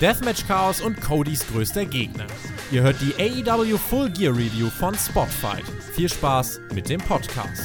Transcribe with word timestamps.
Deathmatch 0.00 0.46
Chaos 0.46 0.80
und 0.80 1.00
Codys 1.00 1.44
größter 1.48 1.84
Gegner. 1.84 2.26
Ihr 2.70 2.82
hört 2.82 2.96
die 3.00 3.14
AEW 3.18 3.76
Full 3.76 4.10
Gear 4.10 4.32
Review 4.32 4.70
von 4.70 4.94
Spotfight. 4.94 5.64
Viel 5.92 6.08
Spaß 6.08 6.60
mit 6.72 6.88
dem 6.88 7.00
Podcast. 7.00 7.64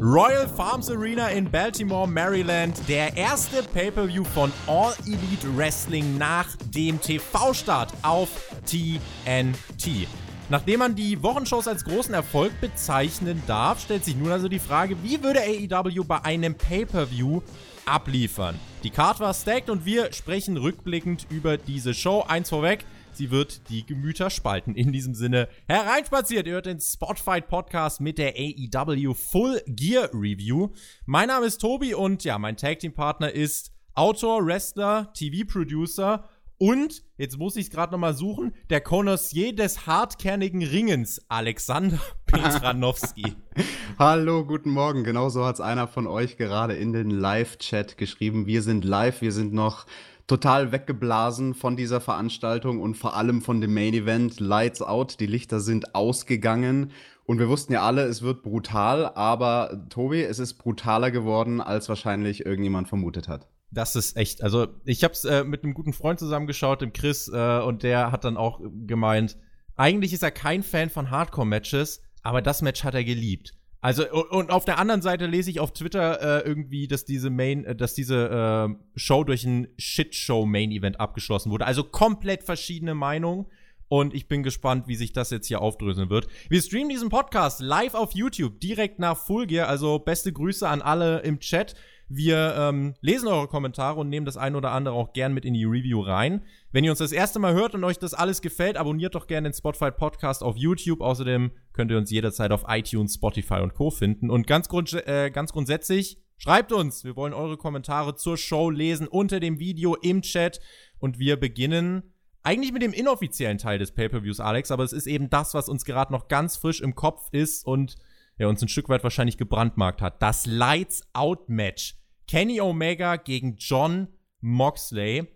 Royal 0.00 0.48
Farms 0.48 0.90
Arena 0.90 1.28
in 1.28 1.48
Baltimore, 1.48 2.08
Maryland. 2.08 2.76
Der 2.88 3.16
erste 3.16 3.62
Pay-per-View 3.62 4.24
von 4.24 4.52
All 4.66 4.92
Elite 5.06 5.56
Wrestling 5.56 6.18
nach 6.18 6.48
dem 6.74 7.00
TV-Start 7.00 7.92
auf 8.02 8.28
TNT. 8.66 10.08
Nachdem 10.52 10.80
man 10.80 10.94
die 10.94 11.22
Wochenshows 11.22 11.66
als 11.66 11.82
großen 11.82 12.12
Erfolg 12.12 12.60
bezeichnen 12.60 13.42
darf, 13.46 13.80
stellt 13.80 14.04
sich 14.04 14.16
nun 14.16 14.30
also 14.30 14.48
die 14.48 14.58
Frage, 14.58 15.02
wie 15.02 15.22
würde 15.22 15.40
AEW 15.40 16.04
bei 16.04 16.22
einem 16.26 16.54
Pay-per-View 16.54 17.40
abliefern? 17.86 18.60
Die 18.82 18.90
Card 18.90 19.18
war 19.18 19.32
stacked 19.32 19.70
und 19.70 19.86
wir 19.86 20.12
sprechen 20.12 20.58
rückblickend 20.58 21.26
über 21.30 21.56
diese 21.56 21.94
Show. 21.94 22.26
Eins 22.28 22.50
vorweg, 22.50 22.84
sie 23.14 23.30
wird 23.30 23.70
die 23.70 23.86
Gemüter 23.86 24.28
spalten. 24.28 24.74
In 24.74 24.92
diesem 24.92 25.14
Sinne, 25.14 25.48
hereinspaziert, 25.68 26.46
ihr 26.46 26.52
hört 26.52 26.66
den 26.66 26.80
Spotfight 26.80 27.48
Podcast 27.48 28.02
mit 28.02 28.18
der 28.18 28.34
AEW 28.36 29.14
Full 29.14 29.62
Gear 29.68 30.10
Review. 30.12 30.68
Mein 31.06 31.28
Name 31.28 31.46
ist 31.46 31.62
Tobi 31.62 31.94
und 31.94 32.24
ja, 32.24 32.38
mein 32.38 32.58
Tag 32.58 32.80
Team 32.80 32.92
Partner 32.92 33.32
ist 33.32 33.72
Autor, 33.94 34.44
Wrestler, 34.44 35.10
TV-Producer 35.14 36.28
und, 36.62 37.02
jetzt 37.18 37.38
muss 37.38 37.56
ich 37.56 37.64
es 37.64 37.70
gerade 37.72 37.90
nochmal 37.90 38.14
suchen, 38.14 38.54
der 38.70 38.80
Connoisseur 38.80 39.52
des 39.52 39.84
hartkernigen 39.88 40.62
Ringens, 40.62 41.20
Alexander 41.28 41.98
Petranowski. 42.26 43.34
Hallo, 43.98 44.46
guten 44.46 44.70
Morgen. 44.70 45.02
Genauso 45.02 45.44
hat 45.44 45.56
es 45.56 45.60
einer 45.60 45.88
von 45.88 46.06
euch 46.06 46.36
gerade 46.36 46.74
in 46.74 46.92
den 46.92 47.10
Live-Chat 47.10 47.98
geschrieben. 47.98 48.46
Wir 48.46 48.62
sind 48.62 48.84
live, 48.84 49.22
wir 49.22 49.32
sind 49.32 49.52
noch 49.52 49.86
total 50.28 50.70
weggeblasen 50.70 51.54
von 51.54 51.76
dieser 51.76 52.00
Veranstaltung 52.00 52.80
und 52.80 52.96
vor 52.96 53.16
allem 53.16 53.42
von 53.42 53.60
dem 53.60 53.74
Main 53.74 53.94
Event. 53.94 54.38
Lights 54.38 54.82
out, 54.82 55.18
die 55.18 55.26
Lichter 55.26 55.58
sind 55.58 55.96
ausgegangen. 55.96 56.92
Und 57.24 57.40
wir 57.40 57.48
wussten 57.48 57.72
ja 57.72 57.82
alle, 57.82 58.04
es 58.04 58.22
wird 58.22 58.44
brutal, 58.44 59.06
aber 59.16 59.84
Tobi, 59.90 60.22
es 60.22 60.38
ist 60.38 60.54
brutaler 60.54 61.10
geworden, 61.10 61.60
als 61.60 61.88
wahrscheinlich 61.88 62.46
irgendjemand 62.46 62.86
vermutet 62.86 63.26
hat. 63.26 63.48
Das 63.74 63.96
ist 63.96 64.16
echt, 64.16 64.42
also 64.42 64.68
ich 64.84 65.02
habe 65.02 65.14
es 65.14 65.24
äh, 65.24 65.44
mit 65.44 65.64
einem 65.64 65.72
guten 65.72 65.94
Freund 65.94 66.18
zusammengeschaut, 66.18 66.82
dem 66.82 66.92
Chris, 66.92 67.28
äh, 67.28 67.60
und 67.60 67.82
der 67.82 68.12
hat 68.12 68.24
dann 68.24 68.36
auch 68.36 68.60
gemeint, 68.86 69.38
eigentlich 69.76 70.12
ist 70.12 70.22
er 70.22 70.30
kein 70.30 70.62
Fan 70.62 70.90
von 70.90 71.10
Hardcore-Matches, 71.10 72.02
aber 72.22 72.42
das 72.42 72.60
Match 72.60 72.84
hat 72.84 72.94
er 72.94 73.04
geliebt. 73.04 73.54
Also 73.80 74.04
und 74.30 74.50
auf 74.52 74.64
der 74.64 74.78
anderen 74.78 75.02
Seite 75.02 75.26
lese 75.26 75.50
ich 75.50 75.58
auf 75.58 75.72
Twitter 75.72 76.44
äh, 76.44 76.48
irgendwie, 76.48 76.86
dass 76.86 77.04
diese 77.04 77.30
Main, 77.30 77.64
äh, 77.64 77.74
dass 77.74 77.94
diese 77.94 78.68
äh, 78.70 78.74
Show 78.94 79.24
durch 79.24 79.44
ein 79.44 79.66
Shitshow 79.76 80.46
Main 80.46 80.70
Event 80.70 81.00
abgeschlossen 81.00 81.50
wurde. 81.50 81.66
Also 81.66 81.82
komplett 81.82 82.44
verschiedene 82.44 82.94
Meinungen. 82.94 83.46
Und 83.88 84.14
ich 84.14 84.28
bin 84.28 84.42
gespannt, 84.42 84.86
wie 84.86 84.94
sich 84.94 85.12
das 85.12 85.30
jetzt 85.30 85.48
hier 85.48 85.60
aufdröseln 85.60 86.10
wird. 86.10 86.28
Wir 86.48 86.62
streamen 86.62 86.88
diesen 86.88 87.10
Podcast 87.10 87.60
live 87.60 87.94
auf 87.94 88.12
YouTube, 88.12 88.60
direkt 88.60 89.00
nach 89.00 89.18
Full 89.18 89.48
Gear. 89.48 89.68
Also 89.68 89.98
beste 89.98 90.32
Grüße 90.32 90.66
an 90.66 90.80
alle 90.80 91.18
im 91.22 91.40
Chat. 91.40 91.74
Wir 92.14 92.54
ähm, 92.58 92.92
lesen 93.00 93.26
eure 93.26 93.48
Kommentare 93.48 93.98
und 93.98 94.10
nehmen 94.10 94.26
das 94.26 94.36
ein 94.36 94.54
oder 94.54 94.72
andere 94.72 94.94
auch 94.94 95.14
gern 95.14 95.32
mit 95.32 95.46
in 95.46 95.54
die 95.54 95.64
Review 95.64 96.02
rein. 96.02 96.42
Wenn 96.70 96.84
ihr 96.84 96.90
uns 96.90 96.98
das 96.98 97.10
erste 97.10 97.38
Mal 97.38 97.54
hört 97.54 97.74
und 97.74 97.84
euch 97.84 97.98
das 97.98 98.12
alles 98.12 98.42
gefällt, 98.42 98.76
abonniert 98.76 99.14
doch 99.14 99.26
gerne 99.26 99.48
den 99.48 99.54
Spotify 99.54 99.90
Podcast 99.90 100.42
auf 100.42 100.58
YouTube. 100.58 101.00
Außerdem 101.00 101.52
könnt 101.72 101.90
ihr 101.90 101.96
uns 101.96 102.10
jederzeit 102.10 102.52
auf 102.52 102.66
iTunes, 102.68 103.14
Spotify 103.14 103.60
und 103.60 103.72
Co. 103.72 103.90
finden. 103.90 104.28
Und 104.28 104.46
ganz, 104.46 104.68
grund 104.68 104.92
äh, 104.92 105.30
ganz 105.30 105.54
grundsätzlich, 105.54 106.18
schreibt 106.36 106.72
uns. 106.72 107.02
Wir 107.02 107.16
wollen 107.16 107.32
eure 107.32 107.56
Kommentare 107.56 108.14
zur 108.14 108.36
Show 108.36 108.68
lesen 108.68 109.08
unter 109.08 109.40
dem 109.40 109.58
Video 109.58 109.94
im 109.94 110.20
Chat. 110.20 110.60
Und 110.98 111.18
wir 111.18 111.40
beginnen 111.40 112.12
eigentlich 112.42 112.74
mit 112.74 112.82
dem 112.82 112.92
inoffiziellen 112.92 113.56
Teil 113.56 113.78
des 113.78 113.92
Pay-Per-Views, 113.92 114.40
Alex. 114.40 114.70
Aber 114.70 114.84
es 114.84 114.92
ist 114.92 115.06
eben 115.06 115.30
das, 115.30 115.54
was 115.54 115.70
uns 115.70 115.86
gerade 115.86 116.12
noch 116.12 116.28
ganz 116.28 116.58
frisch 116.58 116.82
im 116.82 116.94
Kopf 116.94 117.28
ist 117.32 117.66
und 117.66 117.96
ja, 118.36 118.48
uns 118.48 118.60
ein 118.60 118.68
Stück 118.68 118.90
weit 118.90 119.02
wahrscheinlich 119.02 119.38
gebrandmarkt 119.38 120.02
hat. 120.02 120.20
Das 120.20 120.44
Lights 120.44 121.08
Out 121.14 121.48
Match 121.48 122.01
Kenny 122.26 122.60
Omega 122.60 123.16
gegen 123.16 123.56
John 123.56 124.08
Moxley. 124.40 125.26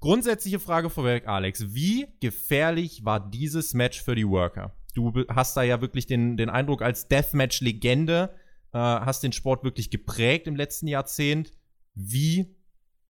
Grundsätzliche 0.00 0.60
Frage 0.60 0.90
vorweg, 0.90 1.26
Alex. 1.26 1.74
Wie 1.74 2.06
gefährlich 2.20 3.04
war 3.04 3.18
dieses 3.30 3.74
Match 3.74 4.02
für 4.02 4.14
die 4.14 4.28
Worker? 4.28 4.74
Du 4.94 5.12
hast 5.28 5.56
da 5.56 5.62
ja 5.62 5.80
wirklich 5.80 6.06
den, 6.06 6.36
den 6.36 6.50
Eindruck, 6.50 6.82
als 6.82 7.08
Deathmatch-Legende 7.08 8.34
äh, 8.72 8.78
hast 8.78 9.22
den 9.22 9.32
Sport 9.32 9.64
wirklich 9.64 9.90
geprägt 9.90 10.46
im 10.46 10.56
letzten 10.56 10.86
Jahrzehnt. 10.86 11.52
Wie 11.94 12.56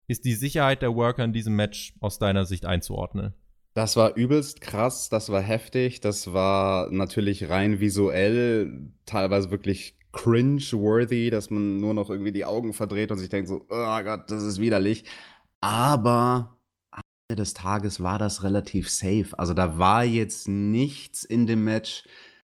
ist 0.07 0.25
die 0.25 0.33
Sicherheit 0.33 0.81
der 0.81 0.95
Worker 0.95 1.23
in 1.23 1.33
diesem 1.33 1.55
Match 1.55 1.93
aus 1.99 2.19
deiner 2.19 2.45
Sicht 2.45 2.65
einzuordnen? 2.65 3.33
Das 3.73 3.95
war 3.95 4.15
übelst 4.15 4.59
krass, 4.59 5.07
das 5.07 5.29
war 5.29 5.41
heftig, 5.41 6.01
das 6.01 6.33
war 6.33 6.91
natürlich 6.91 7.49
rein 7.49 7.79
visuell, 7.79 8.91
teilweise 9.05 9.49
wirklich 9.49 9.97
cringe-worthy, 10.13 11.29
dass 11.29 11.49
man 11.49 11.77
nur 11.77 11.93
noch 11.93 12.09
irgendwie 12.09 12.31
die 12.31 12.45
Augen 12.45 12.73
verdreht 12.73 13.11
und 13.11 13.19
sich 13.19 13.29
denkt 13.29 13.47
so, 13.47 13.65
oh 13.69 14.03
Gott, 14.03 14.29
das 14.29 14.43
ist 14.43 14.59
widerlich. 14.59 15.05
Aber 15.61 16.57
am 16.91 17.01
Ende 17.29 17.41
des 17.41 17.53
Tages 17.53 18.01
war 18.01 18.19
das 18.19 18.43
relativ 18.43 18.89
safe. 18.89 19.27
Also 19.37 19.53
da 19.53 19.77
war 19.77 20.03
jetzt 20.03 20.47
nichts 20.47 21.23
in 21.23 21.47
dem 21.47 21.63
Match, 21.63 22.03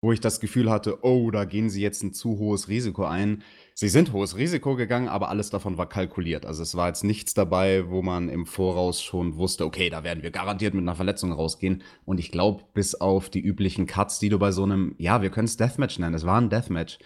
wo 0.04 0.12
ich 0.12 0.20
das 0.20 0.42
Gefühl 0.42 0.70
hatte, 0.70 1.04
oh, 1.04 1.32
da 1.32 1.46
gehen 1.46 1.70
sie 1.70 1.82
jetzt 1.82 2.04
ein 2.04 2.12
zu 2.14 2.38
hohes 2.38 2.68
Risiko 2.68 3.06
ein. 3.06 3.42
Sie 3.74 3.88
sind 3.88 4.12
hohes 4.12 4.36
Risiko 4.36 4.76
gegangen, 4.76 5.08
aber 5.08 5.30
alles 5.30 5.50
davon 5.50 5.78
war 5.78 5.88
kalkuliert. 5.88 6.46
Also 6.46 6.62
es 6.62 6.76
war 6.76 6.90
jetzt 6.90 7.06
nichts 7.06 7.34
dabei, 7.34 7.90
wo 7.90 8.02
man 8.02 8.28
im 8.28 8.46
Voraus 8.46 9.02
schon 9.02 9.38
wusste, 9.38 9.66
okay, 9.66 9.90
da 9.90 10.04
werden 10.04 10.22
wir 10.22 10.32
garantiert 10.32 10.74
mit 10.74 10.84
einer 10.84 10.96
Verletzung 10.96 11.32
rausgehen. 11.32 11.84
Und 12.04 12.20
ich 12.20 12.32
glaube, 12.32 12.66
bis 12.74 12.96
auf 12.96 13.30
die 13.30 13.40
üblichen 13.40 13.88
Cuts, 13.88 14.20
die 14.20 14.28
du 14.28 14.40
bei 14.40 14.52
so 14.52 14.64
einem, 14.64 14.94
ja, 14.98 15.22
wir 15.22 15.30
können 15.30 15.46
es 15.46 15.56
Deathmatch 15.56 16.00
nennen, 16.00 16.16
es 16.16 16.26
war 16.26 16.40
ein 16.40 16.50
Deathmatch 16.50 17.00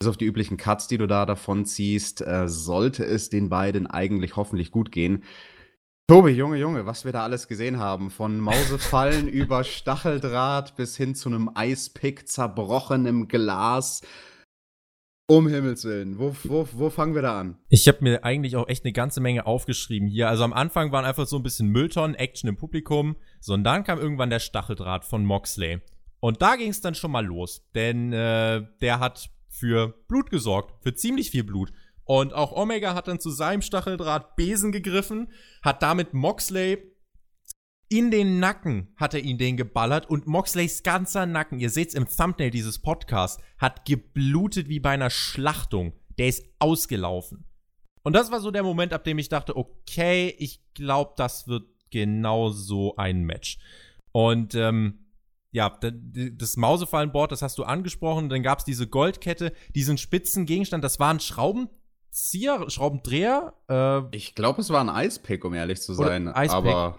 bis 0.00 0.08
auf 0.08 0.16
die 0.16 0.24
üblichen 0.24 0.56
Cuts, 0.56 0.88
die 0.88 0.96
du 0.96 1.06
da 1.06 1.26
davon 1.26 1.66
ziehst, 1.66 2.26
äh, 2.26 2.48
sollte 2.48 3.04
es 3.04 3.28
den 3.28 3.50
beiden 3.50 3.86
eigentlich 3.86 4.34
hoffentlich 4.34 4.70
gut 4.70 4.90
gehen. 4.90 5.24
Tobi, 6.08 6.30
Junge, 6.30 6.56
Junge, 6.56 6.86
was 6.86 7.04
wir 7.04 7.12
da 7.12 7.22
alles 7.22 7.46
gesehen 7.48 7.78
haben. 7.78 8.10
Von 8.10 8.40
Mausefallen 8.40 9.28
über 9.28 9.62
Stacheldraht 9.62 10.74
bis 10.76 10.96
hin 10.96 11.14
zu 11.14 11.28
einem 11.28 11.50
Eispick 11.54 12.26
zerbrochenem 12.26 13.28
Glas. 13.28 14.00
Um 15.28 15.46
Himmels 15.46 15.84
Willen, 15.84 16.18
wo, 16.18 16.34
wo, 16.44 16.66
wo 16.72 16.90
fangen 16.90 17.14
wir 17.14 17.22
da 17.22 17.38
an? 17.38 17.58
Ich 17.68 17.86
habe 17.86 17.98
mir 18.00 18.24
eigentlich 18.24 18.56
auch 18.56 18.68
echt 18.68 18.84
eine 18.84 18.92
ganze 18.92 19.20
Menge 19.20 19.46
aufgeschrieben 19.46 20.08
hier. 20.08 20.28
Also 20.28 20.42
am 20.42 20.54
Anfang 20.54 20.90
waren 20.90 21.04
einfach 21.04 21.26
so 21.26 21.36
ein 21.36 21.44
bisschen 21.44 21.68
Mülltonnen, 21.68 22.16
Action 22.16 22.48
im 22.48 22.56
Publikum. 22.56 23.16
So, 23.38 23.52
und 23.52 23.62
dann 23.64 23.84
kam 23.84 24.00
irgendwann 24.00 24.30
der 24.30 24.40
Stacheldraht 24.40 25.04
von 25.04 25.24
Moxley. 25.24 25.80
Und 26.18 26.42
da 26.42 26.56
ging 26.56 26.70
es 26.70 26.80
dann 26.80 26.96
schon 26.96 27.12
mal 27.12 27.24
los. 27.24 27.68
Denn 27.74 28.12
äh, 28.12 28.66
der 28.80 28.98
hat 28.98 29.30
für 29.50 29.88
Blut 30.08 30.30
gesorgt, 30.30 30.82
für 30.82 30.94
ziemlich 30.94 31.30
viel 31.30 31.44
Blut. 31.44 31.72
Und 32.04 32.32
auch 32.32 32.52
Omega 32.52 32.94
hat 32.94 33.08
dann 33.08 33.20
zu 33.20 33.30
seinem 33.30 33.62
Stacheldraht 33.62 34.36
Besen 34.36 34.72
gegriffen, 34.72 35.28
hat 35.62 35.82
damit 35.82 36.14
Moxley 36.14 36.78
in 37.92 38.12
den 38.12 38.38
Nacken 38.38 38.94
hat 38.96 39.14
er 39.14 39.20
ihn 39.20 39.36
den 39.36 39.56
geballert 39.56 40.08
und 40.08 40.28
Moxleys 40.28 40.84
ganzer 40.84 41.26
Nacken, 41.26 41.58
ihr 41.58 41.70
seht's 41.70 41.92
im 41.92 42.08
Thumbnail 42.08 42.52
dieses 42.52 42.78
Podcasts, 42.78 43.42
hat 43.58 43.84
geblutet 43.84 44.68
wie 44.68 44.78
bei 44.78 44.90
einer 44.90 45.10
Schlachtung. 45.10 45.92
Der 46.16 46.28
ist 46.28 46.44
ausgelaufen. 46.60 47.44
Und 48.02 48.14
das 48.14 48.30
war 48.30 48.40
so 48.40 48.52
der 48.52 48.62
Moment, 48.62 48.92
ab 48.92 49.02
dem 49.02 49.18
ich 49.18 49.28
dachte, 49.28 49.56
okay, 49.56 50.34
ich 50.38 50.62
glaube, 50.74 51.14
das 51.16 51.48
wird 51.48 51.64
genau 51.90 52.50
so 52.50 52.94
ein 52.94 53.24
Match. 53.24 53.58
Und 54.12 54.54
ähm, 54.54 55.09
ja, 55.52 55.78
das 55.80 56.56
Mausefallenboard, 56.56 57.32
das 57.32 57.42
hast 57.42 57.58
du 57.58 57.64
angesprochen. 57.64 58.28
Dann 58.28 58.42
gab 58.42 58.60
es 58.60 58.64
diese 58.64 58.86
Goldkette, 58.86 59.52
diesen 59.74 59.98
spitzen 59.98 60.46
Gegenstand. 60.46 60.84
Das 60.84 61.00
war 61.00 61.12
ein 61.12 61.20
Schraubenzieher, 61.20 62.70
Schraubendreher. 62.70 63.54
Äh, 63.68 64.16
ich 64.16 64.34
glaube, 64.34 64.60
es 64.60 64.70
war 64.70 64.80
ein 64.80 64.88
Eispick, 64.88 65.44
um 65.44 65.54
ehrlich 65.54 65.80
zu 65.80 65.94
sein. 65.94 66.28
Aber 66.28 66.98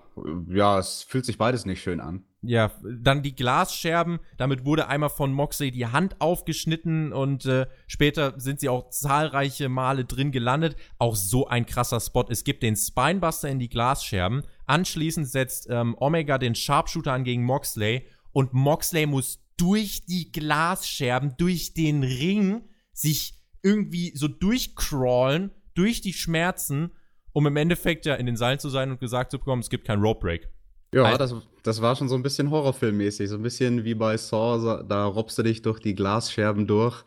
ja, 0.49 0.79
es 0.79 1.03
fühlt 1.03 1.25
sich 1.25 1.37
beides 1.37 1.65
nicht 1.65 1.81
schön 1.81 2.01
an. 2.01 2.25
Ja, 2.43 2.71
dann 2.83 3.21
die 3.21 3.35
Glasscherben. 3.35 4.19
Damit 4.37 4.65
wurde 4.65 4.87
einmal 4.87 5.09
von 5.09 5.31
Moxley 5.31 5.69
die 5.69 5.85
Hand 5.85 6.19
aufgeschnitten 6.19 7.13
und 7.13 7.45
äh, 7.45 7.67
später 7.85 8.33
sind 8.39 8.59
sie 8.59 8.67
auch 8.67 8.89
zahlreiche 8.89 9.69
Male 9.69 10.05
drin 10.05 10.31
gelandet. 10.31 10.75
Auch 10.97 11.15
so 11.15 11.47
ein 11.47 11.67
krasser 11.67 11.99
Spot. 11.99 12.25
Es 12.27 12.43
gibt 12.43 12.63
den 12.63 12.75
Spinebuster 12.75 13.47
in 13.47 13.59
die 13.59 13.69
Glasscherben. 13.69 14.41
Anschließend 14.65 15.27
setzt 15.27 15.67
ähm, 15.69 15.95
Omega 15.99 16.39
den 16.39 16.55
Sharpshooter 16.55 17.13
an 17.13 17.23
gegen 17.23 17.43
Moxley 17.43 18.07
und 18.33 18.53
Moxley 18.53 19.05
muss 19.05 19.39
durch 19.57 20.05
die 20.05 20.31
Glasscherben, 20.31 21.35
durch 21.37 21.73
den 21.73 22.03
Ring 22.03 22.63
sich 22.93 23.35
irgendwie 23.63 24.11
so 24.15 24.27
durchcrawlen, 24.27 25.51
durch 25.75 26.01
die 26.01 26.13
Schmerzen, 26.13 26.91
um 27.33 27.45
im 27.47 27.57
Endeffekt 27.57 28.05
ja 28.05 28.15
in 28.15 28.25
den 28.25 28.35
Seilen 28.35 28.59
zu 28.59 28.69
sein 28.69 28.91
und 28.91 28.99
gesagt 28.99 29.31
zu 29.31 29.39
bekommen, 29.39 29.61
es 29.61 29.69
gibt 29.69 29.85
kein 29.85 29.99
Rope 29.99 30.19
Break. 30.19 30.49
Ja, 30.93 31.03
also, 31.03 31.17
das, 31.17 31.47
das 31.63 31.81
war 31.81 31.95
schon 31.95 32.09
so 32.09 32.15
ein 32.15 32.23
bisschen 32.23 32.49
horrorfilmmäßig, 32.49 33.29
so 33.29 33.35
ein 33.35 33.43
bisschen 33.43 33.85
wie 33.85 33.93
bei 33.93 34.17
Saw, 34.17 34.83
da 34.83 35.05
robbst 35.05 35.37
du 35.37 35.43
dich 35.43 35.61
durch 35.61 35.79
die 35.79 35.95
Glasscherben 35.95 36.67
durch 36.67 37.03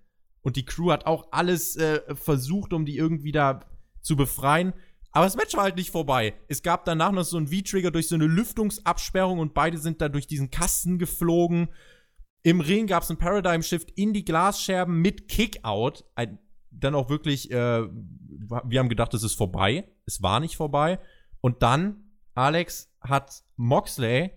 Und 0.43 0.57
die 0.57 0.65
Crew 0.65 0.93
hat 0.93 1.07
auch 1.07 1.29
alles 1.33 1.77
äh, 1.77 2.15
versucht, 2.15 2.73
um 2.73 2.87
die 2.87 2.97
irgendwie 2.97 3.33
da 3.33 3.61
zu 4.01 4.17
befreien. 4.17 4.73
Aber 5.13 5.25
das 5.25 5.37
Match 5.37 5.55
war 5.55 5.65
halt 5.65 5.77
nicht 5.77 5.91
vorbei. 5.91 6.35
Es 6.49 6.63
gab 6.63 6.85
danach 6.85 7.13
noch 7.13 7.25
so 7.25 7.37
einen 7.37 7.49
V-Trigger 7.49 7.91
durch 7.91 8.09
so 8.09 8.15
eine 8.15 8.27
Lüftungsabsperrung 8.27 9.39
und 9.39 9.55
beide 9.55 9.79
sind 9.79 10.01
da 10.01 10.09
durch 10.09 10.27
diesen 10.27 10.51
Kasten 10.51 10.99
geflogen. 10.99 11.69
Im 12.43 12.61
Ring 12.61 12.87
gab 12.87 13.03
es 13.03 13.11
einen 13.11 13.19
Paradigm 13.19 13.63
Shift 13.63 13.91
in 13.93 14.13
die 14.13 14.25
Glasscherben 14.25 15.01
mit 15.01 15.29
Kickout. 15.29 16.05
Dann 16.71 16.95
auch 16.95 17.11
wirklich, 17.11 17.51
äh, 17.51 17.83
wir 17.87 18.79
haben 18.79 18.89
gedacht, 18.89 19.13
es 19.15 19.23
ist 19.23 19.35
vorbei. 19.35 19.89
Es 20.07 20.23
war 20.23 20.41
nicht 20.41 20.57
vorbei. 20.57 20.99
Und 21.41 21.63
dann, 21.63 22.13
Alex 22.35 22.93
hat 23.01 23.43
Moxley 23.57 24.31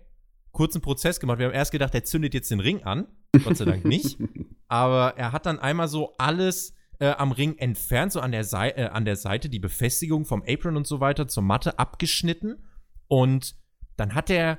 kurzen 0.50 0.82
Prozess 0.82 1.18
gemacht. 1.20 1.38
Wir 1.38 1.46
haben 1.46 1.54
erst 1.54 1.72
gedacht, 1.72 1.94
er 1.94 2.04
zündet 2.04 2.34
jetzt 2.34 2.50
den 2.50 2.60
Ring 2.60 2.82
an. 2.84 3.06
Gott 3.44 3.56
sei 3.56 3.64
Dank 3.64 3.84
nicht. 3.84 4.18
Aber 4.68 5.16
er 5.16 5.32
hat 5.32 5.46
dann 5.46 5.58
einmal 5.58 5.88
so 5.88 6.14
alles 6.18 6.74
äh, 6.98 7.10
am 7.10 7.32
Ring 7.32 7.56
entfernt, 7.58 8.12
so 8.12 8.20
an 8.20 8.32
der, 8.32 8.44
Sei 8.44 8.70
äh, 8.70 8.84
an 8.86 9.04
der 9.04 9.16
Seite, 9.16 9.48
die 9.48 9.58
Befestigung 9.58 10.24
vom 10.24 10.42
Apron 10.46 10.76
und 10.76 10.86
so 10.86 11.00
weiter 11.00 11.28
zur 11.28 11.42
Matte 11.42 11.78
abgeschnitten. 11.78 12.64
Und 13.08 13.56
dann 13.96 14.14
hat 14.14 14.30
er 14.30 14.58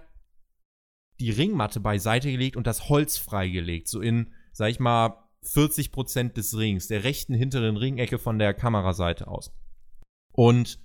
die 1.24 1.31
Ringmatte 1.31 1.80
beiseite 1.80 2.30
gelegt 2.30 2.58
und 2.58 2.68
das 2.68 2.90
Holz 2.90 3.18
freigelegt. 3.18 3.88
So 3.88 4.02
in, 4.02 4.34
sag 4.52 4.70
ich 4.70 4.80
mal, 4.80 5.24
40 5.44 5.92
Prozent 5.92 6.38
des 6.38 6.58
Rings, 6.58 6.88
der 6.88 7.04
rechten 7.04 7.34
hinteren 7.34 7.78
Ringecke 7.78 8.20
von 8.20 8.40
der 8.40 8.54
Kameraseite 8.54 9.28
aus. 9.28 9.54
Und 10.34 10.80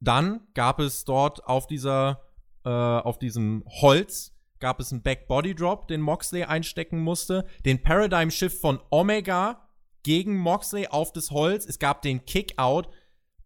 dann 0.00 0.46
gab 0.54 0.78
es 0.78 1.04
dort 1.04 1.44
auf 1.46 1.66
dieser, 1.66 2.22
äh, 2.64 2.68
auf 2.68 3.18
diesem 3.18 3.64
Holz 3.66 4.32
gab 4.58 4.78
es 4.78 4.92
einen 4.92 5.02
Back 5.02 5.26
Body 5.26 5.54
Drop, 5.56 5.88
den 5.88 6.00
Moxley 6.00 6.44
einstecken 6.44 7.00
musste, 7.00 7.46
den 7.64 7.82
Paradigm 7.82 8.30
Shift 8.30 8.60
von 8.60 8.78
Omega 8.90 9.68
gegen 10.04 10.36
Moxley 10.36 10.86
auf 10.86 11.12
das 11.12 11.32
Holz. 11.32 11.66
Es 11.66 11.78
gab 11.78 12.02
den 12.02 12.24
Kick 12.26 12.58
Out 12.58 12.88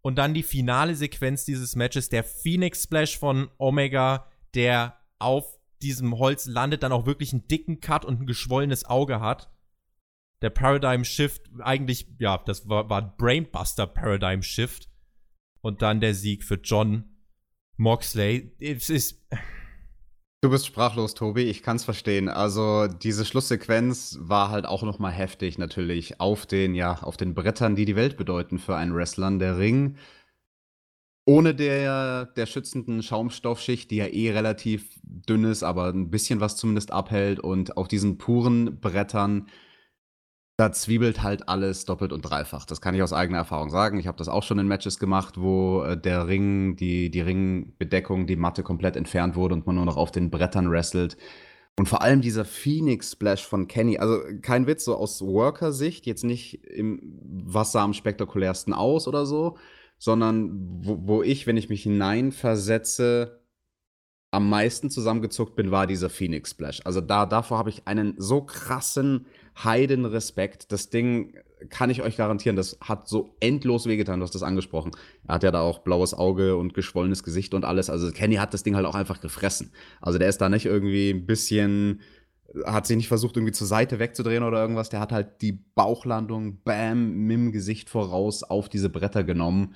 und 0.01 0.17
dann 0.17 0.35
die 0.35 0.43
finale 0.43 0.95
Sequenz 0.95 1.43
dieses 1.43 1.75
Matches, 1.75 2.09
der 2.09 2.23
Phoenix 2.23 2.83
Splash 2.83 3.17
von 3.17 3.49
Omega, 3.57 4.27
der 4.53 4.96
auf 5.19 5.57
diesem 5.81 6.17
Holz 6.17 6.45
landet, 6.47 6.83
dann 6.83 6.91
auch 6.91 7.05
wirklich 7.05 7.33
einen 7.33 7.47
dicken 7.47 7.79
Cut 7.79 8.05
und 8.05 8.21
ein 8.21 8.27
geschwollenes 8.27 8.85
Auge 8.85 9.19
hat. 9.19 9.51
Der 10.41 10.49
Paradigm 10.49 11.03
Shift, 11.03 11.49
eigentlich, 11.59 12.07
ja, 12.19 12.37
das 12.45 12.67
war, 12.69 12.89
war 12.89 13.15
Brainbuster 13.17 13.87
Paradigm 13.87 14.43
Shift. 14.43 14.89
Und 15.61 15.81
dann 15.81 15.99
der 15.99 16.13
Sieg 16.13 16.43
für 16.43 16.55
John 16.55 17.17
Moxley. 17.77 18.55
Es 18.59 18.89
ist. 18.89 19.21
Du 20.41 20.51
bist 20.51 20.67
sprachlos, 20.67 21.15
Tobi. 21.15 21.43
Ich 21.43 21.63
kann's 21.63 21.83
verstehen. 21.83 22.29
Also 22.29 22.87
diese 22.87 23.25
Schlusssequenz 23.25 24.17
war 24.21 24.51
halt 24.51 24.65
auch 24.67 24.83
noch 24.83 24.99
mal 24.99 25.11
heftig 25.11 25.57
natürlich 25.57 26.19
auf 26.19 26.45
den 26.45 26.75
ja 26.75 27.01
auf 27.01 27.17
den 27.17 27.33
Brettern, 27.33 27.75
die 27.75 27.85
die 27.85 27.95
Welt 27.95 28.17
bedeuten 28.17 28.59
für 28.59 28.75
einen 28.75 28.95
Wrestler. 28.95 29.31
Der 29.39 29.57
Ring 29.57 29.97
ohne 31.27 31.53
der, 31.53 32.25
der 32.25 32.45
schützenden 32.45 33.03
Schaumstoffschicht, 33.03 33.91
die 33.91 33.97
ja 33.97 34.05
eh 34.05 34.31
relativ 34.31 34.97
dünn 35.03 35.43
ist, 35.43 35.61
aber 35.61 35.89
ein 35.89 36.09
bisschen 36.09 36.39
was 36.39 36.55
zumindest 36.55 36.93
abhält. 36.93 37.41
Und 37.41 37.75
auf 37.75 37.89
diesen 37.89 38.17
puren 38.17 38.79
Brettern, 38.79 39.47
da 40.55 40.71
zwiebelt 40.71 41.23
halt 41.23 41.49
alles 41.49 41.83
doppelt 41.83 42.13
und 42.13 42.21
dreifach. 42.21 42.65
Das 42.65 42.79
kann 42.79 42.95
ich 42.95 43.03
aus 43.03 43.11
eigener 43.11 43.39
Erfahrung 43.39 43.69
sagen. 43.69 43.99
Ich 43.99 44.07
habe 44.07 44.17
das 44.17 44.29
auch 44.29 44.41
schon 44.41 44.57
in 44.57 44.69
Matches 44.69 44.99
gemacht, 44.99 45.35
wo 45.37 45.83
äh, 45.83 45.99
der 45.99 46.27
Ring, 46.27 46.77
die, 46.77 47.11
die 47.11 47.21
Ringbedeckung, 47.21 48.25
die 48.25 48.37
Matte 48.37 48.63
komplett 48.63 48.95
entfernt 48.95 49.35
wurde 49.35 49.55
und 49.55 49.67
man 49.67 49.75
nur 49.75 49.85
noch 49.85 49.97
auf 49.97 50.11
den 50.11 50.31
Brettern 50.31 50.71
wrestelt. 50.71 51.17
Und 51.77 51.89
vor 51.89 52.03
allem 52.03 52.21
dieser 52.21 52.45
Phoenix 52.45 53.11
Splash 53.11 53.45
von 53.45 53.67
Kenny, 53.67 53.97
also 53.97 54.21
kein 54.41 54.65
Witz, 54.65 54.85
so 54.85 54.95
aus 54.95 55.21
Worker-Sicht, 55.21 56.05
jetzt 56.05 56.23
nicht 56.23 56.63
im 56.65 57.01
Wasser 57.45 57.81
am 57.81 57.93
spektakulärsten 57.93 58.73
aus 58.73 59.09
oder 59.09 59.25
so, 59.25 59.57
sondern 59.97 60.51
wo, 60.83 60.99
wo 61.03 61.23
ich, 61.23 61.47
wenn 61.47 61.57
ich 61.57 61.69
mich 61.69 61.83
hineinversetze, 61.83 63.41
am 64.31 64.49
meisten 64.49 64.89
zusammengezuckt 64.89 65.55
bin, 65.55 65.71
war 65.71 65.87
dieser 65.87 66.09
Phoenix 66.09 66.51
Splash. 66.51 66.81
Also 66.83 67.01
da, 67.01 67.25
davor 67.25 67.57
habe 67.57 67.69
ich 67.69 67.87
einen 67.87 68.13
so 68.17 68.41
krassen 68.41 69.25
Heidenrespekt. 69.63 70.71
Das 70.71 70.89
Ding 70.89 71.33
kann 71.69 71.89
ich 71.89 72.01
euch 72.01 72.17
garantieren, 72.17 72.55
das 72.55 72.77
hat 72.81 73.07
so 73.07 73.35
endlos 73.39 73.87
wehgetan, 73.87 74.19
du 74.19 74.23
hast 74.25 74.35
das 74.35 74.43
angesprochen. 74.43 74.91
Er 75.27 75.35
hat 75.35 75.43
ja 75.43 75.51
da 75.51 75.61
auch 75.61 75.79
blaues 75.79 76.13
Auge 76.13 76.55
und 76.55 76.73
geschwollenes 76.73 77.23
Gesicht 77.23 77.53
und 77.53 77.65
alles. 77.65 77.89
Also 77.89 78.11
Kenny 78.11 78.35
hat 78.35 78.53
das 78.53 78.63
Ding 78.63 78.75
halt 78.75 78.85
auch 78.85 78.95
einfach 78.95 79.21
gefressen. 79.21 79.71
Also 80.01 80.19
der 80.19 80.29
ist 80.29 80.39
da 80.39 80.49
nicht 80.49 80.65
irgendwie 80.65 81.11
ein 81.11 81.25
bisschen, 81.25 82.01
hat 82.65 82.87
sich 82.87 82.97
nicht 82.97 83.07
versucht, 83.07 83.37
irgendwie 83.37 83.53
zur 83.53 83.67
Seite 83.67 83.99
wegzudrehen 83.99 84.43
oder 84.43 84.61
irgendwas. 84.61 84.89
Der 84.89 84.99
hat 84.99 85.11
halt 85.11 85.41
die 85.41 85.51
Bauchlandung, 85.51 86.61
bam, 86.63 87.11
mit 87.11 87.35
dem 87.35 87.51
Gesicht 87.51 87.89
voraus 87.89 88.43
auf 88.43 88.69
diese 88.69 88.89
Bretter 88.89 89.23
genommen. 89.23 89.75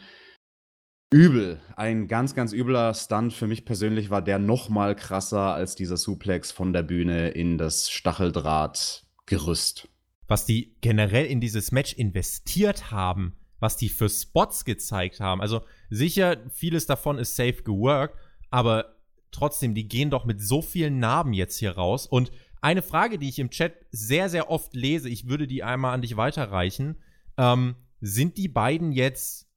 Übel. 1.14 1.60
Ein 1.76 2.08
ganz, 2.08 2.36
ganz 2.36 2.54
übler 2.54 2.94
Stunt. 2.94 3.34
Für 3.34 3.48
mich 3.48 3.66
persönlich 3.66 4.10
war 4.10 4.22
der 4.22 4.40
noch 4.40 4.70
mal 4.70 4.96
krasser 4.96 5.54
als 5.54 5.76
dieser 5.76 5.98
Suplex 5.98 6.52
von 6.52 6.72
der 6.72 6.84
Bühne 6.84 7.30
in 7.30 7.58
das 7.58 7.90
Stacheldrahtgerüst. 7.90 9.90
Was 10.28 10.46
die 10.46 10.78
generell 10.80 11.26
in 11.26 11.42
dieses 11.42 11.74
Match 11.74 11.94
investiert 11.94 12.92
haben, 12.92 13.36
was 13.60 13.76
die 13.76 13.90
für 13.90 14.10
Spots 14.10 14.64
gezeigt 14.64 15.20
haben. 15.20 15.42
Also 15.42 15.62
sicher, 15.90 16.38
vieles 16.50 16.86
davon 16.86 17.20
ist 17.20 17.36
safe 17.36 17.64
geworkt, 17.64 18.18
aber 18.50 18.96
trotzdem, 19.32 19.76
die 19.76 19.90
gehen 19.90 20.10
doch 20.10 20.26
mit 20.26 20.42
so 20.42 20.62
vielen 20.62 21.00
Narben 21.00 21.34
jetzt 21.34 21.58
hier 21.58 21.72
raus. 21.72 22.08
Und 22.08 22.32
eine 22.62 22.82
Frage, 22.82 23.18
die 23.20 23.30
ich 23.30 23.40
im 23.40 23.50
Chat 23.50 23.74
sehr, 23.92 24.30
sehr 24.30 24.50
oft 24.50 24.74
lese, 24.74 25.10
ich 25.10 25.28
würde 25.28 25.48
die 25.48 25.64
einmal 25.64 25.94
an 25.94 26.02
dich 26.02 26.16
weiterreichen. 26.16 26.98
Ähm, 27.38 27.76
sind 28.00 28.38
die 28.38 28.48
beiden 28.48 28.92
jetzt 28.92 29.48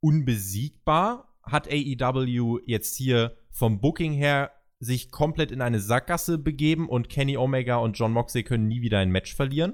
unbesiegbar? 0.00 1.26
hat 1.46 1.68
AEW 1.68 2.60
jetzt 2.66 2.96
hier 2.96 3.36
vom 3.50 3.80
Booking 3.80 4.12
her 4.12 4.50
sich 4.78 5.10
komplett 5.10 5.50
in 5.52 5.62
eine 5.62 5.80
Sackgasse 5.80 6.38
begeben 6.38 6.88
und 6.88 7.08
Kenny 7.08 7.36
Omega 7.36 7.76
und 7.76 7.98
John 7.98 8.12
Moxley 8.12 8.42
können 8.42 8.68
nie 8.68 8.82
wieder 8.82 8.98
ein 8.98 9.10
Match 9.10 9.34
verlieren? 9.34 9.72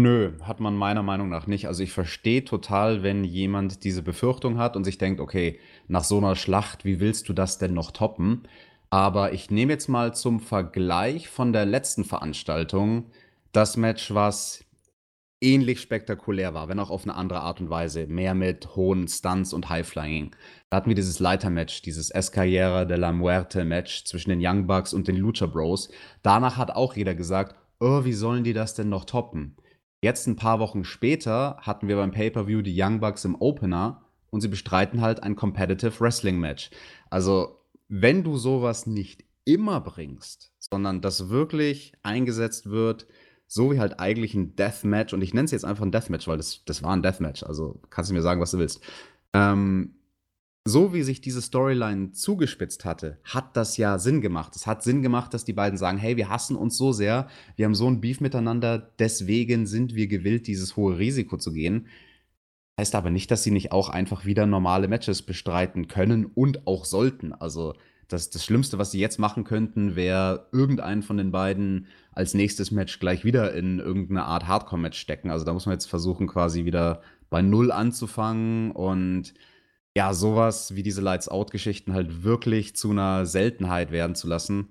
Nö, 0.00 0.32
hat 0.42 0.58
man 0.58 0.74
meiner 0.74 1.02
Meinung 1.02 1.28
nach 1.28 1.46
nicht. 1.46 1.68
Also 1.68 1.82
ich 1.82 1.92
verstehe 1.92 2.44
total, 2.44 3.02
wenn 3.02 3.22
jemand 3.22 3.84
diese 3.84 4.02
Befürchtung 4.02 4.58
hat 4.58 4.74
und 4.74 4.84
sich 4.84 4.98
denkt, 4.98 5.20
okay, 5.20 5.60
nach 5.86 6.02
so 6.02 6.18
einer 6.18 6.34
Schlacht, 6.34 6.84
wie 6.84 6.98
willst 6.98 7.28
du 7.28 7.32
das 7.32 7.58
denn 7.58 7.74
noch 7.74 7.92
toppen? 7.92 8.48
Aber 8.92 9.32
ich 9.32 9.50
nehme 9.50 9.72
jetzt 9.72 9.88
mal 9.88 10.14
zum 10.14 10.38
Vergleich 10.38 11.26
von 11.26 11.54
der 11.54 11.64
letzten 11.64 12.04
Veranstaltung 12.04 13.06
das 13.50 13.78
Match, 13.78 14.12
was 14.12 14.66
ähnlich 15.40 15.80
spektakulär 15.80 16.52
war, 16.52 16.68
wenn 16.68 16.78
auch 16.78 16.90
auf 16.90 17.04
eine 17.04 17.14
andere 17.14 17.40
Art 17.40 17.62
und 17.62 17.70
Weise. 17.70 18.06
Mehr 18.06 18.34
mit 18.34 18.76
hohen 18.76 19.08
Stunts 19.08 19.54
und 19.54 19.70
Highflying. 19.70 20.36
Da 20.68 20.76
hatten 20.76 20.90
wir 20.90 20.94
dieses 20.94 21.20
Leitermatch, 21.20 21.80
dieses 21.80 22.10
Escarriera 22.10 22.84
de 22.84 22.98
la 22.98 23.12
Muerte 23.12 23.64
Match 23.64 24.04
zwischen 24.04 24.28
den 24.28 24.40
Young 24.42 24.66
Bucks 24.66 24.92
und 24.92 25.08
den 25.08 25.16
Lucha 25.16 25.46
Bros. 25.46 25.88
Danach 26.22 26.58
hat 26.58 26.72
auch 26.72 26.94
jeder 26.94 27.14
gesagt, 27.14 27.56
oh, 27.80 28.04
wie 28.04 28.12
sollen 28.12 28.44
die 28.44 28.52
das 28.52 28.74
denn 28.74 28.90
noch 28.90 29.06
toppen? 29.06 29.56
Jetzt 30.04 30.26
ein 30.26 30.36
paar 30.36 30.60
Wochen 30.60 30.84
später 30.84 31.56
hatten 31.62 31.88
wir 31.88 31.96
beim 31.96 32.10
Pay-per-View 32.10 32.60
die 32.60 32.78
Young 32.78 33.00
Bucks 33.00 33.24
im 33.24 33.40
Opener 33.40 34.02
und 34.28 34.42
sie 34.42 34.48
bestreiten 34.48 35.00
halt 35.00 35.22
ein 35.22 35.34
Competitive 35.34 35.98
Wrestling 35.98 36.38
Match. 36.38 36.68
Also, 37.08 37.61
wenn 37.94 38.24
du 38.24 38.38
sowas 38.38 38.86
nicht 38.86 39.22
immer 39.44 39.78
bringst, 39.82 40.50
sondern 40.58 41.02
das 41.02 41.28
wirklich 41.28 41.92
eingesetzt 42.02 42.70
wird, 42.70 43.06
so 43.46 43.70
wie 43.70 43.80
halt 43.80 44.00
eigentlich 44.00 44.32
ein 44.32 44.56
Deathmatch, 44.56 45.12
und 45.12 45.20
ich 45.20 45.34
nenne 45.34 45.44
es 45.44 45.50
jetzt 45.50 45.66
einfach 45.66 45.84
ein 45.84 45.92
Deathmatch, 45.92 46.26
weil 46.26 46.38
das, 46.38 46.64
das 46.64 46.82
war 46.82 46.96
ein 46.96 47.02
Deathmatch, 47.02 47.42
also 47.42 47.82
kannst 47.90 48.10
du 48.10 48.14
mir 48.14 48.22
sagen, 48.22 48.40
was 48.40 48.52
du 48.52 48.58
willst. 48.58 48.80
Ähm, 49.34 49.96
so 50.64 50.94
wie 50.94 51.02
sich 51.02 51.20
diese 51.20 51.42
Storyline 51.42 52.12
zugespitzt 52.12 52.86
hatte, 52.86 53.18
hat 53.24 53.58
das 53.58 53.76
ja 53.76 53.98
Sinn 53.98 54.22
gemacht. 54.22 54.56
Es 54.56 54.66
hat 54.66 54.82
Sinn 54.82 55.02
gemacht, 55.02 55.34
dass 55.34 55.44
die 55.44 55.52
beiden 55.52 55.76
sagen, 55.76 55.98
hey, 55.98 56.16
wir 56.16 56.30
hassen 56.30 56.56
uns 56.56 56.78
so 56.78 56.92
sehr, 56.92 57.28
wir 57.56 57.66
haben 57.66 57.74
so 57.74 57.88
ein 57.88 58.00
Beef 58.00 58.22
miteinander, 58.22 58.78
deswegen 59.00 59.66
sind 59.66 59.94
wir 59.94 60.06
gewillt, 60.06 60.46
dieses 60.46 60.76
hohe 60.76 60.96
Risiko 60.96 61.36
zu 61.36 61.52
gehen. 61.52 61.88
Heißt 62.78 62.94
aber 62.94 63.10
nicht, 63.10 63.30
dass 63.30 63.42
sie 63.42 63.50
nicht 63.50 63.72
auch 63.72 63.88
einfach 63.88 64.24
wieder 64.24 64.46
normale 64.46 64.88
Matches 64.88 65.22
bestreiten 65.22 65.88
können 65.88 66.24
und 66.24 66.66
auch 66.66 66.84
sollten. 66.84 67.32
Also 67.32 67.74
das, 68.08 68.30
das 68.30 68.44
Schlimmste, 68.44 68.78
was 68.78 68.90
sie 68.90 69.00
jetzt 69.00 69.18
machen 69.18 69.44
könnten, 69.44 69.96
wäre 69.96 70.48
irgendeinen 70.52 71.02
von 71.02 71.16
den 71.16 71.32
beiden 71.32 71.86
als 72.12 72.34
nächstes 72.34 72.70
Match 72.70 72.98
gleich 72.98 73.24
wieder 73.24 73.54
in 73.54 73.78
irgendeine 73.78 74.24
Art 74.24 74.46
Hardcore-Match 74.46 74.98
stecken. 74.98 75.30
Also 75.30 75.44
da 75.44 75.52
muss 75.52 75.66
man 75.66 75.74
jetzt 75.74 75.86
versuchen, 75.86 76.26
quasi 76.26 76.64
wieder 76.64 77.02
bei 77.30 77.42
Null 77.42 77.72
anzufangen 77.72 78.70
und 78.72 79.34
ja, 79.94 80.14
sowas 80.14 80.74
wie 80.74 80.82
diese 80.82 81.02
Lights-Out-Geschichten 81.02 81.92
halt 81.92 82.24
wirklich 82.24 82.74
zu 82.76 82.90
einer 82.90 83.26
Seltenheit 83.26 83.90
werden 83.90 84.14
zu 84.14 84.26
lassen. 84.26 84.68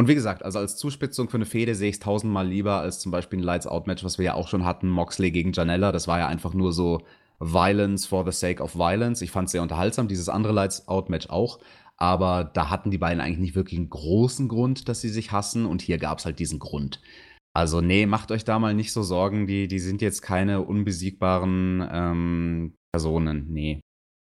Und 0.00 0.08
wie 0.08 0.14
gesagt, 0.14 0.42
also 0.42 0.58
als 0.58 0.78
Zuspitzung 0.78 1.28
für 1.28 1.36
eine 1.36 1.44
Fehde 1.44 1.74
sehe 1.74 1.90
ich 1.90 1.96
es 1.96 2.00
tausendmal 2.00 2.48
lieber 2.48 2.80
als 2.80 3.00
zum 3.00 3.12
Beispiel 3.12 3.38
ein 3.38 3.42
Lights-Out-Match, 3.42 4.02
was 4.02 4.16
wir 4.16 4.24
ja 4.24 4.32
auch 4.32 4.48
schon 4.48 4.64
hatten, 4.64 4.88
Moxley 4.88 5.30
gegen 5.30 5.52
Janella. 5.52 5.92
Das 5.92 6.08
war 6.08 6.18
ja 6.18 6.26
einfach 6.26 6.54
nur 6.54 6.72
so 6.72 7.02
Violence 7.38 8.06
for 8.06 8.24
the 8.24 8.32
sake 8.32 8.62
of 8.62 8.76
Violence. 8.76 9.20
Ich 9.20 9.30
fand 9.30 9.48
es 9.48 9.52
sehr 9.52 9.60
unterhaltsam, 9.60 10.08
dieses 10.08 10.30
andere 10.30 10.54
Lights-Out-Match 10.54 11.28
auch. 11.28 11.58
Aber 11.98 12.44
da 12.44 12.70
hatten 12.70 12.90
die 12.90 12.96
beiden 12.96 13.20
eigentlich 13.20 13.40
nicht 13.40 13.54
wirklich 13.54 13.78
einen 13.78 13.90
großen 13.90 14.48
Grund, 14.48 14.88
dass 14.88 15.02
sie 15.02 15.10
sich 15.10 15.32
hassen. 15.32 15.66
Und 15.66 15.82
hier 15.82 15.98
gab 15.98 16.18
es 16.18 16.24
halt 16.24 16.38
diesen 16.38 16.60
Grund. 16.60 17.02
Also, 17.54 17.82
nee, 17.82 18.06
macht 18.06 18.32
euch 18.32 18.44
da 18.44 18.58
mal 18.58 18.72
nicht 18.72 18.94
so 18.94 19.02
Sorgen. 19.02 19.46
Die, 19.46 19.68
die 19.68 19.80
sind 19.80 20.00
jetzt 20.00 20.22
keine 20.22 20.62
unbesiegbaren 20.62 21.86
ähm, 21.92 22.74
Personen. 22.90 23.48
Nee. 23.50 23.80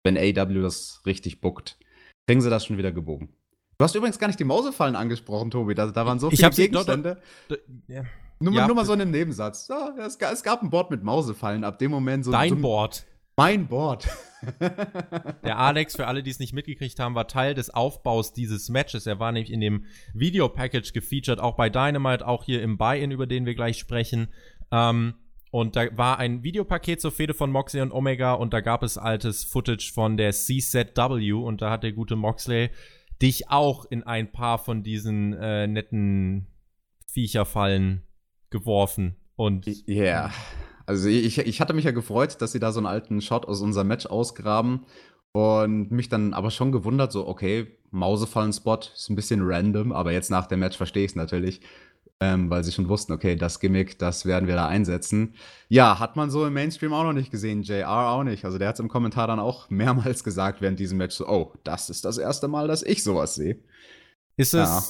Wenn 0.04 0.18
AW 0.18 0.62
das 0.64 1.02
richtig 1.06 1.40
buckt, 1.40 1.80
kriegen 2.28 2.42
sie 2.42 2.50
das 2.50 2.66
schon 2.66 2.78
wieder 2.78 2.92
gebogen. 2.92 3.30
Du 3.82 3.86
hast 3.86 3.96
übrigens 3.96 4.20
gar 4.20 4.28
nicht 4.28 4.40
die 4.40 4.44
Mausefallen 4.44 4.96
angesprochen, 4.96 5.50
Tobi. 5.50 5.74
Da, 5.74 5.88
da 5.88 6.06
waren 6.06 6.20
so 6.20 6.30
viele 6.30 6.52
Gegenstände. 6.52 7.18
Doch, 7.48 7.58
doch, 7.58 7.64
ja. 7.88 8.04
Nur, 8.40 8.54
ja. 8.54 8.68
nur, 8.68 8.76
mal 8.76 8.86
so 8.86 8.94
in 8.94 9.02
einem 9.02 9.10
Nebensatz. 9.10 9.70
Ja, 9.70 9.96
es, 9.98 10.18
es, 10.18 10.44
gab 10.44 10.62
ein 10.62 10.70
Board 10.70 10.92
mit 10.92 11.02
Mausefallen. 11.02 11.64
Ab 11.64 11.80
dem 11.80 11.90
Moment 11.90 12.24
so. 12.24 12.32
Dein 12.32 12.50
so 12.50 12.56
Board. 12.58 13.08
Mein 13.38 13.66
Board. 13.66 14.08
Der 15.44 15.58
Alex, 15.58 15.96
für 15.96 16.06
alle, 16.06 16.22
die 16.22 16.30
es 16.30 16.38
nicht 16.38 16.54
mitgekriegt 16.54 17.00
haben, 17.00 17.16
war 17.16 17.28
Teil 17.28 17.56
des 17.56 17.72
Aufbaus 17.72 18.34
dieses 18.34 18.70
Matches. 18.70 19.08
Er 19.08 19.20
war 19.20 19.32
nämlich 19.32 19.52
in 19.52 19.62
dem 19.62 19.86
Videopackage 20.14 20.94
gefeatured, 20.94 21.40
auch 21.40 21.56
bei 21.56 21.72
Dynamite, 21.72 22.28
auch 22.28 22.44
hier 22.44 22.62
im 22.62 22.78
Buy-In, 22.78 23.10
über 23.10 23.26
den 23.26 23.48
wir 23.48 23.56
gleich 23.56 23.80
sprechen. 23.80 24.28
Ähm, 24.72 25.16
und 25.50 25.76
da 25.76 25.86
war 25.98 26.20
ein 26.20 26.44
Videopaket 26.44 27.02
zur 27.02 27.12
Fehde 27.12 27.34
von 27.34 27.50
Moxley 27.50 27.82
und 27.82 27.92
Omega 27.92 28.34
und 28.34 28.54
da 28.54 28.62
gab 28.62 28.84
es 28.84 29.00
altes 29.00 29.44
Footage 29.44 29.92
von 29.92 30.18
der 30.18 30.34
CZW 30.34 31.32
und 31.32 31.64
da 31.64 31.72
hat 31.72 31.82
der 31.82 31.94
gute 31.94 32.16
Moxley 32.16 32.70
dich 33.22 33.50
auch 33.50 33.86
in 33.86 34.04
ein 34.04 34.32
paar 34.32 34.58
von 34.58 34.84
diesen 34.84 35.34
äh, 35.34 35.68
netten 35.68 36.48
Viecherfallen 37.08 38.04
geworfen. 38.50 39.16
Und 39.36 39.66
ja. 39.66 39.96
Yeah. 39.96 40.32
Also 40.86 41.08
ich, 41.08 41.38
ich 41.38 41.62
hatte 41.62 41.74
mich 41.74 41.86
ja 41.86 41.92
gefreut, 41.92 42.42
dass 42.42 42.52
sie 42.52 42.60
da 42.60 42.72
so 42.72 42.80
einen 42.80 42.88
alten 42.88 43.22
Shot 43.22 43.46
aus 43.46 43.62
unserem 43.62 43.88
Match 43.88 44.06
ausgraben 44.08 44.86
und 45.32 45.92
mich 45.92 46.10
dann 46.10 46.34
aber 46.34 46.52
schon 46.52 46.72
gewundert, 46.72 47.12
so, 47.12 47.28
okay, 47.28 47.68
Mausefallen-Spot 47.92 48.80
ist 48.94 49.10
ein 49.10 49.16
bisschen 49.16 49.42
random, 49.44 49.92
aber 49.92 50.12
jetzt 50.12 50.32
nach 50.32 50.48
dem 50.48 50.60
Match 50.60 50.78
verstehe 50.78 51.06
ich 51.06 51.12
es 51.12 51.16
natürlich, 51.16 51.62
ähm, 52.22 52.52
weil 52.52 52.64
sie 52.64 52.72
schon 52.72 52.88
wussten, 52.88 53.12
okay, 53.14 53.36
das 53.36 53.60
Gimmick, 53.60 53.98
das 53.98 54.28
werden 54.28 54.48
wir 54.48 54.56
da 54.56 54.68
einsetzen. 54.68 55.34
Ja, 55.70 56.00
hat 56.00 56.16
man 56.16 56.30
so 56.30 56.46
im 56.46 56.54
Mainstream 56.54 56.94
auch 56.94 57.04
noch 57.04 57.14
nicht 57.14 57.32
gesehen, 57.32 57.64
JR 57.64 57.90
auch 57.90 58.24
nicht. 58.24 58.46
Also 58.46 58.60
der 58.60 58.68
hat 58.68 58.76
es 58.76 58.80
im 58.80 58.90
Kommentar 58.90 59.28
dann 59.28 59.40
auch 59.40 59.70
mehrmals 59.72 60.24
gesagt 60.24 60.62
während 60.62 60.80
diesem 60.80 61.00
Match 61.00 61.16
so, 61.16 61.28
oh, 61.28 61.54
das 61.64 61.90
ist 61.90 62.06
das 62.06 62.20
erste 62.20 62.48
Mal, 62.48 62.68
dass 62.68 62.84
ich 62.84 63.04
sowas 63.04 63.36
sehe. 63.36 63.58
Ist 64.38 64.54
es, 64.54 64.70
ja 64.70 64.82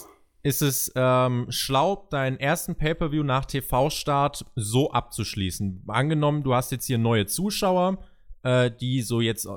ist 0.44 0.62
es 0.62 0.92
ähm, 0.96 1.46
schlau, 1.50 2.08
deinen 2.10 2.40
ersten 2.40 2.76
Pay-per-View 2.76 3.24
nach 3.24 3.46
TV-Start 3.46 4.46
so 4.56 4.92
abzuschließen. 4.92 5.84
Angenommen, 5.88 6.44
du 6.44 6.56
hast 6.56 6.72
jetzt 6.72 6.88
hier 6.88 6.98
neue 6.98 7.28
Zuschauer, 7.28 8.00
äh, 8.42 8.72
die 8.72 9.04
so 9.04 9.22
jetzt 9.22 9.46
äh, 9.46 9.52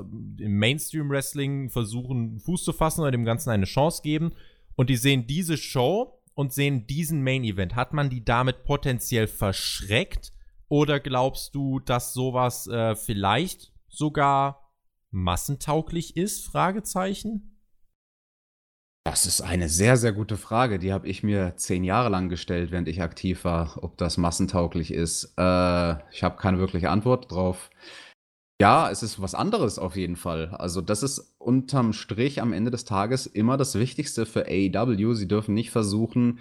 im 0.44 0.58
Mainstream-Wrestling 0.58 1.70
versuchen, 1.70 2.38
Fuß 2.38 2.64
zu 2.64 2.74
fassen 2.74 3.00
oder 3.00 3.12
dem 3.12 3.24
Ganzen 3.24 3.48
eine 3.48 3.64
Chance 3.64 4.02
geben. 4.02 4.32
Und 4.76 4.90
die 4.90 4.96
sehen 4.96 5.26
diese 5.26 5.56
Show 5.56 6.20
und 6.34 6.52
sehen 6.52 6.86
diesen 6.86 7.22
Main-Event. 7.22 7.74
Hat 7.74 7.92
man 7.92 8.10
die 8.10 8.24
damit 8.24 8.64
potenziell 8.64 9.26
verschreckt? 9.26 10.32
Oder 10.68 11.00
glaubst 11.00 11.54
du, 11.54 11.80
dass 11.80 12.12
sowas 12.12 12.66
äh, 12.66 12.96
vielleicht 12.96 13.72
sogar 13.88 14.72
massentauglich 15.10 16.16
ist? 16.16 16.44
Fragezeichen. 16.46 17.54
Das 19.06 19.26
ist 19.26 19.42
eine 19.42 19.68
sehr, 19.68 19.98
sehr 19.98 20.12
gute 20.12 20.38
Frage. 20.38 20.78
Die 20.78 20.92
habe 20.92 21.06
ich 21.06 21.22
mir 21.22 21.56
zehn 21.56 21.84
Jahre 21.84 22.08
lang 22.08 22.30
gestellt, 22.30 22.70
während 22.70 22.88
ich 22.88 23.02
aktiv 23.02 23.44
war, 23.44 23.82
ob 23.82 23.98
das 23.98 24.16
massentauglich 24.16 24.92
ist. 24.92 25.34
Äh, 25.36 25.96
ich 26.10 26.22
habe 26.22 26.38
keine 26.38 26.58
wirkliche 26.58 26.88
Antwort 26.88 27.30
drauf. 27.30 27.70
Ja, 28.60 28.90
es 28.90 29.02
ist 29.02 29.20
was 29.20 29.34
anderes 29.34 29.78
auf 29.78 29.96
jeden 29.96 30.16
Fall. 30.16 30.48
Also 30.54 30.80
das 30.80 31.02
ist 31.02 31.33
unterm 31.44 31.92
Strich 31.92 32.40
am 32.40 32.52
Ende 32.52 32.70
des 32.70 32.84
Tages 32.84 33.26
immer 33.26 33.56
das 33.56 33.78
Wichtigste 33.78 34.26
für 34.26 34.46
AEW. 34.46 35.14
Sie 35.14 35.28
dürfen 35.28 35.54
nicht 35.54 35.70
versuchen, 35.70 36.40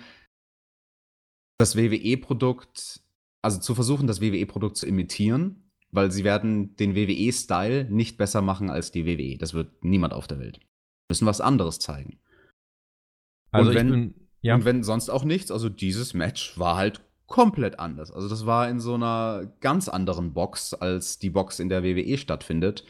das 1.58 1.76
WWE-Produkt, 1.76 3.02
also 3.42 3.60
zu 3.60 3.76
versuchen, 3.76 4.08
das 4.08 4.22
WWE-Produkt 4.22 4.78
zu 4.78 4.88
imitieren, 4.88 5.72
weil 5.92 6.12
sie 6.12 6.24
werden 6.24 6.76
den 6.76 6.96
WWE-Style 6.96 7.86
nicht 7.90 8.18
besser 8.18 8.42
machen 8.42 8.70
als 8.70 8.92
die 8.92 9.06
WWE. 9.06 9.38
Das 9.38 9.54
wird 9.54 9.84
niemand 9.84 10.14
auf 10.14 10.28
der 10.28 10.40
Welt. 10.40 10.60
Müssen 11.10 11.28
was 11.28 11.42
anderes 11.42 11.80
zeigen. 11.80 12.20
Also 13.52 13.70
und 13.70 13.76
wenn, 13.76 13.90
bin, 13.90 14.16
ja. 14.42 14.56
und 14.56 14.66
wenn 14.66 14.84
sonst 14.84 15.10
auch 15.10 15.24
nichts, 15.24 15.52
also 15.52 15.70
dieses 15.70 16.14
Match 16.14 16.58
war 16.58 16.76
halt 16.76 17.02
komplett 17.28 17.80
anders. 17.80 18.12
Also 18.12 18.28
das 18.30 18.46
war 18.46 18.70
in 18.70 18.80
so 18.80 18.96
einer 18.96 19.52
ganz 19.60 19.88
anderen 19.88 20.34
Box, 20.34 20.74
als 20.74 21.20
die 21.20 21.30
Box 21.30 21.60
in 21.60 21.70
der 21.70 21.84
WWE 21.84 22.18
stattfindet. 22.18 22.86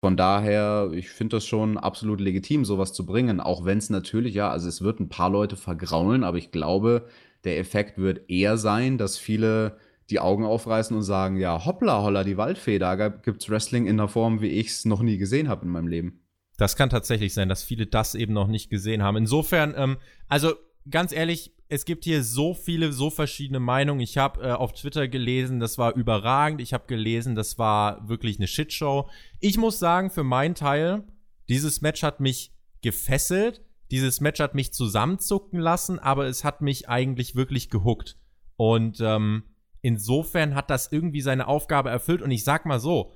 Von 0.00 0.16
daher, 0.16 0.90
ich 0.94 1.10
finde 1.10 1.36
das 1.36 1.44
schon 1.44 1.76
absolut 1.76 2.20
legitim, 2.20 2.64
sowas 2.64 2.94
zu 2.94 3.04
bringen, 3.04 3.38
auch 3.38 3.66
wenn 3.66 3.76
es 3.76 3.90
natürlich, 3.90 4.34
ja, 4.34 4.50
also 4.50 4.66
es 4.66 4.80
wird 4.80 4.98
ein 4.98 5.10
paar 5.10 5.28
Leute 5.28 5.56
vergraulen, 5.56 6.24
aber 6.24 6.38
ich 6.38 6.50
glaube, 6.50 7.06
der 7.44 7.58
Effekt 7.58 7.98
wird 7.98 8.30
eher 8.30 8.56
sein, 8.56 8.96
dass 8.96 9.18
viele 9.18 9.76
die 10.08 10.18
Augen 10.18 10.44
aufreißen 10.44 10.96
und 10.96 11.02
sagen, 11.02 11.36
ja, 11.36 11.64
hoppla, 11.66 12.02
holla, 12.02 12.24
die 12.24 12.38
Waldfee, 12.38 12.78
da 12.78 13.08
gibt's 13.08 13.50
Wrestling 13.50 13.86
in 13.86 13.98
der 13.98 14.08
Form, 14.08 14.40
wie 14.40 14.48
ich 14.48 14.68
es 14.68 14.84
noch 14.86 15.02
nie 15.02 15.18
gesehen 15.18 15.48
habe 15.48 15.66
in 15.66 15.70
meinem 15.70 15.86
Leben. 15.86 16.20
Das 16.56 16.76
kann 16.76 16.90
tatsächlich 16.90 17.32
sein, 17.32 17.48
dass 17.48 17.62
viele 17.62 17.86
das 17.86 18.14
eben 18.14 18.32
noch 18.32 18.48
nicht 18.48 18.70
gesehen 18.70 19.02
haben. 19.02 19.16
Insofern, 19.16 19.74
ähm, 19.76 19.96
also 20.28 20.54
ganz 20.88 21.12
ehrlich, 21.12 21.52
es 21.68 21.84
gibt 21.84 22.04
hier 22.04 22.24
so 22.24 22.54
viele, 22.54 22.92
so 22.92 23.10
verschiedene 23.10 23.60
Meinungen. 23.60 24.00
Ich 24.00 24.18
habe 24.18 24.42
äh, 24.42 24.52
auf 24.52 24.72
Twitter 24.72 25.08
gelesen, 25.08 25.60
das 25.60 25.78
war 25.78 25.94
überragend. 25.94 26.60
Ich 26.60 26.72
habe 26.72 26.86
gelesen, 26.86 27.34
das 27.34 27.58
war 27.58 28.08
wirklich 28.08 28.38
eine 28.38 28.48
Shitshow. 28.48 29.08
Ich 29.38 29.56
muss 29.56 29.78
sagen, 29.78 30.10
für 30.10 30.24
meinen 30.24 30.54
Teil, 30.54 31.04
dieses 31.48 31.80
Match 31.80 32.02
hat 32.02 32.20
mich 32.20 32.52
gefesselt. 32.82 33.62
Dieses 33.90 34.20
Match 34.20 34.40
hat 34.40 34.54
mich 34.54 34.72
zusammenzucken 34.72 35.60
lassen, 35.60 35.98
aber 35.98 36.26
es 36.26 36.44
hat 36.44 36.60
mich 36.60 36.88
eigentlich 36.88 37.34
wirklich 37.34 37.70
gehuckt. 37.70 38.16
Und 38.56 39.00
ähm, 39.00 39.44
insofern 39.80 40.54
hat 40.54 40.70
das 40.70 40.92
irgendwie 40.92 41.20
seine 41.20 41.48
Aufgabe 41.48 41.90
erfüllt. 41.90 42.22
Und 42.22 42.30
ich 42.30 42.44
sag 42.44 42.66
mal 42.66 42.80
so, 42.80 43.12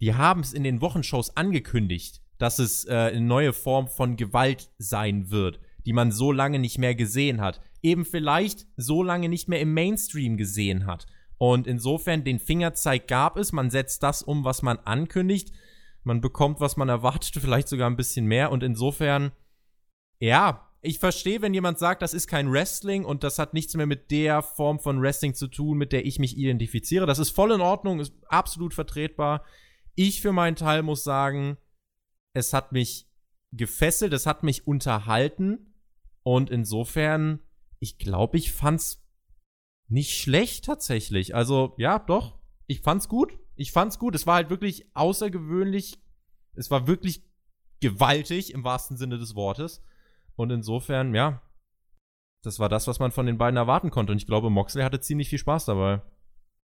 die 0.00 0.14
haben 0.14 0.40
es 0.40 0.52
in 0.52 0.64
den 0.64 0.80
Wochenshows 0.80 1.36
angekündigt 1.36 2.22
dass 2.38 2.58
es 2.58 2.86
äh, 2.86 2.92
eine 2.92 3.20
neue 3.20 3.52
Form 3.52 3.88
von 3.88 4.16
Gewalt 4.16 4.70
sein 4.78 5.30
wird, 5.30 5.60
die 5.86 5.92
man 5.92 6.10
so 6.10 6.32
lange 6.32 6.58
nicht 6.58 6.78
mehr 6.78 6.94
gesehen 6.94 7.40
hat. 7.40 7.60
Eben 7.80 8.04
vielleicht 8.04 8.66
so 8.76 9.02
lange 9.02 9.28
nicht 9.28 9.48
mehr 9.48 9.60
im 9.60 9.72
Mainstream 9.72 10.36
gesehen 10.36 10.84
hat. 10.84 11.06
Und 11.38 11.66
insofern 11.66 12.24
den 12.24 12.40
Fingerzeig 12.40 13.06
gab 13.06 13.36
es, 13.36 13.52
man 13.52 13.70
setzt 13.70 14.02
das 14.02 14.22
um, 14.22 14.44
was 14.44 14.62
man 14.62 14.78
ankündigt, 14.78 15.52
man 16.02 16.20
bekommt, 16.20 16.60
was 16.60 16.76
man 16.76 16.88
erwartet, 16.88 17.36
vielleicht 17.40 17.68
sogar 17.68 17.88
ein 17.88 17.96
bisschen 17.96 18.26
mehr. 18.26 18.50
Und 18.50 18.64
insofern, 18.64 19.30
ja, 20.18 20.68
ich 20.82 20.98
verstehe, 20.98 21.40
wenn 21.40 21.54
jemand 21.54 21.78
sagt, 21.78 22.02
das 22.02 22.14
ist 22.14 22.26
kein 22.26 22.50
Wrestling 22.50 23.04
und 23.04 23.22
das 23.22 23.38
hat 23.38 23.54
nichts 23.54 23.74
mehr 23.74 23.86
mit 23.86 24.10
der 24.10 24.42
Form 24.42 24.80
von 24.80 25.00
Wrestling 25.00 25.34
zu 25.34 25.46
tun, 25.46 25.78
mit 25.78 25.92
der 25.92 26.04
ich 26.04 26.18
mich 26.18 26.36
identifiziere. 26.36 27.06
Das 27.06 27.18
ist 27.18 27.30
voll 27.30 27.52
in 27.52 27.60
Ordnung, 27.60 28.00
ist 28.00 28.12
absolut 28.26 28.74
vertretbar. 28.74 29.44
Ich 29.94 30.20
für 30.20 30.32
meinen 30.32 30.56
Teil 30.56 30.82
muss 30.82 31.04
sagen, 31.04 31.58
es 32.34 32.52
hat 32.52 32.72
mich 32.72 33.08
gefesselt, 33.52 34.12
es 34.12 34.26
hat 34.26 34.42
mich 34.42 34.66
unterhalten 34.66 35.75
und 36.26 36.50
insofern, 36.50 37.38
ich 37.78 37.98
glaube, 37.98 38.36
ich 38.36 38.50
fand's 38.50 39.00
nicht 39.86 40.18
schlecht 40.18 40.64
tatsächlich. 40.64 41.36
Also, 41.36 41.74
ja, 41.78 42.00
doch, 42.00 42.34
ich 42.66 42.80
fand's 42.80 43.08
gut. 43.08 43.38
Ich 43.54 43.70
fand's 43.70 44.00
gut. 44.00 44.16
Es 44.16 44.26
war 44.26 44.34
halt 44.34 44.50
wirklich 44.50 44.90
außergewöhnlich. 44.94 46.00
Es 46.56 46.68
war 46.68 46.88
wirklich 46.88 47.22
gewaltig 47.80 48.52
im 48.52 48.64
wahrsten 48.64 48.96
Sinne 48.96 49.18
des 49.18 49.36
Wortes. 49.36 49.84
Und 50.34 50.50
insofern, 50.50 51.14
ja, 51.14 51.42
das 52.42 52.58
war 52.58 52.68
das, 52.68 52.88
was 52.88 52.98
man 52.98 53.12
von 53.12 53.26
den 53.26 53.38
beiden 53.38 53.56
erwarten 53.56 53.92
konnte. 53.92 54.10
Und 54.10 54.18
ich 54.18 54.26
glaube, 54.26 54.50
Moxley 54.50 54.82
hatte 54.82 54.98
ziemlich 54.98 55.28
viel 55.28 55.38
Spaß 55.38 55.66
dabei. 55.66 56.02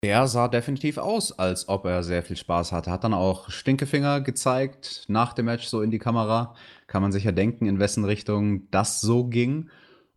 Er 0.02 0.28
sah 0.28 0.46
definitiv 0.46 0.98
aus, 0.98 1.36
als 1.36 1.68
ob 1.68 1.84
er 1.84 2.04
sehr 2.04 2.22
viel 2.22 2.36
Spaß 2.36 2.70
hatte. 2.70 2.92
Hat 2.92 3.02
dann 3.02 3.12
auch 3.12 3.50
Stinkefinger 3.50 4.20
gezeigt 4.20 5.06
nach 5.08 5.32
dem 5.32 5.46
Match 5.46 5.66
so 5.66 5.82
in 5.82 5.90
die 5.90 5.98
Kamera. 5.98 6.54
Kann 6.88 7.02
man 7.02 7.12
sich 7.12 7.22
ja 7.22 7.32
denken, 7.32 7.66
in 7.66 7.78
wessen 7.78 8.04
Richtung 8.04 8.68
das 8.72 9.00
so 9.00 9.26
ging. 9.26 9.70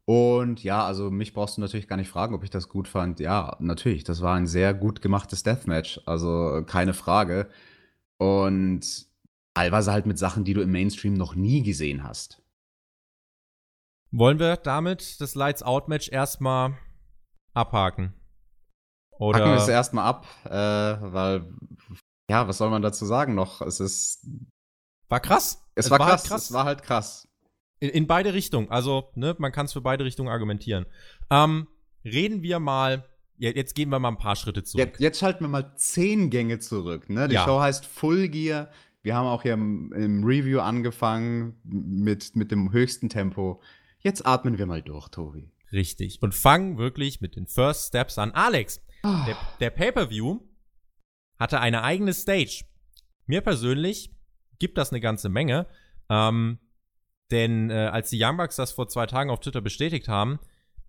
Und 0.06 0.64
ja, 0.64 0.84
also 0.84 1.12
mich 1.12 1.34
brauchst 1.34 1.58
du 1.58 1.62
natürlich 1.62 1.88
gar 1.88 1.98
nicht 1.98 2.10
fragen, 2.10 2.34
ob 2.34 2.44
ich 2.44 2.50
das 2.50 2.68
gut 2.68 2.88
fand. 2.88 3.20
Ja, 3.20 3.56
natürlich, 3.60 4.04
das 4.04 4.22
war 4.22 4.36
ein 4.36 4.48
sehr 4.48 4.74
gut 4.74 5.04
gemachtes 5.04 5.44
Deathmatch. 5.44 6.02
Also 6.08 6.64
keine 6.66 6.94
Frage. 6.96 7.50
Und 8.18 9.06
teilweise 9.54 9.92
halt 9.92 10.08
mit 10.08 10.18
Sachen, 10.18 10.44
die 10.44 10.54
du 10.54 10.62
im 10.62 10.72
Mainstream 10.72 11.14
noch 11.14 11.36
nie 11.36 11.62
gesehen 11.62 12.04
hast. 12.04 12.42
Wollen 14.12 14.40
wir 14.40 14.58
damit 14.58 15.22
das 15.22 15.36
Lights 15.36 15.64
Out 15.64 15.88
Match 15.88 16.10
erstmal 16.10 16.78
abhaken? 17.54 18.14
Oder 19.22 19.40
Packen 19.40 19.52
wir 19.52 19.58
es 19.58 19.68
erstmal 19.68 20.06
ab, 20.06 20.28
äh, 20.46 20.52
weil, 21.14 21.54
ja, 22.30 22.48
was 22.48 22.58
soll 22.58 22.70
man 22.70 22.82
dazu 22.82 23.06
sagen 23.06 23.36
noch? 23.36 23.62
Es 23.62 23.80
ist. 23.80 24.28
War 25.12 25.20
krass. 25.20 25.62
Es, 25.76 25.86
es 25.86 25.92
war, 25.92 26.00
war 26.00 26.08
krass. 26.08 26.22
Halt 26.22 26.30
krass. 26.30 26.46
Es 26.46 26.54
war 26.54 26.64
halt 26.64 26.84
krass. 26.84 27.28
In, 27.80 27.90
in 27.90 28.08
beide 28.08 28.34
Richtungen. 28.34 28.70
Also, 28.70 29.12
ne, 29.16 29.36
man 29.40 29.52
kann 29.52 29.66
es 29.66 29.74
für 29.74 29.82
beide 29.82 30.06
Richtungen 30.06 30.30
argumentieren. 30.30 30.86
Ähm, 31.30 31.68
reden 32.06 32.44
wir 32.44 32.60
mal. 32.60 33.06
Jetzt 33.38 33.74
gehen 33.74 33.90
wir 33.90 34.00
mal 34.00 34.10
ein 34.10 34.18
paar 34.18 34.36
Schritte 34.38 34.64
zurück. 34.64 34.88
Jetzt, 34.88 35.00
jetzt 35.00 35.20
schalten 35.20 35.44
wir 35.44 35.50
mal 35.50 35.76
zehn 35.76 36.30
Gänge 36.30 36.60
zurück. 36.60 37.10
Ne? 37.10 37.28
Die 37.28 37.34
ja. 37.34 37.44
Show 37.44 37.60
heißt 37.60 37.86
Full 37.86 38.30
Gear. 38.30 38.70
Wir 39.02 39.16
haben 39.16 39.26
auch 39.26 39.42
hier 39.42 39.54
im, 39.54 39.92
im, 39.94 40.24
Review 40.24 40.60
angefangen 40.60 41.60
mit, 41.64 42.36
mit 42.36 42.52
dem 42.52 42.72
höchsten 42.72 43.10
Tempo. 43.10 43.62
Jetzt 44.00 44.26
atmen 44.26 44.60
wir 44.60 44.68
mal 44.68 44.82
durch, 44.82 45.10
Tobi. 45.10 45.52
Richtig. 45.74 46.22
Und 46.22 46.36
fangen 46.36 46.78
wirklich 46.78 47.20
mit 47.20 47.36
den 47.36 47.48
First 47.48 47.88
Steps 47.88 48.18
an. 48.18 48.32
Alex, 48.32 48.80
der, 49.04 49.36
der 49.60 49.72
Pay-Per-View 49.72 50.40
hatte 51.40 51.60
eine 51.60 51.84
eigene 51.84 52.14
Stage. 52.14 52.64
Mir 53.26 53.42
persönlich 53.42 54.12
gibt 54.62 54.78
das 54.78 54.92
eine 54.92 55.02
ganze 55.02 55.28
Menge. 55.28 55.68
Ähm, 56.10 56.60
denn 57.32 57.70
äh, 57.70 57.90
als 57.92 58.10
die 58.10 58.24
Young 58.24 58.38
Bucks 58.38 58.56
das 58.56 58.72
vor 58.72 58.88
zwei 58.88 59.08
Tagen 59.08 59.30
auf 59.30 59.40
Twitter 59.40 59.62
bestätigt 59.62 60.08
haben, 60.08 60.40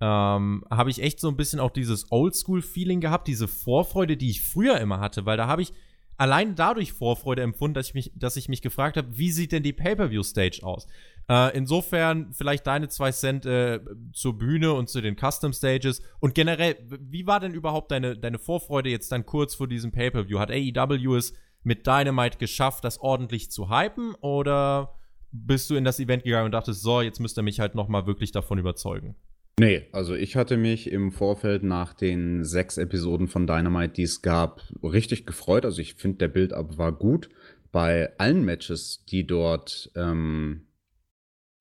ähm, 0.01 0.65
habe 0.71 0.91
ich 0.91 1.03
echt 1.03 1.21
so 1.21 1.29
ein 1.29 1.37
bisschen 1.37 1.61
auch 1.61 1.71
dieses 1.71 2.11
Oldschool-Feeling 2.11 3.01
gehabt, 3.01 3.29
diese 3.29 3.49
Vorfreude, 3.49 4.17
die 4.17 4.31
ich 4.31 4.43
früher 4.43 4.79
immer 4.81 5.01
hatte, 5.01 5.27
weil 5.27 5.37
da 5.37 5.47
habe 5.47 5.63
ich 5.63 5.73
allein 6.17 6.55
dadurch 6.55 6.93
Vorfreude 6.93 7.43
empfunden, 7.43 7.75
dass 7.75 7.89
ich 7.89 7.95
mich, 7.95 8.13
dass 8.15 8.37
ich 8.37 8.49
mich 8.49 8.63
gefragt 8.63 8.97
habe, 8.97 9.17
wie 9.17 9.33
sieht 9.33 9.53
denn 9.53 9.63
die 9.63 9.73
Pay-per-view-Stage 9.73 10.61
aus? 10.63 10.87
Äh, 11.29 11.57
insofern 11.57 12.33
vielleicht 12.33 12.67
deine 12.67 12.89
zwei 12.89 13.13
Cent 13.13 13.47
äh, 13.47 13.81
zur 14.13 14.37
Bühne 14.37 14.73
und 14.73 14.89
zu 14.89 15.01
den 15.01 15.17
Custom 15.17 15.53
Stages 15.53 16.03
und 16.21 16.35
generell, 16.35 16.77
wie 16.89 17.27
war 17.27 17.41
denn 17.41 17.55
überhaupt 17.55 17.91
deine, 17.91 18.19
deine 18.19 18.39
Vorfreude 18.39 18.91
jetzt 18.91 19.13
dann 19.13 19.25
kurz 19.25 19.55
vor 19.55 19.69
diesem 19.69 19.93
Pay-per-view? 19.93 20.39
Hat 20.39 20.51
AEW 20.51 21.17
es 21.17 21.33
mit 21.63 21.87
Dynamite 21.87 22.39
geschafft, 22.39 22.85
das 22.85 23.01
ordentlich 23.01 23.51
zu 23.51 23.71
hypen 23.71 24.15
oder 24.21 24.95
bist 25.33 25.71
du 25.71 25.77
in 25.77 25.85
das 25.85 25.99
Event 25.99 26.25
gegangen 26.25 26.47
und 26.47 26.53
dachtest, 26.53 26.83
so, 26.83 27.01
jetzt 27.01 27.21
müsst 27.21 27.39
ihr 27.39 27.43
mich 27.43 27.61
halt 27.61 27.75
noch 27.75 27.89
mal 27.89 28.07
wirklich 28.07 28.33
davon 28.33 28.59
überzeugen? 28.59 29.17
Nee, 29.59 29.87
also 29.93 30.15
ich 30.15 30.37
hatte 30.37 30.57
mich 30.57 30.91
im 30.91 31.13
Vorfeld 31.13 31.63
nach 31.63 31.95
den 31.95 32.45
sechs 32.45 32.79
Episoden 32.79 33.29
von 33.29 33.47
Dynamite, 33.47 33.95
die 33.95 34.03
es 34.03 34.23
gab, 34.23 34.63
richtig 34.83 35.27
gefreut. 35.27 35.65
Also 35.65 35.81
ich 35.81 35.95
finde, 35.95 36.19
der 36.19 36.29
Build-up 36.29 36.79
war 36.79 36.93
gut. 36.93 37.29
Bei 37.71 38.13
allen 38.19 38.45
Matches, 38.45 39.05
die 39.07 39.27
dort 39.27 39.91
ähm, 39.95 40.67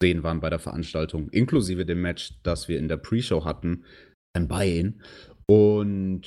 sehen 0.02 0.24
waren 0.24 0.40
bei 0.40 0.50
der 0.50 0.60
Veranstaltung, 0.60 1.30
inklusive 1.30 1.86
dem 1.86 2.02
Match, 2.02 2.42
das 2.44 2.68
wir 2.68 2.80
in 2.80 2.88
der 2.88 2.98
Pre-Show 2.98 3.46
hatten, 3.46 3.86
ein 4.34 4.48
Buy-in. 4.48 5.02
Und 5.46 6.24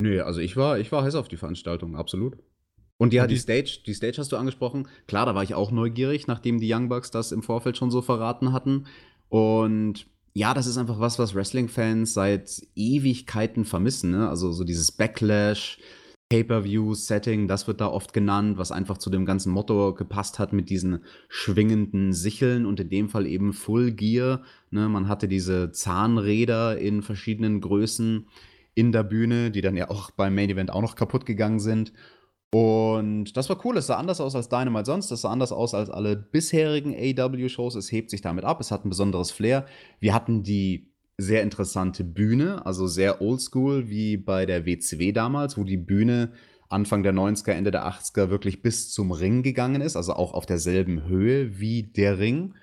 nee, 0.00 0.20
also 0.20 0.40
ich 0.40 0.56
war, 0.56 0.78
ich 0.78 0.92
war 0.92 1.04
heiß 1.04 1.14
auf 1.14 1.28
die 1.28 1.36
Veranstaltung, 1.36 1.96
absolut. 1.96 2.38
Und 2.98 3.12
ja, 3.12 3.26
die, 3.26 3.34
die 3.34 3.40
Stage, 3.40 3.80
die 3.84 3.94
Stage 3.94 4.18
hast 4.18 4.32
du 4.32 4.36
angesprochen. 4.36 4.88
Klar, 5.06 5.26
da 5.26 5.34
war 5.34 5.42
ich 5.42 5.54
auch 5.54 5.70
neugierig, 5.70 6.26
nachdem 6.26 6.60
die 6.60 6.72
Young 6.72 6.88
Bucks 6.88 7.10
das 7.10 7.32
im 7.32 7.42
Vorfeld 7.42 7.76
schon 7.76 7.90
so 7.90 8.00
verraten 8.00 8.52
hatten. 8.52 8.86
Und 9.28 10.06
ja, 10.32 10.54
das 10.54 10.66
ist 10.66 10.76
einfach 10.76 11.00
was, 11.00 11.18
was 11.18 11.34
Wrestling-Fans 11.34 12.12
seit 12.12 12.62
Ewigkeiten 12.74 13.64
vermissen. 13.64 14.10
Ne? 14.10 14.28
Also 14.28 14.52
so 14.52 14.64
dieses 14.64 14.92
Backlash, 14.92 15.78
Pay-per-view-Setting, 16.28 17.48
das 17.48 17.66
wird 17.68 17.80
da 17.80 17.86
oft 17.86 18.12
genannt, 18.12 18.58
was 18.58 18.72
einfach 18.72 18.98
zu 18.98 19.10
dem 19.10 19.26
ganzen 19.26 19.52
Motto 19.52 19.94
gepasst 19.94 20.38
hat 20.38 20.52
mit 20.52 20.70
diesen 20.70 21.04
schwingenden 21.28 22.12
Sicheln 22.12 22.66
und 22.66 22.80
in 22.80 22.90
dem 22.90 23.08
Fall 23.08 23.26
eben 23.26 23.52
Full 23.52 23.92
Gear. 23.92 24.42
Ne? 24.70 24.88
Man 24.88 25.08
hatte 25.08 25.28
diese 25.28 25.70
Zahnräder 25.70 26.78
in 26.78 27.02
verschiedenen 27.02 27.60
Größen 27.60 28.26
in 28.74 28.92
der 28.92 29.04
Bühne, 29.04 29.50
die 29.50 29.62
dann 29.62 29.76
ja 29.76 29.88
auch 29.88 30.10
beim 30.10 30.34
Main 30.34 30.50
Event 30.50 30.70
auch 30.70 30.82
noch 30.82 30.96
kaputt 30.96 31.26
gegangen 31.26 31.60
sind. 31.60 31.92
Und 32.56 33.36
das 33.36 33.50
war 33.50 33.60
cool. 33.66 33.76
Es 33.76 33.88
sah 33.88 33.96
anders 33.96 34.18
aus 34.18 34.34
als 34.34 34.48
Dynamite 34.48 34.86
sonst. 34.86 35.10
Es 35.10 35.20
sah 35.20 35.30
anders 35.30 35.52
aus 35.52 35.74
als 35.74 35.90
alle 35.90 36.16
bisherigen 36.16 36.94
AW-Shows. 36.94 37.74
Es 37.74 37.92
hebt 37.92 38.08
sich 38.08 38.22
damit 38.22 38.44
ab. 38.44 38.60
Es 38.60 38.70
hat 38.70 38.86
ein 38.86 38.88
besonderes 38.88 39.30
Flair. 39.30 39.66
Wir 40.00 40.14
hatten 40.14 40.42
die 40.42 40.90
sehr 41.18 41.42
interessante 41.42 42.02
Bühne, 42.02 42.64
also 42.64 42.86
sehr 42.86 43.20
oldschool 43.20 43.90
wie 43.90 44.16
bei 44.16 44.46
der 44.46 44.64
WCW 44.64 45.12
damals, 45.12 45.58
wo 45.58 45.64
die 45.64 45.76
Bühne 45.76 46.32
Anfang 46.70 47.02
der 47.02 47.12
90er, 47.12 47.52
Ende 47.52 47.70
der 47.70 47.86
80er 47.86 48.30
wirklich 48.30 48.62
bis 48.62 48.90
zum 48.90 49.12
Ring 49.12 49.42
gegangen 49.42 49.82
ist, 49.82 49.94
also 49.94 50.14
auch 50.14 50.32
auf 50.32 50.46
derselben 50.46 51.04
Höhe 51.04 51.60
wie 51.60 51.82
der 51.82 52.18
Ring. 52.18 52.54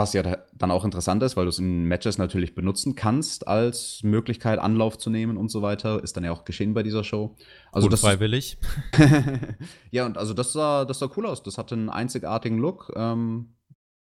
Was 0.00 0.12
ja 0.12 0.22
dann 0.54 0.70
auch 0.70 0.84
interessant 0.84 1.24
ist, 1.24 1.36
weil 1.36 1.44
du 1.44 1.48
es 1.48 1.58
in 1.58 1.82
Matches 1.82 2.18
natürlich 2.18 2.54
benutzen 2.54 2.94
kannst 2.94 3.48
als 3.48 4.04
Möglichkeit, 4.04 4.60
Anlauf 4.60 4.96
zu 4.96 5.10
nehmen 5.10 5.36
und 5.36 5.50
so 5.50 5.60
weiter. 5.60 6.00
Ist 6.04 6.16
dann 6.16 6.22
ja 6.22 6.30
auch 6.30 6.44
geschehen 6.44 6.72
bei 6.72 6.84
dieser 6.84 7.02
Show. 7.02 7.34
Also 7.72 7.88
Unfreiwillig. 7.88 8.58
ja, 9.90 10.06
und 10.06 10.16
also 10.16 10.34
das 10.34 10.52
sah, 10.52 10.84
das 10.84 11.00
sah 11.00 11.10
cool 11.16 11.26
aus. 11.26 11.42
Das 11.42 11.58
hatte 11.58 11.74
einen 11.74 11.88
einzigartigen 11.88 12.58
Look. 12.58 12.92
Ähm, 12.94 13.56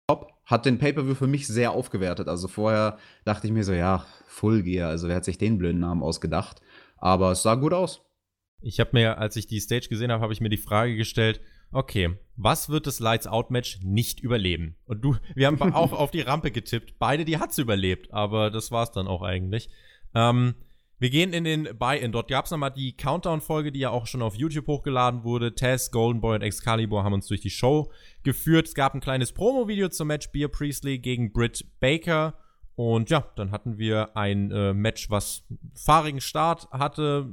top. 0.08 0.32
Hat 0.44 0.66
den 0.66 0.80
Pay-Per-View 0.80 1.14
für 1.14 1.28
mich 1.28 1.46
sehr 1.46 1.72
aufgewertet. 1.72 2.30
Also 2.30 2.48
vorher 2.48 2.98
dachte 3.24 3.46
ich 3.46 3.54
mir 3.54 3.64
so, 3.64 3.74
ja, 3.74 4.08
Full 4.26 4.64
Gear. 4.64 4.90
Also 4.90 5.08
wer 5.08 5.18
hat 5.18 5.26
sich 5.26 5.38
den 5.38 5.60
blöden 5.60 5.82
Namen 5.82 6.02
ausgedacht? 6.02 6.62
Aber 6.98 7.32
es 7.32 7.44
sah 7.44 7.54
gut 7.54 7.74
aus. 7.74 8.02
Ich 8.60 8.80
habe 8.80 8.90
mir, 8.94 9.20
als 9.20 9.36
ich 9.36 9.46
die 9.46 9.60
Stage 9.60 9.88
gesehen 9.88 10.12
habe, 10.12 10.24
habe 10.24 10.34
ich 10.34 10.42
mir 10.42 10.50
die 10.50 10.58
Frage 10.58 10.96
gestellt, 10.96 11.42
Okay, 11.76 12.18
was 12.38 12.70
wird 12.70 12.88
das 12.88 13.02
Lights 13.02 13.28
Out 13.28 13.52
Match 13.52 13.80
nicht 13.84 14.22
überleben? 14.22 14.78
Und 14.86 15.02
du, 15.02 15.18
wir 15.36 15.48
haben 15.48 15.62
auch 15.74 15.92
auf 15.94 16.10
die 16.10 16.22
Rampe 16.22 16.50
getippt. 16.52 16.98
Beide, 17.00 17.26
die 17.26 17.38
hat's 17.38 17.58
überlebt, 17.58 18.14
aber 18.14 18.50
das 18.50 18.72
war's 18.72 18.94
dann 18.94 19.08
auch 19.08 19.22
eigentlich. 19.22 19.68
Ähm, 20.14 20.56
wir 21.00 21.10
gehen 21.10 21.34
in 21.34 21.44
den 21.44 21.78
Buy-In. 21.78 22.14
Dort 22.14 22.30
gab's 22.30 22.52
nochmal 22.52 22.72
die 22.72 22.96
Countdown-Folge, 22.96 23.74
die 23.74 23.80
ja 23.80 23.90
auch 23.90 24.08
schon 24.08 24.22
auf 24.22 24.36
YouTube 24.36 24.68
hochgeladen 24.68 25.26
wurde. 25.26 25.54
Tess, 25.54 25.92
Golden 25.92 26.22
Boy 26.22 26.36
und 26.36 26.44
Excalibur 26.44 27.04
haben 27.04 27.12
uns 27.12 27.28
durch 27.28 27.42
die 27.42 27.50
Show 27.50 27.92
geführt. 28.24 28.68
Es 28.68 28.74
gab 28.74 28.94
ein 28.94 29.02
kleines 29.02 29.34
Promo-Video 29.34 29.90
zum 29.90 30.08
Match 30.08 30.32
Beer 30.32 30.48
Priestley 30.48 31.00
gegen 31.00 31.34
Britt 31.34 31.66
Baker. 31.82 32.36
Und 32.76 33.10
ja, 33.10 33.32
dann 33.38 33.52
hatten 33.52 33.78
wir 33.78 34.18
ein 34.18 34.52
äh, 34.52 34.74
Match, 34.74 35.10
was 35.10 35.44
fahrigen 35.74 36.20
Start 36.20 36.70
hatte. 36.72 37.28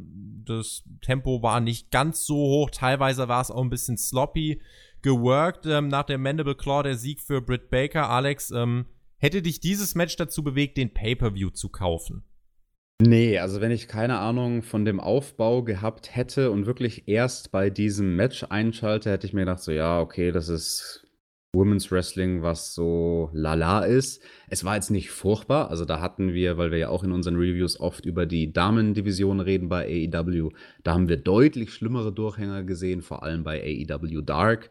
Das 0.45 0.85
Tempo 1.01 1.43
war 1.43 1.61
nicht 1.61 1.91
ganz 1.91 2.25
so 2.25 2.37
hoch. 2.37 2.71
Teilweise 2.71 3.29
war 3.29 3.41
es 3.41 3.51
auch 3.51 3.63
ein 3.63 3.71
bisschen 3.71 3.97
sloppy 3.97 4.61
geworkt. 5.03 5.67
Ähm, 5.67 5.89
nach 5.89 6.05
der 6.05 6.19
Mandible 6.19 6.55
Claw 6.55 6.85
der 6.85 6.97
Sieg 6.97 7.21
für 7.21 7.43
Britt 7.43 7.71
Baker. 7.71 8.09
Alex, 8.09 8.53
ähm, 8.53 8.87
hätte 9.19 9.43
dich 9.43 9.59
dieses 9.59 9.97
Match 9.97 10.15
dazu 10.15 10.45
bewegt, 10.45 10.77
den 10.77 10.95
Pay-Per-View 10.95 11.51
zu 11.51 11.71
kaufen? 11.71 12.23
Nee, 13.01 13.39
also 13.39 13.61
wenn 13.61 13.73
ich 13.73 13.89
keine 13.89 14.19
Ahnung 14.19 14.63
von 14.63 14.85
dem 14.85 15.01
Aufbau 15.01 15.65
gehabt 15.65 16.15
hätte 16.15 16.53
und 16.53 16.67
wirklich 16.67 17.09
erst 17.09 17.51
bei 17.51 17.69
diesem 17.69 18.15
Match 18.15 18.45
einschalte, 18.45 19.11
hätte 19.11 19.27
ich 19.27 19.33
mir 19.33 19.41
gedacht, 19.41 19.59
so 19.59 19.73
ja, 19.73 20.01
okay, 20.01 20.31
das 20.31 20.49
ist 20.49 21.05
Women's 21.55 21.93
Wrestling, 21.93 22.41
was 22.41 22.75
so 22.75 23.29
lala 23.35 23.81
ist. 23.81 24.23
Es 24.49 24.65
war 24.65 24.75
jetzt 24.75 24.91
nicht 24.91 25.11
furchtbar. 25.11 25.69
Also 25.69 25.85
da 25.85 26.01
hatten 26.01 26.33
wir, 26.33 26.57
weil 26.57 26.71
wir 26.71 26.79
ja 26.79 26.89
auch 26.89 27.05
in 27.05 27.13
unseren 27.13 27.37
Reviews 27.37 27.79
oft 27.79 28.07
über 28.07 28.25
die 28.25 28.55
Damendivision 28.55 29.39
reden 29.39 29.69
bei 29.69 29.85
AEW, 29.85 30.49
da 30.83 30.95
haben 30.95 31.11
wir 31.11 31.19
deutlich 31.19 31.75
schlimmere 31.75 32.11
Durchhänger 32.11 32.63
gesehen, 32.63 33.03
vor 33.03 33.23
allem 33.23 33.45
bei 33.45 33.63
AEW 33.63 34.23
Dark. 34.23 34.71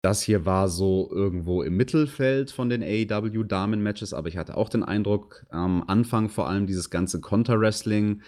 Das 0.00 0.22
hier 0.22 0.46
war 0.46 0.68
so 0.68 1.10
irgendwo 1.12 1.62
im 1.62 1.76
Mittelfeld 1.76 2.50
von 2.50 2.70
den 2.70 2.82
AEW 2.82 3.42
Damen-Matches, 3.44 4.14
aber 4.14 4.28
ich 4.28 4.38
hatte 4.38 4.56
auch 4.56 4.70
den 4.70 4.82
Eindruck, 4.82 5.44
am 5.50 5.84
Anfang 5.86 6.30
vor 6.30 6.48
allem 6.48 6.66
dieses 6.66 6.88
ganze 6.88 7.20
Konter-Wrestling, 7.20 8.22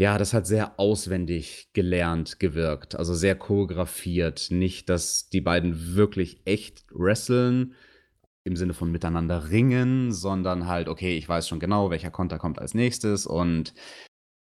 ja, 0.00 0.18
das 0.18 0.32
hat 0.32 0.46
sehr 0.46 0.78
auswendig 0.78 1.70
gelernt 1.72 2.38
gewirkt, 2.38 2.94
also 2.94 3.14
sehr 3.14 3.34
choreografiert. 3.34 4.48
Nicht, 4.50 4.88
dass 4.88 5.28
die 5.28 5.40
beiden 5.40 5.96
wirklich 5.96 6.40
echt 6.44 6.84
wresteln, 6.92 7.74
im 8.44 8.56
Sinne 8.56 8.74
von 8.74 8.90
miteinander 8.90 9.50
ringen, 9.50 10.12
sondern 10.12 10.66
halt, 10.66 10.88
okay, 10.88 11.16
ich 11.16 11.28
weiß 11.28 11.48
schon 11.48 11.60
genau, 11.60 11.90
welcher 11.90 12.10
Konter 12.10 12.38
kommt 12.38 12.58
als 12.58 12.74
nächstes 12.74 13.26
und 13.26 13.74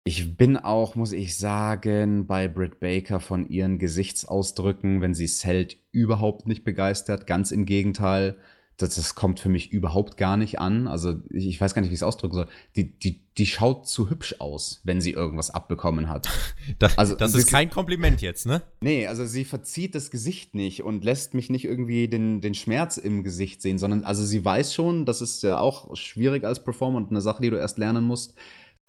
ich 0.06 0.36
bin 0.36 0.58
auch, 0.58 0.96
muss 0.96 1.14
ich 1.14 1.38
sagen, 1.38 2.28
bei 2.28 2.50
Britt 2.50 2.82
Baker 2.82 3.22
von 3.22 3.48
ihren 3.48 3.80
Gesichtsausdrücken, 3.80 5.00
wenn 5.00 5.14
sie 5.14 5.28
zählt, 5.28 5.78
überhaupt 5.92 6.46
nicht 6.46 6.66
begeistert. 6.66 7.26
Ganz 7.26 7.52
im 7.52 7.66
Gegenteil. 7.66 8.38
Das, 8.78 8.96
das 8.96 9.16
kommt 9.16 9.40
für 9.40 9.50
mich 9.50 9.72
überhaupt 9.72 10.18
gar 10.18 10.36
nicht 10.36 10.60
an. 10.60 10.88
Also 10.88 11.16
ich, 11.30 11.48
ich 11.48 11.62
weiß 11.62 11.74
gar 11.74 11.82
nicht, 11.82 11.92
wie 11.92 11.94
ich 11.94 12.00
es 12.00 12.04
ausdrücken 12.04 12.34
soll. 12.34 12.48
Die, 12.76 12.98
die, 12.98 13.22
die 13.38 13.46
schaut 13.46 13.88
zu 13.88 14.10
hübsch 14.10 14.36
aus, 14.40 14.82
wenn 14.84 15.00
sie 15.00 15.12
irgendwas 15.12 15.52
abbekommen 15.52 16.10
hat. 16.10 16.28
das, 16.80 16.98
also, 16.98 17.16
das 17.16 17.36
ist 17.36 17.50
kein 17.50 17.70
Kompliment 17.70 18.22
jetzt, 18.22 18.46
ne? 18.46 18.64
Nee, 18.82 19.08
also 19.08 19.26
sie 19.26 19.46
verzieht 19.46 19.96
das 19.96 20.12
Gesicht 20.12 20.56
nicht 20.56 20.84
und 20.84 21.04
lässt 21.04 21.34
mich 21.34 21.50
nicht 21.50 21.66
irgendwie 21.66 22.08
den, 22.08 22.42
den 22.42 22.56
Schmerz 22.56 22.98
im 22.98 23.24
Gesicht 23.24 23.62
sehen, 23.62 23.78
sondern 23.78 24.04
also 24.04 24.26
sie 24.26 24.44
weiß 24.44 24.74
schon, 24.74 25.06
das 25.06 25.22
ist 25.22 25.44
ja 25.44 25.60
auch 25.60 25.96
schwierig 25.96 26.44
als 26.44 26.64
Performer 26.64 26.98
und 26.98 27.12
eine 27.12 27.22
Sache, 27.22 27.42
die 27.42 27.50
du 27.50 27.58
erst 27.58 27.78
lernen 27.78 28.04
musst 28.04 28.34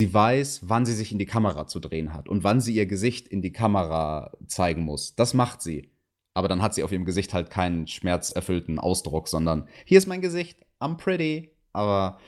Sie 0.01 0.13
weiß, 0.13 0.63
wann 0.65 0.85
sie 0.85 0.93
sich 0.93 1.13
in 1.13 1.19
die 1.19 1.27
Kamera 1.27 1.69
zu 1.69 1.79
drehen 1.79 2.13
hat 2.13 2.29
und 2.29 2.43
wann 2.43 2.61
sie 2.61 2.75
ihr 2.75 2.87
Gesicht 2.87 3.29
in 3.29 3.43
die 3.43 3.53
Kamera 3.53 4.33
zeigen 4.49 4.83
muss. 4.83 5.15
Das 5.15 5.35
macht 5.35 5.63
sie. 5.63 5.89
Aber 6.35 6.49
dann 6.49 6.63
hat 6.63 6.75
sie 6.75 6.83
auf 6.83 6.93
ihrem 6.93 7.05
Gesicht 7.05 7.33
halt 7.33 7.51
keinen 7.51 7.87
schmerzerfüllten 7.87 8.79
Ausdruck, 8.79 9.29
sondern 9.29 9.69
hier 9.85 9.99
ist 9.99 10.07
mein 10.07 10.21
Gesicht, 10.21 10.59
I'm 10.81 10.97
pretty. 10.97 11.51
Aber 11.73 12.19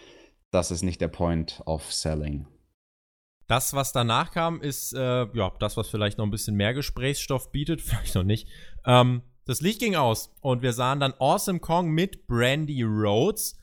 das 0.51 0.71
ist 0.71 0.83
nicht 0.83 1.01
der 1.01 1.09
Point 1.09 1.61
of 1.67 1.93
Selling. 1.93 2.47
Das, 3.49 3.75
was 3.75 3.93
danach 3.93 4.33
kam, 4.33 4.61
ist 4.61 4.93
äh, 4.93 5.27
ja 5.33 5.53
das, 5.59 5.77
was 5.77 5.89
vielleicht 5.89 6.19
noch 6.19 6.25
ein 6.25 6.31
bisschen 6.31 6.57
mehr 6.57 6.75
Gesprächsstoff 6.75 7.53
bietet, 7.53 7.81
vielleicht 7.83 8.15
noch 8.15 8.25
nicht. 8.25 8.49
Ähm, 8.85 9.23
das 9.45 9.61
Licht 9.61 9.81
ging 9.81 9.95
aus 9.95 10.35
und 10.41 10.63
wir 10.63 10.73
sahen 10.73 10.99
dann 10.99 11.15
Awesome 11.19 11.61
Kong 11.61 11.91
mit 11.91 12.27
Brandy 12.27 12.83
Rhodes. 12.83 13.59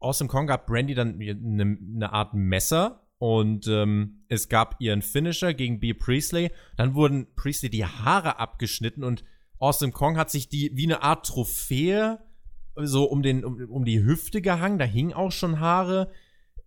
Awesome 0.00 0.28
Kong 0.28 0.46
gab 0.46 0.66
Brandy 0.66 0.94
dann 0.94 1.20
eine, 1.20 1.62
eine 1.62 2.12
Art 2.12 2.34
Messer 2.34 3.04
und 3.18 3.66
ähm, 3.66 4.24
es 4.28 4.48
gab 4.48 4.76
ihren 4.80 5.02
Finisher 5.02 5.54
gegen 5.54 5.80
B. 5.80 5.94
Priestley. 5.94 6.52
Dann 6.76 6.94
wurden 6.94 7.26
Priestley 7.34 7.70
die 7.70 7.84
Haare 7.84 8.38
abgeschnitten 8.38 9.02
und 9.02 9.24
Austin 9.58 9.92
Kong 9.92 10.16
hat 10.16 10.30
sich 10.30 10.48
die 10.48 10.70
wie 10.74 10.84
eine 10.84 11.02
Art 11.02 11.26
Trophäe 11.26 12.18
so 12.76 13.04
um, 13.04 13.22
den, 13.22 13.44
um, 13.44 13.60
um 13.70 13.84
die 13.84 14.02
Hüfte 14.02 14.42
gehangen. 14.42 14.78
Da 14.78 14.84
hingen 14.84 15.12
auch 15.12 15.32
schon 15.32 15.60
Haare. 15.60 16.12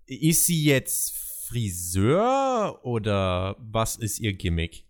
Ist 0.06 0.46
sie 0.46 0.64
jetzt 0.64 1.16
Friseur 1.48 2.80
oder 2.84 3.56
was 3.60 3.98
ist 3.98 4.20
ihr 4.20 4.34
Gimmick? 4.34 4.86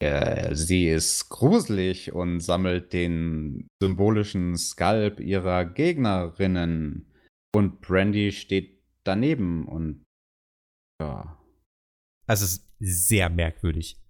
Äh, 0.00 0.54
sie 0.54 0.88
ist 0.88 1.28
gruselig 1.28 2.12
und 2.12 2.40
sammelt 2.40 2.92
den 2.92 3.68
symbolischen 3.82 4.56
Skalp 4.56 5.20
ihrer 5.20 5.64
Gegnerinnen. 5.64 7.12
Und 7.52 7.80
Brandy 7.80 8.32
steht 8.32 8.82
daneben 9.04 9.66
und 9.66 10.04
ja. 11.00 11.36
Also 12.26 12.44
es 12.44 12.52
ist 12.52 12.68
sehr 12.78 13.28
merkwürdig. 13.28 14.00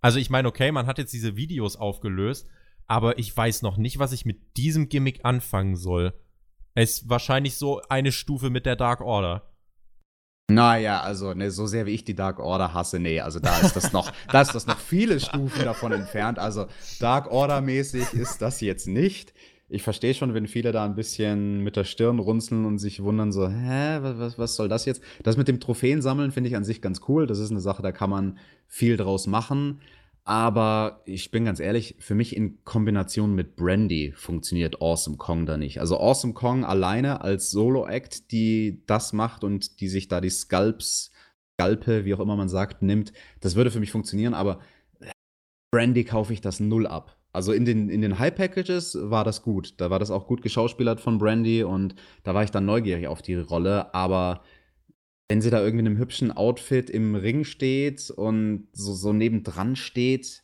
Also 0.00 0.18
ich 0.18 0.30
meine, 0.30 0.48
okay, 0.48 0.72
man 0.72 0.86
hat 0.86 0.98
jetzt 0.98 1.12
diese 1.12 1.36
Videos 1.36 1.76
aufgelöst, 1.76 2.48
aber 2.90 3.20
ich 3.20 3.34
weiß 3.36 3.62
noch 3.62 3.76
nicht, 3.76 4.00
was 4.00 4.10
ich 4.10 4.26
mit 4.26 4.56
diesem 4.56 4.88
Gimmick 4.88 5.20
anfangen 5.24 5.76
soll. 5.76 6.12
Es 6.74 7.02
ist 7.02 7.08
wahrscheinlich 7.08 7.54
so 7.54 7.80
eine 7.88 8.10
Stufe 8.10 8.50
mit 8.50 8.66
der 8.66 8.74
Dark 8.74 9.00
Order. 9.00 9.48
Naja, 10.50 11.00
also 11.00 11.32
ne, 11.32 11.52
so 11.52 11.68
sehr 11.68 11.86
wie 11.86 11.94
ich 11.94 12.04
die 12.04 12.16
Dark 12.16 12.40
Order 12.40 12.74
hasse, 12.74 12.98
nee, 12.98 13.20
also 13.20 13.38
da 13.38 13.60
ist 13.60 13.76
das 13.76 13.92
noch, 13.92 14.10
da 14.32 14.40
ist 14.40 14.56
das 14.56 14.66
noch 14.66 14.78
viele 14.80 15.20
Stufen 15.20 15.64
davon 15.64 15.92
entfernt. 15.92 16.40
Also 16.40 16.66
Dark 16.98 17.30
Order 17.30 17.60
mäßig 17.60 18.12
ist 18.12 18.42
das 18.42 18.60
jetzt 18.60 18.88
nicht 18.88 19.32
ich 19.70 19.82
verstehe 19.82 20.14
schon, 20.14 20.34
wenn 20.34 20.48
viele 20.48 20.72
da 20.72 20.84
ein 20.84 20.96
bisschen 20.96 21.60
mit 21.60 21.76
der 21.76 21.84
Stirn 21.84 22.18
runzeln 22.18 22.64
und 22.64 22.78
sich 22.78 23.02
wundern, 23.02 23.30
so, 23.30 23.48
hä, 23.48 23.98
was, 24.00 24.36
was 24.36 24.56
soll 24.56 24.68
das 24.68 24.84
jetzt? 24.84 25.00
Das 25.22 25.36
mit 25.36 25.46
dem 25.46 25.60
Trophäen 25.60 26.02
sammeln 26.02 26.32
finde 26.32 26.50
ich 26.50 26.56
an 26.56 26.64
sich 26.64 26.82
ganz 26.82 27.02
cool. 27.08 27.28
Das 27.28 27.38
ist 27.38 27.52
eine 27.52 27.60
Sache, 27.60 27.80
da 27.80 27.92
kann 27.92 28.10
man 28.10 28.38
viel 28.66 28.96
draus 28.96 29.28
machen. 29.28 29.80
Aber 30.24 31.02
ich 31.06 31.30
bin 31.30 31.44
ganz 31.44 31.60
ehrlich, 31.60 31.96
für 31.98 32.14
mich 32.14 32.36
in 32.36 32.62
Kombination 32.64 33.34
mit 33.34 33.56
Brandy 33.56 34.12
funktioniert 34.14 34.80
Awesome 34.80 35.16
Kong 35.16 35.46
da 35.46 35.56
nicht. 35.56 35.80
Also 35.80 35.98
Awesome 35.98 36.34
Kong 36.34 36.64
alleine 36.64 37.22
als 37.22 37.50
Solo-Act, 37.50 38.30
die 38.30 38.82
das 38.86 39.12
macht 39.12 39.44
und 39.44 39.80
die 39.80 39.88
sich 39.88 40.08
da 40.08 40.20
die 40.20 40.30
Sculpts, 40.30 41.10
Skalpe, 41.60 42.04
wie 42.04 42.14
auch 42.14 42.20
immer 42.20 42.36
man 42.36 42.48
sagt, 42.48 42.82
nimmt, 42.82 43.12
das 43.40 43.54
würde 43.54 43.70
für 43.70 43.80
mich 43.80 43.92
funktionieren, 43.92 44.32
aber 44.32 44.60
Brandy 45.70 46.04
kaufe 46.04 46.32
ich 46.32 46.40
das 46.40 46.58
null 46.58 46.86
ab. 46.86 47.16
Also 47.32 47.52
in 47.52 47.64
den, 47.64 47.90
in 47.90 48.00
den 48.00 48.18
High-Packages 48.18 48.98
war 49.02 49.24
das 49.24 49.42
gut. 49.42 49.74
Da 49.76 49.90
war 49.90 49.98
das 49.98 50.10
auch 50.10 50.26
gut 50.26 50.42
geschauspielert 50.42 51.00
von 51.00 51.18
Brandy 51.18 51.62
und 51.62 51.94
da 52.24 52.34
war 52.34 52.42
ich 52.42 52.50
dann 52.50 52.64
neugierig 52.64 53.06
auf 53.06 53.22
die 53.22 53.36
Rolle. 53.36 53.94
Aber 53.94 54.42
wenn 55.30 55.40
sie 55.40 55.50
da 55.50 55.60
irgendwie 55.60 55.82
in 55.82 55.86
einem 55.86 55.98
hübschen 55.98 56.32
Outfit 56.32 56.90
im 56.90 57.14
Ring 57.14 57.44
steht 57.44 58.10
und 58.10 58.66
so, 58.72 58.94
so 58.94 59.12
nebendran 59.12 59.76
steht, 59.76 60.42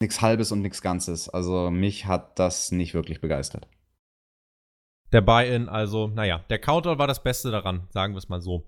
nichts 0.00 0.22
Halbes 0.22 0.52
und 0.52 0.62
nichts 0.62 0.80
Ganzes. 0.80 1.28
Also 1.28 1.72
mich 1.72 2.06
hat 2.06 2.38
das 2.38 2.70
nicht 2.70 2.94
wirklich 2.94 3.20
begeistert. 3.20 3.66
Der 5.10 5.22
Buy-in, 5.22 5.68
also, 5.68 6.06
naja, 6.06 6.44
der 6.50 6.60
Counter 6.60 6.98
war 6.98 7.08
das 7.08 7.24
Beste 7.24 7.50
daran, 7.50 7.88
sagen 7.90 8.14
wir 8.14 8.18
es 8.18 8.28
mal 8.28 8.40
so. 8.40 8.64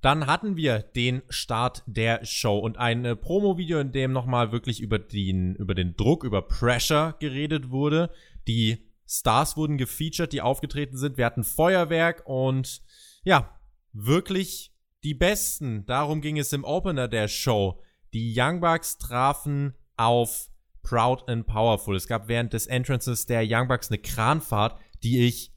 Dann 0.00 0.26
hatten 0.26 0.56
wir 0.56 0.80
den 0.80 1.22
Start 1.28 1.84
der 1.86 2.24
Show 2.24 2.58
und 2.58 2.78
ein 2.78 3.04
äh, 3.04 3.14
Promo-Video, 3.14 3.78
in 3.78 3.92
dem 3.92 4.10
nochmal 4.10 4.50
wirklich 4.50 4.80
über 4.80 4.98
den, 4.98 5.54
über 5.54 5.76
den 5.76 5.94
Druck, 5.94 6.24
über 6.24 6.42
Pressure 6.42 7.14
geredet 7.20 7.70
wurde. 7.70 8.10
Die 8.48 8.90
Stars 9.06 9.56
wurden 9.56 9.78
gefeatured, 9.78 10.32
die 10.32 10.40
aufgetreten 10.40 10.96
sind. 10.96 11.16
Wir 11.16 11.26
hatten 11.26 11.44
Feuerwerk 11.44 12.22
und 12.26 12.82
ja, 13.22 13.59
wirklich 13.92 14.72
die 15.04 15.14
Besten. 15.14 15.86
Darum 15.86 16.20
ging 16.20 16.38
es 16.38 16.52
im 16.52 16.64
Opener 16.64 17.08
der 17.08 17.28
Show. 17.28 17.80
Die 18.12 18.34
Young 18.36 18.60
Bucks 18.60 18.98
trafen 18.98 19.74
auf 19.96 20.48
Proud 20.82 21.28
and 21.28 21.46
Powerful. 21.46 21.96
Es 21.96 22.06
gab 22.06 22.28
während 22.28 22.52
des 22.52 22.66
Entrances 22.66 23.26
der 23.26 23.44
Young 23.46 23.68
Bucks 23.68 23.90
eine 23.90 23.98
Kranfahrt, 23.98 24.78
die 25.02 25.26
ich 25.26 25.52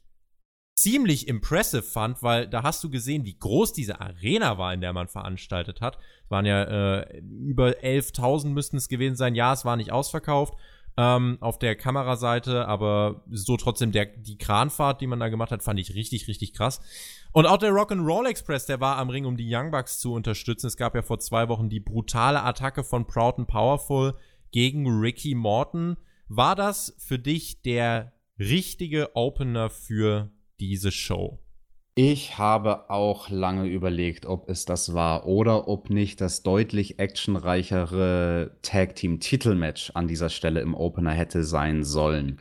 ziemlich 0.76 1.28
impressive 1.28 1.82
fand, 1.82 2.22
weil 2.22 2.48
da 2.48 2.62
hast 2.62 2.82
du 2.82 2.90
gesehen, 2.90 3.24
wie 3.24 3.38
groß 3.38 3.72
diese 3.72 4.00
Arena 4.00 4.58
war, 4.58 4.74
in 4.74 4.80
der 4.80 4.92
man 4.92 5.08
veranstaltet 5.08 5.80
hat. 5.80 5.98
Es 6.24 6.30
waren 6.30 6.46
ja 6.46 6.64
äh, 6.98 7.18
über 7.18 7.68
11.000 7.68 8.48
müssten 8.48 8.76
es 8.76 8.88
gewesen 8.88 9.16
sein. 9.16 9.34
Ja, 9.34 9.52
es 9.52 9.64
war 9.64 9.76
nicht 9.76 9.92
ausverkauft 9.92 10.54
ähm, 10.96 11.38
auf 11.40 11.58
der 11.58 11.76
Kameraseite, 11.76 12.66
aber 12.66 13.24
so 13.30 13.56
trotzdem 13.56 13.92
der, 13.92 14.06
die 14.06 14.38
Kranfahrt, 14.38 15.00
die 15.00 15.06
man 15.06 15.20
da 15.20 15.28
gemacht 15.28 15.50
hat, 15.50 15.62
fand 15.62 15.78
ich 15.78 15.94
richtig, 15.94 16.28
richtig 16.28 16.52
krass. 16.52 16.80
Und 17.34 17.46
auch 17.46 17.58
der 17.58 17.72
Rock'n'Roll 17.72 18.28
Express, 18.28 18.66
der 18.66 18.78
war 18.78 18.96
am 18.96 19.10
Ring, 19.10 19.24
um 19.24 19.36
die 19.36 19.52
Young 19.52 19.72
Bucks 19.72 19.98
zu 19.98 20.12
unterstützen. 20.12 20.68
Es 20.68 20.76
gab 20.76 20.94
ja 20.94 21.02
vor 21.02 21.18
zwei 21.18 21.48
Wochen 21.48 21.68
die 21.68 21.80
brutale 21.80 22.44
Attacke 22.44 22.84
von 22.84 23.08
Proud 23.08 23.40
and 23.40 23.48
Powerful 23.48 24.14
gegen 24.52 24.86
Ricky 25.00 25.34
Morton. 25.34 25.96
War 26.28 26.54
das 26.54 26.94
für 26.96 27.18
dich 27.18 27.60
der 27.62 28.12
richtige 28.38 29.16
Opener 29.16 29.68
für 29.68 30.30
diese 30.60 30.92
Show? 30.92 31.40
Ich 31.96 32.38
habe 32.38 32.88
auch 32.88 33.28
lange 33.30 33.66
überlegt, 33.66 34.26
ob 34.26 34.48
es 34.48 34.64
das 34.64 34.94
war 34.94 35.26
oder 35.26 35.66
ob 35.66 35.90
nicht 35.90 36.20
das 36.20 36.44
deutlich 36.44 37.00
actionreichere 37.00 38.58
Tag 38.62 38.94
Team 38.94 39.18
Titelmatch 39.18 39.90
an 39.94 40.06
dieser 40.06 40.30
Stelle 40.30 40.60
im 40.60 40.76
Opener 40.76 41.12
hätte 41.12 41.42
sein 41.42 41.82
sollen. 41.82 42.40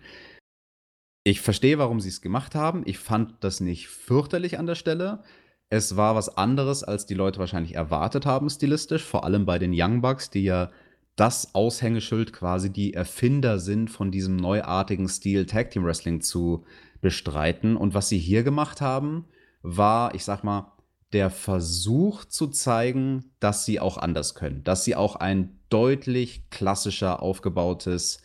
Ich 1.24 1.40
verstehe, 1.40 1.78
warum 1.78 2.02
sie 2.02 2.10
es 2.10 2.22
gemacht 2.22 2.54
haben. 2.54 2.84
Ich 2.86 3.00
fand 3.00 3.36
das 3.42 3.62
nicht 3.62 3.88
fürchterlich 3.88 4.60
an 4.60 4.66
der 4.66 4.76
Stelle. 4.76 5.24
Es 5.70 5.96
war 5.96 6.16
was 6.16 6.38
anderes, 6.38 6.84
als 6.84 7.06
die 7.06 7.14
Leute 7.14 7.40
wahrscheinlich 7.40 7.76
erwartet 7.76 8.26
haben, 8.26 8.50
stilistisch. 8.50 9.04
Vor 9.04 9.24
allem 9.24 9.46
bei 9.46 9.58
den 9.58 9.72
Young 9.74 10.02
Bucks, 10.02 10.30
die 10.30 10.44
ja 10.44 10.70
das 11.16 11.56
Aushängeschild 11.56 12.34
quasi 12.34 12.72
die 12.72 12.94
Erfinder 12.94 13.60
sind 13.60 13.90
von 13.90 14.12
diesem 14.12 14.36
neuartigen 14.36 15.08
Stil 15.08 15.46
Tag 15.46 15.72
Team 15.72 15.86
Wrestling 15.86 16.22
zu 16.22 16.66
bestreiten. 17.02 17.78
Und 17.78 17.94
was 17.94 18.10
sie 18.10 18.18
hier 18.18 18.44
gemacht 18.44 18.82
haben, 18.82 19.26
war, 19.62 20.14
ich 20.16 20.26
sag 20.26 20.44
mal, 20.44 20.74
der 21.14 21.30
Versuch 21.30 22.26
zu 22.26 22.48
zeigen, 22.48 23.32
dass 23.40 23.66
sie 23.66 23.80
auch 23.80 23.98
anders 23.98 24.36
können, 24.36 24.64
dass 24.64 24.84
sie 24.84 24.96
auch 24.96 25.16
ein 25.16 25.60
deutlich 25.70 26.50
klassischer 26.50 27.22
aufgebautes 27.22 28.22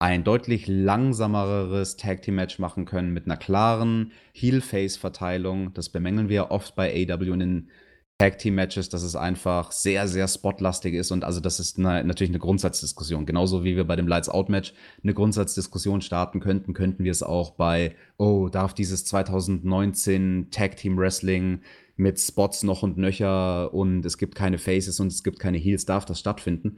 ein 0.00 0.24
deutlich 0.24 0.66
langsameres 0.66 1.96
Tag 1.98 2.22
Team 2.22 2.36
Match 2.36 2.58
machen 2.58 2.86
können 2.86 3.12
mit 3.12 3.26
einer 3.26 3.36
klaren 3.36 4.12
Heel-Face-Verteilung. 4.32 5.74
Das 5.74 5.90
bemängeln 5.90 6.30
wir 6.30 6.50
oft 6.50 6.74
bei 6.74 6.90
AW 6.90 7.30
in 7.30 7.38
den 7.38 7.70
Tag 8.16 8.38
Team 8.38 8.54
Matches, 8.54 8.88
dass 8.88 9.02
es 9.02 9.14
einfach 9.14 9.72
sehr, 9.72 10.08
sehr 10.08 10.26
spotlastig 10.26 10.94
ist 10.94 11.10
und 11.10 11.22
also 11.22 11.40
das 11.40 11.60
ist 11.60 11.78
eine, 11.78 12.02
natürlich 12.02 12.30
eine 12.30 12.38
Grundsatzdiskussion. 12.38 13.26
Genauso 13.26 13.62
wie 13.62 13.76
wir 13.76 13.84
bei 13.84 13.96
dem 13.96 14.08
Lights 14.08 14.30
Out 14.30 14.48
Match 14.48 14.72
eine 15.02 15.12
Grundsatzdiskussion 15.12 16.00
starten 16.00 16.40
könnten, 16.40 16.72
könnten 16.72 17.04
wir 17.04 17.12
es 17.12 17.22
auch 17.22 17.52
bei, 17.52 17.94
oh, 18.16 18.48
darf 18.48 18.72
dieses 18.72 19.04
2019 19.04 20.48
Tag 20.50 20.76
Team 20.76 20.96
Wrestling 20.96 21.60
mit 21.96 22.18
Spots 22.18 22.62
noch 22.62 22.82
und 22.82 22.96
nöcher 22.96 23.74
und 23.74 24.04
es 24.06 24.16
gibt 24.16 24.34
keine 24.34 24.56
Faces 24.56 24.98
und 24.98 25.08
es 25.08 25.22
gibt 25.22 25.38
keine 25.38 25.58
Heels, 25.58 25.84
darf 25.84 26.06
das 26.06 26.20
stattfinden? 26.20 26.76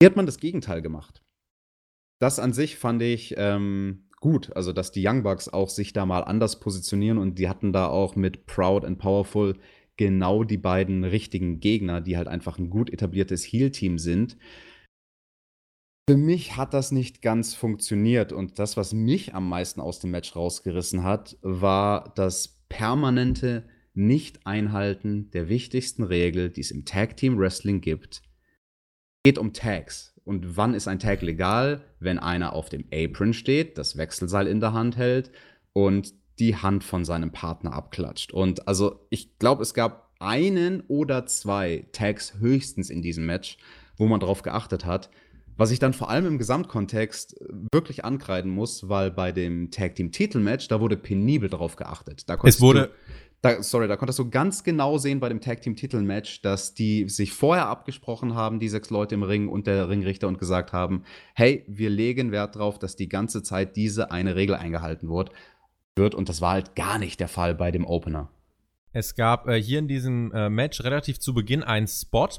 Hier 0.00 0.10
hat 0.10 0.16
man 0.16 0.26
das 0.26 0.38
Gegenteil 0.38 0.82
gemacht 0.82 1.22
das 2.18 2.38
an 2.38 2.52
sich 2.52 2.76
fand 2.76 3.02
ich 3.02 3.34
ähm, 3.36 4.08
gut. 4.20 4.54
Also, 4.56 4.72
dass 4.72 4.92
die 4.92 5.06
Young 5.06 5.22
Bucks 5.22 5.48
auch 5.48 5.68
sich 5.68 5.92
da 5.92 6.06
mal 6.06 6.22
anders 6.22 6.60
positionieren 6.60 7.18
und 7.18 7.38
die 7.38 7.48
hatten 7.48 7.72
da 7.72 7.88
auch 7.88 8.16
mit 8.16 8.46
Proud 8.46 8.84
and 8.84 8.98
Powerful 8.98 9.56
genau 9.96 10.44
die 10.44 10.58
beiden 10.58 11.04
richtigen 11.04 11.60
Gegner, 11.60 12.00
die 12.00 12.16
halt 12.16 12.28
einfach 12.28 12.58
ein 12.58 12.70
gut 12.70 12.90
etabliertes 12.90 13.44
Heal-Team 13.44 13.98
sind. 13.98 14.36
Für 16.08 16.16
mich 16.16 16.56
hat 16.56 16.72
das 16.72 16.92
nicht 16.92 17.20
ganz 17.20 17.54
funktioniert 17.54 18.32
und 18.32 18.58
das, 18.58 18.76
was 18.76 18.92
mich 18.92 19.34
am 19.34 19.48
meisten 19.48 19.80
aus 19.80 19.98
dem 19.98 20.12
Match 20.12 20.36
rausgerissen 20.36 21.02
hat, 21.02 21.36
war 21.42 22.12
das 22.14 22.60
permanente 22.68 23.66
Nicht-Einhalten 23.94 25.30
der 25.32 25.48
wichtigsten 25.48 26.04
Regel, 26.04 26.50
die 26.50 26.60
es 26.60 26.70
im 26.70 26.84
Tag 26.84 27.16
Team 27.16 27.38
Wrestling 27.38 27.80
gibt. 27.80 28.22
Es 29.26 29.34
geht 29.34 29.38
um 29.38 29.52
Tags. 29.52 30.14
Und 30.24 30.56
wann 30.56 30.72
ist 30.72 30.86
ein 30.86 31.00
Tag 31.00 31.20
legal? 31.20 31.82
Wenn 31.98 32.20
einer 32.20 32.52
auf 32.52 32.68
dem 32.68 32.84
Apron 32.94 33.32
steht, 33.32 33.76
das 33.76 33.96
Wechselseil 33.96 34.46
in 34.46 34.60
der 34.60 34.72
Hand 34.72 34.96
hält 34.96 35.32
und 35.72 36.14
die 36.38 36.54
Hand 36.54 36.84
von 36.84 37.04
seinem 37.04 37.32
Partner 37.32 37.72
abklatscht. 37.72 38.32
Und 38.32 38.68
also 38.68 39.04
ich 39.10 39.36
glaube, 39.40 39.64
es 39.64 39.74
gab 39.74 40.12
einen 40.20 40.84
oder 40.86 41.26
zwei 41.26 41.86
Tags 41.90 42.34
höchstens 42.38 42.88
in 42.88 43.02
diesem 43.02 43.26
Match, 43.26 43.58
wo 43.96 44.06
man 44.06 44.20
darauf 44.20 44.42
geachtet 44.42 44.84
hat. 44.84 45.10
Was 45.56 45.72
ich 45.72 45.80
dann 45.80 45.92
vor 45.92 46.08
allem 46.08 46.26
im 46.26 46.38
Gesamtkontext 46.38 47.34
wirklich 47.72 48.04
ankreiden 48.04 48.52
muss, 48.52 48.88
weil 48.88 49.10
bei 49.10 49.32
dem 49.32 49.72
Tag 49.72 49.96
Team 49.96 50.12
Titelmatch, 50.12 50.68
da 50.68 50.80
wurde 50.80 50.96
penibel 50.96 51.48
darauf 51.48 51.74
geachtet. 51.74 52.28
Da 52.28 52.38
es 52.44 52.60
wurde, 52.60 52.92
da, 53.42 53.62
sorry, 53.62 53.86
da 53.86 53.96
konntest 53.96 54.18
du 54.18 54.28
ganz 54.28 54.64
genau 54.64 54.98
sehen 54.98 55.20
bei 55.20 55.28
dem 55.28 55.40
Tag 55.40 55.60
Team 55.60 55.76
Titelmatch, 55.76 56.42
dass 56.42 56.74
die 56.74 57.08
sich 57.08 57.32
vorher 57.32 57.66
abgesprochen 57.66 58.34
haben, 58.34 58.58
die 58.58 58.68
sechs 58.68 58.90
Leute 58.90 59.14
im 59.14 59.22
Ring 59.22 59.48
und 59.48 59.66
der 59.66 59.88
Ringrichter 59.88 60.26
und 60.28 60.38
gesagt 60.38 60.72
haben, 60.72 61.04
hey, 61.34 61.64
wir 61.68 61.90
legen 61.90 62.32
Wert 62.32 62.56
darauf, 62.56 62.78
dass 62.78 62.96
die 62.96 63.08
ganze 63.08 63.42
Zeit 63.42 63.76
diese 63.76 64.10
eine 64.10 64.36
Regel 64.36 64.56
eingehalten 64.56 65.08
wird. 65.08 65.30
wird 65.96 66.14
und 66.14 66.28
das 66.28 66.40
war 66.40 66.52
halt 66.52 66.74
gar 66.74 66.98
nicht 66.98 67.20
der 67.20 67.28
Fall 67.28 67.54
bei 67.54 67.70
dem 67.70 67.86
Opener. 67.86 68.30
Es 68.92 69.14
gab 69.14 69.46
äh, 69.46 69.60
hier 69.60 69.78
in 69.78 69.88
diesem 69.88 70.32
äh, 70.32 70.48
Match 70.48 70.82
relativ 70.82 71.20
zu 71.20 71.34
Beginn 71.34 71.62
einen 71.62 71.86
Spot. 71.86 72.30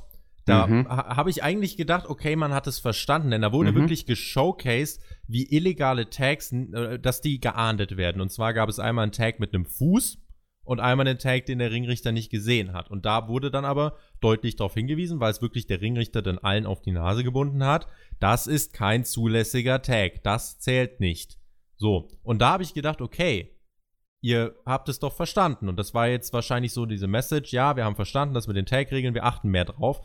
Da 0.45 0.65
mhm. 0.65 0.87
ha 0.87 1.15
habe 1.15 1.29
ich 1.29 1.43
eigentlich 1.43 1.77
gedacht, 1.77 2.07
okay, 2.07 2.35
man 2.35 2.53
hat 2.53 2.67
es 2.67 2.79
verstanden, 2.79 3.31
denn 3.31 3.41
da 3.41 3.51
wurde 3.51 3.71
mhm. 3.71 3.75
wirklich 3.75 4.05
geshowcased, 4.05 5.01
wie 5.27 5.43
illegale 5.43 6.09
Tags, 6.09 6.51
äh, 6.51 6.97
dass 6.97 7.21
die 7.21 7.39
geahndet 7.39 7.97
werden. 7.97 8.21
Und 8.21 8.31
zwar 8.31 8.53
gab 8.53 8.69
es 8.69 8.79
einmal 8.79 9.03
einen 9.03 9.11
Tag 9.11 9.39
mit 9.39 9.53
einem 9.53 9.65
Fuß, 9.65 10.17
und 10.67 10.81
einmal 10.81 11.05
den 11.05 11.17
Tag, 11.17 11.45
den 11.45 11.59
der 11.59 11.71
Ringrichter 11.71 12.11
nicht 12.11 12.29
gesehen 12.29 12.73
hat. 12.73 12.91
Und 12.91 13.05
da 13.05 13.29
wurde 13.29 13.49
dann 13.49 13.63
aber 13.63 13.95
deutlich 14.19 14.57
darauf 14.57 14.73
hingewiesen, 14.73 15.21
weil 15.21 15.31
es 15.31 15.41
wirklich 15.41 15.65
der 15.65 15.79
Ringrichter 15.79 16.21
dann 16.21 16.39
allen 16.39 16.65
auf 16.65 16.81
die 16.81 16.91
Nase 16.91 17.23
gebunden 17.23 17.63
hat, 17.63 17.87
das 18.19 18.47
ist 18.47 18.73
kein 18.73 19.05
zulässiger 19.05 19.81
Tag, 19.81 20.23
das 20.23 20.59
zählt 20.59 20.99
nicht. 20.99 21.39
So, 21.77 22.09
und 22.21 22.39
da 22.39 22.49
habe 22.49 22.63
ich 22.63 22.73
gedacht, 22.73 23.01
okay, 23.01 23.55
ihr 24.19 24.55
habt 24.65 24.89
es 24.89 24.99
doch 24.99 25.13
verstanden. 25.13 25.69
Und 25.69 25.77
das 25.77 25.93
war 25.93 26.09
jetzt 26.09 26.33
wahrscheinlich 26.33 26.73
so 26.73 26.85
diese 26.85 27.07
Message, 27.07 27.53
ja, 27.53 27.77
wir 27.77 27.85
haben 27.85 27.95
verstanden, 27.95 28.33
dass 28.33 28.47
mit 28.47 28.57
den 28.57 28.65
Tag-Regeln, 28.65 29.13
wir 29.13 29.23
achten 29.23 29.49
mehr 29.49 29.65
drauf. 29.65 30.01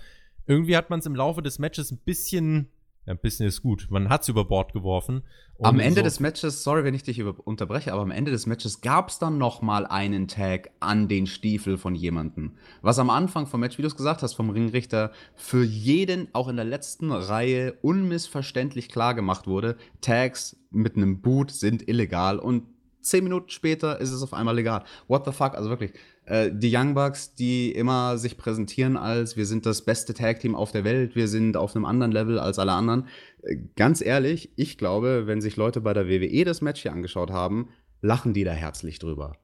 Irgendwie 0.47 0.77
hat 0.77 0.91
man 0.91 1.01
es 1.01 1.07
im 1.07 1.17
Laufe 1.17 1.43
des 1.43 1.59
Matches 1.59 1.91
ein 1.91 2.03
bisschen 2.05 2.71
ja, 3.07 3.15
ein 3.15 3.19
bisschen 3.19 3.49
ist 3.49 3.63
gut. 3.63 3.89
Man 3.91 4.09
hat 4.09 4.23
es 4.23 4.29
über 4.29 4.45
Bord 4.45 4.73
geworfen. 4.73 5.23
Am 5.61 5.81
Ende 5.81 6.01
so 6.01 6.05
des 6.05 6.21
Matches, 6.21 6.63
sorry, 6.63 6.85
wenn 6.85 6.95
ich 6.95 7.03
dich 7.03 7.23
unterbreche, 7.23 7.93
aber 7.93 8.03
am 8.03 8.11
Ende 8.11 8.31
des 8.31 8.47
Matches 8.47 8.81
gab 8.81 9.09
es 9.09 9.19
dann 9.19 9.39
noch 9.39 9.61
mal 9.61 9.87
einen 9.87 10.29
Tag 10.29 10.71
an 10.81 11.09
den 11.09 11.27
Stiefel 11.27 11.79
von 11.79 11.95
jemandem. 11.95 12.53
Was 12.81 12.99
am 12.99 13.11
Anfang 13.11 13.47
vom 13.47 13.61
Match, 13.61 13.77
wie 13.79 13.83
du 13.83 13.89
es 13.89 13.97
gesagt 13.97 14.23
hast, 14.23 14.35
vom 14.35 14.51
Ringrichter 14.51 15.13
für 15.35 15.65
jeden, 15.65 16.29
auch 16.33 16.49
in 16.49 16.57
der 16.57 16.65
letzten 16.65 17.11
Reihe, 17.11 17.75
unmissverständlich 17.83 18.89
klar 18.89 19.15
gemacht 19.15 19.47
wurde. 19.47 19.77
Tags 20.01 20.57
mit 20.71 20.97
einem 20.97 21.21
Boot 21.21 21.51
sind 21.51 21.89
illegal 21.89 22.39
und 22.39 22.65
zehn 23.01 23.25
Minuten 23.25 23.51
später 23.51 24.01
ist 24.01 24.13
es 24.13 24.23
auf 24.23 24.35
einmal 24.35 24.55
legal. 24.55 24.85
What 25.09 25.25
the 25.27 25.33
fuck? 25.33 25.55
Also 25.55 25.71
wirklich, 25.71 25.93
äh, 26.27 26.51
die 26.53 26.75
Young 26.75 26.95
Bucks, 26.95 27.35
die 27.35 27.73
immer 27.73 28.19
sich 28.19 28.37
präsentieren 28.37 28.97
als 28.97 29.37
wir 29.37 29.47
sind 29.47 29.67
das 29.67 29.85
beste 29.85 30.15
Tag-Team 30.15 30.55
auf 30.55 30.73
der 30.73 30.85
Welt, 30.85 31.17
wir 31.17 31.29
sind 31.29 31.57
auf 31.57 31.75
einem 31.75 31.85
anderen 31.85 32.13
Level 32.13 32.39
als 32.39 32.59
alle 32.59 32.73
anderen. 32.73 33.09
Äh, 33.43 33.57
ganz 33.77 34.01
ehrlich, 34.01 34.53
ich 34.57 34.79
glaube, 34.79 35.27
wenn 35.27 35.41
sich 35.41 35.57
Leute 35.57 35.81
bei 35.81 35.93
der 35.93 36.09
WWE 36.09 36.45
das 36.45 36.61
Match 36.61 36.83
hier 36.83 36.93
angeschaut 36.93 37.31
haben, 37.31 37.71
lachen 38.01 38.35
die 38.35 38.45
da 38.45 38.53
herzlich 38.53 38.99
drüber. 38.99 39.37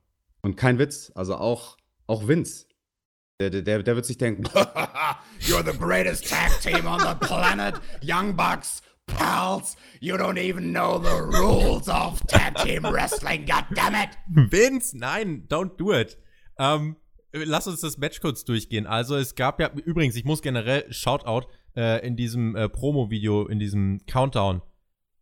Und 0.42 0.56
kein 0.56 0.78
Witz, 0.78 1.10
also 1.14 1.36
auch, 1.36 1.76
auch 2.06 2.28
Vince. 2.28 2.66
Der, 3.40 3.50
der, 3.50 3.82
der 3.82 3.94
wird 3.94 4.06
sich 4.06 4.18
denken, 4.18 4.44
You're 5.40 5.64
the 5.64 5.76
greatest 5.78 6.28
tag 6.28 6.60
team 6.60 6.86
on 6.86 7.00
the 7.00 7.14
planet, 7.20 7.74
Young 8.02 8.34
Bucks 8.34 8.82
pals, 9.06 9.76
you 10.00 10.16
don't 10.16 10.38
even 10.38 10.72
know 10.72 10.98
the 10.98 11.38
rules 11.38 11.88
of 11.88 12.20
tag 12.26 12.56
team 12.56 12.84
wrestling, 12.84 13.46
goddammit. 13.46 14.10
Vince, 14.28 14.94
nein, 14.94 15.44
don't 15.48 15.76
do 15.76 15.92
it. 15.92 16.16
Ähm, 16.58 16.96
lass 17.32 17.66
uns 17.66 17.80
das 17.80 17.98
Match 17.98 18.20
kurz 18.20 18.44
durchgehen. 18.44 18.86
Also 18.86 19.16
es 19.16 19.34
gab 19.34 19.60
ja, 19.60 19.70
übrigens, 19.72 20.16
ich 20.16 20.24
muss 20.24 20.42
generell 20.42 20.92
Shoutout 20.92 21.48
äh, 21.76 22.06
in 22.06 22.16
diesem 22.16 22.56
äh, 22.56 22.68
Promo-Video, 22.68 23.46
in 23.46 23.58
diesem 23.58 24.00
Countdown. 24.06 24.62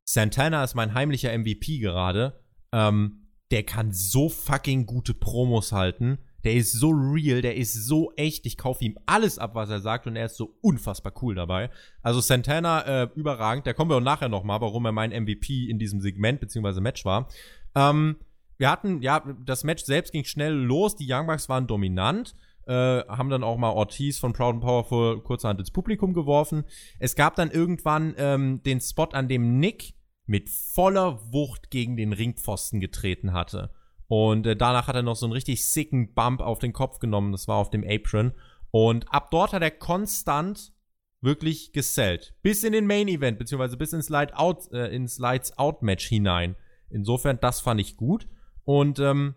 Santana 0.05 0.62
ist 0.62 0.75
mein 0.75 0.94
heimlicher 0.94 1.37
MVP 1.37 1.79
gerade. 1.79 2.40
Ähm, 2.72 3.29
der 3.51 3.62
kann 3.62 3.92
so 3.92 4.29
fucking 4.29 4.87
gute 4.87 5.14
Promos 5.14 5.72
halten. 5.72 6.18
Der 6.44 6.55
ist 6.55 6.72
so 6.72 6.90
real, 6.90 7.42
der 7.42 7.57
ist 7.57 7.72
so 7.72 8.12
echt. 8.14 8.46
Ich 8.46 8.57
kaufe 8.57 8.85
ihm 8.85 8.96
alles 9.07 9.38
ab, 9.38 9.55
was 9.55 9.68
er 9.68 9.81
sagt 9.81 10.07
und 10.07 10.14
er 10.14 10.27
ist 10.27 10.37
so 10.37 10.57
unfassbar 10.61 11.12
cool 11.22 11.35
dabei. 11.35 11.70
Also 12.03 12.20
Santana 12.20 13.03
äh, 13.03 13.09
überragend. 13.16 13.66
Da 13.66 13.72
kommen 13.72 13.90
wir 13.90 13.96
auch 13.96 14.01
nachher 14.01 14.29
noch 14.29 14.44
mal, 14.44 14.61
warum 14.61 14.85
er 14.85 14.92
mein 14.92 15.11
MVP 15.11 15.68
in 15.68 15.79
diesem 15.79 16.01
Segment 16.01 16.40
bzw. 16.40 16.81
Match 16.81 17.05
war. 17.05 17.29
Ähm, 17.75 18.16
wir 18.59 18.71
hatten, 18.71 19.03
ja, 19.03 19.23
das 19.45 19.64
Match 19.64 19.85
selbst 19.85 20.12
ging 20.12 20.25
schnell 20.25 20.53
los. 20.53 20.97
Die 20.97 21.07
Young 21.11 21.27
Bucks 21.27 21.49
waren 21.49 21.66
dominant. 21.66 22.35
Äh, 22.66 23.05
haben 23.07 23.31
dann 23.31 23.45
auch 23.45 23.59
mal 23.59 23.71
Ortiz 23.71 24.19
von 24.19 24.33
Proud 24.33 24.55
and 24.55 24.62
Powerful 24.62 25.21
kurzerhand 25.21 25.61
ins 25.61 25.71
Publikum 25.71 26.14
geworfen. 26.14 26.64
Es 26.99 27.14
gab 27.14 27.37
dann 27.37 27.51
irgendwann 27.51 28.14
ähm, 28.19 28.62
den 28.64 28.81
Spot, 28.81 29.05
an 29.12 29.29
dem 29.29 29.61
Nick 29.61 29.95
mit 30.27 30.51
voller 30.51 31.33
Wucht 31.33 31.71
gegen 31.71 31.97
den 31.97 32.12
Ringpfosten 32.12 32.81
getreten 32.81 33.33
hatte. 33.33 33.71
Und 34.09 34.47
äh, 34.47 34.57
danach 34.57 34.88
hat 34.88 34.97
er 34.97 35.03
noch 35.03 35.14
so 35.16 35.27
einen 35.27 35.33
richtig 35.33 35.64
sicken 35.66 36.12
Bump 36.14 36.40
auf 36.40 36.59
den 36.59 36.73
Kopf 36.73 36.99
genommen. 36.99 37.33
Das 37.33 37.47
war 37.47 37.57
auf 37.57 37.71
dem 37.71 37.85
Apron. 37.88 38.33
Und 38.73 39.12
ab 39.12 39.31
dort 39.31 39.53
hat 39.53 39.62
er 39.62 39.71
konstant 39.71 40.73
wirklich 41.21 41.73
gesellt. 41.73 42.35
Bis 42.42 42.64
in 42.64 42.73
den 42.73 42.87
Main 42.87 43.09
Event, 43.09 43.38
beziehungsweise 43.38 43.77
bis 43.77 43.92
ins, 43.92 44.09
Light 44.09 44.35
Out, 44.35 44.71
äh, 44.73 44.95
ins 44.95 45.19
Lights 45.19 45.57
Out 45.57 45.83
Match 45.83 46.07
hinein. 46.07 46.57
Insofern, 46.90 47.38
das 47.40 47.61
fand 47.61 47.81
ich 47.81 47.97
gut. 47.97 48.27
Und 48.66 48.98
ähm, 48.98 49.37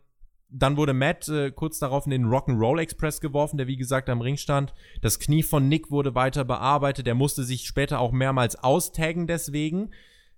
dann 0.49 0.75
wurde 0.75 0.93
Matt 0.93 1.29
äh, 1.29 1.51
kurz 1.51 1.79
darauf 1.79 2.05
in 2.05 2.11
den 2.11 2.25
Rock'n'Roll 2.25 2.81
Express 2.81 3.21
geworfen, 3.21 3.57
der 3.57 3.67
wie 3.67 3.77
gesagt 3.77 4.09
am 4.09 4.19
Ring 4.19 4.35
stand. 4.35 4.73
Das 5.01 5.19
Knie 5.19 5.43
von 5.43 5.69
Nick 5.69 5.91
wurde 5.91 6.15
weiter 6.15 6.43
bearbeitet. 6.43 7.07
Der 7.07 7.15
musste 7.15 7.43
sich 7.43 7.65
später 7.65 7.99
auch 7.99 8.11
mehrmals 8.11 8.57
austaggen 8.57 9.27
deswegen. 9.27 9.91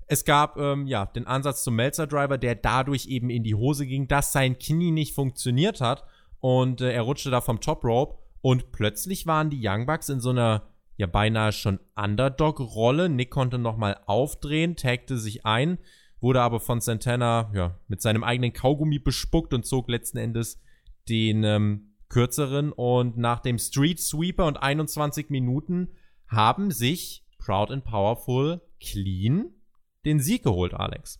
Es 0.08 0.25
gab 0.25 0.58
ähm, 0.58 0.86
ja 0.86 1.06
den 1.06 1.25
Ansatz 1.25 1.63
zum 1.63 1.77
Melzer 1.77 2.06
Driver, 2.06 2.38
der 2.38 2.56
dadurch 2.56 3.08
eben 3.08 3.30
in 3.30 3.43
die 3.43 3.56
Hose 3.56 3.88
ging, 3.88 4.10
dass 4.10 4.34
sein 4.34 4.60
Knie 4.60 4.91
nicht 4.91 5.15
funktioniert 5.15 5.80
hat 5.80 6.04
und 6.41 6.82
äh, 6.82 6.91
er 6.91 7.04
rutschte 7.04 7.32
da 7.32 7.39
vom 7.39 7.62
Top 7.62 7.86
Rope 7.86 8.17
und 8.41 8.73
plötzlich 8.73 9.25
waren 9.25 9.49
die 9.49 9.65
Young 9.65 9.86
Bucks 9.86 10.10
in 10.10 10.19
so 10.19 10.32
einer 10.32 10.63
ja 10.97 11.08
beinahe 11.08 11.54
schon 11.54 11.80
Underdog-Rolle. 11.95 13.08
Nick 13.08 13.32
konnte 13.32 13.58
nochmal 13.58 13.99
aufdrehen, 14.06 14.75
tagte 14.75 15.17
sich 15.17 15.45
ein, 15.45 15.77
wurde 16.21 16.41
aber 16.41 16.60
von 16.60 16.79
Santana 16.79 17.51
ja 17.53 17.79
mit 17.88 18.01
seinem 18.01 18.23
eigenen 18.23 18.53
Kaugummi 18.53 18.99
bespuckt 18.99 19.53
und 19.53 19.65
zog 19.65 19.89
letzten 19.89 20.17
Endes 20.17 20.62
den 21.10 21.43
ähm, 21.43 21.95
kürzeren. 22.07 22.71
Und 22.71 23.17
nach 23.17 23.39
dem 23.39 23.57
Street 23.57 23.99
Sweeper 23.99 24.45
und 24.45 24.62
21 24.62 25.29
Minuten 25.29 25.89
haben 26.27 26.71
sich 26.71 27.25
Proud 27.38 27.71
and 27.71 27.84
Powerful 27.84 28.62
clean 28.79 29.49
den 30.05 30.19
Sieg 30.19 30.43
geholt, 30.43 30.73
Alex. 30.73 31.19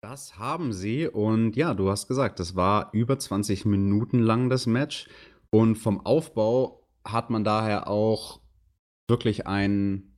Das 0.00 0.38
haben 0.38 0.72
sie. 0.72 1.08
Und 1.08 1.56
ja, 1.56 1.74
du 1.74 1.90
hast 1.90 2.06
gesagt, 2.06 2.38
das 2.38 2.54
war 2.54 2.90
über 2.92 3.18
20 3.18 3.64
Minuten 3.64 4.20
lang 4.20 4.50
das 4.50 4.66
Match. 4.66 5.08
Und 5.50 5.76
vom 5.76 6.04
Aufbau 6.04 6.86
hat 7.04 7.30
man 7.30 7.44
daher 7.44 7.88
auch 7.88 8.40
wirklich 9.08 9.46
ein, 9.46 10.16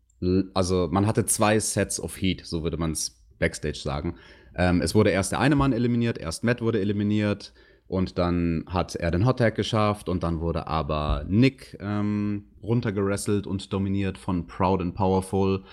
also 0.55 0.89
man 0.91 1.07
hatte 1.07 1.27
zwei 1.27 1.61
Sets 1.61 2.01
of 2.01 2.21
Heat, 2.21 2.45
so 2.45 2.63
würde 2.63 2.77
man 2.77 2.93
es 2.93 3.18
Backstage 3.39 3.79
sagen. 3.79 4.17
Ähm, 4.55 4.81
es 4.81 4.95
wurde 4.95 5.11
erst 5.11 5.33
der 5.33 5.41
eine 5.41 5.57
Mann 5.57 5.73
eliminiert, 5.73 6.19
erst 6.19 6.45
Matt 6.45 6.61
wurde 6.61 6.81
eliminiert 6.81 7.53
und 7.89 8.19
dann 8.19 8.65
hat 8.69 8.97
er 8.97 9.11
den 9.11 9.25
Hot 9.25 9.39
Tag 9.39 9.55
geschafft 9.55 10.09
und 10.09 10.23
dann 10.23 10.41
wurde 10.41 10.67
aber 10.67 11.25
Nick 11.27 11.77
ähm, 11.81 12.45
runtergerasselt 12.63 13.47
und 13.47 13.73
dominiert 13.73 14.19
von 14.19 14.47
Proud 14.47 14.83
and 14.83 14.95
Powerful. 14.95 15.65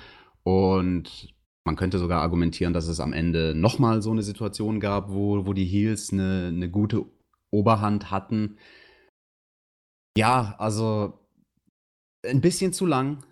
Und 0.43 1.33
man 1.65 1.75
könnte 1.75 1.99
sogar 1.99 2.21
argumentieren, 2.21 2.73
dass 2.73 2.87
es 2.87 3.01
am 3.01 3.11
Ende 3.11 3.53
nochmal 3.53 4.01
so 4.01 4.11
eine 4.11 4.23
Situation 4.23 4.79
gab, 4.79 5.11
wo, 5.11 5.45
wo 5.45 5.53
die 5.53 5.65
Heels 5.65 6.13
eine, 6.13 6.47
eine 6.47 6.69
gute 6.69 7.05
Oberhand 7.51 8.11
hatten. 8.11 8.57
Ja, 10.17 10.55
also 10.57 11.19
ein 12.25 12.39
bisschen 12.39 12.71
zu 12.71 12.85
lang. 12.85 13.25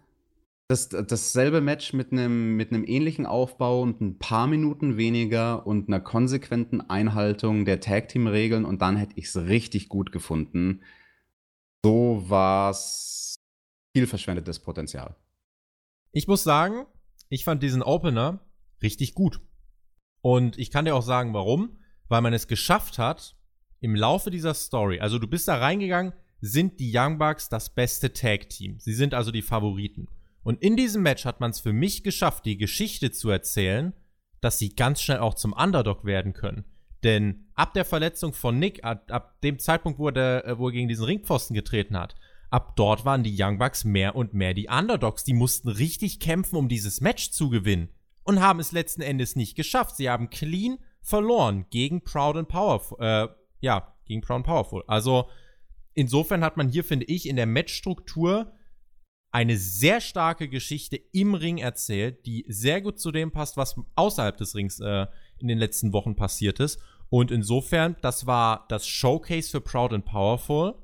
Das, 0.74 0.90
dasselbe 0.90 1.62
Match 1.62 1.94
mit 1.94 2.12
einem 2.12 2.56
mit 2.56 2.72
ähnlichen 2.72 3.28
Aufbau 3.28 3.84
und 3.84 4.02
ein 4.02 4.18
paar 4.18 4.48
Minuten 4.48 4.98
weniger 4.98 5.68
und 5.68 5.88
einer 5.88 6.00
konsequenten 6.00 6.82
Einhaltung 6.82 7.64
der 7.64 7.80
Tag-Team-Regeln 7.80 8.66
und 8.66 8.82
dann 8.82 8.98
hätte 8.98 9.14
ich 9.18 9.26
es 9.26 9.38
richtig 9.38 9.88
gut 9.88 10.12
gefunden. 10.12 10.82
So 11.86 12.24
war 12.28 12.72
es 12.72 13.36
viel 13.96 14.08
verschwendetes 14.08 14.58
Potenzial. 14.58 15.16
Ich 16.12 16.28
muss 16.28 16.42
sagen, 16.42 16.88
ich 17.30 17.44
fand 17.44 17.62
diesen 17.62 17.84
Opener 17.84 18.40
richtig 18.82 19.14
gut. 19.14 19.42
Und 20.22 20.58
ich 20.58 20.72
kann 20.72 20.86
dir 20.86 20.96
auch 20.96 21.04
sagen, 21.04 21.36
warum. 21.36 21.78
Weil 22.08 22.22
man 22.22 22.34
es 22.34 22.48
geschafft 22.48 22.98
hat, 22.98 23.38
im 23.80 23.94
Laufe 23.94 24.32
dieser 24.32 24.56
Story, 24.56 25.00
also 25.02 25.20
du 25.20 25.28
bist 25.28 25.48
da 25.48 25.58
reingegangen, 25.58 26.14
sind 26.42 26.80
die 26.80 26.92
Young 26.92 27.20
Bucks 27.20 27.48
das 27.48 27.76
beste 27.76 28.12
Tag-Team. 28.12 28.80
Sie 28.80 28.94
sind 28.94 29.14
also 29.14 29.30
die 29.30 29.44
Favoriten. 29.44 30.08
Und 30.44 30.62
in 30.62 30.76
diesem 30.76 31.04
Match 31.04 31.26
hat 31.26 31.40
man 31.40 31.52
es 31.52 31.60
für 31.60 31.74
mich 31.74 32.04
geschafft, 32.04 32.46
die 32.46 32.58
Geschichte 32.58 33.12
zu 33.12 33.30
erzählen, 33.30 33.94
dass 34.42 34.60
sie 34.60 34.76
ganz 34.76 35.02
schnell 35.02 35.20
auch 35.20 35.36
zum 35.36 35.54
Underdog 35.54 36.04
werden 36.06 36.34
können. 36.34 36.66
Denn 37.04 37.48
ab 37.56 37.74
der 37.74 37.86
Verletzung 37.86 38.34
von 38.34 38.60
Nick, 38.60 38.84
ab, 38.84 39.06
ab 39.10 39.42
dem 39.42 39.60
Zeitpunkt, 39.60 40.00
wo 40.00 40.08
er, 40.08 40.12
der, 40.12 40.46
äh, 40.46 40.58
wo 40.58 40.68
er 40.68 40.74
gegen 40.74 40.88
diesen 40.88 41.06
Ringpfosten 41.06 41.54
getreten 41.54 41.98
hat, 41.98 42.16
ab 42.50 42.76
dort 42.76 43.04
waren 43.04 43.24
die 43.24 43.36
Young 43.38 43.58
Bucks 43.58 43.84
mehr 43.84 44.16
und 44.16 44.34
mehr 44.34 44.54
die 44.54 44.68
Underdogs. 44.68 45.24
Die 45.24 45.34
mussten 45.34 45.70
richtig 45.70 46.20
kämpfen, 46.20 46.56
um 46.56 46.70
dieses 46.70 47.02
Match 47.02 47.32
zu 47.32 47.50
gewinnen. 47.50 47.90
Und 48.24 48.42
haben 48.42 48.60
es 48.60 48.72
letzten 48.72 49.02
Endes 49.02 49.36
nicht 49.36 49.56
geschafft. 49.56 49.98
Sie 49.98 50.10
haben 50.10 50.30
clean 50.30 50.78
verloren 51.02 51.66
gegen 51.70 52.04
Proud 52.04 52.38
and 52.38 52.48
Powerful. 52.48 52.98
Äh, 53.02 53.28
ja, 53.60 53.94
gegen 54.06 54.22
Proud 54.22 54.38
and 54.38 54.46
Powerful. 54.46 54.84
Also, 54.88 55.30
insofern 55.94 56.44
hat 56.44 56.56
man 56.56 56.70
hier, 56.70 56.86
finde 56.86 57.06
ich, 57.06 57.28
in 57.28 57.36
der 57.36 57.48
Matchstruktur 57.48 58.54
eine 59.34 59.58
sehr 59.58 60.00
starke 60.00 60.48
Geschichte 60.48 60.96
im 61.12 61.34
Ring 61.34 61.58
erzählt, 61.58 62.26
die 62.26 62.46
sehr 62.48 62.82
gut 62.82 63.00
zu 63.00 63.12
dem 63.12 63.32
passt, 63.32 63.58
was 63.58 63.76
außerhalb 63.96 64.38
des 64.38 64.56
Rings 64.56 64.80
äh, 64.80 65.08
in 65.40 65.48
den 65.50 65.58
letzten 65.58 65.92
Wochen 65.92 66.16
passiert 66.16 66.62
ist. 66.62 66.80
Und 67.10 67.32
insofern, 67.32 67.98
das 68.02 68.26
war 68.26 68.66
das 68.70 68.88
Showcase 68.88 69.50
für 69.50 69.62
Proud 69.62 69.94
and 69.94 70.06
Powerful 70.06 70.76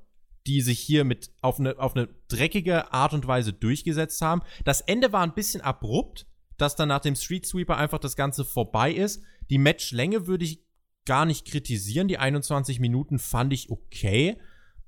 die 0.50 0.62
sich 0.62 0.80
hier 0.80 1.04
mit 1.04 1.30
auf 1.42 1.60
eine, 1.60 1.78
auf 1.78 1.96
eine 1.96 2.10
dreckige 2.28 2.92
Art 2.92 3.14
und 3.14 3.28
Weise 3.28 3.54
durchgesetzt 3.54 4.22
haben. 4.22 4.42
Das 4.64 4.82
Ende 4.82 5.14
war 5.14 5.22
ein 5.22 5.36
bisschen 5.36 5.62
abrupt, 5.62 6.26
dass 6.58 6.76
dann 6.76 6.90
nach 6.90 7.02
dem 7.02 7.16
Street 7.16 7.46
Sweeper 7.46 7.78
einfach 7.78 8.00
das 8.00 8.16
Ganze 8.16 8.44
vorbei 8.44 8.92
ist. 8.92 9.22
Die 9.50 9.60
Matchlänge 9.60 10.26
würde 10.26 10.46
ich 10.46 10.64
gar 11.06 11.26
nicht 11.26 11.46
kritisieren. 11.46 12.08
Die 12.08 12.18
21 12.18 12.80
Minuten 12.80 13.20
fand 13.20 13.54
ich 13.54 13.70
okay. 13.70 14.38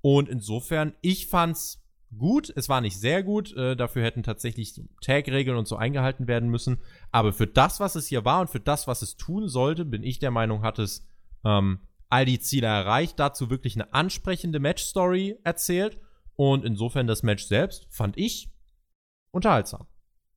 Und 0.02 0.30
insofern, 0.30 0.94
ich 1.02 1.28
fand's 1.28 1.81
gut. 2.18 2.52
Es 2.56 2.70
war 2.70 2.82
nicht 2.82 3.00
sehr 3.00 3.24
gut. 3.24 3.56
Äh, 3.56 3.76
dafür 3.76 4.04
hätten 4.04 4.24
tatsächlich 4.24 4.74
so 4.74 4.84
Tag-Regeln 5.02 5.58
und 5.58 5.68
so 5.68 5.76
eingehalten 5.76 6.28
werden 6.28 6.50
müssen. 6.50 6.80
Aber 7.12 7.34
für 7.34 7.48
das, 7.48 7.80
was 7.80 7.96
es 7.96 8.08
hier 8.08 8.26
war 8.26 8.42
und 8.42 8.50
für 8.50 8.60
das, 8.60 8.88
was 8.88 9.02
es 9.02 9.18
tun 9.18 9.48
sollte, 9.48 9.86
bin 9.86 10.04
ich 10.04 10.20
der 10.20 10.32
Meinung, 10.32 10.64
hat 10.64 10.80
es 10.80 11.08
ähm, 11.44 11.80
all 12.10 12.26
die 12.26 12.40
Ziele 12.40 12.68
erreicht, 12.68 13.20
dazu 13.20 13.50
wirklich 13.50 13.76
eine 13.76 13.94
ansprechende 13.94 14.60
Match-Story 14.60 15.40
erzählt 15.44 15.98
und 16.36 16.66
insofern 16.66 17.08
das 17.08 17.24
Match 17.24 17.46
selbst 17.46 17.88
fand 17.90 18.18
ich 18.18 18.52
unterhaltsam. 19.32 19.88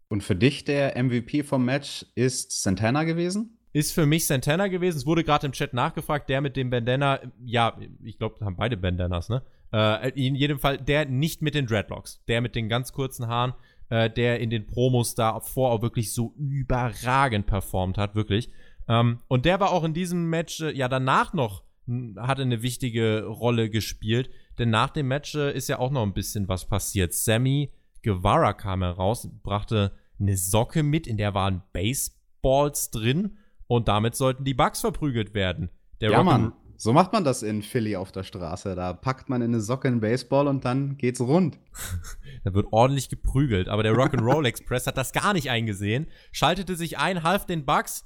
Und 0.08 0.22
für 0.22 0.36
dich 0.36 0.64
der 0.64 1.02
MVP 1.02 1.42
vom 1.42 1.64
Match 1.64 2.06
ist 2.14 2.62
Santana 2.62 3.04
gewesen? 3.04 3.58
Ist 3.72 3.92
für 3.92 4.06
mich 4.06 4.26
Santana 4.26 4.68
gewesen. 4.68 4.98
Es 4.98 5.06
wurde 5.06 5.24
gerade 5.24 5.46
im 5.46 5.52
Chat 5.52 5.74
nachgefragt, 5.74 6.28
der 6.30 6.40
mit 6.40 6.56
dem 6.56 6.70
Bandana, 6.70 7.20
ja, 7.44 7.76
ich 8.04 8.18
glaube, 8.18 8.44
haben 8.44 8.56
beide 8.56 8.76
Bandanas, 8.76 9.28
ne? 9.28 9.42
Äh, 9.74 10.10
in 10.10 10.36
jedem 10.36 10.60
Fall 10.60 10.78
der 10.78 11.04
nicht 11.06 11.42
mit 11.42 11.56
den 11.56 11.66
Dreadlocks, 11.66 12.22
der 12.28 12.40
mit 12.40 12.54
den 12.54 12.68
ganz 12.68 12.92
kurzen 12.92 13.26
Haaren, 13.26 13.54
äh, 13.88 14.08
der 14.08 14.38
in 14.38 14.48
den 14.48 14.68
Promos 14.68 15.16
davor 15.16 15.72
auch 15.72 15.82
wirklich 15.82 16.14
so 16.14 16.32
überragend 16.36 17.46
performt 17.46 17.98
hat, 17.98 18.14
wirklich. 18.14 18.50
Ähm, 18.86 19.18
und 19.26 19.46
der 19.46 19.58
war 19.58 19.72
auch 19.72 19.82
in 19.82 19.92
diesem 19.92 20.30
Match 20.30 20.60
äh, 20.60 20.70
ja 20.70 20.86
danach 20.88 21.32
noch 21.32 21.64
hatte 22.16 22.42
eine 22.42 22.62
wichtige 22.62 23.24
Rolle 23.24 23.68
gespielt, 23.68 24.30
denn 24.58 24.70
nach 24.70 24.90
dem 24.90 25.08
Match 25.08 25.34
äh, 25.34 25.52
ist 25.52 25.68
ja 25.68 25.80
auch 25.80 25.90
noch 25.90 26.02
ein 26.02 26.14
bisschen 26.14 26.46
was 26.48 26.66
passiert. 26.66 27.12
Sammy 27.12 27.72
Guevara 28.04 28.52
kam 28.52 28.82
heraus, 28.82 29.28
brachte 29.42 29.90
eine 30.20 30.36
Socke 30.36 30.84
mit, 30.84 31.08
in 31.08 31.16
der 31.16 31.34
waren 31.34 31.62
Baseballs 31.72 32.90
drin 32.90 33.38
und 33.66 33.88
damit 33.88 34.14
sollten 34.14 34.44
die 34.44 34.54
Bugs 34.54 34.82
verprügelt 34.82 35.34
werden. 35.34 35.70
Der 36.00 36.12
ja, 36.12 36.22
Mann. 36.22 36.52
So 36.76 36.92
macht 36.92 37.12
man 37.12 37.24
das 37.24 37.42
in 37.42 37.62
Philly 37.62 37.96
auf 37.96 38.12
der 38.12 38.24
Straße. 38.24 38.74
Da 38.74 38.92
packt 38.92 39.28
man 39.28 39.42
in 39.42 39.52
eine 39.52 39.60
Socke 39.60 39.88
einen 39.88 40.00
Baseball 40.00 40.48
und 40.48 40.64
dann 40.64 40.96
geht's 40.96 41.20
rund. 41.20 41.58
da 42.44 42.54
wird 42.54 42.66
ordentlich 42.70 43.08
geprügelt. 43.08 43.68
Aber 43.68 43.82
der 43.82 43.94
Rock'n'Roll 43.94 44.46
Express 44.46 44.86
hat 44.86 44.96
das 44.96 45.12
gar 45.12 45.32
nicht 45.32 45.50
eingesehen, 45.50 46.06
schaltete 46.32 46.76
sich 46.76 46.98
ein, 46.98 47.22
half 47.22 47.46
den 47.46 47.64
Bugs 47.64 48.04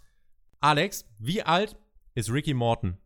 Alex, 0.61 1.05
wie 1.21 1.43
alt 1.45 1.77
ist 2.17 2.33
Ricky 2.33 2.53
Morton? 2.53 2.99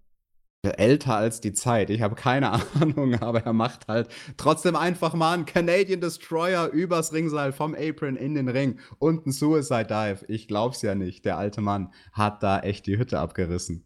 Älter 0.62 1.16
als 1.16 1.40
die 1.40 1.52
Zeit. 1.52 1.90
Ich 1.90 2.00
habe 2.00 2.14
keine 2.14 2.52
Ahnung, 2.80 3.16
aber 3.16 3.40
er 3.44 3.52
macht 3.52 3.88
halt 3.88 4.08
trotzdem 4.38 4.74
einfach 4.74 5.12
mal 5.12 5.34
einen 5.34 5.44
Canadian 5.44 6.00
Destroyer 6.00 6.68
übers 6.68 7.12
Ringseil 7.12 7.52
vom 7.52 7.74
Apron 7.74 8.16
in 8.16 8.34
den 8.34 8.48
Ring 8.48 8.78
und 8.98 9.26
einen 9.26 9.32
Suicide 9.32 9.86
Dive. 9.86 10.24
Ich 10.28 10.48
glaub's 10.48 10.80
ja 10.80 10.94
nicht. 10.94 11.26
Der 11.26 11.36
alte 11.36 11.60
Mann 11.60 11.92
hat 12.12 12.42
da 12.42 12.60
echt 12.60 12.86
die 12.86 12.96
Hütte 12.96 13.18
abgerissen. 13.18 13.84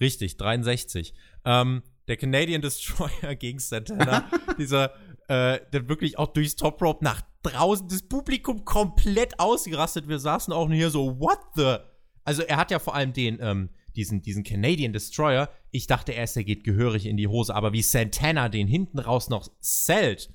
Richtig, 0.00 0.36
63. 0.36 1.14
Ähm, 1.44 1.82
der 2.08 2.16
Canadian 2.16 2.62
Destroyer 2.62 3.34
gegen 3.38 3.58
Santana, 3.58 4.30
dieser, 4.58 4.92
äh, 5.28 5.60
der 5.72 5.88
wirklich 5.88 6.18
auch 6.18 6.32
durchs 6.32 6.56
Top 6.56 6.80
Rope 6.82 7.04
nach 7.04 7.22
draußen, 7.42 7.88
das 7.88 8.02
Publikum 8.02 8.64
komplett 8.64 9.38
ausgerastet. 9.38 10.08
Wir 10.08 10.18
saßen 10.18 10.52
auch 10.52 10.66
nur 10.66 10.76
hier 10.76 10.90
so, 10.90 11.20
what 11.20 11.38
the? 11.54 11.76
Also 12.24 12.42
er 12.42 12.56
hat 12.56 12.70
ja 12.70 12.78
vor 12.78 12.94
allem 12.94 13.12
den, 13.12 13.38
ähm, 13.40 13.70
diesen, 13.96 14.22
diesen 14.22 14.44
Canadian 14.44 14.92
Destroyer. 14.92 15.48
Ich 15.70 15.86
dachte 15.86 16.12
erst, 16.12 16.36
er 16.36 16.44
geht 16.44 16.64
gehörig 16.64 17.06
in 17.06 17.16
die 17.16 17.28
Hose, 17.28 17.54
aber 17.54 17.72
wie 17.72 17.82
Santana 17.82 18.48
den 18.48 18.66
hinten 18.66 18.98
raus 18.98 19.28
noch 19.28 19.48
zählt 19.60 20.32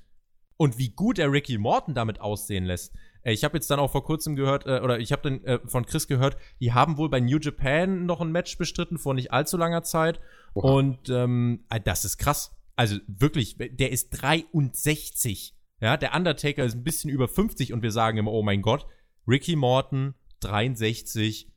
und 0.56 0.78
wie 0.78 0.90
gut 0.90 1.18
er 1.18 1.30
Ricky 1.30 1.58
Morton 1.58 1.94
damit 1.94 2.20
aussehen 2.20 2.64
lässt. 2.64 2.94
Äh, 3.26 3.32
ich 3.32 3.44
habe 3.44 3.56
jetzt 3.56 3.70
dann 3.70 3.80
auch 3.80 3.90
vor 3.90 4.04
kurzem 4.04 4.36
gehört, 4.36 4.66
äh, 4.66 4.80
oder 4.80 4.98
ich 5.00 5.12
habe 5.12 5.22
dann 5.22 5.44
äh, 5.44 5.58
von 5.66 5.84
Chris 5.84 6.06
gehört, 6.06 6.36
die 6.60 6.72
haben 6.72 6.96
wohl 6.96 7.10
bei 7.10 7.20
New 7.20 7.38
Japan 7.38 8.06
noch 8.06 8.20
ein 8.20 8.32
Match 8.32 8.56
bestritten 8.56 8.98
vor 8.98 9.14
nicht 9.14 9.32
allzu 9.32 9.56
langer 9.56 9.82
Zeit. 9.82 10.20
Oha. 10.54 10.70
Und 10.70 11.10
ähm, 11.10 11.64
äh, 11.68 11.80
das 11.80 12.04
ist 12.04 12.18
krass. 12.18 12.52
Also 12.76 12.98
wirklich, 13.06 13.56
der 13.58 13.90
ist 13.90 14.10
63. 14.10 15.54
Ja, 15.80 15.96
der 15.96 16.14
Undertaker 16.14 16.64
ist 16.64 16.74
ein 16.74 16.84
bisschen 16.84 17.10
über 17.10 17.28
50 17.28 17.72
und 17.72 17.82
wir 17.82 17.90
sagen 17.90 18.18
immer, 18.18 18.32
oh 18.32 18.42
mein 18.42 18.62
Gott, 18.62 18.86
Ricky 19.26 19.56
Morton, 19.56 20.14
63, 20.40 21.50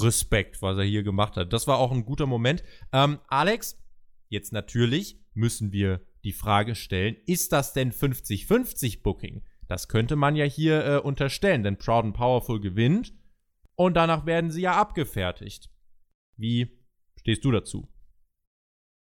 Respekt, 0.00 0.60
was 0.60 0.76
er 0.76 0.84
hier 0.84 1.02
gemacht 1.02 1.36
hat. 1.36 1.52
Das 1.52 1.66
war 1.66 1.78
auch 1.78 1.92
ein 1.92 2.04
guter 2.04 2.26
Moment. 2.26 2.62
Ähm, 2.92 3.18
Alex, 3.28 3.80
jetzt 4.28 4.52
natürlich 4.52 5.20
müssen 5.34 5.72
wir 5.72 6.02
die 6.24 6.32
Frage 6.32 6.74
stellen, 6.74 7.16
ist 7.26 7.52
das 7.52 7.72
denn 7.72 7.92
50-50 7.92 9.02
Booking? 9.02 9.42
Das 9.68 9.88
könnte 9.88 10.16
man 10.16 10.34
ja 10.34 10.44
hier 10.44 10.84
äh, 10.84 10.98
unterstellen, 10.98 11.62
denn 11.62 11.76
Proud 11.76 12.04
and 12.04 12.16
Powerful 12.16 12.60
gewinnt 12.60 13.12
und 13.76 13.94
danach 13.94 14.26
werden 14.26 14.50
sie 14.50 14.62
ja 14.62 14.72
abgefertigt. 14.72 15.70
Wie 16.36 16.78
stehst 17.16 17.44
du 17.44 17.52
dazu? 17.52 17.88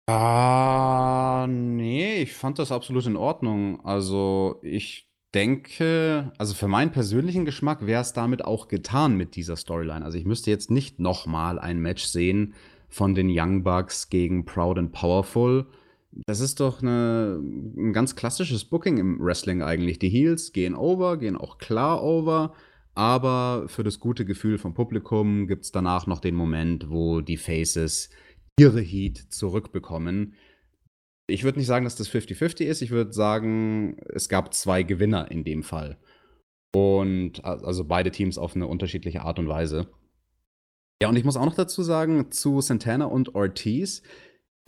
Ah, 0.07 1.47
nee, 1.49 2.23
ich 2.23 2.35
fand 2.35 2.59
das 2.59 2.73
absolut 2.73 3.07
in 3.07 3.17
Ordnung. 3.17 3.85
Also, 3.85 4.59
ich 4.63 5.11
denke, 5.35 6.33
also 6.39 6.55
für 6.55 6.69
meinen 6.69 6.91
persönlichen 6.91 7.45
Geschmack 7.45 7.87
wäre 7.87 8.03
es 8.03 8.13
damit 8.13 8.45
auch 8.45 8.69
getan 8.69 9.17
mit 9.17 9.37
dieser 9.37 9.57
Storyline. 9.57 10.05
Also 10.05 10.19
ich 10.19 10.25
müsste 10.25 10.51
jetzt 10.51 10.71
nicht 10.71 10.99
nochmal 10.99 11.59
ein 11.59 11.79
Match 11.79 12.05
sehen 12.05 12.55
von 12.89 13.15
den 13.15 13.29
Young 13.31 13.63
Bucks 13.63 14.09
gegen 14.09 14.45
Proud 14.45 14.79
and 14.79 14.93
Powerful. 14.93 15.67
Das 16.13 16.41
ist 16.41 16.61
doch 16.61 16.83
eine, 16.83 17.41
ein 17.41 17.93
ganz 17.93 18.17
klassisches 18.17 18.65
Booking 18.65 18.99
im 18.99 19.21
Wrestling 19.21 19.63
eigentlich. 19.63 19.99
Die 19.99 20.09
Heels 20.09 20.53
gehen 20.53 20.75
over, 20.75 21.19
gehen 21.19 21.37
auch 21.37 21.59
klar 21.59 22.03
over, 22.03 22.55
aber 22.95 23.69
für 23.69 23.85
das 23.85 24.01
gute 24.01 24.25
Gefühl 24.25 24.59
vom 24.59 24.75
Publikum 24.75 25.47
gibt 25.47 25.65
es 25.65 25.73
danach 25.73 26.07
noch 26.07 26.21
den 26.21 26.35
Moment, 26.35 26.91
wo 26.91 27.21
die 27.21 27.37
Faces 27.37 28.11
ihre 28.59 28.81
Heat 28.81 29.19
zurückbekommen. 29.31 30.35
Ich 31.29 31.45
würde 31.45 31.59
nicht 31.59 31.69
sagen, 31.69 31.85
dass 31.85 31.95
das 31.95 32.11
50-50 32.11 32.65
ist. 32.65 32.83
Ich 32.83 32.91
würde 32.91 33.13
sagen, 33.13 33.97
es 34.09 34.29
gab 34.29 34.53
zwei 34.53 34.83
Gewinner 34.83 35.31
in 35.31 35.45
dem 35.45 35.63
Fall. 35.63 35.97
Und 36.75 37.45
also 37.45 37.85
beide 37.85 38.11
Teams 38.11 38.37
auf 38.37 38.57
eine 38.57 38.67
unterschiedliche 38.67 39.23
Art 39.23 39.39
und 39.39 39.49
Weise. 39.49 39.89
Ja, 41.03 41.09
und 41.09 41.17
ich 41.17 41.25
muss 41.25 41.37
auch 41.37 41.47
noch 41.47 41.55
dazu 41.55 41.83
sagen, 41.83 42.31
zu 42.31 42.61
Santana 42.61 43.07
und 43.07 43.35
Ortiz, 43.35 44.03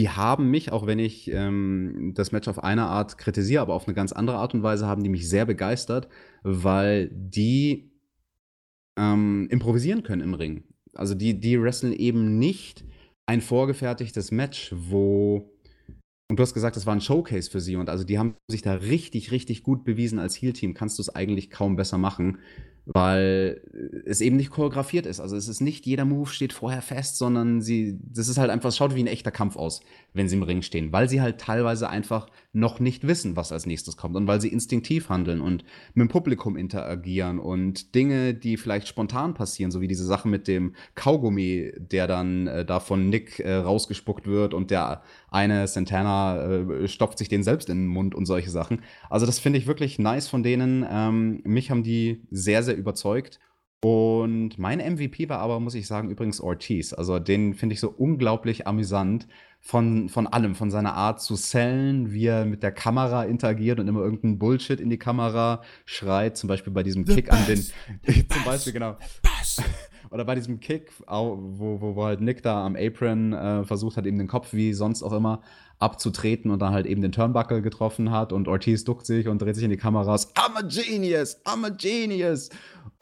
die 0.01 0.09
haben 0.09 0.51
mich, 0.51 0.73
auch 0.73 0.87
wenn 0.87 0.99
ich 0.99 1.31
ähm, 1.31 2.13
das 2.15 2.33
Match 2.33 2.49
auf 2.49 2.63
eine 2.63 2.87
Art 2.87 3.19
kritisiere, 3.19 3.63
aber 3.63 3.75
auf 3.75 3.87
eine 3.87 3.95
ganz 3.95 4.13
andere 4.13 4.37
Art 4.37 4.55
und 4.55 4.63
Weise, 4.63 4.87
haben 4.87 5.03
die 5.03 5.11
mich 5.11 5.29
sehr 5.29 5.47
begeistert, 5.47 6.09
weil 6.43 7.11
die 7.13 7.93
ähm, 8.99 9.49
improvisieren 9.51 10.03
können 10.03 10.23
im 10.23 10.35
Ring. 10.35 10.65
Also 10.95 11.15
die, 11.15 11.39
die 11.39 11.61
wresteln 11.61 11.93
eben 11.93 12.39
nicht 12.39 12.85
ein 13.27 13.41
vorgefertigtes 13.41 14.31
Match, 14.31 14.75
wo 14.77 15.49
und 16.29 16.39
du 16.39 16.43
hast 16.43 16.55
gesagt, 16.55 16.77
das 16.77 16.87
war 16.87 16.95
ein 16.95 17.03
Showcase 17.03 17.51
für 17.51 17.61
sie 17.61 17.77
und 17.77 17.91
also 17.91 18.05
die 18.05 18.19
haben 18.19 18.37
sich 18.49 18.63
da 18.63 18.73
richtig, 18.73 19.33
richtig 19.33 19.63
gut 19.63 19.85
bewiesen 19.85 20.19
als 20.19 20.41
Heal-Team. 20.41 20.73
Kannst 20.73 20.99
du 20.99 21.03
es 21.03 21.15
eigentlich 21.15 21.51
kaum 21.51 21.77
besser 21.77 21.99
machen 21.99 22.39
weil 22.85 23.61
es 24.07 24.21
eben 24.21 24.37
nicht 24.37 24.51
choreografiert 24.51 25.07
ist. 25.07 25.21
Also 25.21 25.37
es 25.37 25.49
ist 25.49 25.61
nicht 25.61 25.87
jeder 25.87 26.05
Move 26.05 26.29
steht 26.29 26.53
vorher 26.53 26.83
fest, 26.83 27.17
sondern 27.17 27.61
sie, 27.61 27.99
das 28.03 28.29
ist 28.29 28.39
halt 28.39 28.51
einfach, 28.51 28.71
es 28.71 28.77
schaut 28.77 28.95
wie 28.95 29.03
ein 29.03 29.07
echter 29.07 29.31
Kampf 29.31 29.57
aus, 29.57 29.83
wenn 30.15 30.29
sie 30.29 30.37
im 30.37 30.43
Ring 30.43 30.63
stehen, 30.63 30.93
weil 30.93 31.09
sie 31.09 31.21
halt 31.21 31.39
teilweise 31.39 31.89
einfach 31.89 32.29
noch 32.53 32.81
nicht 32.81 33.07
wissen, 33.07 33.37
was 33.37 33.53
als 33.53 33.67
nächstes 33.67 33.97
kommt 33.97 34.17
und 34.17 34.27
weil 34.27 34.41
sie 34.41 34.49
instinktiv 34.49 35.09
handeln 35.09 35.41
und 35.41 35.65
mit 35.95 36.07
dem 36.07 36.09
Publikum 36.09 36.57
interagieren 36.57 37.39
und 37.39 37.95
Dinge, 37.95 38.35
die 38.35 38.57
vielleicht 38.57 38.89
spontan 38.89 39.35
passieren, 39.35 39.71
so 39.71 39.81
wie 39.81 39.89
diese 39.89 40.05
Sache 40.05 40.29
mit 40.29 40.49
dem 40.49 40.75
Kaugummi, 40.95 41.73
der 41.79 42.07
dann 42.07 42.47
äh, 42.47 42.65
da 42.65 42.81
von 42.81 43.09
Nick 43.09 43.41
äh, 43.41 43.55
rausgespuckt 43.55 44.27
wird 44.27 44.55
und 44.55 44.71
der 44.71 45.03
eine 45.31 45.67
Santana 45.67 46.45
äh, 46.45 46.89
stopft 46.89 47.19
sich 47.19 47.29
den 47.29 47.43
selbst 47.43 47.71
in 47.71 47.79
den 47.79 47.89
Mund 47.89 48.15
und 48.15 48.27
solche 48.27 48.51
Sachen. 48.51 48.83
Also 49.09 49.25
das 49.25 49.39
finde 49.39 49.59
ich 49.59 49.67
wirklich 49.67 49.99
nice 49.99 50.29
von 50.29 50.43
denen. 50.43 50.87
Ähm, 50.91 51.41
mich 51.45 51.71
haben 51.71 51.83
die 51.83 52.23
sehr, 52.31 52.63
sehr 52.63 52.77
überzeugt. 52.77 53.41
Und 53.85 54.61
mein 54.61 54.79
MVP 54.79 55.29
war 55.29 55.41
aber, 55.41 55.59
muss 55.59 55.75
ich 55.75 55.89
sagen, 55.89 56.09
übrigens 56.09 56.41
Ortiz. 56.41 56.93
Also 56.93 57.19
den 57.19 57.55
finde 57.55 57.73
ich 57.73 57.81
so 57.81 57.91
unglaublich 57.91 58.69
amüsant 58.69 59.27
von, 59.65 60.09
von 60.09 60.27
allem, 60.27 60.57
von 60.57 60.73
seiner 60.73 60.95
Art 60.95 61.23
zu 61.23 61.37
sellen, 61.37 62.13
wie 62.13 62.27
er 62.27 62.45
mit 62.45 62.65
der 62.65 62.73
Kamera 62.73 63.23
interagiert 63.23 63.79
und 63.79 63.87
immer 63.87 64.01
irgendeinen 64.01 64.37
Bullshit 64.37 64.81
in 64.81 64.91
die 64.91 64.99
Kamera 64.99 65.63
schreit, 65.85 66.37
zum 66.37 66.49
Beispiel 66.49 66.73
bei 66.73 66.83
diesem 66.83 67.07
The 67.07 67.15
Kick 67.15 67.31
best, 67.31 67.39
an 67.39 67.47
den, 67.47 68.29
zum 68.29 68.45
Beispiel, 68.45 68.73
genau. 68.73 68.97
Oder 70.11 70.25
bei 70.25 70.35
diesem 70.35 70.59
Kick, 70.59 70.91
wo, 71.07 71.79
wo, 71.81 71.95
wo 71.95 72.05
halt 72.05 72.21
Nick 72.21 72.43
da 72.43 72.67
am 72.67 72.77
Apron 72.77 73.33
äh, 73.33 73.65
versucht 73.65 73.97
hat, 73.97 74.05
eben 74.05 74.19
den 74.19 74.27
Kopf 74.27 74.53
wie 74.53 74.75
sonst 74.75 75.03
auch 75.05 75.13
immer 75.13 75.41
abzutreten 75.79 76.51
und 76.51 76.61
dann 76.61 76.73
halt 76.73 76.87
eben 76.87 77.01
den 77.01 77.13
Turnbuckle 77.13 77.63
getroffen 77.63 78.11
hat 78.11 78.33
und 78.33 78.49
Ortiz 78.49 78.85
duckt 78.85 79.07
sich 79.07 79.29
und 79.29 79.41
dreht 79.41 79.55
sich 79.55 79.65
in 79.65 79.71
die 79.71 79.77
Kameras. 79.77 80.35
I'm 80.35 80.57
a 80.57 80.63
genius, 80.63 81.41
I'm 81.45 81.65
a 81.65 81.71
genius. 81.71 82.51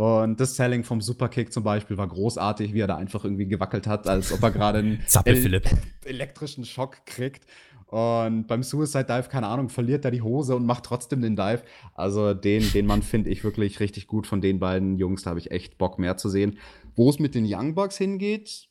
Und 0.00 0.40
das 0.40 0.56
Selling 0.56 0.82
vom 0.82 1.02
Superkick 1.02 1.52
zum 1.52 1.62
Beispiel 1.62 1.98
war 1.98 2.08
großartig, 2.08 2.72
wie 2.72 2.80
er 2.80 2.86
da 2.86 2.96
einfach 2.96 3.22
irgendwie 3.22 3.46
gewackelt 3.46 3.86
hat, 3.86 4.06
als 4.06 4.32
ob 4.32 4.42
er 4.42 4.50
gerade 4.50 4.78
einen 4.78 5.04
el 5.26 5.60
elektrischen 6.06 6.64
Schock 6.64 7.04
kriegt. 7.04 7.44
Und 7.84 8.46
beim 8.46 8.62
Suicide 8.62 9.04
Dive, 9.04 9.28
keine 9.28 9.48
Ahnung, 9.48 9.68
verliert 9.68 10.06
er 10.06 10.10
die 10.10 10.22
Hose 10.22 10.56
und 10.56 10.64
macht 10.64 10.84
trotzdem 10.84 11.20
den 11.20 11.36
Dive. 11.36 11.64
Also 11.92 12.32
den, 12.32 12.72
den 12.72 12.86
Mann 12.86 13.02
finde 13.02 13.28
ich 13.28 13.44
wirklich 13.44 13.78
richtig 13.80 14.06
gut 14.06 14.26
von 14.26 14.40
den 14.40 14.58
beiden 14.58 14.96
Jungs. 14.96 15.24
Da 15.24 15.30
habe 15.30 15.40
ich 15.40 15.50
echt 15.50 15.76
Bock 15.76 15.98
mehr 15.98 16.16
zu 16.16 16.30
sehen. 16.30 16.58
Wo 16.94 17.10
es 17.10 17.18
mit 17.18 17.34
den 17.34 17.44
Young 17.46 17.74
Bucks 17.74 17.98
hingeht, 17.98 18.70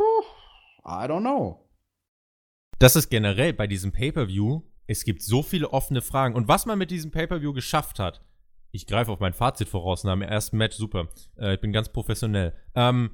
I 0.00 1.04
don't 1.04 1.20
know. 1.20 1.68
Das 2.78 2.96
ist 2.96 3.10
generell 3.10 3.52
bei 3.52 3.66
diesem 3.66 3.92
Pay-Per-View, 3.92 4.62
es 4.86 5.04
gibt 5.04 5.20
so 5.20 5.42
viele 5.42 5.70
offene 5.70 6.00
Fragen. 6.00 6.34
Und 6.34 6.48
was 6.48 6.64
man 6.64 6.78
mit 6.78 6.90
diesem 6.90 7.10
Pay-Per-View 7.10 7.52
geschafft 7.52 7.98
hat, 7.98 8.22
ich 8.72 8.86
greife 8.86 9.12
auf 9.12 9.20
mein 9.20 9.34
Fazit 9.34 9.68
voraus 9.68 10.02
nach 10.02 10.14
dem 10.14 10.22
ersten 10.22 10.56
Match, 10.56 10.76
super. 10.76 11.08
Äh, 11.38 11.54
ich 11.54 11.60
bin 11.60 11.72
ganz 11.72 11.90
professionell. 11.90 12.54
Ähm, 12.74 13.12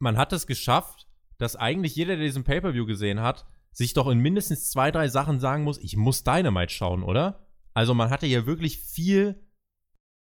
man 0.00 0.18
hat 0.18 0.32
es 0.32 0.46
geschafft, 0.46 1.08
dass 1.38 1.56
eigentlich 1.56 1.96
jeder, 1.96 2.16
der 2.16 2.24
diesen 2.24 2.44
Pay-Per-View 2.44 2.86
gesehen 2.86 3.20
hat, 3.20 3.46
sich 3.72 3.94
doch 3.94 4.08
in 4.08 4.18
mindestens 4.18 4.70
zwei, 4.70 4.90
drei 4.90 5.08
Sachen 5.08 5.40
sagen 5.40 5.64
muss, 5.64 5.78
ich 5.78 5.96
muss 5.96 6.24
Dynamite 6.24 6.72
schauen, 6.72 7.02
oder? 7.02 7.46
Also 7.72 7.94
man 7.94 8.10
hatte 8.10 8.26
ja 8.26 8.46
wirklich 8.46 8.78
viel 8.78 9.40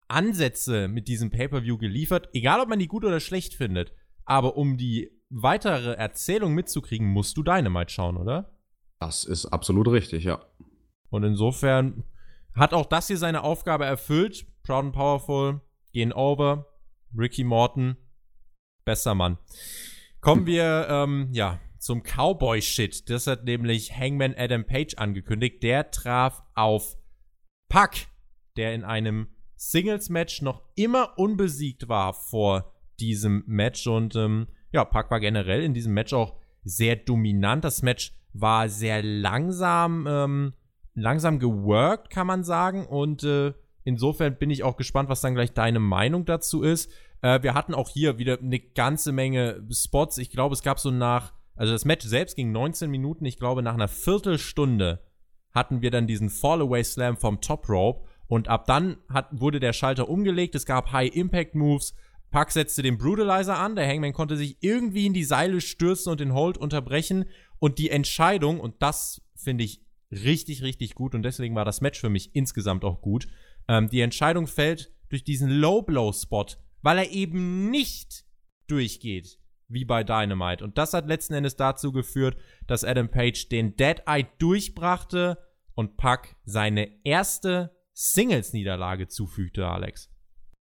Ansätze 0.08 0.88
mit 0.88 1.08
diesem 1.08 1.30
Pay-per-view 1.30 1.78
geliefert, 1.78 2.28
egal 2.32 2.60
ob 2.60 2.68
man 2.68 2.78
die 2.78 2.88
gut 2.88 3.04
oder 3.04 3.20
schlecht 3.20 3.54
findet. 3.54 3.92
Aber 4.24 4.56
um 4.56 4.76
die 4.78 5.10
weitere 5.28 5.94
Erzählung 5.94 6.54
mitzukriegen, 6.54 7.06
musst 7.06 7.36
du 7.36 7.42
Dynamite 7.42 7.92
schauen, 7.92 8.16
oder? 8.16 8.56
Das 9.00 9.24
ist 9.24 9.46
absolut 9.46 9.88
richtig, 9.88 10.24
ja. 10.24 10.44
Und 11.10 11.24
insofern 11.24 12.04
hat 12.56 12.74
auch 12.74 12.86
das 12.86 13.06
hier 13.06 13.18
seine 13.18 13.42
Aufgabe 13.42 13.84
erfüllt. 13.84 14.46
Proud 14.62 14.86
and 14.86 14.94
Powerful, 14.94 15.60
gehen 15.92 16.12
over. 16.12 16.66
Ricky 17.16 17.44
Morton, 17.44 17.96
besser 18.84 19.14
Mann. 19.14 19.38
Kommen 20.20 20.46
wir, 20.46 20.86
ähm, 20.90 21.28
ja, 21.32 21.60
zum 21.78 22.02
Cowboy-Shit. 22.02 23.08
Das 23.08 23.26
hat 23.26 23.44
nämlich 23.44 23.96
Hangman 23.96 24.34
Adam 24.36 24.64
Page 24.64 24.94
angekündigt. 24.96 25.62
Der 25.62 25.90
traf 25.90 26.42
auf 26.54 26.96
Puck, 27.68 27.92
der 28.56 28.74
in 28.74 28.84
einem 28.84 29.28
Singles-Match 29.56 30.42
noch 30.42 30.62
immer 30.74 31.18
unbesiegt 31.18 31.88
war 31.88 32.12
vor 32.12 32.74
diesem 32.98 33.44
Match. 33.46 33.86
Und 33.86 34.16
ähm, 34.16 34.48
ja, 34.72 34.84
Puck 34.84 35.10
war 35.10 35.20
generell 35.20 35.62
in 35.62 35.74
diesem 35.74 35.94
Match 35.94 36.12
auch 36.12 36.34
sehr 36.64 36.96
dominant. 36.96 37.64
Das 37.64 37.82
Match 37.82 38.12
war 38.32 38.68
sehr 38.68 39.02
langsam, 39.02 40.06
ähm, 40.08 40.52
langsam 40.96 41.38
geworkt, 41.38 42.10
kann 42.10 42.26
man 42.26 42.42
sagen. 42.42 42.86
Und 42.86 43.22
äh, 43.22 43.52
insofern 43.84 44.36
bin 44.36 44.50
ich 44.50 44.64
auch 44.64 44.76
gespannt, 44.76 45.08
was 45.08 45.20
dann 45.20 45.34
gleich 45.36 45.52
deine 45.52 45.78
Meinung 45.78 46.24
dazu 46.24 46.62
ist. 46.62 46.90
Äh, 47.22 47.44
wir 47.44 47.54
hatten 47.54 47.74
auch 47.74 47.88
hier 47.88 48.18
wieder 48.18 48.40
eine 48.40 48.58
ganze 48.58 49.12
Menge 49.12 49.64
Spots. 49.70 50.18
Ich 50.18 50.30
glaube, 50.30 50.54
es 50.54 50.62
gab 50.62 50.80
so 50.80 50.90
nach 50.90 51.32
also 51.56 51.72
das 51.72 51.86
Match 51.86 52.06
selbst 52.06 52.36
ging 52.36 52.52
19 52.52 52.90
Minuten. 52.90 53.24
Ich 53.24 53.38
glaube, 53.38 53.62
nach 53.62 53.74
einer 53.74 53.88
Viertelstunde 53.88 55.02
hatten 55.52 55.80
wir 55.80 55.90
dann 55.90 56.06
diesen 56.06 56.28
Fallaway 56.28 56.84
Slam 56.84 57.16
vom 57.16 57.40
Top 57.40 57.68
Rope. 57.68 58.06
Und 58.28 58.48
ab 58.48 58.66
dann 58.66 58.98
hat, 59.08 59.28
wurde 59.32 59.58
der 59.58 59.72
Schalter 59.72 60.08
umgelegt. 60.08 60.54
Es 60.54 60.66
gab 60.66 60.92
High 60.92 61.14
Impact 61.14 61.54
Moves. 61.54 61.94
Pack 62.30 62.50
setzte 62.50 62.82
den 62.82 62.98
Brutalizer 62.98 63.56
an. 63.56 63.74
Der 63.74 63.88
Hangman 63.88 64.12
konnte 64.12 64.36
sich 64.36 64.58
irgendwie 64.60 65.06
in 65.06 65.14
die 65.14 65.24
Seile 65.24 65.60
stürzen 65.60 66.10
und 66.10 66.20
den 66.20 66.34
Hold 66.34 66.58
unterbrechen. 66.58 67.24
Und 67.58 67.78
die 67.78 67.88
Entscheidung, 67.88 68.60
und 68.60 68.74
das 68.80 69.22
finde 69.34 69.64
ich 69.64 69.80
richtig, 70.10 70.62
richtig 70.62 70.94
gut. 70.94 71.14
Und 71.14 71.22
deswegen 71.22 71.54
war 71.54 71.64
das 71.64 71.80
Match 71.80 72.00
für 72.00 72.10
mich 72.10 72.34
insgesamt 72.34 72.84
auch 72.84 73.00
gut. 73.00 73.28
Ähm, 73.68 73.88
die 73.88 74.00
Entscheidung 74.00 74.46
fällt 74.46 74.92
durch 75.08 75.24
diesen 75.24 75.50
Low 75.50 75.82
Blow 75.82 76.12
Spot, 76.12 76.46
weil 76.82 76.98
er 76.98 77.10
eben 77.10 77.70
nicht 77.70 78.24
durchgeht 78.66 79.38
wie 79.68 79.84
bei 79.84 80.04
Dynamite. 80.04 80.62
Und 80.62 80.78
das 80.78 80.92
hat 80.92 81.08
letzten 81.08 81.34
Endes 81.34 81.56
dazu 81.56 81.92
geführt, 81.92 82.36
dass 82.66 82.84
Adam 82.84 83.10
Page 83.10 83.48
den 83.48 83.76
Dead 83.76 84.02
Eye 84.06 84.26
durchbrachte 84.38 85.38
und 85.74 85.96
Puck 85.96 86.36
seine 86.44 87.04
erste 87.04 87.76
Singles-Niederlage 87.92 89.08
zufügte, 89.08 89.66
Alex. 89.66 90.10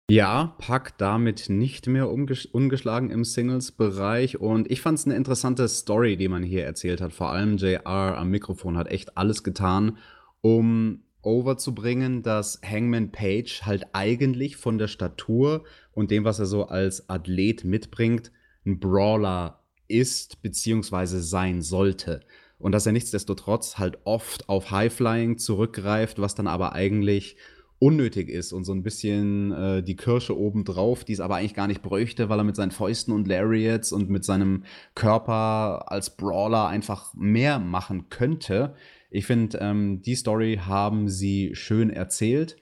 Ja, 0.07 0.55
Puck 0.59 0.91
damit 0.99 1.49
nicht 1.49 1.87
mehr 1.87 2.07
ungeschlagen 2.11 3.09
im 3.09 3.23
Singles-Bereich. 3.23 4.39
Und 4.39 4.69
ich 4.69 4.81
fand 4.81 4.99
es 4.99 5.05
eine 5.05 5.15
interessante 5.15 5.67
Story, 5.67 6.15
die 6.15 6.27
man 6.27 6.43
hier 6.43 6.63
erzählt 6.63 7.01
hat. 7.01 7.11
Vor 7.11 7.31
allem 7.31 7.57
JR 7.57 8.15
am 8.15 8.29
Mikrofon 8.29 8.77
hat 8.77 8.87
echt 8.87 9.17
alles 9.17 9.43
getan, 9.43 9.97
um 10.41 11.01
overzubringen, 11.23 12.21
dass 12.21 12.61
Hangman 12.63 13.11
Page 13.11 13.63
halt 13.63 13.87
eigentlich 13.93 14.57
von 14.57 14.77
der 14.77 14.87
Statur 14.87 15.63
und 15.91 16.11
dem, 16.11 16.23
was 16.23 16.37
er 16.37 16.45
so 16.45 16.67
als 16.67 17.09
Athlet 17.09 17.63
mitbringt, 17.63 18.31
ein 18.63 18.79
Brawler 18.79 19.63
ist 19.87 20.43
beziehungsweise 20.43 21.19
sein 21.23 21.63
sollte. 21.63 22.21
Und 22.59 22.73
dass 22.73 22.85
er 22.85 22.91
nichtsdestotrotz 22.91 23.79
halt 23.79 23.97
oft 24.03 24.49
auf 24.49 24.69
Highflying 24.69 25.39
zurückgreift, 25.39 26.21
was 26.21 26.35
dann 26.35 26.47
aber 26.47 26.73
eigentlich 26.73 27.37
unnötig 27.80 28.30
ist 28.30 28.53
und 28.53 28.63
so 28.63 28.73
ein 28.73 28.84
bisschen 28.84 29.51
äh, 29.51 29.84
die 29.84 29.95
Kirsche 29.95 30.38
obendrauf, 30.38 31.03
die 31.03 31.13
es 31.13 31.19
aber 31.19 31.36
eigentlich 31.36 31.53
gar 31.53 31.67
nicht 31.67 31.82
bräuchte, 31.82 32.30
weil 32.30 32.39
er 32.39 32.43
mit 32.43 32.55
seinen 32.55 32.71
Fäusten 32.71 33.13
und 33.13 33.28
Lariats 33.28 33.91
und 33.91 34.09
mit 34.09 34.23
seinem 34.23 34.63
Körper 34.95 35.91
als 35.91 36.15
Brawler 36.15 36.67
einfach 36.67 37.13
mehr 37.13 37.59
machen 37.59 38.09
könnte. 38.09 38.76
Ich 39.09 39.26
finde, 39.26 39.57
ähm, 39.59 40.01
die 40.01 40.15
Story 40.15 40.59
haben 40.65 41.09
sie 41.09 41.51
schön 41.53 41.89
erzählt, 41.89 42.57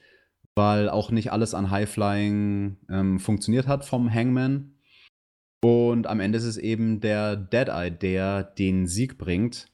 weil 0.54 0.88
auch 0.88 1.10
nicht 1.10 1.32
alles 1.32 1.54
an 1.54 1.70
Highflying 1.70 2.76
ähm, 2.90 3.18
funktioniert 3.18 3.66
hat 3.66 3.84
vom 3.84 4.12
Hangman. 4.12 4.74
Und 5.62 6.06
am 6.06 6.20
Ende 6.20 6.38
ist 6.38 6.44
es 6.44 6.58
eben 6.58 7.00
der 7.00 7.36
Deadeye, 7.36 7.90
der 7.90 8.42
den 8.42 8.86
Sieg 8.86 9.16
bringt. 9.16 9.66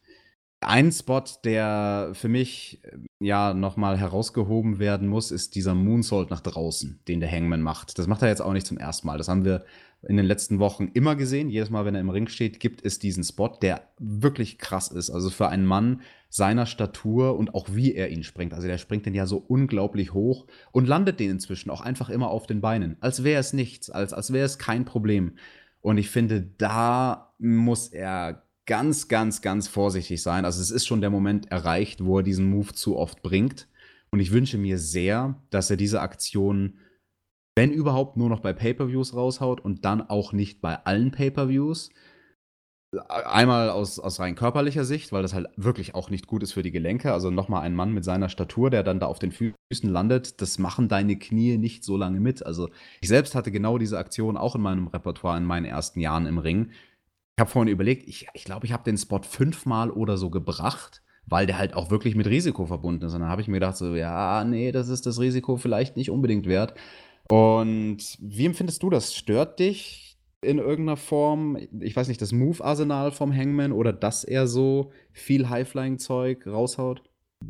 Ein 0.62 0.92
Spot, 0.92 1.24
der 1.42 2.10
für 2.12 2.28
mich 2.28 2.80
äh, 2.84 2.98
ja 3.18 3.54
nochmal 3.54 3.98
herausgehoben 3.98 4.78
werden 4.78 5.08
muss, 5.08 5.30
ist 5.30 5.54
dieser 5.54 5.74
Moonsault 5.74 6.30
nach 6.30 6.42
draußen, 6.42 7.00
den 7.08 7.20
der 7.20 7.30
Hangman 7.30 7.62
macht. 7.62 7.98
Das 7.98 8.06
macht 8.06 8.20
er 8.20 8.28
jetzt 8.28 8.42
auch 8.42 8.52
nicht 8.52 8.66
zum 8.66 8.76
ersten 8.76 9.06
Mal. 9.06 9.16
Das 9.16 9.28
haben 9.28 9.46
wir 9.46 9.64
in 10.06 10.18
den 10.18 10.26
letzten 10.26 10.58
Wochen 10.58 10.88
immer 10.92 11.16
gesehen. 11.16 11.48
Jedes 11.48 11.70
Mal, 11.70 11.86
wenn 11.86 11.94
er 11.94 12.02
im 12.02 12.10
Ring 12.10 12.28
steht, 12.28 12.60
gibt 12.60 12.84
es 12.84 12.98
diesen 12.98 13.24
Spot, 13.24 13.48
der 13.62 13.88
wirklich 13.98 14.58
krass 14.58 14.88
ist. 14.88 15.10
Also 15.10 15.30
für 15.30 15.48
einen 15.48 15.64
Mann 15.64 16.02
seiner 16.28 16.66
Statur 16.66 17.38
und 17.38 17.54
auch 17.54 17.68
wie 17.72 17.94
er 17.94 18.10
ihn 18.10 18.22
springt. 18.22 18.52
Also 18.52 18.66
der 18.66 18.78
springt 18.78 19.06
den 19.06 19.14
ja 19.14 19.24
so 19.24 19.38
unglaublich 19.38 20.12
hoch 20.12 20.46
und 20.72 20.86
landet 20.86 21.20
den 21.20 21.30
inzwischen 21.30 21.70
auch 21.70 21.80
einfach 21.80 22.10
immer 22.10 22.28
auf 22.28 22.46
den 22.46 22.60
Beinen. 22.60 22.96
Als 23.00 23.24
wäre 23.24 23.40
es 23.40 23.54
nichts, 23.54 23.90
als, 23.90 24.12
als 24.12 24.32
wäre 24.32 24.44
es 24.44 24.58
kein 24.58 24.84
Problem. 24.84 25.36
Und 25.80 25.96
ich 25.96 26.10
finde, 26.10 26.42
da 26.42 27.32
muss 27.38 27.88
er 27.88 28.42
ganz, 28.66 29.08
ganz, 29.08 29.42
ganz 29.42 29.68
vorsichtig 29.68 30.22
sein. 30.22 30.44
Also 30.44 30.60
es 30.60 30.70
ist 30.70 30.86
schon 30.86 31.00
der 31.00 31.10
Moment 31.10 31.50
erreicht, 31.50 32.04
wo 32.04 32.18
er 32.18 32.22
diesen 32.22 32.48
Move 32.48 32.72
zu 32.72 32.96
oft 32.96 33.22
bringt. 33.22 33.68
Und 34.10 34.20
ich 34.20 34.32
wünsche 34.32 34.58
mir 34.58 34.78
sehr, 34.78 35.40
dass 35.50 35.70
er 35.70 35.76
diese 35.76 36.00
Aktion, 36.00 36.78
wenn 37.56 37.72
überhaupt, 37.72 38.16
nur 38.16 38.28
noch 38.28 38.40
bei 38.40 38.52
Pay-per-Views 38.52 39.14
raushaut 39.14 39.60
und 39.60 39.84
dann 39.84 40.02
auch 40.02 40.32
nicht 40.32 40.60
bei 40.60 40.84
allen 40.84 41.10
Pay-per-Views. 41.10 41.90
Einmal 43.08 43.70
aus, 43.70 44.00
aus 44.00 44.18
rein 44.18 44.34
körperlicher 44.34 44.84
Sicht, 44.84 45.12
weil 45.12 45.22
das 45.22 45.32
halt 45.32 45.46
wirklich 45.56 45.94
auch 45.94 46.10
nicht 46.10 46.26
gut 46.26 46.42
ist 46.42 46.52
für 46.52 46.64
die 46.64 46.72
Gelenke. 46.72 47.12
Also 47.12 47.30
nochmal 47.30 47.62
ein 47.62 47.76
Mann 47.76 47.92
mit 47.92 48.04
seiner 48.04 48.28
Statur, 48.28 48.68
der 48.68 48.82
dann 48.82 48.98
da 48.98 49.06
auf 49.06 49.20
den 49.20 49.30
Füßen 49.30 49.88
landet, 49.88 50.40
das 50.40 50.58
machen 50.58 50.88
deine 50.88 51.16
Knie 51.16 51.56
nicht 51.56 51.84
so 51.84 51.96
lange 51.96 52.18
mit. 52.18 52.44
Also 52.44 52.68
ich 53.00 53.08
selbst 53.08 53.36
hatte 53.36 53.52
genau 53.52 53.78
diese 53.78 53.96
Aktion 53.96 54.36
auch 54.36 54.56
in 54.56 54.62
meinem 54.62 54.88
Repertoire 54.88 55.38
in 55.38 55.44
meinen 55.44 55.66
ersten 55.66 56.00
Jahren 56.00 56.26
im 56.26 56.38
Ring. 56.38 56.72
Ich 57.36 57.40
habe 57.40 57.50
vorhin 57.50 57.72
überlegt, 57.72 58.08
ich 58.08 58.20
glaube, 58.20 58.32
ich, 58.34 58.44
glaub, 58.44 58.64
ich 58.64 58.72
habe 58.72 58.84
den 58.84 58.98
Spot 58.98 59.22
fünfmal 59.22 59.90
oder 59.90 60.16
so 60.16 60.30
gebracht, 60.30 61.02
weil 61.26 61.46
der 61.46 61.58
halt 61.58 61.74
auch 61.74 61.90
wirklich 61.90 62.14
mit 62.14 62.26
Risiko 62.26 62.66
verbunden 62.66 63.04
ist. 63.04 63.14
Und 63.14 63.20
dann 63.20 63.30
habe 63.30 63.40
ich 63.40 63.48
mir 63.48 63.54
gedacht, 63.54 63.76
so, 63.76 63.94
ja, 63.94 64.44
nee, 64.44 64.72
das 64.72 64.88
ist 64.88 65.06
das 65.06 65.20
Risiko 65.20 65.56
vielleicht 65.56 65.96
nicht 65.96 66.10
unbedingt 66.10 66.46
wert. 66.46 66.74
Und 67.28 67.98
wie 68.20 68.46
empfindest 68.46 68.82
du 68.82 68.90
das? 68.90 69.14
Stört 69.14 69.60
dich 69.60 70.18
in 70.42 70.58
irgendeiner 70.58 70.96
Form, 70.96 71.56
ich 71.80 71.94
weiß 71.94 72.08
nicht, 72.08 72.22
das 72.22 72.32
Move-Arsenal 72.32 73.12
vom 73.12 73.34
Hangman 73.34 73.72
oder 73.72 73.92
dass 73.92 74.24
er 74.24 74.46
so 74.46 74.92
viel 75.12 75.48
High-Flying-Zeug 75.48 76.46
raushaut? 76.46 77.02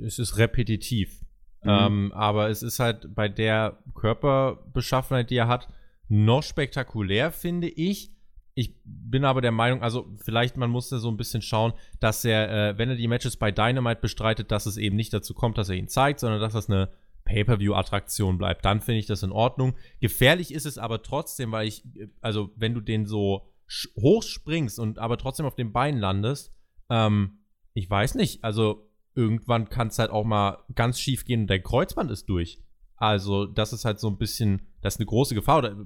Es 0.05 0.18
ist 0.18 0.37
repetitiv. 0.39 1.20
Mhm. 1.62 1.70
Ähm, 1.70 2.12
aber 2.14 2.49
es 2.49 2.62
ist 2.62 2.78
halt 2.81 3.14
bei 3.14 3.28
der 3.28 3.78
Körperbeschaffenheit, 3.95 5.31
die 5.31 5.37
er 5.37 5.49
hat, 5.49 5.68
noch 6.09 6.43
spektakulär, 6.43 7.31
finde 7.31 7.68
ich. 7.68 8.12
Ich 8.61 8.74
bin 8.84 9.24
aber 9.24 9.40
der 9.40 9.52
Meinung, 9.52 9.82
also 9.82 10.06
vielleicht 10.22 10.58
man 10.58 10.68
muss 10.68 10.90
da 10.90 10.98
so 10.98 11.11
ein 11.11 11.16
bisschen 11.16 11.40
schauen, 11.40 11.72
dass 11.98 12.22
er, 12.26 12.50
äh, 12.50 12.78
wenn 12.78 12.90
er 12.90 12.96
die 12.96 13.08
Matches 13.08 13.38
bei 13.38 13.50
Dynamite 13.50 14.02
bestreitet, 14.02 14.50
dass 14.50 14.66
es 14.66 14.76
eben 14.76 14.96
nicht 14.96 15.14
dazu 15.14 15.32
kommt, 15.32 15.56
dass 15.56 15.70
er 15.70 15.76
ihn 15.76 15.88
zeigt, 15.88 16.20
sondern 16.20 16.42
dass 16.42 16.52
das 16.52 16.68
eine 16.68 16.90
Pay-per-view-Attraktion 17.24 18.36
bleibt, 18.36 18.66
dann 18.66 18.82
finde 18.82 18.98
ich 18.98 19.06
das 19.06 19.22
in 19.22 19.32
Ordnung. 19.32 19.76
Gefährlich 20.00 20.52
ist 20.52 20.66
es 20.66 20.76
aber 20.76 21.02
trotzdem, 21.02 21.52
weil 21.52 21.68
ich, 21.68 21.84
also 22.20 22.50
wenn 22.54 22.74
du 22.74 22.82
den 22.82 23.06
so 23.06 23.50
hochspringst 23.96 24.78
und 24.78 24.98
aber 24.98 25.16
trotzdem 25.16 25.46
auf 25.46 25.54
den 25.54 25.72
Beinen 25.72 25.98
landest, 25.98 26.52
ähm, 26.90 27.38
ich 27.72 27.88
weiß 27.88 28.14
nicht, 28.16 28.44
also 28.44 28.90
irgendwann 29.14 29.70
kann 29.70 29.88
es 29.88 29.98
halt 29.98 30.11
auch 30.11 30.24
mal 30.24 30.58
ganz 30.74 31.00
schief 31.00 31.24
gehen 31.24 31.42
und 31.42 31.46
dein 31.46 31.62
Kreuzband 31.62 32.11
ist 32.11 32.28
durch. 32.28 32.58
Also, 32.96 33.46
das 33.46 33.72
ist 33.72 33.86
halt 33.86 34.00
so 34.00 34.08
ein 34.08 34.18
bisschen, 34.18 34.66
das 34.83 34.95
ist 34.95 35.01
eine 35.01 35.07
große 35.07 35.35
Gefahr. 35.35 35.59
Oder 35.59 35.76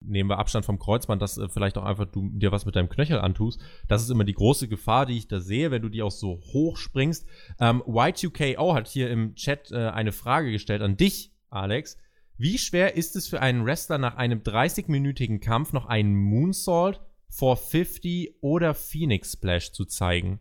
nehmen 0.00 0.30
wir 0.30 0.38
Abstand 0.38 0.64
vom 0.64 0.78
Kreuzband, 0.78 1.20
dass 1.22 1.38
äh, 1.38 1.48
vielleicht 1.48 1.78
auch 1.78 1.84
einfach 1.84 2.06
du 2.06 2.30
dir 2.30 2.52
was 2.52 2.66
mit 2.66 2.76
deinem 2.76 2.88
Knöchel 2.88 3.18
antust. 3.18 3.60
Das 3.88 4.02
ist 4.02 4.10
immer 4.10 4.24
die 4.24 4.34
große 4.34 4.68
Gefahr, 4.68 5.06
die 5.06 5.18
ich 5.18 5.28
da 5.28 5.40
sehe, 5.40 5.70
wenn 5.70 5.82
du 5.82 5.88
die 5.88 6.02
auch 6.02 6.10
so 6.10 6.40
hoch 6.52 6.76
springst. 6.76 7.26
Ähm, 7.58 7.82
Y2KO 7.82 8.74
hat 8.74 8.88
hier 8.88 9.10
im 9.10 9.34
Chat 9.34 9.70
äh, 9.72 9.88
eine 9.88 10.12
Frage 10.12 10.52
gestellt 10.52 10.82
an 10.82 10.96
dich, 10.96 11.32
Alex. 11.50 11.98
Wie 12.36 12.58
schwer 12.58 12.96
ist 12.96 13.14
es 13.16 13.28
für 13.28 13.40
einen 13.40 13.64
Wrestler 13.64 13.98
nach 13.98 14.16
einem 14.16 14.40
30-minütigen 14.40 15.40
Kampf 15.40 15.72
noch 15.72 15.86
einen 15.86 16.16
Moonsault, 16.16 17.00
450 17.30 18.38
oder 18.40 18.74
Phoenix 18.74 19.32
Splash 19.32 19.72
zu 19.72 19.84
zeigen? 19.84 20.40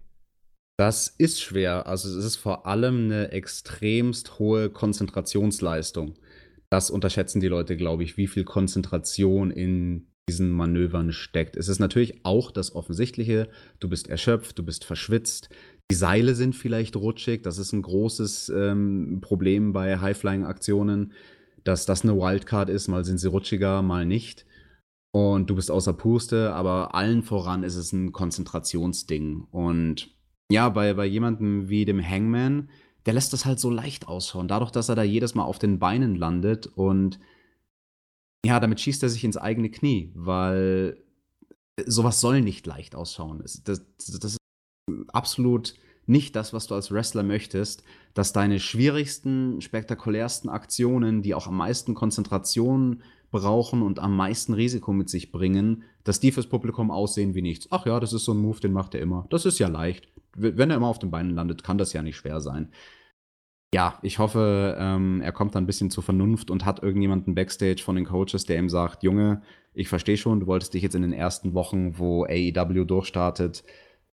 Das 0.77 1.07
ist 1.07 1.39
schwer. 1.39 1.85
Also 1.85 2.09
es 2.09 2.25
ist 2.25 2.35
vor 2.37 2.65
allem 2.65 3.05
eine 3.05 3.31
extremst 3.31 4.39
hohe 4.39 4.71
Konzentrationsleistung. 4.71 6.15
Das 6.73 6.89
unterschätzen 6.89 7.39
die 7.39 7.49
Leute, 7.49 7.77
glaube 7.77 8.01
ich, 8.03 8.17
wie 8.17 8.25
viel 8.25 8.45
Konzentration 8.45 9.51
in 9.51 10.07
diesen 10.27 10.49
Manövern 10.49 11.11
steckt. 11.11 11.55
Es 11.55 11.67
ist 11.67 11.77
natürlich 11.77 12.25
auch 12.25 12.49
das 12.49 12.73
Offensichtliche. 12.73 13.47
Du 13.79 13.87
bist 13.87 14.07
erschöpft, 14.07 14.57
du 14.57 14.63
bist 14.63 14.83
verschwitzt. 14.83 15.49
Die 15.91 15.95
Seile 15.95 16.33
sind 16.33 16.55
vielleicht 16.55 16.95
rutschig. 16.95 17.43
Das 17.43 17.59
ist 17.59 17.73
ein 17.73 17.83
großes 17.83 18.49
ähm, 18.49 19.19
Problem 19.21 19.71
bei 19.71 19.99
High-Flying-Aktionen, 19.99 21.13
dass 21.63 21.85
das 21.85 22.01
eine 22.01 22.17
Wildcard 22.17 22.71
ist. 22.71 22.87
Mal 22.87 23.05
sind 23.05 23.19
sie 23.19 23.29
rutschiger, 23.29 23.83
mal 23.83 24.07
nicht. 24.07 24.47
Und 25.11 25.51
du 25.51 25.55
bist 25.55 25.69
außer 25.69 25.93
Puste, 25.93 26.53
aber 26.53 26.95
allen 26.95 27.21
voran 27.21 27.61
ist 27.61 27.75
es 27.75 27.93
ein 27.93 28.13
Konzentrationsding. 28.13 29.45
Und 29.51 30.09
ja, 30.51 30.69
bei, 30.69 30.95
bei 30.95 31.05
jemandem 31.05 31.69
wie 31.69 31.85
dem 31.85 32.01
Hangman, 32.03 32.69
der 33.05 33.13
lässt 33.13 33.33
das 33.33 33.45
halt 33.45 33.59
so 33.59 33.69
leicht 33.69 34.07
ausschauen. 34.07 34.47
Dadurch, 34.47 34.71
dass 34.71 34.89
er 34.89 34.95
da 34.95 35.03
jedes 35.03 35.35
Mal 35.35 35.43
auf 35.43 35.59
den 35.59 35.79
Beinen 35.79 36.15
landet 36.15 36.67
und 36.67 37.19
ja, 38.45 38.59
damit 38.59 38.81
schießt 38.81 39.03
er 39.03 39.09
sich 39.09 39.23
ins 39.23 39.37
eigene 39.37 39.69
Knie, 39.69 40.11
weil 40.15 40.97
sowas 41.85 42.19
soll 42.19 42.41
nicht 42.41 42.65
leicht 42.67 42.95
ausschauen. 42.95 43.39
Das, 43.39 43.63
das, 43.63 43.81
das 43.97 44.33
ist 44.33 44.37
absolut 45.07 45.75
nicht 46.05 46.35
das, 46.35 46.51
was 46.51 46.67
du 46.67 46.75
als 46.75 46.91
Wrestler 46.91 47.23
möchtest, 47.23 47.83
dass 48.13 48.33
deine 48.33 48.59
schwierigsten, 48.59 49.61
spektakulärsten 49.61 50.49
Aktionen, 50.49 51.21
die 51.21 51.33
auch 51.33 51.47
am 51.47 51.57
meisten 51.57 51.93
Konzentration 51.93 53.01
brauchen 53.33 53.81
und 53.81 53.99
am 53.99 54.15
meisten 54.15 54.53
Risiko 54.53 54.93
mit 54.93 55.09
sich 55.09 55.33
bringen, 55.33 55.83
dass 56.05 56.21
die 56.21 56.31
fürs 56.31 56.47
Publikum 56.47 56.89
aussehen 56.89 57.35
wie 57.35 57.41
nichts. 57.41 57.67
Ach 57.69 57.85
ja, 57.85 57.99
das 57.99 58.13
ist 58.13 58.23
so 58.23 58.31
ein 58.31 58.41
Move, 58.41 58.61
den 58.61 58.71
macht 58.71 58.95
er 58.95 59.01
immer. 59.01 59.27
Das 59.29 59.45
ist 59.45 59.59
ja 59.59 59.67
leicht 59.67 60.07
wenn 60.35 60.69
er 60.69 60.77
immer 60.77 60.87
auf 60.87 60.99
den 60.99 61.11
Beinen 61.11 61.31
landet, 61.31 61.63
kann 61.63 61.77
das 61.77 61.93
ja 61.93 62.01
nicht 62.01 62.17
schwer 62.17 62.41
sein. 62.41 62.69
Ja, 63.73 63.97
ich 64.03 64.19
hoffe, 64.19 64.77
ähm, 64.79 65.21
er 65.21 65.31
kommt 65.31 65.55
da 65.55 65.59
ein 65.59 65.65
bisschen 65.65 65.89
zur 65.89 66.03
Vernunft 66.03 66.51
und 66.51 66.65
hat 66.65 66.83
irgendjemanden 66.83 67.33
Backstage 67.33 67.81
von 67.83 67.95
den 67.95 68.05
Coaches, 68.05 68.45
der 68.45 68.59
ihm 68.59 68.69
sagt, 68.69 69.01
Junge, 69.01 69.41
ich 69.73 69.89
verstehe 69.89 70.17
schon, 70.17 70.41
du 70.41 70.47
wolltest 70.47 70.75
dich 70.75 70.83
jetzt 70.83 70.95
in 70.95 71.01
den 71.01 71.13
ersten 71.13 71.55
Wochen, 71.55 71.97
wo 71.97 72.25
AEW 72.25 72.85
durchstartet, 72.85 73.63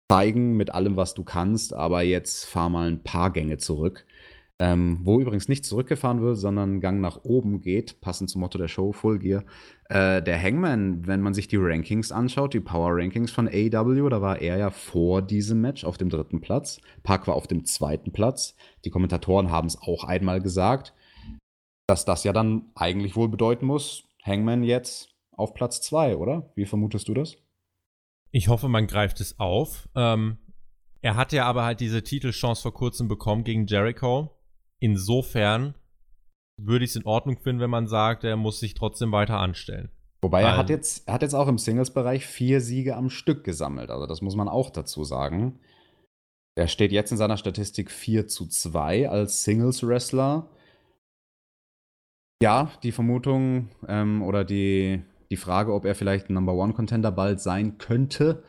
zeigen 0.10 0.56
mit 0.56 0.74
allem, 0.74 0.96
was 0.96 1.14
du 1.14 1.24
kannst, 1.24 1.74
aber 1.74 2.04
jetzt 2.04 2.46
fahr 2.46 2.70
mal 2.70 2.90
ein 2.90 3.04
paar 3.04 3.32
Gänge 3.32 3.58
zurück. 3.58 4.06
Ähm, 4.62 5.00
wo 5.04 5.22
übrigens 5.22 5.48
nicht 5.48 5.64
zurückgefahren 5.64 6.22
wird, 6.22 6.38
sondern 6.38 6.82
Gang 6.82 7.00
nach 7.00 7.24
oben 7.24 7.62
geht, 7.62 8.02
passend 8.02 8.30
zum 8.30 8.42
Motto 8.42 8.58
der 8.58 8.68
Show, 8.68 8.92
Full 8.92 9.20
Gear. 9.20 9.46
Äh, 9.86 10.22
der 10.22 10.42
Hangman, 10.42 11.08
wenn 11.08 11.22
man 11.22 11.34
sich 11.34 11.48
die 11.48 11.56
Rankings 11.56 12.12
anschaut, 12.12 12.54
die 12.54 12.60
Power 12.60 12.92
Rankings 12.92 13.32
von 13.32 13.48
AEW, 13.48 14.10
da 14.10 14.22
war 14.22 14.42
er 14.42 14.58
ja 14.58 14.70
vor 14.70 15.22
diesem 15.22 15.62
Match 15.62 15.86
auf 15.86 15.98
dem 15.98 16.10
dritten 16.10 16.42
Platz. 16.42 16.82
Park 17.04 17.26
war 17.28 17.36
auf 17.36 17.48
dem 17.48 17.64
zweiten 17.64 18.12
Platz. 18.12 18.54
Die 18.84 18.90
Kommentatoren 18.90 19.50
haben 19.50 19.68
es 19.68 19.82
auch 19.82 20.04
einmal 20.04 20.42
gesagt, 20.42 20.94
dass 21.88 22.04
das 22.04 22.26
ja 22.26 22.34
dann 22.34 22.70
eigentlich 22.76 23.16
wohl 23.16 23.30
bedeuten 23.30 23.66
muss, 23.66 24.04
Hangman 24.26 24.64
jetzt 24.64 25.16
auf 25.32 25.54
Platz 25.54 25.80
zwei, 25.82 26.18
oder? 26.18 26.52
Wie 26.56 26.66
vermutest 26.66 27.08
du 27.08 27.14
das? 27.14 27.38
Ich 28.32 28.50
hoffe, 28.50 28.68
man 28.68 28.88
greift 28.88 29.22
es 29.22 29.40
auf. 29.40 29.88
Ähm, 29.96 30.38
er 31.02 31.16
hat 31.16 31.32
ja 31.32 31.46
aber 31.46 31.64
halt 31.64 31.80
diese 31.80 32.04
Titelchance 32.04 32.62
vor 32.62 32.74
kurzem 32.74 33.08
bekommen 33.08 33.46
gegen 33.46 33.66
Jericho 33.66 34.36
insofern 34.80 35.76
würde 36.62 36.86
ich 36.86 36.92
es 36.92 36.96
in 36.98 37.06
Ordnung 37.06 37.38
finden, 37.38 37.62
wenn 37.62 37.70
man 37.70 37.88
sagt, 37.88 38.24
er 38.24 38.36
muss 38.36 38.60
sich 38.60 38.74
trotzdem 38.74 39.12
weiter 39.12 39.40
anstellen. 39.40 39.90
Wobei 40.22 40.42
er 40.42 40.58
hat 40.58 40.70
jetzt, 40.70 41.08
er 41.08 41.14
hat 41.14 41.22
jetzt 41.22 41.34
auch 41.34 41.48
im 41.48 41.58
Singles-Bereich 41.58 42.26
vier 42.26 42.60
Siege 42.60 42.98
am 42.98 43.10
Stück 43.10 43.46
gesammelt. 43.46 43.90
Also 43.90 44.06
das 44.06 44.22
muss 44.22 44.36
man 44.36 44.50
auch 44.50 44.70
dazu 44.70 45.06
sagen. 45.06 45.60
Er 46.58 46.68
steht 46.68 46.92
jetzt 46.92 47.12
in 47.12 47.18
seiner 47.18 47.38
Statistik 47.38 47.90
4 47.90 48.28
zu 48.28 48.46
2 48.46 49.10
als 49.10 49.44
Singles-Wrestler. 49.44 50.50
Ja, 52.44 52.72
die 52.84 52.92
Vermutung 52.92 53.70
ähm, 53.88 54.22
oder 54.22 54.44
die, 54.44 55.02
die 55.30 55.38
Frage, 55.38 55.74
ob 55.74 55.86
er 55.86 55.96
vielleicht 55.96 56.30
ein 56.30 56.34
Number 56.34 56.54
One-Contender 56.54 57.12
bald 57.12 57.40
sein 57.40 57.78
könnte, 57.78 58.44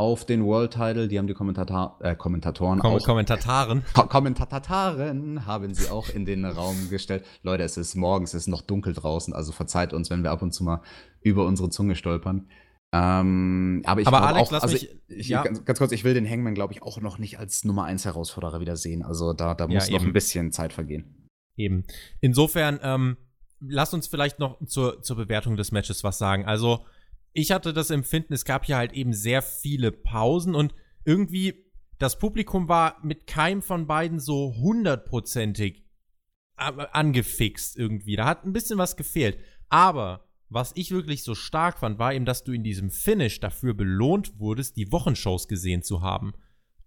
auf 0.00 0.24
den 0.24 0.46
World 0.46 0.72
Title. 0.72 1.08
Die 1.08 1.18
haben 1.18 1.26
die 1.26 1.34
Kommentator, 1.34 1.98
äh, 2.00 2.16
Kommentatoren 2.16 2.78
Kom 2.78 2.94
auch. 2.94 3.04
Kommentataren. 3.04 3.84
Ko 3.94 4.06
Kommentataren 4.06 5.44
haben 5.44 5.74
sie 5.74 5.90
auch 5.90 6.08
in 6.08 6.24
den 6.24 6.46
Raum 6.46 6.88
gestellt. 6.88 7.26
Leute, 7.42 7.64
es 7.64 7.76
ist 7.76 7.96
morgens, 7.96 8.32
es 8.32 8.44
ist 8.44 8.46
noch 8.46 8.62
dunkel 8.62 8.94
draußen, 8.94 9.34
also 9.34 9.52
verzeiht 9.52 9.92
uns, 9.92 10.08
wenn 10.08 10.22
wir 10.22 10.30
ab 10.30 10.40
und 10.40 10.52
zu 10.52 10.64
mal 10.64 10.80
über 11.20 11.44
unsere 11.44 11.68
Zunge 11.68 11.96
stolpern. 11.96 12.48
Ähm, 12.92 13.82
aber 13.84 14.00
ich 14.00 14.06
aber 14.06 14.22
Alex, 14.22 14.48
auch, 14.48 14.52
lass 14.52 14.62
also 14.62 14.72
mich, 14.72 14.88
ich, 15.08 15.28
ja. 15.28 15.42
ganz, 15.42 15.66
ganz, 15.66 15.78
kurz, 15.78 15.92
ich 15.92 16.02
will 16.02 16.14
den 16.14 16.28
Hangman, 16.28 16.54
glaube 16.54 16.72
ich, 16.72 16.82
auch 16.82 16.98
noch 17.02 17.18
nicht 17.18 17.38
als 17.38 17.64
Nummer 17.64 17.84
1 17.84 18.06
Herausforderer 18.06 18.58
wieder 18.60 18.76
sehen. 18.76 19.02
Also 19.02 19.34
da, 19.34 19.54
da 19.54 19.68
muss 19.68 19.88
ja, 19.88 19.98
noch 19.98 20.02
ein 20.02 20.14
bisschen 20.14 20.50
Zeit 20.50 20.72
vergehen. 20.72 21.28
Eben. 21.58 21.84
Insofern, 22.22 22.80
ähm, 22.82 23.18
lass 23.60 23.92
uns 23.92 24.06
vielleicht 24.06 24.38
noch 24.38 24.64
zur, 24.64 25.02
zur 25.02 25.16
Bewertung 25.16 25.58
des 25.58 25.72
Matches 25.72 26.02
was 26.04 26.16
sagen. 26.16 26.46
Also, 26.46 26.86
ich 27.32 27.52
hatte 27.52 27.72
das 27.72 27.90
Empfinden, 27.90 28.32
es 28.32 28.44
gab 28.44 28.66
hier 28.66 28.76
halt 28.76 28.92
eben 28.92 29.12
sehr 29.12 29.42
viele 29.42 29.92
Pausen 29.92 30.54
und 30.54 30.74
irgendwie 31.04 31.70
das 31.98 32.18
Publikum 32.18 32.68
war 32.68 32.96
mit 33.02 33.26
keinem 33.26 33.62
von 33.62 33.86
beiden 33.86 34.20
so 34.20 34.54
hundertprozentig 34.56 35.84
angefixt 36.56 37.76
irgendwie. 37.76 38.16
Da 38.16 38.26
hat 38.26 38.44
ein 38.44 38.52
bisschen 38.52 38.78
was 38.78 38.96
gefehlt. 38.96 39.38
Aber 39.68 40.26
was 40.48 40.72
ich 40.74 40.90
wirklich 40.90 41.22
so 41.22 41.34
stark 41.34 41.78
fand, 41.78 41.98
war 41.98 42.12
eben, 42.12 42.24
dass 42.24 42.42
du 42.42 42.52
in 42.52 42.64
diesem 42.64 42.90
Finish 42.90 43.40
dafür 43.40 43.74
belohnt 43.74 44.38
wurdest, 44.38 44.76
die 44.76 44.90
Wochenshows 44.90 45.46
gesehen 45.46 45.82
zu 45.82 46.02
haben. 46.02 46.32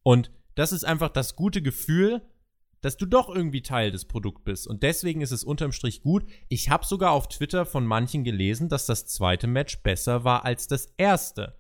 Und 0.04 0.32
das 0.56 0.72
ist 0.72 0.84
einfach 0.84 1.10
das 1.10 1.36
gute 1.36 1.62
Gefühl, 1.62 2.22
dass 2.84 2.98
du 2.98 3.06
doch 3.06 3.34
irgendwie 3.34 3.62
Teil 3.62 3.92
des 3.92 4.06
Produkts 4.06 4.44
bist. 4.44 4.68
Und 4.68 4.84
deswegen 4.84 5.22
ist 5.22 5.32
es 5.32 5.46
unterm 5.46 5.72
Strich 5.72 6.02
gut. 6.02 6.26
Ich 6.50 6.70
habe 6.70 6.86
sogar 6.86 7.12
auf 7.12 7.30
Twitter 7.30 7.66
von 7.66 7.88
manchen 7.88 8.26
gelesen, 8.26 8.68
dass 8.68 8.86
das 8.86 9.08
zweite 9.08 9.48
Match 9.48 9.82
besser 9.84 10.26
war 10.26 10.44
als 10.44 10.68
das 10.68 10.94
erste. 10.98 11.58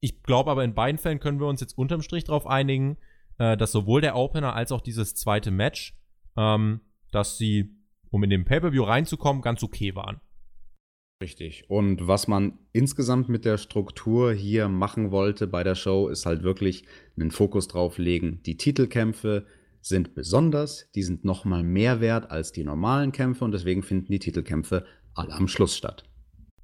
Ich 0.00 0.22
glaube 0.22 0.50
aber, 0.50 0.62
in 0.62 0.74
beiden 0.74 0.98
Fällen 0.98 1.20
können 1.20 1.40
wir 1.40 1.46
uns 1.46 1.62
jetzt 1.62 1.78
unterm 1.78 2.02
Strich 2.02 2.24
darauf 2.24 2.46
einigen, 2.46 2.98
äh, 3.38 3.56
dass 3.56 3.72
sowohl 3.72 4.02
der 4.02 4.14
Opener 4.14 4.54
als 4.54 4.72
auch 4.72 4.82
dieses 4.82 5.14
zweite 5.14 5.50
Match, 5.50 5.98
ähm, 6.36 6.82
dass 7.12 7.38
sie, 7.38 7.74
um 8.10 8.22
in 8.22 8.30
den 8.30 8.44
Pay-Per-View 8.44 8.82
reinzukommen, 8.82 9.40
ganz 9.40 9.62
okay 9.62 9.94
waren. 9.94 10.20
Richtig. 11.22 11.70
Und 11.70 12.06
was 12.06 12.28
man 12.28 12.58
insgesamt 12.72 13.30
mit 13.30 13.46
der 13.46 13.56
Struktur 13.56 14.34
hier 14.34 14.68
machen 14.68 15.12
wollte 15.12 15.46
bei 15.46 15.62
der 15.62 15.76
Show, 15.76 16.08
ist 16.08 16.26
halt 16.26 16.42
wirklich 16.42 16.84
einen 17.16 17.30
Fokus 17.30 17.68
drauf 17.68 17.96
legen. 17.96 18.42
Die 18.44 18.58
Titelkämpfe 18.58 19.46
sind 19.82 20.14
besonders, 20.14 20.90
die 20.94 21.02
sind 21.02 21.24
nochmal 21.24 21.62
mehr 21.62 22.00
wert 22.00 22.30
als 22.30 22.52
die 22.52 22.64
normalen 22.64 23.12
Kämpfe 23.12 23.44
und 23.44 23.52
deswegen 23.52 23.82
finden 23.82 24.12
die 24.12 24.20
Titelkämpfe 24.20 24.86
alle 25.14 25.32
am 25.34 25.48
Schluss 25.48 25.76
statt. 25.76 26.04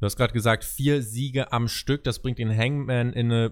Du 0.00 0.06
hast 0.06 0.16
gerade 0.16 0.32
gesagt, 0.32 0.62
vier 0.62 1.02
Siege 1.02 1.52
am 1.52 1.66
Stück. 1.66 2.04
Das 2.04 2.22
bringt 2.22 2.38
den 2.38 2.56
Hangman 2.56 3.12
in 3.12 3.32
eine 3.32 3.50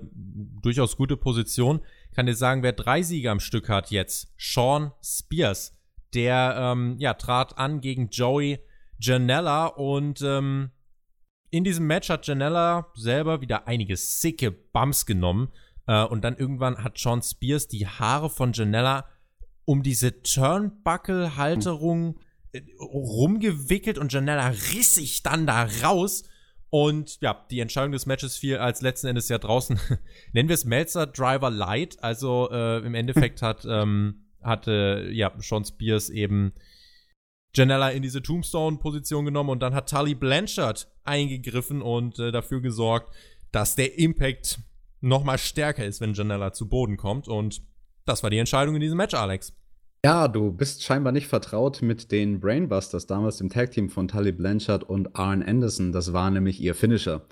durchaus 0.62 0.96
gute 0.96 1.16
Position. 1.16 1.80
Kann 2.14 2.26
dir 2.26 2.36
sagen, 2.36 2.62
wer 2.62 2.72
drei 2.72 3.02
Siege 3.02 3.32
am 3.32 3.40
Stück 3.40 3.68
hat 3.68 3.90
jetzt? 3.90 4.32
Sean 4.38 4.92
Spears. 5.02 5.76
Der 6.14 6.54
ähm, 6.56 6.96
ja, 6.98 7.14
trat 7.14 7.58
an 7.58 7.80
gegen 7.80 8.08
Joey 8.10 8.60
Janella 8.98 9.66
und 9.66 10.22
ähm, 10.22 10.70
in 11.50 11.64
diesem 11.64 11.86
Match 11.88 12.08
hat 12.08 12.26
Janella 12.26 12.92
selber 12.94 13.40
wieder 13.40 13.66
einige 13.66 13.96
sicke 13.96 14.52
Bumps 14.52 15.04
genommen. 15.04 15.48
Äh, 15.88 16.04
und 16.04 16.22
dann 16.22 16.36
irgendwann 16.36 16.82
hat 16.82 16.96
Sean 16.96 17.22
Spears 17.22 17.66
die 17.66 17.88
Haare 17.88 18.30
von 18.30 18.52
Janella 18.52 19.08
um 19.66 19.82
diese 19.82 20.22
Turnbuckle-Halterung 20.22 22.18
äh, 22.52 22.62
rumgewickelt 22.80 23.98
und 23.98 24.10
Janella 24.12 24.48
riss 24.48 24.94
sich 24.94 25.22
dann 25.22 25.46
da 25.46 25.68
raus 25.82 26.24
und 26.70 27.20
ja, 27.20 27.46
die 27.50 27.60
Entscheidung 27.60 27.92
des 27.92 28.06
Matches 28.06 28.36
fiel 28.36 28.58
als 28.58 28.80
letzten 28.80 29.08
Endes 29.08 29.28
ja 29.28 29.38
draußen, 29.38 29.78
nennen 30.32 30.48
wir 30.48 30.54
es 30.54 30.64
Melzer 30.64 31.06
Driver 31.06 31.50
Light. 31.50 32.02
Also 32.02 32.48
äh, 32.50 32.78
im 32.78 32.94
Endeffekt 32.94 33.42
hat, 33.42 33.64
ähm, 33.68 34.26
hatte 34.42 35.08
ja 35.12 35.32
Sean 35.38 35.64
Spears 35.64 36.08
eben 36.10 36.52
Janella 37.54 37.90
in 37.90 38.02
diese 38.02 38.22
Tombstone-Position 38.22 39.24
genommen 39.24 39.50
und 39.50 39.60
dann 39.60 39.74
hat 39.74 39.88
Tully 39.88 40.14
Blanchard 40.14 40.88
eingegriffen 41.04 41.82
und 41.82 42.18
äh, 42.18 42.32
dafür 42.32 42.60
gesorgt, 42.60 43.14
dass 43.52 43.76
der 43.76 43.98
Impact 43.98 44.58
noch 45.00 45.24
mal 45.24 45.38
stärker 45.38 45.84
ist, 45.84 46.00
wenn 46.00 46.14
Janella 46.14 46.52
zu 46.52 46.68
Boden 46.68 46.96
kommt. 46.96 47.28
Und 47.28 47.62
das 48.06 48.22
war 48.22 48.30
die 48.30 48.38
Entscheidung 48.38 48.74
in 48.74 48.80
diesem 48.80 48.96
Match, 48.96 49.14
Alex. 49.14 49.52
Ja, 50.04 50.28
du 50.28 50.52
bist 50.52 50.84
scheinbar 50.84 51.12
nicht 51.12 51.26
vertraut 51.26 51.82
mit 51.82 52.12
den 52.12 52.38
Brainbusters, 52.38 53.06
damals 53.06 53.40
im 53.40 53.48
Tag-Team 53.48 53.88
von 53.88 54.06
Tully 54.06 54.32
Blanchard 54.32 54.84
und 54.84 55.16
Arn 55.16 55.42
Anderson. 55.42 55.90
Das 55.90 56.12
war 56.12 56.30
nämlich 56.30 56.60
ihr 56.60 56.74
Finisher. 56.74 57.22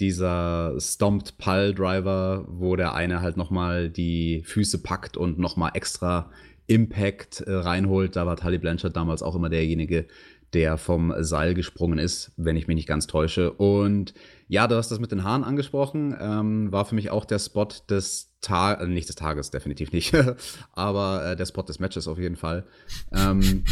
Dieser 0.00 0.74
Stomped 0.80 1.38
Pile 1.38 1.72
Driver, 1.72 2.44
wo 2.48 2.74
der 2.74 2.94
eine 2.94 3.20
halt 3.20 3.36
nochmal 3.36 3.88
die 3.88 4.42
Füße 4.44 4.82
packt 4.82 5.16
und 5.16 5.38
nochmal 5.38 5.70
extra 5.74 6.32
Impact 6.66 7.42
äh, 7.42 7.52
reinholt. 7.52 8.16
Da 8.16 8.26
war 8.26 8.36
Tully 8.36 8.58
Blanchard 8.58 8.96
damals 8.96 9.22
auch 9.22 9.36
immer 9.36 9.50
derjenige, 9.50 10.06
der 10.54 10.78
vom 10.78 11.12
Seil 11.18 11.54
gesprungen 11.54 11.98
ist, 11.98 12.32
wenn 12.36 12.56
ich 12.56 12.66
mich 12.66 12.76
nicht 12.76 12.88
ganz 12.88 13.06
täusche. 13.06 13.52
Und 13.52 14.14
ja, 14.48 14.66
du 14.66 14.76
hast 14.76 14.90
das 14.90 15.00
mit 15.00 15.10
den 15.10 15.24
Haaren 15.24 15.44
angesprochen. 15.44 16.16
Ähm, 16.18 16.72
war 16.72 16.84
für 16.84 16.94
mich 16.94 17.10
auch 17.10 17.24
der 17.24 17.38
Spot 17.38 17.68
des 17.90 18.34
Tages, 18.40 18.86
äh, 18.86 18.88
nicht 18.88 19.08
des 19.08 19.16
Tages, 19.16 19.50
definitiv 19.50 19.92
nicht, 19.92 20.14
aber 20.72 21.32
äh, 21.32 21.36
der 21.36 21.46
Spot 21.46 21.62
des 21.62 21.80
Matches 21.80 22.08
auf 22.08 22.18
jeden 22.18 22.36
Fall. 22.36 22.64
Ähm, 23.12 23.64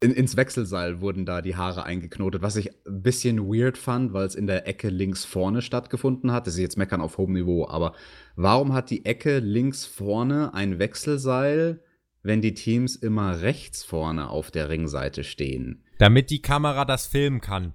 in, 0.00 0.12
ins 0.12 0.36
Wechselseil 0.36 1.00
wurden 1.00 1.24
da 1.24 1.40
die 1.40 1.56
Haare 1.56 1.84
eingeknotet, 1.84 2.42
was 2.42 2.56
ich 2.56 2.70
ein 2.86 3.02
bisschen 3.02 3.46
weird 3.48 3.78
fand, 3.78 4.12
weil 4.12 4.26
es 4.26 4.34
in 4.34 4.46
der 4.46 4.68
Ecke 4.68 4.90
links 4.90 5.24
vorne 5.24 5.62
stattgefunden 5.62 6.30
hat. 6.30 6.46
Das 6.46 6.54
ist 6.54 6.60
jetzt 6.60 6.76
Meckern 6.76 7.00
auf 7.00 7.16
hohem 7.16 7.32
Niveau, 7.32 7.66
aber 7.66 7.94
warum 8.36 8.74
hat 8.74 8.90
die 8.90 9.06
Ecke 9.06 9.38
links 9.38 9.86
vorne 9.86 10.52
ein 10.52 10.78
Wechselseil, 10.78 11.82
wenn 12.22 12.42
die 12.42 12.54
Teams 12.54 12.96
immer 12.96 13.40
rechts 13.40 13.82
vorne 13.82 14.28
auf 14.28 14.50
der 14.50 14.68
Ringseite 14.68 15.24
stehen? 15.24 15.83
Damit 15.98 16.30
die 16.30 16.42
Kamera 16.42 16.84
das 16.84 17.06
filmen 17.06 17.40
kann. 17.40 17.74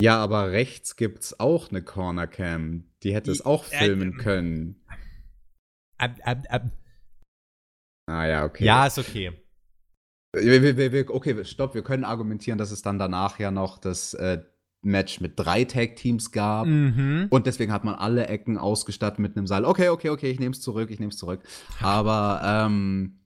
Ja, 0.00 0.18
aber 0.18 0.50
rechts 0.50 0.96
gibt's 0.96 1.38
auch 1.38 1.70
eine 1.70 1.82
Corner 1.82 2.26
Cam. 2.26 2.90
Die 3.02 3.14
hätte 3.14 3.30
es 3.30 3.44
auch 3.44 3.64
filmen 3.64 4.16
können. 4.16 4.84
Ab, 5.98 6.16
ab, 6.24 6.38
ab. 6.48 6.62
Ah 8.06 8.26
ja, 8.26 8.44
okay. 8.44 8.64
Ja, 8.64 8.86
ist 8.86 8.98
okay. 8.98 9.32
Okay, 10.36 11.44
stopp. 11.44 11.74
Wir 11.74 11.82
können 11.82 12.04
argumentieren, 12.04 12.58
dass 12.58 12.72
es 12.72 12.82
dann 12.82 12.98
danach 12.98 13.38
ja 13.38 13.52
noch 13.52 13.78
das 13.78 14.14
äh, 14.14 14.42
Match 14.82 15.20
mit 15.20 15.34
drei 15.36 15.64
Tag-Teams 15.64 16.32
gab. 16.32 16.66
Mhm. 16.66 17.28
Und 17.30 17.46
deswegen 17.46 17.72
hat 17.72 17.84
man 17.84 17.94
alle 17.94 18.26
Ecken 18.26 18.58
ausgestattet 18.58 19.20
mit 19.20 19.36
einem 19.36 19.46
Seil. 19.46 19.64
Okay, 19.64 19.88
okay, 19.88 20.10
okay, 20.10 20.30
ich 20.30 20.40
nehme 20.40 20.52
es 20.52 20.60
zurück, 20.60 20.90
ich 20.90 20.98
nehme 20.98 21.10
es 21.10 21.18
zurück. 21.18 21.40
Aber 21.80 22.40
ähm, 22.44 23.20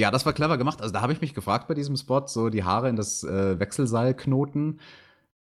ja, 0.00 0.10
das 0.10 0.24
war 0.24 0.32
clever 0.32 0.56
gemacht. 0.56 0.80
Also 0.80 0.92
da 0.94 1.02
habe 1.02 1.12
ich 1.12 1.20
mich 1.20 1.34
gefragt 1.34 1.68
bei 1.68 1.74
diesem 1.74 1.94
Spot, 1.96 2.26
so 2.26 2.48
die 2.48 2.64
Haare 2.64 2.88
in 2.88 2.96
das 2.96 3.22
äh, 3.22 3.60
Wechselseil 3.60 4.14
knoten. 4.14 4.80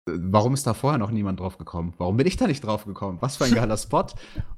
Äh, 0.08 0.12
warum 0.16 0.54
ist 0.54 0.66
da 0.66 0.74
vorher 0.74 0.98
noch 0.98 1.12
niemand 1.12 1.38
drauf 1.38 1.56
gekommen? 1.56 1.94
Warum 1.98 2.16
bin 2.16 2.26
ich 2.26 2.36
da 2.36 2.48
nicht 2.48 2.64
drauf 2.64 2.84
gekommen? 2.84 3.18
Was 3.20 3.36
für 3.36 3.44
ein 3.44 3.54
geiler 3.54 3.76
Spot. 3.78 4.06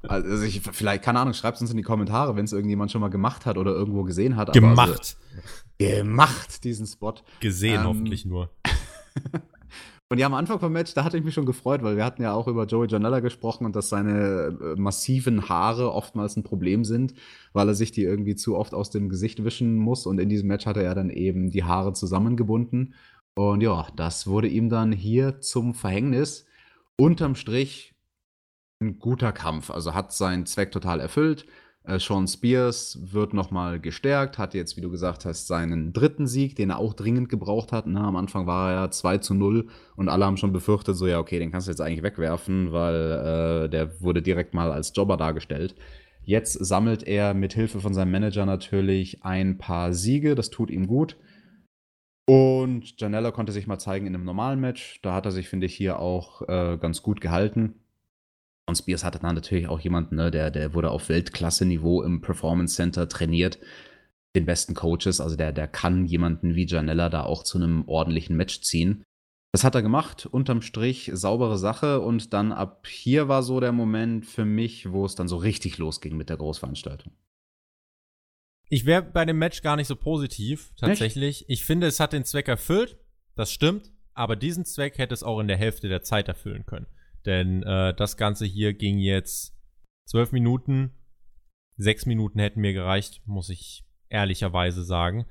Also 0.03 0.45
ich, 0.45 0.63
vielleicht, 0.63 1.03
keine 1.03 1.21
Ahnung, 1.21 1.35
schreibt 1.35 1.57
es 1.57 1.61
uns 1.61 1.71
in 1.71 1.77
die 1.77 1.83
Kommentare, 1.83 2.35
wenn 2.37 2.47
es 2.47 2.53
irgendjemand 2.53 2.91
schon 2.91 3.03
mal 3.03 3.11
gemacht 3.11 3.45
hat 3.45 3.59
oder 3.59 3.73
irgendwo 3.73 4.03
gesehen 4.05 4.37
hat. 4.37 4.53
Gemacht. 4.55 5.19
Also, 5.79 6.03
gemacht, 6.03 6.65
diesen 6.65 6.87
Spot. 6.87 7.15
Gesehen 7.41 7.83
ähm, 7.83 7.87
hoffentlich 7.87 8.25
nur. 8.25 8.49
Und 10.13 10.19
ja, 10.19 10.27
am 10.27 10.35
Anfang 10.35 10.61
vom 10.61 10.75
Match, 10.75 10.93
da 10.93 11.05
hatte 11.05 11.17
ich 11.17 11.25
mich 11.25 11.33
schon 11.33 11.47
gefreut, 11.47 11.83
weil 11.83 11.97
wir 11.97 12.05
hatten 12.05 12.21
ja 12.21 12.35
auch 12.35 12.47
über 12.47 12.67
Joey 12.67 12.87
Janella 12.87 13.21
gesprochen 13.21 13.65
und 13.65 13.75
dass 13.75 13.89
seine 13.89 14.59
äh, 14.61 14.79
massiven 14.79 15.49
Haare 15.49 15.91
oftmals 15.91 16.37
ein 16.37 16.43
Problem 16.43 16.85
sind, 16.85 17.15
weil 17.55 17.67
er 17.67 17.75
sich 17.75 17.93
die 17.93 18.03
irgendwie 18.03 18.37
zu 18.37 18.59
oft 18.59 18.75
aus 18.75 18.91
dem 18.91 19.09
Gesicht 19.09 19.43
wischen 19.43 19.79
muss. 19.79 20.05
Und 20.05 20.21
in 20.21 20.29
diesem 20.29 20.49
Match 20.49 20.67
hatte 20.67 20.83
er 20.83 20.95
dann 20.95 21.09
eben 21.09 21.51
die 21.51 21.65
Haare 21.65 21.95
zusammengebunden. 21.95 22.93
Und 23.33 23.63
ja, 23.63 23.87
das 23.97 24.27
wurde 24.27 24.49
ihm 24.49 24.69
dann 24.69 24.93
hier 24.93 25.41
zum 25.41 25.73
Verhängnis. 25.73 26.45
Unterm 26.97 27.35
Strich 27.35 27.95
ein 28.83 28.99
guter 28.99 29.33
Kampf. 29.33 29.71
Also 29.71 29.95
hat 29.95 30.13
seinen 30.13 30.45
Zweck 30.45 30.73
total 30.73 31.01
erfüllt. 31.01 31.47
Äh, 31.85 31.99
Sean 31.99 32.29
Spears 32.29 32.99
wird 33.03 33.35
nochmal 33.35 33.81
gestärkt, 33.81 34.39
hat 34.39 34.55
jetzt, 34.55 34.77
wie 34.77 34.81
du 34.81 34.91
gesagt 34.91 35.25
hast, 35.25 35.47
seinen 35.47 35.93
dritten 35.93 36.27
Sieg, 36.27 36.55
den 36.57 36.71
er 36.71 36.79
auch 36.79 36.95
dringend 36.95 37.29
gebraucht 37.29 37.73
hat. 37.73 37.87
Ne? 37.87 38.01
Am 38.01 38.17
Anfang 38.17 38.47
war 38.47 38.71
er 38.71 38.77
ja 38.77 38.91
2 38.91 39.19
zu 39.19 39.35
0 39.35 39.69
und 39.97 40.09
alle 40.09 40.25
haben 40.25 40.37
schon 40.37 40.53
befürchtet, 40.53 40.97
so 40.97 41.07
ja, 41.07 41.19
okay, 41.19 41.39
den 41.39 41.51
kannst 41.51 41.67
du 41.67 41.73
jetzt 41.73 41.81
eigentlich 41.81 42.03
wegwerfen, 42.03 42.73
weil 42.73 43.65
äh, 43.65 43.69
der 43.69 44.01
wurde 44.01 44.23
direkt 44.23 44.55
mal 44.55 44.71
als 44.71 44.93
Jobber 44.95 45.17
dargestellt. 45.17 45.75
Jetzt 46.25 46.53
sammelt 46.53 47.03
er 47.03 47.35
mit 47.35 47.55
Hilfe 47.55 47.81
von 47.81 47.95
seinem 47.95 48.13
Manager 48.13 48.47
natürlich 48.47 49.25
ein 49.25 49.59
paar 49.59 49.93
Siege, 49.93 50.37
das 50.37 50.51
tut 50.51 50.71
ihm 50.71 50.87
gut. 50.87 51.17
Und 52.25 53.01
Janella 53.01 53.33
konnte 53.33 53.51
sich 53.51 53.67
mal 53.67 53.81
zeigen 53.81 54.07
in 54.07 54.15
einem 54.15 54.25
normalen 54.25 54.61
Match. 54.61 55.01
Da 55.03 55.13
hat 55.13 55.27
er 55.27 55.33
sich, 55.33 55.49
finde 55.49 55.67
ich, 55.67 55.75
hier 55.75 55.99
auch 55.99 56.43
äh, 56.43 56.79
ganz 56.81 57.03
gut 57.03 57.21
gehalten. 57.21 57.82
Und 58.67 58.77
Spears 58.77 59.05
hatte 59.05 59.19
dann 59.19 59.35
natürlich 59.35 59.69
auch 59.69 59.81
jemanden, 59.81 60.17
ne, 60.17 60.31
der, 60.31 60.51
der 60.51 60.75
wurde 60.75 60.91
auf 60.91 61.09
Weltklasse-Niveau 61.09 62.03
im 62.03 62.21
Performance 62.21 62.77
Center 62.77 63.09
trainiert. 63.09 63.59
Den 64.35 64.47
besten 64.47 64.75
Coaches, 64.75 65.21
also 65.21 65.37
der, 65.37 65.53
der 65.53 65.69
kann 65.69 66.07
jemanden 66.07 66.55
wie 66.55 66.67
Janella 66.67 67.09
da 67.09 67.25
auch 67.25 67.43
zu 67.43 67.59
einem 67.59 67.87
ordentlichen 67.87 68.37
Match 68.37 68.61
ziehen. 68.63 69.05
Das 69.53 69.65
hat 69.65 69.75
er 69.75 69.83
gemacht, 69.83 70.25
unterm 70.25 70.63
Strich 70.63 71.11
saubere 71.13 71.59
Sache 71.59 72.01
und 72.01 72.33
dann 72.33 72.53
ab 72.53 72.87
hier 72.87 73.29
war 73.29 73.43
so 73.43 73.61
der 73.61 73.73
Moment 73.73 74.25
für 74.25 74.47
mich, 74.47 74.91
wo 74.91 75.05
es 75.05 75.15
dann 75.15 75.29
so 75.29 75.37
richtig 75.37 75.77
losging 75.77 76.17
mit 76.17 76.31
der 76.31 76.39
Großveranstaltung. 76.39 77.13
Ich 78.71 78.87
wäre 78.87 79.03
bei 79.03 79.27
dem 79.27 79.39
Match 79.39 79.61
gar 79.61 79.77
nicht 79.77 79.89
so 79.89 79.97
positiv, 79.97 80.73
tatsächlich. 80.77 81.43
Echt? 81.43 81.51
Ich 81.51 81.65
finde, 81.67 81.87
es 81.87 82.01
hat 82.01 82.15
den 82.15 82.25
Zweck 82.25 82.49
erfüllt, 82.49 82.97
das 83.35 83.53
stimmt, 83.53 83.93
aber 84.15 84.37
diesen 84.37 84.65
Zweck 84.65 84.97
hätte 84.97 85.13
es 85.13 85.23
auch 85.23 85.41
in 85.41 85.49
der 85.49 85.59
Hälfte 85.59 85.89
der 85.89 86.01
Zeit 86.01 86.29
erfüllen 86.29 86.65
können. 86.65 86.87
Denn 87.27 87.63
äh, 87.63 87.95
das 87.95 88.17
Ganze 88.17 88.45
hier 88.45 88.75
ging 88.75 88.99
jetzt 88.99 89.57
zwölf 90.07 90.33
Minuten. 90.33 90.93
Sechs 91.77 92.07
Minuten 92.07 92.39
hätten 92.39 92.61
mir 92.61 92.73
gereicht, 92.73 93.23
muss 93.27 93.49
ich 93.49 93.85
ehrlicherweise 94.09 94.85
sagen. 94.85 95.27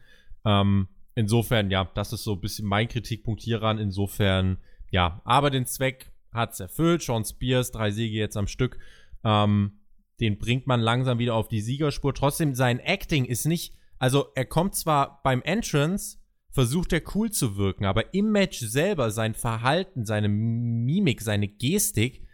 Ähm, 0.46 0.88
insofern, 1.16 1.70
ja, 1.70 1.89
das 1.94 2.14
ist 2.14 2.24
so 2.24 2.34
ein 2.34 2.42
bisschen 2.42 2.68
mein 2.68 2.88
Kritikpunkt 2.88 3.42
hieran. 3.42 3.78
Insofern, 3.78 4.58
ja, 4.89 5.22
aber 5.24 5.50
den 5.50 5.66
Zweck 5.66 6.12
hat 6.32 6.54
es 6.54 6.60
erfüllt. 6.60 7.04
Sean 7.04 7.26
Spears, 7.26 7.72
drei 7.72 7.92
Siege 7.92 8.18
jetzt 8.18 8.38
am 8.38 8.48
Stück. 8.48 8.80
Ähm, 9.24 9.80
den 10.20 10.38
bringt 10.38 10.68
man 10.68 10.80
langsam 10.80 11.20
wieder 11.20 11.36
auf 11.36 11.48
die 11.48 11.62
Siegerspur. 11.62 12.14
Trotzdem, 12.14 12.56
sein 12.56 12.80
Acting 12.80 13.26
ist 13.26 13.46
nicht, 13.46 13.76
also 13.98 14.28
er 14.36 14.46
kommt 14.46 14.76
zwar 14.76 15.22
beim 15.24 15.42
Entrance 15.42 16.18
versucht 16.52 16.93
er 16.93 17.02
cool 17.16 17.32
zu 17.32 17.58
wirken, 17.58 17.86
aber 17.86 18.14
im 18.14 18.32
Match 18.32 18.60
selber 18.60 19.12
sein 19.12 19.34
Verhalten, 19.34 20.06
seine 20.06 20.30
Mimik, 20.30 21.22
seine 21.22 21.47
Gestik 21.47 22.28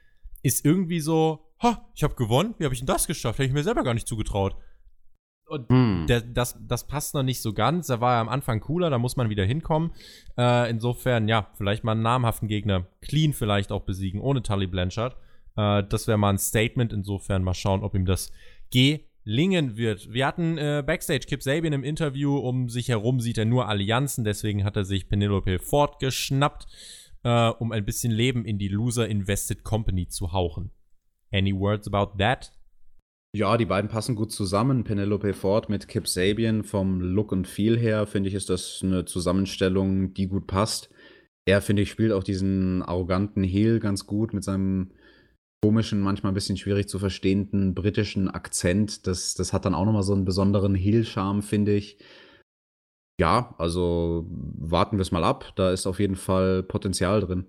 ist 0.44 0.66
irgendwie 0.66 1.00
so, 1.00 1.52
ha, 1.62 1.90
ich 1.96 2.04
habe 2.04 2.16
gewonnen, 2.16 2.56
wie 2.58 2.66
habe 2.66 2.74
ich 2.74 2.80
denn 2.80 2.88
das 2.88 3.08
geschafft? 3.08 3.40
Hätte 3.40 3.48
ich 3.48 3.54
mir 3.54 3.64
selber 3.64 3.84
gar 3.84 3.94
nicht 3.94 4.08
zugetraut. 4.08 4.56
Und 5.48 5.70
hm. 5.70 6.06
der, 6.08 6.22
das, 6.22 6.60
das 6.68 6.88
passt 6.88 7.14
noch 7.14 7.24
nicht 7.24 7.42
so 7.42 7.54
ganz. 7.54 7.88
Da 7.88 8.02
war 8.02 8.16
er 8.16 8.22
am 8.22 8.30
Anfang 8.30 8.60
cooler, 8.60 8.90
da 8.90 8.98
muss 8.98 9.16
man 9.16 9.30
wieder 9.30 9.46
hinkommen. 9.46 9.92
Äh, 10.38 10.70
insofern, 10.70 11.28
ja, 11.28 11.50
vielleicht 11.56 11.84
mal 11.84 11.94
einen 11.94 12.02
namhaften 12.02 12.48
Gegner 12.48 12.88
clean 13.02 13.34
vielleicht 13.34 13.72
auch 13.72 13.84
besiegen, 13.84 14.20
ohne 14.20 14.44
Tully 14.44 14.68
Blanchard. 14.68 15.16
Äh, 15.56 15.84
das 15.88 16.08
wäre 16.08 16.18
mal 16.18 16.32
ein 16.32 16.38
Statement. 16.38 16.92
Insofern 16.92 17.44
mal 17.44 17.54
schauen, 17.54 17.82
ob 17.82 17.96
ihm 17.96 18.06
das 18.06 18.32
gelingen 19.28 19.76
wird. 19.76 20.14
Wir 20.14 20.26
hatten 20.26 20.58
äh, 20.58 20.82
Backstage 20.88 21.26
Kip 21.28 21.44
Sabian 21.44 21.74
im 21.74 21.84
Interview. 21.84 22.38
Um 22.38 22.70
sich 22.70 22.88
herum 22.88 23.20
sieht 23.20 23.38
er 23.38 23.44
nur 23.44 23.68
Allianzen. 23.68 24.24
Deswegen 24.24 24.64
hat 24.64 24.78
er 24.78 24.86
sich 24.86 25.10
Penelope 25.10 25.60
Ford 25.60 26.00
geschnappt, 26.00 26.66
äh, 27.24 27.50
um 27.50 27.74
ein 27.74 27.84
bisschen 27.84 28.14
Leben 28.14 28.46
in 28.46 28.58
die 28.58 28.70
Loser 28.70 29.06
Invested 29.10 29.66
Company 29.66 30.08
zu 30.08 30.32
hauchen. 30.32 30.72
Any 31.34 31.54
words 31.54 31.94
about 31.94 32.18
that? 32.18 32.54
Ja, 33.36 33.58
die 33.58 33.66
beiden 33.66 33.90
passen 33.90 34.16
gut 34.16 34.32
zusammen. 34.32 34.86
Penelope 34.86 35.34
Ford 35.34 35.68
mit 35.68 35.90
Kip 35.90 36.08
Sabian. 36.08 36.64
Vom 36.64 37.02
Look 37.02 37.34
und 37.34 37.50
Feel 37.50 37.78
her, 37.78 38.08
finde 38.08 38.30
ich, 38.30 38.36
ist 38.36 38.50
das 38.50 38.80
eine 38.82 39.04
Zusammenstellung, 39.04 40.14
die 40.14 40.28
gut 40.28 40.48
passt. 40.48 40.90
Er, 41.46 41.62
finde 41.62 41.82
ich, 41.82 41.90
spielt 41.90 42.14
auch 42.14 42.24
diesen 42.24 42.82
arroganten 42.82 43.44
Heel 43.44 43.82
ganz 43.82 44.08
gut 44.08 44.34
mit 44.34 44.46
seinem 44.46 44.92
komischen, 45.64 46.00
manchmal 46.00 46.32
ein 46.32 46.36
bisschen 46.36 46.58
schwierig 46.58 46.88
zu 46.88 47.00
verstehenden 47.00 47.74
britischen 47.74 48.30
Akzent. 48.30 49.08
Das, 49.08 49.34
das 49.34 49.54
hat 49.54 49.66
dann 49.66 49.76
auch 49.76 49.86
nochmal 49.86 50.04
so 50.04 50.14
einen 50.14 50.26
besonderen 50.26 50.76
Heel-Charme, 50.76 51.42
finde 51.42 51.76
ich. 51.76 51.98
Ja, 53.20 53.56
also 53.58 54.28
warten 54.30 54.98
wir 54.98 55.02
es 55.02 55.12
mal 55.12 55.24
ab. 55.24 55.54
Da 55.56 55.72
ist 55.72 55.88
auf 55.88 56.00
jeden 56.00 56.16
Fall 56.16 56.64
Potenzial 56.64 57.22
drin. 57.22 57.48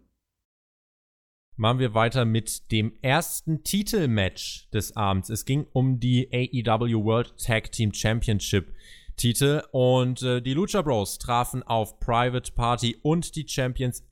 Machen 1.56 1.80
wir 1.80 1.92
weiter 1.92 2.24
mit 2.24 2.70
dem 2.70 2.92
ersten 3.02 3.64
Titelmatch 3.64 4.70
des 4.70 4.96
Abends. 4.96 5.28
Es 5.28 5.44
ging 5.44 5.66
um 5.72 5.98
die 5.98 6.28
AEW 6.32 7.04
World 7.04 7.36
Tag 7.36 7.72
Team 7.72 7.92
Championship 7.92 8.72
Titel 9.16 9.64
und 9.72 10.22
äh, 10.22 10.40
die 10.40 10.54
Lucha 10.54 10.80
Bros 10.80 11.18
trafen 11.18 11.64
auf 11.64 11.98
Private 11.98 12.52
Party 12.52 12.96
und 13.02 13.34
die 13.34 13.46
Champions 13.46 14.06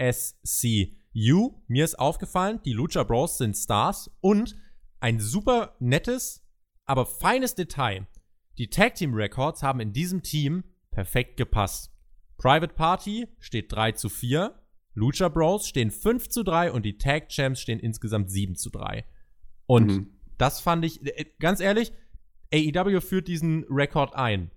SCU. 1.16 1.54
Mir 1.66 1.84
ist 1.84 1.98
aufgefallen, 1.98 2.60
die 2.64 2.72
Lucha 2.72 3.02
Bros 3.02 3.38
sind 3.38 3.56
Stars 3.56 4.10
und 4.20 4.56
ein 5.00 5.20
super 5.20 5.76
nettes, 5.78 6.44
aber 6.84 7.06
feines 7.06 7.54
Detail. 7.54 8.06
Die 8.58 8.68
Tag 8.68 8.94
Team 8.94 9.14
Records 9.14 9.62
haben 9.62 9.80
in 9.80 9.92
diesem 9.92 10.22
Team 10.22 10.64
perfekt 10.90 11.36
gepasst. 11.36 11.92
Private 12.38 12.74
Party 12.74 13.28
steht 13.38 13.72
3 13.72 13.92
zu 13.92 14.08
4 14.08 14.54
Lucha 14.96 15.28
Bros 15.28 15.68
stehen 15.68 15.90
5 15.90 16.30
zu 16.30 16.42
3 16.42 16.72
und 16.72 16.84
die 16.84 16.96
Tag 16.96 17.28
Champs 17.28 17.60
stehen 17.60 17.78
insgesamt 17.78 18.30
7 18.30 18.56
zu 18.56 18.70
3. 18.70 19.04
Und 19.66 19.86
mhm. 19.88 20.10
das 20.38 20.60
fand 20.60 20.86
ich, 20.86 21.04
äh, 21.04 21.26
ganz 21.38 21.60
ehrlich, 21.60 21.92
AEW 22.52 23.02
führt 23.02 23.28
diesen 23.28 23.64
Rekord 23.68 24.14
ein. 24.16 24.50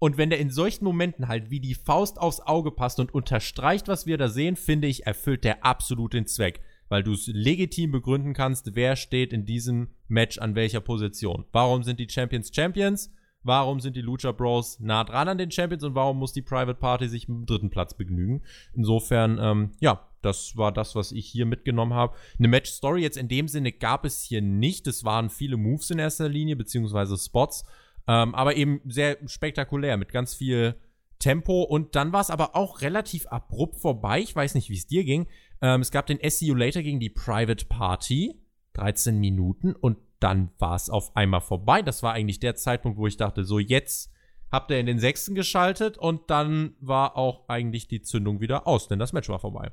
Und 0.00 0.16
wenn 0.16 0.30
der 0.30 0.40
in 0.40 0.50
solchen 0.50 0.84
Momenten 0.84 1.28
halt 1.28 1.50
wie 1.50 1.60
die 1.60 1.74
Faust 1.74 2.18
aufs 2.18 2.40
Auge 2.40 2.70
passt 2.70 2.98
und 3.00 3.14
unterstreicht, 3.14 3.86
was 3.86 4.06
wir 4.06 4.16
da 4.16 4.28
sehen, 4.28 4.56
finde 4.56 4.88
ich, 4.88 5.06
erfüllt 5.06 5.44
der 5.44 5.64
absolut 5.64 6.14
den 6.14 6.26
Zweck. 6.26 6.60
Weil 6.88 7.02
du 7.02 7.12
es 7.12 7.26
legitim 7.28 7.92
begründen 7.92 8.32
kannst, 8.32 8.74
wer 8.74 8.96
steht 8.96 9.32
in 9.32 9.44
diesem 9.44 9.90
Match 10.08 10.38
an 10.38 10.54
welcher 10.54 10.80
Position. 10.80 11.44
Warum 11.52 11.82
sind 11.82 12.00
die 12.00 12.08
Champions 12.08 12.50
Champions? 12.52 13.12
Warum 13.42 13.78
sind 13.78 13.94
die 13.94 14.00
Lucha 14.00 14.32
Bros 14.32 14.80
nah 14.80 15.04
dran 15.04 15.28
an 15.28 15.38
den 15.38 15.50
Champions 15.50 15.84
und 15.84 15.94
warum 15.94 16.18
muss 16.18 16.32
die 16.32 16.42
Private 16.42 16.78
Party 16.78 17.06
sich 17.06 17.28
mit 17.28 17.38
dem 17.38 17.46
dritten 17.46 17.70
Platz 17.70 17.94
begnügen? 17.94 18.42
Insofern, 18.74 19.38
ähm, 19.38 19.72
ja, 19.80 20.08
das 20.22 20.56
war 20.56 20.72
das, 20.72 20.94
was 20.94 21.12
ich 21.12 21.26
hier 21.26 21.46
mitgenommen 21.46 21.94
habe. 21.94 22.16
Eine 22.38 22.48
Match-Story 22.48 23.02
jetzt 23.02 23.16
in 23.16 23.28
dem 23.28 23.48
Sinne 23.48 23.72
gab 23.72 24.04
es 24.04 24.22
hier 24.22 24.42
nicht. 24.42 24.86
Es 24.86 25.04
waren 25.04 25.30
viele 25.30 25.58
Moves 25.58 25.90
in 25.90 25.98
erster 25.98 26.28
Linie, 26.28 26.56
beziehungsweise 26.56 27.16
Spots, 27.16 27.64
ähm, 28.10 28.34
aber 28.34 28.56
eben 28.56 28.80
sehr 28.86 29.18
spektakulär 29.26 29.96
mit 29.96 30.10
ganz 30.10 30.34
viel 30.34 30.74
Tempo. 31.20 31.62
Und 31.62 31.94
dann 31.94 32.12
war 32.12 32.22
es 32.22 32.30
aber 32.30 32.56
auch 32.56 32.80
relativ 32.80 33.28
abrupt 33.28 33.76
vorbei. 33.76 34.18
Ich 34.18 34.34
weiß 34.34 34.56
nicht, 34.56 34.68
wie 34.68 34.76
es 34.76 34.88
dir 34.88 35.04
ging. 35.04 35.28
Ähm, 35.62 35.80
es 35.80 35.92
gab 35.92 36.06
den 36.06 36.18
SCU 36.28 36.54
Later 36.54 36.82
gegen 36.82 36.98
die 36.98 37.10
Private 37.10 37.66
Party. 37.66 38.34
13 38.74 39.18
Minuten 39.18 39.74
und 39.74 39.98
dann 40.20 40.50
war 40.58 40.74
es 40.74 40.90
auf 40.90 41.16
einmal 41.16 41.40
vorbei. 41.40 41.82
Das 41.82 42.02
war 42.02 42.12
eigentlich 42.12 42.40
der 42.40 42.54
Zeitpunkt, 42.56 42.98
wo 42.98 43.06
ich 43.06 43.16
dachte, 43.16 43.44
so 43.44 43.58
jetzt 43.58 44.12
habt 44.50 44.70
ihr 44.70 44.78
in 44.78 44.86
den 44.86 44.98
sechsten 44.98 45.34
geschaltet 45.34 45.96
und 45.98 46.30
dann 46.30 46.74
war 46.80 47.16
auch 47.16 47.48
eigentlich 47.48 47.88
die 47.88 48.02
Zündung 48.02 48.40
wieder 48.40 48.66
aus, 48.66 48.88
denn 48.88 48.98
das 48.98 49.12
Match 49.12 49.28
war 49.28 49.38
vorbei. 49.38 49.70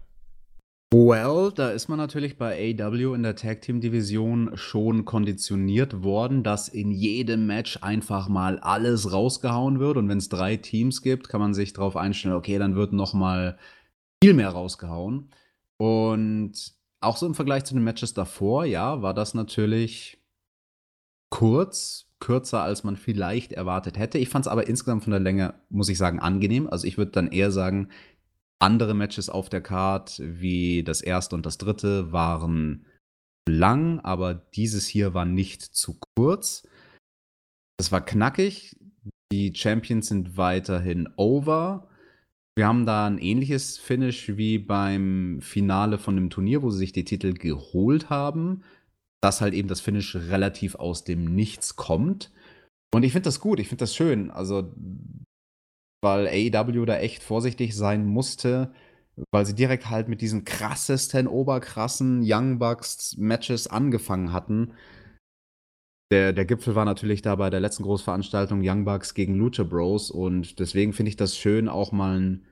Well, 0.94 1.52
da 1.54 1.72
ist 1.72 1.90
man 1.90 1.98
natürlich 1.98 2.38
bei 2.38 2.74
AW 2.80 3.14
in 3.14 3.24
der 3.24 3.36
Tag 3.36 3.62
Team 3.62 3.82
Division 3.82 4.52
schon 4.56 5.04
konditioniert 5.04 6.02
worden, 6.02 6.44
dass 6.44 6.70
in 6.70 6.92
jedem 6.92 7.46
Match 7.46 7.80
einfach 7.82 8.30
mal 8.30 8.58
alles 8.60 9.12
rausgehauen 9.12 9.80
wird 9.80 9.98
und 9.98 10.08
wenn 10.08 10.20
es 10.20 10.30
drei 10.30 10.56
Teams 10.56 11.02
gibt, 11.02 11.28
kann 11.28 11.42
man 11.42 11.54
sich 11.54 11.74
darauf 11.74 11.98
einstellen, 11.98 12.36
okay, 12.36 12.58
dann 12.58 12.76
wird 12.78 12.94
noch 12.94 13.14
mal 13.14 13.58
viel 14.24 14.34
mehr 14.34 14.48
rausgehauen 14.50 15.30
und 15.76 16.54
auch 17.02 17.18
so 17.18 17.26
im 17.26 17.36
Vergleich 17.36 17.66
zu 17.66 17.74
den 17.74 17.84
Matches 17.84 18.14
davor, 18.14 18.64
ja, 18.64 19.02
war 19.02 19.14
das 19.14 19.34
natürlich 19.34 20.24
kurz, 21.30 22.06
kürzer 22.20 22.64
als 22.64 22.86
man 22.86 22.96
vielleicht 22.96 23.52
erwartet 23.52 23.98
hätte. 24.00 24.18
Ich 24.18 24.30
fand 24.30 24.46
es 24.46 24.52
aber 24.52 24.68
insgesamt 24.68 25.04
von 25.04 25.12
der 25.12 25.20
Länge, 25.20 25.56
muss 25.70 25.90
ich 25.90 25.98
sagen, 25.98 26.20
angenehm. 26.20 26.68
Also 26.68 26.88
ich 26.88 26.98
würde 26.98 27.12
dann 27.12 27.28
eher 27.28 27.52
sagen, 27.52 27.90
andere 28.60 28.94
Matches 28.94 29.30
auf 29.30 29.50
der 29.50 29.62
Card, 29.62 30.20
wie 30.20 30.84
das 30.84 31.02
erste 31.02 31.36
und 31.36 31.46
das 31.46 31.58
dritte, 31.58 32.12
waren 32.12 32.86
lang, 33.48 34.00
aber 34.00 34.34
dieses 34.34 34.88
hier 34.88 35.14
war 35.14 35.26
nicht 35.26 35.62
zu 35.62 35.98
kurz. 36.16 36.68
Es 37.80 37.92
war 37.92 38.04
knackig. 38.04 38.76
Die 39.32 39.54
Champions 39.56 40.08
sind 40.08 40.38
weiterhin 40.38 41.10
over. 41.18 41.90
Wir 42.58 42.68
haben 42.68 42.86
da 42.86 43.06
ein 43.06 43.20
ähnliches 43.20 43.78
Finish 43.78 44.36
wie 44.36 44.58
beim 44.58 45.40
Finale 45.42 45.98
von 45.98 46.16
dem 46.16 46.30
Turnier, 46.30 46.64
wo 46.64 46.72
sie 46.72 46.80
sich 46.80 46.92
die 46.92 47.06
Titel 47.06 47.34
geholt 47.34 48.10
haben 48.10 48.64
dass 49.22 49.42
halt 49.42 49.54
eben 49.54 49.68
das 49.68 49.82
Finish 49.82 50.16
relativ 50.16 50.76
aus 50.76 51.04
dem 51.04 51.26
Nichts 51.36 51.76
kommt. 51.76 52.32
Und 52.94 53.04
ich 53.04 53.12
finde 53.12 53.26
das 53.26 53.40
gut, 53.40 53.60
ich 53.60 53.68
finde 53.68 53.82
das 53.82 53.96
schön. 53.96 54.32
Also, 54.32 54.74
weil 56.02 56.28
AEW 56.28 56.86
da 56.86 56.98
echt 56.98 57.24
vorsichtig 57.24 57.76
sein 57.76 58.06
musste, 58.06 58.74
weil 59.32 59.46
sie 59.46 59.56
direkt 59.56 59.90
halt 59.90 60.08
mit 60.08 60.22
diesen 60.22 60.46
krassesten, 60.46 61.28
oberkrassen 61.28 62.22
Young 62.24 62.60
Bucks 62.60 63.18
Matches 63.18 63.68
angefangen 63.68 64.32
hatten. 64.32 64.74
Der, 66.12 66.32
der 66.32 66.46
Gipfel 66.46 66.76
war 66.76 66.86
natürlich 66.86 67.22
da 67.22 67.36
bei 67.36 67.50
der 67.50 67.60
letzten 67.60 67.84
Großveranstaltung 67.84 68.62
Young 68.64 68.86
Bucks 68.86 69.14
gegen 69.14 69.36
Lucha 69.36 69.64
Bros. 69.64 70.12
Und 70.12 70.60
deswegen 70.60 70.94
finde 70.94 71.10
ich 71.10 71.18
das 71.18 71.36
schön, 71.36 71.68
auch 71.68 71.92
mal 71.92 72.20
ein, 72.20 72.46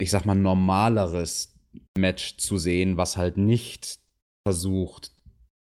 ich 0.00 0.10
sag 0.10 0.24
mal, 0.24 0.34
normaleres 0.34 1.58
Match 1.98 2.36
zu 2.36 2.58
sehen, 2.58 2.96
was 2.96 3.16
halt 3.16 3.36
nicht 3.36 3.98
versucht, 4.46 5.12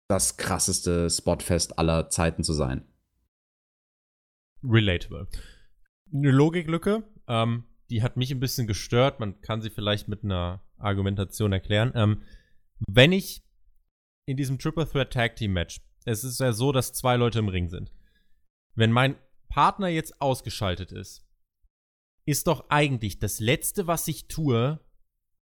das 0.09 0.37
krasseste 0.37 1.11
Spotfest 1.11 1.79
aller 1.79 2.09
Zeiten 2.09 2.43
zu 2.43 2.53
sein. 2.53 2.85
Relatable. 4.63 5.29
Eine 6.13 6.31
Logiklücke, 6.31 7.05
ähm, 7.29 7.65
die 7.91 8.03
hat 8.03 8.17
mich 8.17 8.31
ein 8.31 8.41
bisschen 8.41 8.67
gestört. 8.67 9.21
Man 9.21 9.41
kann 9.41 9.63
sie 9.63 9.71
vielleicht 9.71 10.09
mit 10.09 10.25
einer 10.25 10.63
Argumentation 10.79 11.53
erklären. 11.53 11.93
Ähm, 11.95 12.23
wenn 12.89 13.13
ich 13.13 13.43
in 14.27 14.37
diesem 14.37 14.59
Triple 14.59 14.89
Threat 14.89 15.13
Tag 15.13 15.37
Team 15.37 15.53
Match, 15.53 15.81
es 16.05 16.25
ist 16.25 16.41
ja 16.41 16.53
so, 16.53 16.73
dass 16.73 16.93
zwei 16.93 17.17
Leute 17.17 17.39
im 17.39 17.49
Ring 17.49 17.69
sind. 17.69 17.93
Wenn 18.75 18.93
mein 18.93 19.17
Partner 19.49 19.89
jetzt 19.89 20.21
ausgeschaltet 20.21 20.93
ist, 20.93 21.27
ist 22.25 22.47
doch 22.47 22.71
eigentlich 22.71 23.19
das 23.19 23.41
Letzte, 23.41 23.87
was 23.87 24.07
ich 24.09 24.29
tue, 24.29 24.81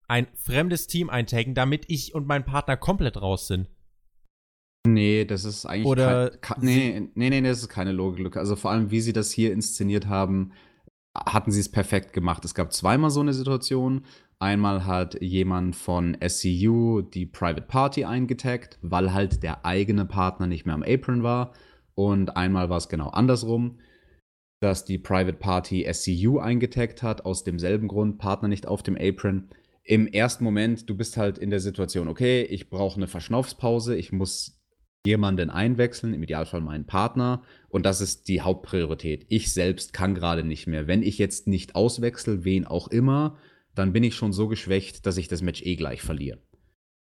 ein 0.07 0.27
fremdes 0.35 0.87
Team 0.87 1.09
eintaggen, 1.09 1.55
damit 1.55 1.85
ich 1.87 2.13
und 2.13 2.27
mein 2.27 2.45
Partner 2.45 2.77
komplett 2.77 3.21
raus 3.21 3.47
sind. 3.47 3.69
Nee, 4.85 5.25
das 5.25 5.45
ist 5.45 5.65
eigentlich 5.65 5.85
Oder 5.85 6.29
kein, 6.29 6.57
nee, 6.61 7.09
nee, 7.15 7.29
nee, 7.29 7.41
das 7.41 7.59
ist 7.59 7.69
keine 7.69 7.91
Logiklücke. 7.91 8.39
Also 8.39 8.55
vor 8.55 8.71
allem, 8.71 8.91
wie 8.91 9.01
sie 9.01 9.13
das 9.13 9.31
hier 9.31 9.51
inszeniert 9.51 10.07
haben, 10.07 10.51
hatten 11.15 11.51
sie 11.51 11.59
es 11.59 11.71
perfekt 11.71 12.13
gemacht. 12.13 12.43
Es 12.45 12.55
gab 12.55 12.73
zweimal 12.73 13.09
so 13.09 13.21
eine 13.21 13.33
Situation. 13.33 14.05
Einmal 14.39 14.85
hat 14.85 15.21
jemand 15.21 15.75
von 15.75 16.17
SCU 16.27 17.01
die 17.01 17.25
Private 17.25 17.61
Party 17.61 18.03
eingetaggt, 18.03 18.77
weil 18.81 19.13
halt 19.13 19.43
der 19.43 19.65
eigene 19.65 20.05
Partner 20.05 20.47
nicht 20.47 20.65
mehr 20.65 20.75
am 20.75 20.83
Apron 20.83 21.23
war. 21.23 21.53
Und 21.95 22.35
einmal 22.35 22.69
war 22.69 22.77
es 22.77 22.89
genau 22.89 23.07
andersrum, 23.07 23.79
dass 24.59 24.83
die 24.83 24.97
Private 24.97 25.37
Party 25.37 25.87
SCU 25.91 26.39
eingetaggt 26.39 27.01
hat, 27.01 27.23
aus 27.23 27.43
demselben 27.43 27.87
Grund, 27.87 28.17
Partner 28.17 28.49
nicht 28.49 28.67
auf 28.67 28.83
dem 28.83 28.97
Apron. 28.97 29.49
Im 29.83 30.07
ersten 30.07 30.43
Moment, 30.43 30.89
du 30.89 30.95
bist 30.97 31.15
halt 31.15 31.37
in 31.37 31.49
der 31.49 31.59
Situation, 31.59 32.09
okay, 32.09 32.41
ich 32.41 32.69
brauche 32.69 32.97
eine 32.97 33.07
Verschnaufspause, 33.07 33.95
ich 33.95 34.11
muss 34.11 34.59
jemanden 35.05 35.49
einwechseln, 35.49 36.13
im 36.13 36.23
Idealfall 36.23 36.61
meinen 36.61 36.85
Partner. 36.85 37.43
Und 37.69 37.85
das 37.85 38.01
ist 38.01 38.27
die 38.27 38.41
Hauptpriorität. 38.41 39.25
Ich 39.29 39.53
selbst 39.53 39.93
kann 39.93 40.15
gerade 40.15 40.43
nicht 40.43 40.67
mehr. 40.67 40.87
Wenn 40.87 41.03
ich 41.03 41.17
jetzt 41.17 41.47
nicht 41.47 41.75
auswechsel, 41.75 42.43
wen 42.43 42.65
auch 42.65 42.87
immer, 42.87 43.37
dann 43.73 43.93
bin 43.93 44.03
ich 44.03 44.15
schon 44.15 44.33
so 44.33 44.47
geschwächt, 44.47 45.05
dass 45.05 45.17
ich 45.17 45.27
das 45.27 45.41
Match 45.41 45.61
eh 45.63 45.75
gleich 45.75 46.01
verliere. 46.01 46.39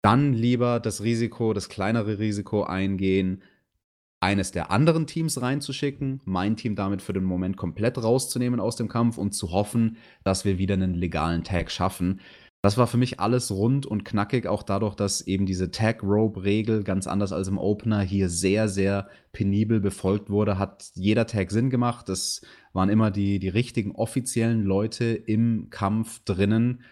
Dann 0.03 0.35
lieber 0.35 0.81
das 0.81 1.03
Risiko, 1.03 1.53
das 1.53 1.69
kleinere 1.69 2.19
Risiko 2.19 2.63
eingehen, 2.65 3.43
eines 4.21 4.51
der 4.51 4.71
anderen 4.71 5.07
Teams 5.07 5.41
reinzuschicken, 5.41 6.21
mein 6.25 6.57
Team 6.57 6.75
damit 6.75 7.03
für 7.03 7.13
den 7.13 7.25
Moment 7.25 7.57
komplett 7.57 8.03
rauszunehmen 8.03 8.61
aus 8.61 8.77
dem 8.77 8.89
Kampf 8.89 9.19
und 9.19 9.33
zu 9.33 9.53
hoffen, 9.53 9.99
dass 10.25 10.45
wir 10.45 10.59
wieder 10.59 10.75
einen 10.75 10.95
legalen 10.95 11.45
Tag 11.45 11.71
schaffen. 11.71 12.21
Das 12.67 12.77
war 12.77 12.89
für 12.89 12.97
mich 12.97 13.21
alles 13.21 13.53
rund 13.53 13.87
und 13.87 14.05
knackig, 14.05 14.49
auch 14.49 14.65
dadurch, 14.65 14.97
dass 14.97 15.21
eben 15.21 15.47
diese 15.47 15.71
Tag-Rope-Regel 15.71 16.83
ganz 16.83 17.07
anders 17.07 17.33
als 17.33 17.47
im 17.47 17.59
Opener 17.59 18.01
hier 18.01 18.29
sehr, 18.29 18.69
sehr 18.69 19.09
penibel 19.31 19.79
befolgt 19.79 20.31
wurde, 20.31 20.59
hat 20.59 20.91
jeder 20.95 21.29
Tag 21.29 21.53
Sinn 21.53 21.71
gemacht. 21.71 22.09
Es 22.09 22.45
waren 22.73 22.89
immer 22.89 23.13
die, 23.13 23.39
die 23.39 23.51
richtigen 23.51 23.93
offiziellen 23.93 24.65
Leute 24.65 25.05
im 25.05 25.69
Kampf 25.71 26.25
drinnen. 26.25 26.83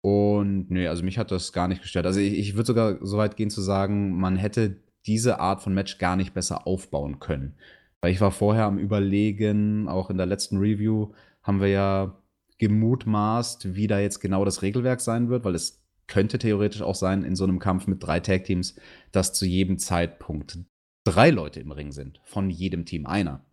Und 0.00 0.68
nee, 0.68 0.88
also 0.88 1.04
mich 1.04 1.16
hat 1.16 1.30
das 1.30 1.52
gar 1.52 1.68
nicht 1.68 1.82
gestört. 1.82 2.06
Also 2.06 2.18
ich, 2.18 2.36
ich 2.36 2.56
würde 2.56 2.66
sogar 2.66 2.98
so 3.00 3.16
weit 3.16 3.36
gehen 3.36 3.50
zu 3.50 3.60
sagen, 3.60 4.18
man 4.18 4.34
hätte 4.34 4.80
diese 5.06 5.38
Art 5.38 5.62
von 5.62 5.72
Match 5.72 5.98
gar 5.98 6.16
nicht 6.16 6.34
besser 6.34 6.66
aufbauen 6.66 7.20
können. 7.20 7.54
Weil 8.00 8.10
ich 8.10 8.20
war 8.20 8.32
vorher 8.32 8.64
am 8.64 8.78
Überlegen, 8.78 9.86
auch 9.86 10.10
in 10.10 10.16
der 10.16 10.26
letzten 10.26 10.56
Review 10.56 11.12
haben 11.44 11.60
wir 11.60 11.68
ja 11.68 12.19
gemutmaßt, 12.60 13.74
wie 13.74 13.88
da 13.88 13.98
jetzt 13.98 14.20
genau 14.20 14.44
das 14.44 14.62
Regelwerk 14.62 15.00
sein 15.00 15.30
wird, 15.30 15.44
weil 15.44 15.54
es 15.54 15.82
könnte 16.06 16.38
theoretisch 16.38 16.82
auch 16.82 16.94
sein, 16.94 17.24
in 17.24 17.34
so 17.34 17.44
einem 17.44 17.58
Kampf 17.58 17.86
mit 17.86 18.02
drei 18.02 18.20
Tag-Teams, 18.20 18.76
dass 19.12 19.32
zu 19.32 19.46
jedem 19.46 19.78
Zeitpunkt 19.78 20.58
drei 21.04 21.30
Leute 21.30 21.60
im 21.60 21.72
Ring 21.72 21.90
sind, 21.90 22.20
von 22.24 22.50
jedem 22.50 22.84
Team 22.84 23.06
einer. 23.06 23.44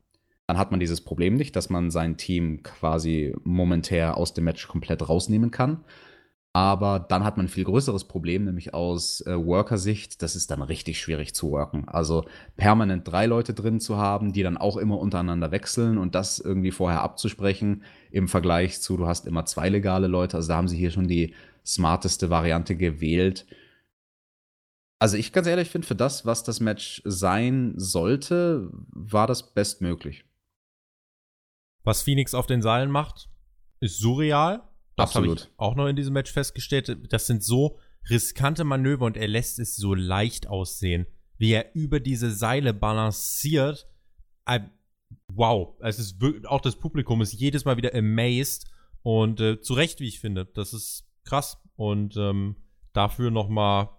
Dann 0.45 0.57
hat 0.57 0.71
man 0.71 0.79
dieses 0.79 1.01
Problem 1.01 1.35
nicht, 1.35 1.55
dass 1.55 1.69
man 1.69 1.89
sein 1.89 2.17
Team 2.17 2.63
quasi 2.63 3.33
momentär 3.43 4.17
aus 4.17 4.33
dem 4.33 4.43
Match 4.43 4.67
komplett 4.67 5.07
rausnehmen 5.07 5.51
kann. 5.51 5.83
Aber 6.57 6.97
dann 6.97 7.23
hat 7.23 7.37
man 7.37 7.45
ein 7.45 7.49
viel 7.49 7.65
größeres 7.65 8.05
Problem, 8.05 8.45
nämlich 8.45 8.73
aus 8.73 9.21
äh, 9.21 9.37
Worker-Sicht, 9.37 10.23
das 10.23 10.35
ist 10.35 10.49
dann 10.49 10.63
richtig 10.63 10.99
schwierig 10.99 11.35
zu 11.35 11.51
worken. 11.51 11.87
Also 11.87 12.25
permanent 12.55 13.07
drei 13.07 13.27
Leute 13.27 13.53
drin 13.53 13.79
zu 13.79 13.97
haben, 13.97 14.33
die 14.33 14.41
dann 14.41 14.57
auch 14.57 14.77
immer 14.77 14.97
untereinander 14.97 15.51
wechseln 15.51 15.99
und 15.99 16.15
das 16.15 16.39
irgendwie 16.39 16.71
vorher 16.71 17.03
abzusprechen, 17.03 17.83
im 18.09 18.27
Vergleich 18.27 18.81
zu, 18.81 18.97
du 18.97 19.05
hast 19.05 19.27
immer 19.27 19.45
zwei 19.45 19.69
legale 19.69 20.07
Leute. 20.07 20.37
Also 20.37 20.47
da 20.47 20.57
haben 20.57 20.67
sie 20.67 20.77
hier 20.77 20.89
schon 20.89 21.07
die 21.07 21.35
smarteste 21.63 22.31
Variante 22.31 22.75
gewählt. 22.75 23.45
Also 24.97 25.15
ich 25.15 25.33
ganz 25.33 25.45
ehrlich 25.45 25.69
finde, 25.69 25.85
für 25.85 25.95
das, 25.95 26.25
was 26.25 26.41
das 26.41 26.59
Match 26.59 27.03
sein 27.05 27.75
sollte, 27.75 28.71
war 28.89 29.27
das 29.27 29.53
bestmöglich. 29.53 30.25
Was 31.83 32.01
Phoenix 32.01 32.33
auf 32.33 32.47
den 32.47 32.63
Seilen 32.63 32.89
macht, 32.89 33.29
ist 33.79 33.99
surreal. 33.99 34.66
Das 34.97 35.15
habe 35.15 35.27
ich 35.27 35.47
auch 35.57 35.75
noch 35.75 35.87
in 35.87 35.95
diesem 35.95 36.13
Match 36.13 36.31
festgestellt. 36.31 36.97
Das 37.11 37.27
sind 37.27 37.43
so 37.43 37.79
riskante 38.09 38.63
Manöver 38.63 39.05
und 39.05 39.17
er 39.17 39.27
lässt 39.27 39.59
es 39.59 39.75
so 39.75 39.93
leicht 39.93 40.47
aussehen, 40.47 41.05
wie 41.37 41.51
er 41.51 41.75
über 41.75 41.99
diese 41.99 42.31
Seile 42.31 42.73
balanciert. 42.73 43.87
Wow, 45.27 45.75
es 45.81 45.99
ist 45.99 46.19
wirklich, 46.19 46.47
auch 46.47 46.61
das 46.61 46.77
Publikum 46.77 47.21
ist 47.21 47.33
jedes 47.33 47.63
Mal 47.63 47.77
wieder 47.77 47.93
amazed 47.93 48.65
und 49.03 49.39
äh, 49.39 49.61
zu 49.61 49.73
Recht, 49.73 49.99
wie 49.99 50.07
ich 50.07 50.19
finde. 50.19 50.45
Das 50.45 50.73
ist 50.73 51.07
krass 51.23 51.61
und 51.75 52.17
ähm, 52.17 52.55
dafür 52.93 53.29
nochmal 53.29 53.89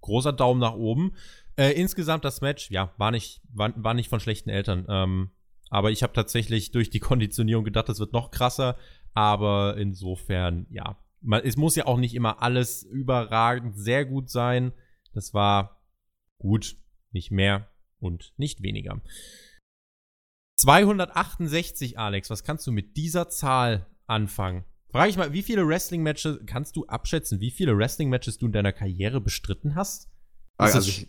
großer 0.00 0.32
Daumen 0.32 0.60
nach 0.60 0.74
oben. 0.74 1.14
Äh, 1.56 1.72
insgesamt 1.72 2.24
das 2.24 2.40
Match, 2.40 2.70
ja, 2.70 2.94
war 2.96 3.10
nicht, 3.10 3.42
war, 3.52 3.72
war 3.76 3.94
nicht 3.94 4.08
von 4.08 4.20
schlechten 4.20 4.48
Eltern. 4.48 4.86
Ähm, 4.88 5.30
aber 5.68 5.90
ich 5.90 6.02
habe 6.02 6.12
tatsächlich 6.12 6.70
durch 6.70 6.90
die 6.90 7.00
Konditionierung 7.00 7.64
gedacht, 7.64 7.88
es 7.88 8.00
wird 8.00 8.12
noch 8.12 8.30
krasser. 8.30 8.76
Aber 9.14 9.76
insofern, 9.76 10.66
ja. 10.70 10.98
Man, 11.20 11.42
es 11.44 11.56
muss 11.56 11.76
ja 11.76 11.86
auch 11.86 11.98
nicht 11.98 12.14
immer 12.14 12.42
alles 12.42 12.82
überragend 12.82 13.76
sehr 13.76 14.04
gut 14.04 14.28
sein. 14.28 14.72
Das 15.12 15.34
war 15.34 15.82
gut, 16.38 16.76
nicht 17.12 17.30
mehr 17.30 17.68
und 18.00 18.32
nicht 18.36 18.62
weniger. 18.62 19.00
268, 20.58 21.98
Alex, 21.98 22.30
was 22.30 22.44
kannst 22.44 22.66
du 22.66 22.72
mit 22.72 22.96
dieser 22.96 23.28
Zahl 23.28 23.86
anfangen? 24.06 24.64
Frage 24.90 25.10
ich 25.10 25.16
mal, 25.16 25.32
wie 25.32 25.42
viele 25.42 25.66
Wrestling-Matches 25.66 26.40
kannst 26.46 26.76
du 26.76 26.86
abschätzen, 26.86 27.40
wie 27.40 27.50
viele 27.50 27.76
Wrestling-Matches 27.76 28.38
du 28.38 28.46
in 28.46 28.52
deiner 28.52 28.72
Karriere 28.72 29.20
bestritten 29.20 29.74
hast? 29.74 30.10
also 30.58 30.80
ich, 30.80 31.08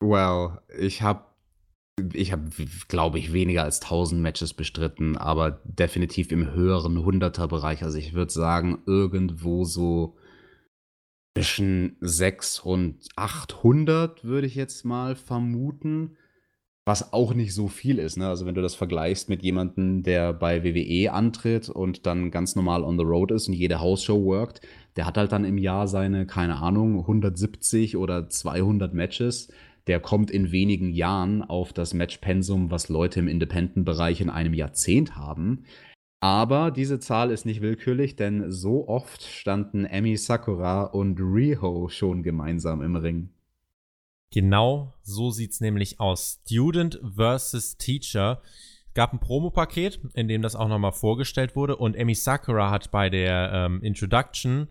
well, 0.00 0.60
ich 0.78 1.02
habe 1.02 1.24
ich 2.14 2.32
habe, 2.32 2.50
glaube 2.88 3.18
ich, 3.18 3.32
weniger 3.32 3.64
als 3.64 3.82
1000 3.82 4.20
Matches 4.20 4.54
bestritten, 4.54 5.16
aber 5.16 5.60
definitiv 5.64 6.32
im 6.32 6.52
höheren 6.52 6.98
100er-Bereich. 6.98 7.82
Also 7.82 7.98
ich 7.98 8.14
würde 8.14 8.32
sagen, 8.32 8.78
irgendwo 8.86 9.64
so 9.64 10.16
zwischen 11.36 11.96
6 12.00 12.60
und 12.60 13.08
800 13.16 14.24
würde 14.24 14.46
ich 14.46 14.54
jetzt 14.54 14.84
mal 14.84 15.16
vermuten. 15.16 16.16
Was 16.84 17.12
auch 17.12 17.32
nicht 17.32 17.54
so 17.54 17.68
viel 17.68 18.00
ist. 18.00 18.16
Ne? 18.16 18.26
Also 18.26 18.44
wenn 18.44 18.56
du 18.56 18.62
das 18.62 18.74
vergleichst 18.74 19.28
mit 19.28 19.44
jemandem, 19.44 20.02
der 20.02 20.32
bei 20.32 20.64
WWE 20.64 21.12
antritt 21.12 21.68
und 21.68 22.06
dann 22.06 22.32
ganz 22.32 22.56
normal 22.56 22.82
on 22.82 22.98
the 22.98 23.04
road 23.04 23.30
ist 23.30 23.46
und 23.46 23.54
jede 23.54 23.78
Hausshow 23.78 24.24
workt, 24.24 24.62
der 24.96 25.06
hat 25.06 25.16
halt 25.16 25.30
dann 25.30 25.44
im 25.44 25.58
Jahr 25.58 25.86
seine, 25.86 26.26
keine 26.26 26.56
Ahnung, 26.56 26.98
170 26.98 27.96
oder 27.96 28.28
200 28.28 28.94
Matches 28.94 29.48
der 29.86 30.00
kommt 30.00 30.30
in 30.30 30.52
wenigen 30.52 30.90
Jahren 30.90 31.42
auf 31.42 31.72
das 31.72 31.94
Matchpensum, 31.94 32.70
was 32.70 32.88
Leute 32.88 33.20
im 33.20 33.28
Independent-Bereich 33.28 34.20
in 34.20 34.30
einem 34.30 34.54
Jahrzehnt 34.54 35.16
haben. 35.16 35.64
Aber 36.20 36.70
diese 36.70 37.00
Zahl 37.00 37.32
ist 37.32 37.46
nicht 37.46 37.62
willkürlich, 37.62 38.14
denn 38.14 38.50
so 38.50 38.86
oft 38.86 39.22
standen 39.22 39.84
Emi 39.84 40.16
Sakura 40.16 40.84
und 40.84 41.18
Riho 41.18 41.88
schon 41.88 42.22
gemeinsam 42.22 42.80
im 42.80 42.94
Ring. 42.94 43.30
Genau 44.30 44.94
so 45.02 45.30
sieht's 45.30 45.60
nämlich 45.60 45.98
aus. 45.98 46.40
Student 46.46 47.00
versus 47.16 47.76
Teacher. 47.76 48.40
Gab 48.94 49.12
ein 49.12 49.18
Promopaket, 49.18 50.00
in 50.14 50.28
dem 50.28 50.42
das 50.42 50.54
auch 50.54 50.68
nochmal 50.68 50.92
vorgestellt 50.92 51.56
wurde 51.56 51.76
und 51.76 51.96
Emi 51.96 52.14
Sakura 52.14 52.70
hat 52.70 52.90
bei 52.92 53.10
der 53.10 53.50
ähm, 53.52 53.82
Introduction, 53.82 54.68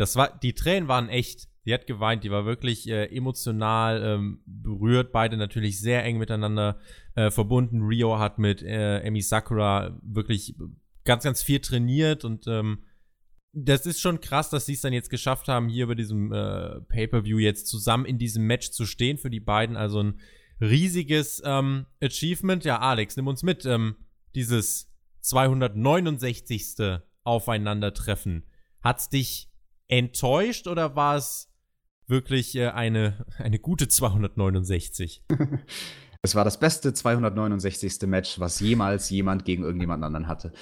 das 0.00 0.16
war, 0.16 0.38
die 0.38 0.54
Tränen 0.54 0.88
waren 0.88 1.10
echt. 1.10 1.49
Die 1.66 1.74
hat 1.74 1.86
geweint, 1.86 2.24
die 2.24 2.30
war 2.30 2.46
wirklich 2.46 2.88
äh, 2.88 3.06
emotional 3.14 4.02
ähm, 4.02 4.42
berührt. 4.46 5.12
Beide 5.12 5.36
natürlich 5.36 5.80
sehr 5.80 6.04
eng 6.04 6.18
miteinander 6.18 6.78
äh, 7.14 7.30
verbunden. 7.30 7.82
Rio 7.82 8.18
hat 8.18 8.38
mit 8.38 8.62
äh, 8.62 9.00
Emi 9.00 9.20
Sakura 9.20 9.98
wirklich 10.02 10.54
ganz, 11.04 11.24
ganz 11.24 11.42
viel 11.42 11.60
trainiert 11.60 12.24
und 12.24 12.46
ähm, 12.46 12.84
das 13.52 13.84
ist 13.84 14.00
schon 14.00 14.20
krass, 14.20 14.48
dass 14.50 14.66
sie 14.66 14.74
es 14.74 14.80
dann 14.80 14.92
jetzt 14.92 15.10
geschafft 15.10 15.48
haben, 15.48 15.68
hier 15.68 15.84
über 15.84 15.96
diesem 15.96 16.32
äh, 16.32 16.80
Pay-Per-View 16.82 17.38
jetzt 17.38 17.66
zusammen 17.66 18.04
in 18.04 18.16
diesem 18.16 18.46
Match 18.46 18.70
zu 18.70 18.86
stehen 18.86 19.18
für 19.18 19.30
die 19.30 19.40
beiden. 19.40 19.76
Also 19.76 20.02
ein 20.02 20.20
riesiges 20.60 21.42
ähm, 21.44 21.86
Achievement. 22.00 22.64
Ja, 22.64 22.78
Alex, 22.78 23.16
nimm 23.16 23.26
uns 23.26 23.42
mit. 23.42 23.66
Ähm, 23.66 23.96
dieses 24.34 24.92
269. 25.22 27.00
Aufeinandertreffen. 27.22 28.44
Hat's 28.82 29.10
dich 29.10 29.50
enttäuscht 29.88 30.66
oder 30.66 30.96
war 30.96 31.16
es 31.16 31.49
wirklich 32.10 32.54
äh, 32.56 32.68
eine, 32.68 33.24
eine 33.38 33.58
gute 33.58 33.88
269. 33.88 35.22
es 36.22 36.34
war 36.34 36.44
das 36.44 36.60
beste 36.60 36.92
269. 36.92 38.06
Match, 38.06 38.38
was 38.40 38.60
jemals 38.60 39.08
jemand 39.10 39.44
gegen 39.44 39.62
irgendjemand 39.62 40.04
anderen 40.04 40.28
hatte. 40.28 40.52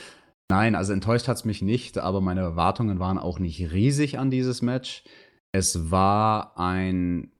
Nein, 0.50 0.74
also 0.74 0.92
enttäuscht 0.92 1.28
hat 1.28 1.36
es 1.36 1.44
mich 1.44 1.60
nicht, 1.60 1.98
aber 1.98 2.20
meine 2.20 2.40
Erwartungen 2.40 2.98
waren 2.98 3.18
auch 3.18 3.38
nicht 3.38 3.72
riesig 3.72 4.18
an 4.18 4.30
dieses 4.30 4.62
Match. 4.62 5.04
Es 5.52 5.90
war 5.90 6.58
ein 6.58 7.32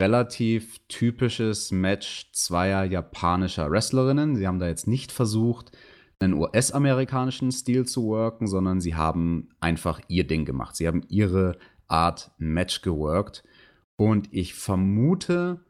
relativ 0.00 0.78
typisches 0.88 1.70
Match 1.70 2.30
zweier 2.32 2.84
japanischer 2.84 3.70
Wrestlerinnen. 3.70 4.36
Sie 4.36 4.46
haben 4.46 4.58
da 4.58 4.66
jetzt 4.66 4.88
nicht 4.88 5.12
versucht, 5.12 5.72
einen 6.18 6.34
US-amerikanischen 6.34 7.50
Stil 7.50 7.86
zu 7.86 8.04
worken, 8.04 8.46
sondern 8.46 8.80
sie 8.80 8.94
haben 8.94 9.48
einfach 9.60 10.00
ihr 10.08 10.26
Ding 10.26 10.44
gemacht. 10.44 10.76
Sie 10.76 10.86
haben 10.86 11.02
ihre 11.08 11.58
Art 11.88 12.30
Match 12.38 12.82
geworkt. 12.82 13.42
Und 14.00 14.32
ich 14.32 14.54
vermute, 14.54 15.62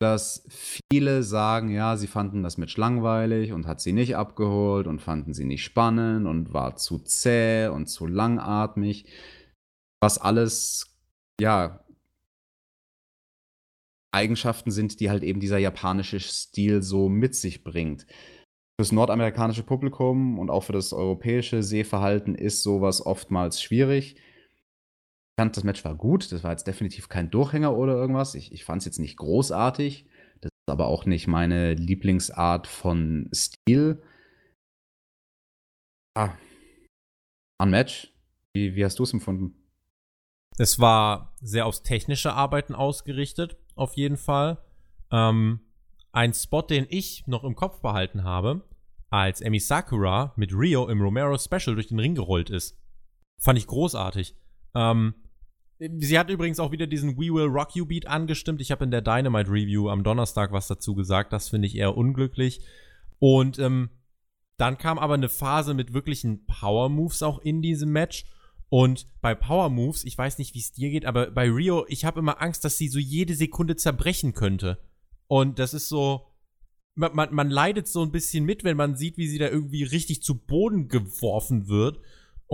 dass 0.00 0.46
viele 0.48 1.24
sagen, 1.24 1.70
ja, 1.70 1.96
sie 1.96 2.06
fanden 2.06 2.44
das 2.44 2.56
Match 2.56 2.76
langweilig 2.76 3.50
und 3.50 3.66
hat 3.66 3.80
sie 3.80 3.92
nicht 3.92 4.14
abgeholt 4.14 4.86
und 4.86 5.02
fanden 5.02 5.34
sie 5.34 5.44
nicht 5.44 5.64
spannend 5.64 6.28
und 6.28 6.54
war 6.54 6.76
zu 6.76 7.00
zäh 7.00 7.66
und 7.66 7.86
zu 7.86 8.06
langatmig. 8.06 9.06
Was 10.00 10.18
alles, 10.18 10.96
ja, 11.40 11.84
Eigenschaften 14.12 14.70
sind, 14.70 15.00
die 15.00 15.10
halt 15.10 15.24
eben 15.24 15.40
dieser 15.40 15.58
japanische 15.58 16.20
Stil 16.20 16.80
so 16.80 17.08
mit 17.08 17.34
sich 17.34 17.64
bringt. 17.64 18.06
Fürs 18.80 18.92
nordamerikanische 18.92 19.64
Publikum 19.64 20.38
und 20.38 20.48
auch 20.48 20.62
für 20.62 20.72
das 20.72 20.92
europäische 20.92 21.64
Sehverhalten 21.64 22.36
ist 22.36 22.62
sowas 22.62 23.04
oftmals 23.04 23.60
schwierig 23.60 24.14
fand, 25.38 25.56
das 25.56 25.64
Match 25.64 25.84
war 25.84 25.94
gut. 25.94 26.30
Das 26.32 26.44
war 26.44 26.50
jetzt 26.52 26.66
definitiv 26.66 27.08
kein 27.08 27.30
Durchhänger 27.30 27.76
oder 27.76 27.94
irgendwas. 27.94 28.34
Ich, 28.34 28.52
ich 28.52 28.64
fand 28.64 28.82
es 28.82 28.86
jetzt 28.86 28.98
nicht 28.98 29.16
großartig. 29.16 30.06
Das 30.40 30.50
ist 30.50 30.70
aber 30.70 30.86
auch 30.86 31.06
nicht 31.06 31.26
meine 31.26 31.74
Lieblingsart 31.74 32.66
von 32.66 33.28
Stil. 33.34 34.02
Ah. 36.16 36.34
Ein 37.58 37.70
Match. 37.70 38.12
Wie, 38.52 38.74
wie 38.74 38.84
hast 38.84 38.98
du 38.98 39.02
es 39.02 39.12
empfunden? 39.12 39.56
Es 40.56 40.78
war 40.78 41.34
sehr 41.40 41.66
aufs 41.66 41.82
technische 41.82 42.32
Arbeiten 42.32 42.74
ausgerichtet, 42.74 43.56
auf 43.74 43.94
jeden 43.94 44.16
Fall. 44.16 44.62
Ähm, 45.10 45.60
ein 46.12 46.32
Spot, 46.32 46.62
den 46.62 46.86
ich 46.88 47.26
noch 47.26 47.42
im 47.42 47.56
Kopf 47.56 47.80
behalten 47.80 48.22
habe, 48.22 48.68
als 49.10 49.40
Emi 49.40 49.58
Sakura 49.58 50.32
mit 50.36 50.52
Rio 50.52 50.88
im 50.88 51.02
Romero 51.02 51.36
Special 51.36 51.74
durch 51.74 51.88
den 51.88 51.98
Ring 51.98 52.14
gerollt 52.14 52.50
ist. 52.50 52.78
Fand 53.40 53.58
ich 53.58 53.66
großartig. 53.66 54.36
Ähm, 54.76 55.14
sie 55.78 56.18
hat 56.18 56.30
übrigens 56.30 56.60
auch 56.60 56.72
wieder 56.72 56.86
diesen 56.86 57.16
We 57.16 57.32
Will 57.32 57.46
Rock 57.46 57.74
You 57.74 57.86
Beat 57.86 58.06
angestimmt. 58.06 58.60
Ich 58.60 58.70
habe 58.70 58.84
in 58.84 58.90
der 58.90 59.02
Dynamite 59.02 59.50
Review 59.50 59.88
am 59.88 60.04
Donnerstag 60.04 60.52
was 60.52 60.68
dazu 60.68 60.94
gesagt. 60.94 61.32
Das 61.32 61.48
finde 61.48 61.66
ich 61.66 61.76
eher 61.76 61.96
unglücklich. 61.96 62.60
Und 63.18 63.58
ähm, 63.58 63.90
dann 64.56 64.78
kam 64.78 64.98
aber 64.98 65.14
eine 65.14 65.28
Phase 65.28 65.74
mit 65.74 65.92
wirklichen 65.92 66.46
Power 66.46 66.88
Moves 66.88 67.22
auch 67.22 67.40
in 67.40 67.62
diesem 67.62 67.90
Match. 67.90 68.24
Und 68.68 69.06
bei 69.20 69.34
Power 69.34 69.68
Moves, 69.70 70.04
ich 70.04 70.16
weiß 70.16 70.38
nicht, 70.38 70.54
wie 70.54 70.60
es 70.60 70.72
dir 70.72 70.90
geht, 70.90 71.06
aber 71.06 71.30
bei 71.30 71.48
Rio, 71.48 71.84
ich 71.88 72.04
habe 72.04 72.20
immer 72.20 72.40
Angst, 72.40 72.64
dass 72.64 72.76
sie 72.76 72.88
so 72.88 72.98
jede 72.98 73.34
Sekunde 73.34 73.76
zerbrechen 73.76 74.34
könnte. 74.34 74.78
Und 75.26 75.58
das 75.58 75.74
ist 75.74 75.88
so, 75.88 76.26
man, 76.94 77.14
man, 77.14 77.34
man 77.34 77.50
leidet 77.50 77.88
so 77.88 78.02
ein 78.02 78.12
bisschen 78.12 78.44
mit, 78.44 78.64
wenn 78.64 78.76
man 78.76 78.96
sieht, 78.96 79.16
wie 79.16 79.28
sie 79.28 79.38
da 79.38 79.48
irgendwie 79.48 79.84
richtig 79.84 80.22
zu 80.22 80.38
Boden 80.38 80.88
geworfen 80.88 81.68
wird. 81.68 82.00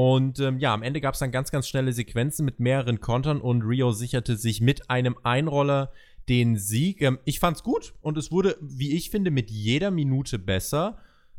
Und 0.03 0.40
ähm, 0.40 0.59
ja, 0.59 0.72
am 0.72 0.82
Ende 0.82 1.03
gab 1.03 1.12
es 1.12 1.20
dann 1.20 1.30
ganz, 1.30 1.51
ganz 1.51 1.68
schnelle 1.68 1.92
Sequenzen 1.92 2.46
mit 2.46 2.59
mehreren 2.59 3.01
Kontern 3.03 3.38
und 3.38 3.61
Rio 3.61 3.92
sicherte 3.92 4.38
sich 4.38 4.62
mit 4.62 4.88
einem 4.88 5.14
Einroller 5.24 5.92
den 6.26 6.57
Sieg. 6.57 7.03
Ähm, 7.03 7.18
ich 7.26 7.38
fand's 7.38 7.62
gut 7.62 7.92
und 8.01 8.16
es 8.16 8.32
wurde, 8.32 8.57
wie 8.62 8.96
ich 8.96 9.11
finde, 9.11 9.30
mit 9.30 9.51
jeder 9.51 9.90
Minute 9.90 10.38
besser. 10.38 10.96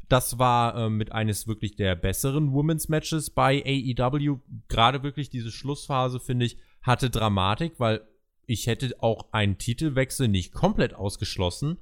Das 0.09 0.37
war 0.37 0.77
ähm, 0.77 0.97
mit 0.97 1.11
eines 1.11 1.47
wirklich 1.47 1.75
der 1.75 1.95
besseren 1.95 2.53
Women's 2.53 2.87
Matches 2.87 3.31
bei 3.31 3.63
AEW. 3.65 4.37
Gerade 4.67 5.01
wirklich 5.01 5.31
diese 5.31 5.49
Schlussphase, 5.49 6.19
finde 6.19 6.45
ich, 6.45 6.57
hatte 6.83 7.09
Dramatik, 7.09 7.79
weil 7.79 8.01
ich 8.45 8.67
hätte 8.67 8.93
auch 8.99 9.33
einen 9.33 9.57
Titelwechsel 9.57 10.27
nicht 10.27 10.53
komplett 10.53 10.93
ausgeschlossen. 10.93 11.79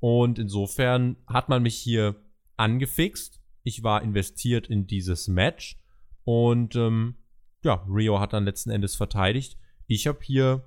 Und 0.00 0.38
insofern 0.38 1.16
hat 1.26 1.50
man 1.50 1.62
mich 1.62 1.76
hier 1.76 2.16
angefixt. 2.56 3.42
Ich 3.64 3.82
war 3.82 4.00
investiert 4.00 4.66
in 4.66 4.86
dieses 4.86 5.28
Match. 5.28 5.76
Und 6.24 6.76
ähm, 6.76 7.16
ja, 7.64 7.84
Rio 7.88 8.20
hat 8.20 8.32
dann 8.32 8.44
letzten 8.44 8.70
Endes 8.70 8.94
verteidigt. 8.94 9.56
Ich 9.86 10.06
habe 10.06 10.18
hier 10.22 10.64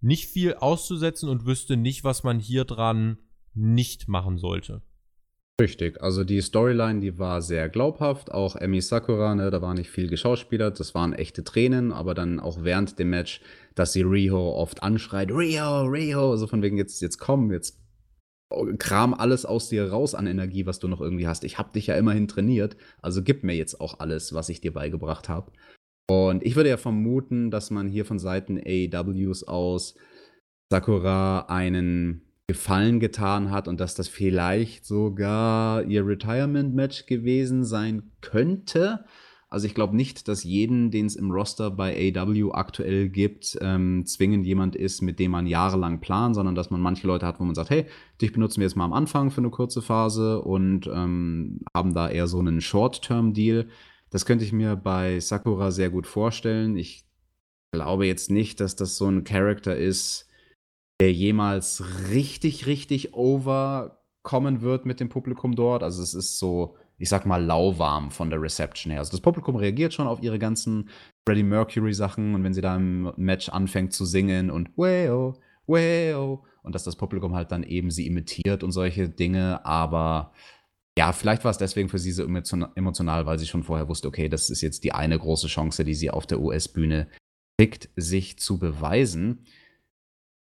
nicht 0.00 0.26
viel 0.28 0.54
auszusetzen 0.54 1.28
und 1.28 1.46
wüsste 1.46 1.76
nicht, 1.76 2.04
was 2.04 2.24
man 2.24 2.38
hier 2.38 2.64
dran 2.64 3.18
nicht 3.54 4.08
machen 4.08 4.36
sollte. 4.36 4.82
Richtig, 5.60 6.02
also 6.02 6.24
die 6.24 6.40
Storyline, 6.40 6.98
die 6.98 7.16
war 7.16 7.40
sehr 7.40 7.68
glaubhaft, 7.68 8.32
auch 8.32 8.56
Emi 8.56 8.80
Sakura, 8.80 9.36
ne, 9.36 9.52
da 9.52 9.62
war 9.62 9.74
nicht 9.74 9.88
viel 9.88 10.08
geschauspielert, 10.08 10.80
das 10.80 10.96
waren 10.96 11.12
echte 11.12 11.44
Tränen, 11.44 11.92
aber 11.92 12.14
dann 12.14 12.40
auch 12.40 12.64
während 12.64 12.98
dem 12.98 13.10
Match, 13.10 13.40
dass 13.76 13.92
sie 13.92 14.02
Rio 14.02 14.52
oft 14.56 14.82
anschreit, 14.82 15.30
Rio, 15.30 15.82
Rio, 15.82 16.32
also 16.32 16.48
von 16.48 16.60
wegen 16.60 16.76
jetzt, 16.76 17.00
jetzt 17.02 17.18
komm, 17.18 17.52
jetzt 17.52 17.78
kram 18.78 19.14
alles 19.14 19.44
aus 19.44 19.68
dir 19.68 19.90
raus 19.90 20.14
an 20.14 20.26
Energie, 20.26 20.66
was 20.66 20.78
du 20.78 20.88
noch 20.88 21.00
irgendwie 21.00 21.26
hast. 21.26 21.44
Ich 21.44 21.58
hab 21.58 21.72
dich 21.72 21.86
ja 21.86 21.96
immerhin 21.96 22.28
trainiert, 22.28 22.76
also 23.02 23.22
gib 23.22 23.44
mir 23.44 23.54
jetzt 23.54 23.80
auch 23.80 24.00
alles, 24.00 24.34
was 24.34 24.48
ich 24.48 24.60
dir 24.60 24.72
beigebracht 24.72 25.28
habe. 25.28 25.52
Und 26.06 26.44
ich 26.44 26.56
würde 26.56 26.68
ja 26.68 26.76
vermuten, 26.76 27.50
dass 27.50 27.70
man 27.70 27.88
hier 27.88 28.04
von 28.04 28.18
Seiten 28.18 28.58
AEWs 28.58 29.44
aus 29.44 29.94
Sakura 30.70 31.46
einen 31.48 32.22
Gefallen 32.46 33.00
getan 33.00 33.50
hat 33.50 33.68
und 33.68 33.80
dass 33.80 33.94
das 33.94 34.08
vielleicht 34.08 34.84
sogar 34.84 35.82
ihr 35.84 36.06
Retirement-Match 36.06 37.06
gewesen 37.06 37.64
sein 37.64 38.10
könnte. 38.20 39.06
Also 39.50 39.66
ich 39.66 39.74
glaube 39.74 39.94
nicht, 39.94 40.26
dass 40.28 40.42
jeden, 40.42 40.90
den 40.90 41.06
es 41.06 41.16
im 41.16 41.30
Roster 41.30 41.70
bei 41.70 42.12
AW 42.16 42.52
aktuell 42.52 43.08
gibt, 43.08 43.56
ähm, 43.60 44.04
zwingend 44.06 44.46
jemand 44.46 44.74
ist, 44.74 45.00
mit 45.00 45.18
dem 45.18 45.30
man 45.30 45.46
jahrelang 45.46 46.00
plant, 46.00 46.34
sondern 46.34 46.54
dass 46.54 46.70
man 46.70 46.80
manche 46.80 47.06
Leute 47.06 47.26
hat, 47.26 47.38
wo 47.38 47.44
man 47.44 47.54
sagt, 47.54 47.70
hey, 47.70 47.86
dich 48.20 48.32
benutzen 48.32 48.60
wir 48.60 48.66
jetzt 48.66 48.76
mal 48.76 48.84
am 48.84 48.92
Anfang 48.92 49.30
für 49.30 49.40
eine 49.40 49.50
kurze 49.50 49.82
Phase 49.82 50.42
und 50.42 50.86
ähm, 50.86 51.60
haben 51.74 51.94
da 51.94 52.08
eher 52.08 52.26
so 52.26 52.38
einen 52.38 52.60
Short-Term-Deal. 52.60 53.68
Das 54.10 54.26
könnte 54.26 54.44
ich 54.44 54.52
mir 54.52 54.76
bei 54.76 55.20
Sakura 55.20 55.70
sehr 55.70 55.90
gut 55.90 56.06
vorstellen. 56.06 56.76
Ich 56.76 57.04
glaube 57.72 58.06
jetzt 58.06 58.30
nicht, 58.30 58.60
dass 58.60 58.76
das 58.76 58.96
so 58.96 59.08
ein 59.08 59.24
Charakter 59.24 59.76
ist, 59.76 60.28
der 61.00 61.12
jemals 61.12 61.82
richtig, 62.10 62.66
richtig 62.66 63.14
overkommen 63.14 64.62
wird 64.62 64.86
mit 64.86 65.00
dem 65.00 65.08
Publikum 65.08 65.54
dort. 65.56 65.82
Also 65.82 66.02
es 66.02 66.14
ist 66.14 66.38
so, 66.38 66.76
ich 66.98 67.08
sag 67.08 67.26
mal, 67.26 67.42
lauwarm 67.42 68.10
von 68.10 68.30
der 68.30 68.40
Reception 68.40 68.90
her. 68.90 69.00
Also 69.00 69.12
das 69.12 69.20
Publikum 69.20 69.56
reagiert 69.56 69.94
schon 69.94 70.06
auf 70.06 70.22
ihre 70.22 70.38
ganzen 70.38 70.88
Freddie 71.28 71.42
Mercury 71.42 71.92
Sachen 71.92 72.34
und 72.34 72.44
wenn 72.44 72.54
sie 72.54 72.60
da 72.60 72.76
im 72.76 73.12
Match 73.16 73.48
anfängt 73.48 73.92
zu 73.92 74.04
singen 74.04 74.50
und 74.50 74.70
Weo, 74.76 75.34
Weo 75.66 76.44
und 76.62 76.74
dass 76.74 76.84
das 76.84 76.96
Publikum 76.96 77.34
halt 77.34 77.50
dann 77.52 77.62
eben 77.62 77.90
sie 77.90 78.06
imitiert 78.06 78.62
und 78.62 78.72
solche 78.72 79.08
Dinge, 79.08 79.64
aber 79.66 80.32
ja, 80.96 81.12
vielleicht 81.12 81.42
war 81.44 81.50
es 81.50 81.58
deswegen 81.58 81.88
für 81.88 81.98
sie 81.98 82.12
so 82.12 82.22
emotional, 82.24 83.26
weil 83.26 83.38
sie 83.38 83.46
schon 83.46 83.64
vorher 83.64 83.88
wusste, 83.88 84.06
okay, 84.06 84.28
das 84.28 84.48
ist 84.48 84.60
jetzt 84.60 84.84
die 84.84 84.92
eine 84.92 85.18
große 85.18 85.48
Chance, 85.48 85.84
die 85.84 85.94
sie 85.94 86.10
auf 86.10 86.26
der 86.26 86.40
US-Bühne 86.40 87.08
kriegt, 87.58 87.90
sich 87.96 88.38
zu 88.38 88.58
beweisen. 88.58 89.44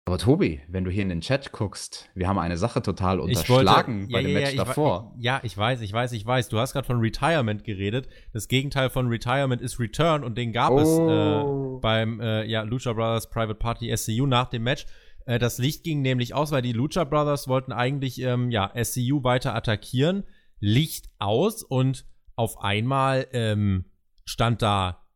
Aber 0.06 0.18
Tobi, 0.18 0.60
wenn 0.68 0.84
du 0.84 0.90
hier 0.90 1.02
in 1.02 1.08
den 1.08 1.22
Chat 1.22 1.50
guckst, 1.50 2.10
wir 2.14 2.28
haben 2.28 2.38
eine 2.38 2.58
Sache 2.58 2.82
total 2.82 3.20
unterschlagen 3.20 4.02
wollte, 4.02 4.12
bei 4.12 4.20
ja, 4.20 4.26
dem 4.26 4.34
ja, 4.34 4.40
Match 4.40 4.54
ja, 4.54 4.64
davor. 4.64 5.14
ja, 5.18 5.40
ich 5.42 5.56
weiß, 5.56 5.80
ich 5.80 5.92
weiß, 5.94 6.12
ich 6.12 6.26
weiß. 6.26 6.50
Du 6.50 6.58
hast 6.58 6.74
gerade 6.74 6.86
von 6.86 7.00
Retirement 7.00 7.64
geredet. 7.64 8.08
Das 8.34 8.48
Gegenteil 8.48 8.90
von 8.90 9.08
Retirement 9.08 9.62
ist 9.62 9.80
Return 9.80 10.22
und 10.22 10.36
den 10.36 10.52
gab 10.52 10.72
oh. 10.72 10.78
es 10.78 10.98
äh, 10.98 11.80
beim 11.80 12.20
äh, 12.20 12.44
ja, 12.44 12.62
Lucha 12.62 12.92
Brothers 12.92 13.30
Private 13.30 13.54
Party 13.54 13.96
SCU 13.96 14.26
nach 14.26 14.50
dem 14.50 14.64
Match. 14.64 14.84
Äh, 15.24 15.38
das 15.38 15.56
Licht 15.56 15.84
ging 15.84 16.02
nämlich 16.02 16.34
aus, 16.34 16.52
weil 16.52 16.60
die 16.60 16.72
Lucha 16.72 17.04
Brothers 17.04 17.48
wollten 17.48 17.72
eigentlich 17.72 18.20
ähm, 18.20 18.50
ja, 18.50 18.72
SCU 18.82 19.24
weiter 19.24 19.54
attackieren. 19.54 20.24
Licht 20.60 21.08
aus 21.18 21.62
und 21.62 22.04
auf 22.36 22.60
einmal 22.60 23.26
ähm, 23.32 23.86
stand 24.26 24.60
da 24.60 25.06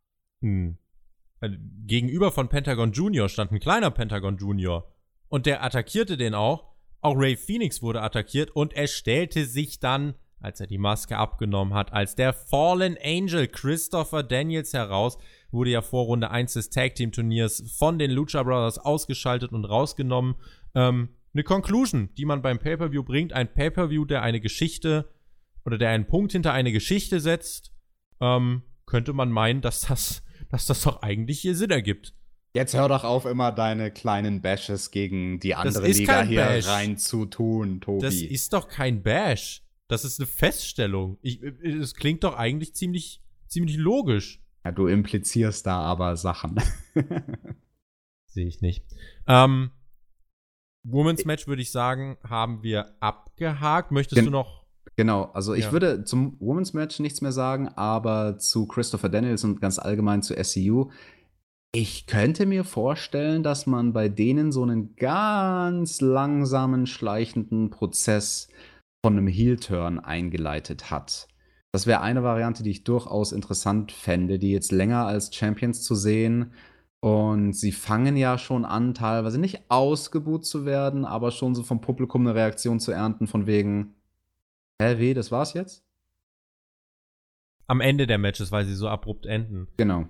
ein 0.43 0.79
gegenüber 1.87 2.33
von 2.33 2.49
Pentagon 2.49 2.93
Junior 2.93 3.29
stand 3.29 3.53
ein 3.53 3.61
kleiner 3.61 3.91
Pentagon 3.91 4.37
Junior. 4.37 4.93
Und 5.29 5.47
der 5.47 5.63
attackierte 5.63 6.17
den 6.17 6.35
auch. 6.35 6.69
Auch 7.01 7.15
Ray 7.17 7.37
Phoenix 7.37 7.81
wurde 7.83 8.03
attackiert 8.03 8.51
und 8.51 8.73
er 8.73 8.89
stellte 8.89 9.45
sich 9.45 9.79
dann, 9.79 10.15
als 10.41 10.61
er 10.61 10.67
die 10.67 10.79
Maske 10.79 11.17
abgenommen 11.17 11.75
hat, 11.75 11.93
als 11.93 12.17
der 12.17 12.33
Fallen 12.33 12.97
Angel 13.03 13.47
Christopher 13.47 14.23
Daniels 14.23 14.73
heraus, 14.73 15.19
wurde 15.51 15.71
ja 15.71 15.83
vor 15.83 16.07
Runde 16.07 16.31
1 16.31 16.55
des 16.55 16.71
Tag 16.71 16.97
Team 16.97 17.13
Turniers 17.13 17.63
von 17.79 17.99
den 17.99 18.11
Lucha 18.11 18.43
Brothers 18.43 18.79
ausgeschaltet 18.79 19.53
und 19.53 19.65
rausgenommen. 19.65 20.35
Ähm, 20.75 21.11
eine 21.35 21.45
Conclusion, 21.45 22.09
die 22.17 22.25
man 22.25 22.43
beim 22.43 22.59
Pay-Per-View 22.59 23.05
bringt. 23.05 23.33
Ein 23.33 23.53
Pay-Per-View, 23.53 24.05
der 24.05 24.23
eine 24.23 24.41
Geschichte 24.41 25.09
oder 25.65 25.79
der 25.79 25.91
einen 25.91 26.07
Punkt 26.07 26.33
hinter 26.33 26.53
eine 26.53 26.73
Geschichte 26.73 27.21
setzt. 27.21 27.73
Ähm, 28.21 28.63
könnte 28.87 29.13
man 29.13 29.31
meinen, 29.31 29.61
dass 29.61 29.83
das 29.83 30.23
dass 30.51 30.67
das 30.67 30.83
doch 30.83 31.03
eigentlich 31.03 31.41
hier 31.41 31.55
Sinn 31.55 31.71
ergibt. 31.71 32.15
Jetzt 32.55 32.75
hör 32.75 32.89
doch 32.89 33.05
auf, 33.05 33.27
immer 33.27 33.53
deine 33.53 33.91
kleinen 33.91 34.41
Bashes 34.41 34.91
gegen 34.91 35.39
die 35.39 35.55
andere 35.55 35.87
Liga 35.87 36.23
hier 36.23 36.45
Bash. 36.45 36.67
rein 36.67 36.97
zu 36.97 37.27
tun, 37.27 37.81
Tobi. 37.81 38.03
Das 38.03 38.15
ist 38.15 38.53
doch 38.53 38.69
kein 38.69 39.03
Bash. 39.03 39.63
Das 39.87 40.05
ist 40.05 40.19
eine 40.19 40.27
Feststellung. 40.27 41.19
Es 41.23 41.95
klingt 41.95 42.25
doch 42.25 42.37
eigentlich 42.37 42.75
ziemlich, 42.75 43.23
ziemlich 43.47 43.77
logisch. 43.77 44.43
Ja, 44.65 44.73
du 44.73 44.87
implizierst 44.87 45.67
da 45.67 45.81
aber 45.81 46.17
Sachen. 46.17 46.61
Sehe 48.27 48.47
ich 48.47 48.61
nicht. 48.61 48.85
Ähm, 49.27 49.71
Women's 50.85 51.25
Match 51.25 51.47
würde 51.47 51.63
ich 51.63 51.71
sagen, 51.71 52.19
haben 52.23 52.63
wir 52.63 52.97
abgehakt. 53.01 53.91
Möchtest 53.93 54.17
Gen 54.17 54.27
du 54.27 54.31
noch 54.31 54.58
Genau, 54.99 55.31
also 55.33 55.55
ich 55.55 55.67
ja. 55.67 55.71
würde 55.73 56.03
zum 56.03 56.37
Women's 56.41 56.73
Match 56.73 56.99
nichts 56.99 57.21
mehr 57.21 57.31
sagen, 57.31 57.69
aber 57.77 58.37
zu 58.39 58.67
Christopher 58.67 59.09
Daniels 59.09 59.45
und 59.45 59.61
ganz 59.61 59.79
allgemein 59.79 60.23
zu 60.23 60.35
SCU. 60.35 60.91
Ich 61.73 62.09
könnte 62.09 62.47
mir 62.47 62.65
vorstellen, 62.65 63.45
dass 63.45 63.69
man 63.69 63.93
bei 63.93 64.09
denen 64.09 64.51
so 64.51 64.65
einen 64.65 64.97
ganz 64.97 66.01
langsamen, 66.01 66.89
schleichenden 66.89 67.71
Prozess 67.71 68.49
von 69.01 69.17
einem 69.17 69.29
Heel-Turn 69.29 70.01
eingeleitet 70.01 70.91
hat. 70.91 71.29
Das 71.71 71.87
wäre 71.87 72.01
eine 72.01 72.25
Variante, 72.25 72.65
die 72.65 72.73
ich 72.73 72.83
durchaus 72.83 73.31
interessant 73.31 73.93
fände, 73.93 74.41
die 74.41 74.51
jetzt 74.51 74.73
länger 74.73 75.07
als 75.07 75.33
Champions 75.33 75.85
zu 75.85 75.95
sehen. 75.95 76.51
Und 76.99 77.53
sie 77.53 77.71
fangen 77.71 78.17
ja 78.17 78.37
schon 78.37 78.65
an, 78.65 78.95
teilweise 78.95 79.39
nicht 79.39 79.63
ausgebuht 79.69 80.45
zu 80.45 80.67
werden, 80.67 81.05
aber 81.05 81.31
schon 81.31 81.55
so 81.55 81.63
vom 81.63 81.81
Publikum 81.81 82.23
eine 82.23 82.35
Reaktion 82.35 82.81
zu 82.81 82.91
ernten, 82.91 83.29
von 83.29 83.47
wegen, 83.47 83.95
Hä, 84.81 84.99
wie, 84.99 85.15
das 85.15 85.33
war's 85.33 85.55
jetzt? 85.55 85.85
Am 87.67 87.81
Ende 87.81 88.07
der 88.07 88.19
Matches, 88.19 88.53
weil 88.53 88.65
sie 88.65 88.75
so 88.75 88.89
abrupt 88.89 89.27
enden. 89.27 89.69
Genau. 89.77 90.07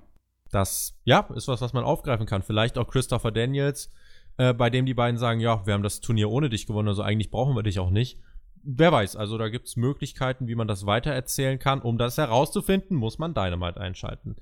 Das, 0.50 0.98
ja, 1.04 1.20
ist 1.34 1.48
was, 1.48 1.60
was 1.60 1.72
man 1.72 1.84
aufgreifen 1.84 2.26
kann. 2.26 2.42
Vielleicht 2.42 2.78
auch 2.78 2.88
Christopher 2.88 3.32
Daniels, 3.32 3.92
äh, 4.36 4.52
bei 4.52 4.70
dem 4.70 4.86
die 4.86 4.94
beiden 4.94 5.18
sagen, 5.18 5.40
ja, 5.40 5.66
wir 5.66 5.74
haben 5.74 5.82
das 5.82 6.00
Turnier 6.00 6.30
ohne 6.30 6.50
dich 6.50 6.66
gewonnen, 6.66 6.88
also 6.88 7.02
eigentlich 7.02 7.30
brauchen 7.30 7.56
wir 7.56 7.62
dich 7.62 7.78
auch 7.78 7.90
nicht. 7.90 8.20
Wer 8.62 8.92
weiß, 8.92 9.16
also 9.16 9.38
da 9.38 9.48
gibt's 9.48 9.76
Möglichkeiten, 9.76 10.46
wie 10.46 10.54
man 10.54 10.68
das 10.68 10.84
weitererzählen 10.84 11.58
kann. 11.58 11.80
Um 11.80 11.96
das 11.96 12.18
herauszufinden, 12.18 12.96
muss 12.96 13.18
man 13.18 13.32
Dynamite 13.32 13.80
einschalten. 13.80 14.36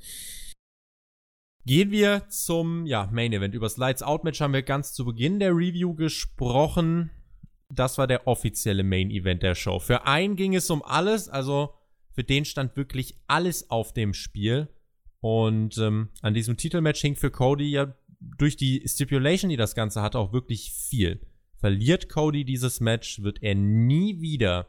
Gehen 1.64 1.91
wir 1.91 2.29
zum 2.29 2.87
ja, 2.87 3.09
Main 3.12 3.33
Event. 3.33 3.55
Über 3.55 3.66
das 3.66 3.77
Lights 3.77 4.03
Out 4.03 4.24
Match 4.24 4.41
haben 4.41 4.53
wir 4.53 4.62
ganz 4.62 4.93
zu 4.93 5.05
Beginn 5.05 5.39
der 5.39 5.53
Review 5.53 5.95
gesprochen 5.95 7.11
das 7.69 7.99
war 7.99 8.07
der 8.07 8.27
offizielle 8.27 8.85
Main 8.85 9.11
Event 9.11 9.43
der 9.43 9.55
Show. 9.55 9.79
Für 9.79 10.07
einen 10.07 10.37
ging 10.37 10.55
es 10.55 10.71
um 10.71 10.83
alles, 10.83 11.29
also 11.29 11.75
für 12.12 12.25
den 12.25 12.45
stand 12.45 12.77
wirklich 12.77 13.19
alles 13.27 13.71
auf 13.71 13.93
dem 13.93 14.14
Spiel. 14.14 14.69
Und 15.21 15.77
ähm, 15.79 16.11
an 16.23 16.35
diesem 16.35 16.57
Titelmatch 16.57 17.01
hing 17.01 17.17
für 17.17 17.31
Cody 17.31 17.71
ja 17.71 17.95
durch 18.21 18.57
die 18.57 18.83
Stipulation, 18.87 19.51
die 19.51 19.57
das 19.57 19.75
Ganze 19.75 20.03
hatte, 20.03 20.19
auch 20.19 20.33
wirklich 20.33 20.73
viel. 20.73 21.21
Verliert 21.59 22.09
Cody 22.09 22.45
dieses 22.45 22.81
Match, 22.81 23.23
wird 23.23 23.43
er 23.43 23.55
nie 23.55 24.21
wieder 24.21 24.69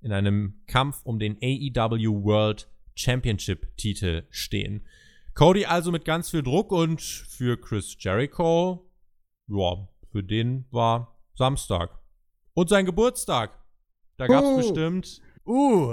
in 0.00 0.12
einem 0.12 0.62
Kampf 0.66 1.00
um 1.04 1.18
den 1.18 1.36
AEW 1.42 2.24
World 2.24 2.68
Championship 2.94 3.76
Titel 3.76 4.24
stehen. 4.30 4.86
Cody 5.34 5.64
also 5.64 5.90
mit 5.92 6.04
ganz 6.04 6.30
viel 6.30 6.42
Druck 6.42 6.72
und 6.72 7.00
für 7.00 7.56
Chris 7.56 7.96
Jericho, 7.98 8.90
ja, 9.48 9.88
für 10.10 10.22
den 10.22 10.66
war 10.70 11.11
Samstag. 11.34 11.98
Und 12.54 12.68
sein 12.68 12.84
Geburtstag. 12.86 13.58
Da 14.16 14.26
gab's 14.26 14.46
Oh. 14.46 14.56
bestimmt, 14.56 15.20
uh, 15.46 15.92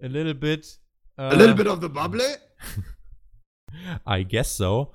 a 0.00 0.06
little 0.06 0.34
bit. 0.34 0.78
Äh, 1.16 1.22
A 1.22 1.34
little 1.34 1.54
bit 1.54 1.66
of 1.66 1.80
the 1.82 1.88
bubbly? 1.88 2.22
I 4.06 4.24
guess 4.24 4.56
so. 4.56 4.92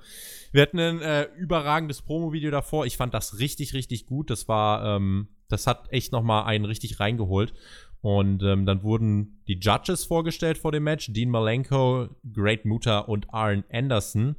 Wir 0.52 0.62
hatten 0.62 0.78
ein 0.78 1.00
äh, 1.00 1.24
überragendes 1.36 2.02
Promo-Video 2.02 2.50
davor. 2.50 2.86
Ich 2.86 2.96
fand 2.96 3.12
das 3.14 3.38
richtig, 3.38 3.74
richtig 3.74 4.06
gut. 4.06 4.30
Das 4.30 4.48
war, 4.48 4.96
ähm, 4.96 5.28
das 5.48 5.66
hat 5.66 5.92
echt 5.92 6.12
noch 6.12 6.22
mal 6.22 6.44
einen 6.44 6.64
richtig 6.64 7.00
reingeholt. 7.00 7.54
Und 8.00 8.42
ähm, 8.42 8.66
dann 8.66 8.82
wurden 8.82 9.42
die 9.48 9.58
Judges 9.58 10.04
vorgestellt 10.04 10.58
vor 10.58 10.72
dem 10.72 10.84
Match. 10.84 11.12
Dean 11.12 11.30
Malenko, 11.30 12.08
Great 12.32 12.64
Muta 12.64 12.98
und 13.00 13.32
Arn 13.32 13.64
Anderson. 13.72 14.36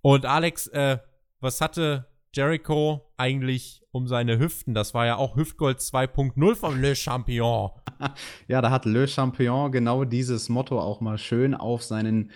Und 0.00 0.24
Alex, 0.26 0.68
äh, 0.68 0.98
was 1.40 1.60
hatte 1.60 2.07
Jericho 2.34 3.12
eigentlich 3.16 3.82
um 3.90 4.06
seine 4.06 4.38
Hüften? 4.38 4.74
Das 4.74 4.94
war 4.94 5.06
ja 5.06 5.16
auch 5.16 5.36
Hüftgold 5.36 5.78
2.0 5.78 6.54
vom 6.54 6.80
Le 6.80 6.94
Champion. 6.94 7.70
Ja, 8.46 8.62
da 8.62 8.70
hat 8.70 8.84
Le 8.84 9.08
Champion 9.08 9.72
genau 9.72 10.04
dieses 10.04 10.48
Motto 10.48 10.80
auch 10.80 11.00
mal 11.00 11.18
schön 11.18 11.54
auf 11.54 11.82
seinen 11.82 12.30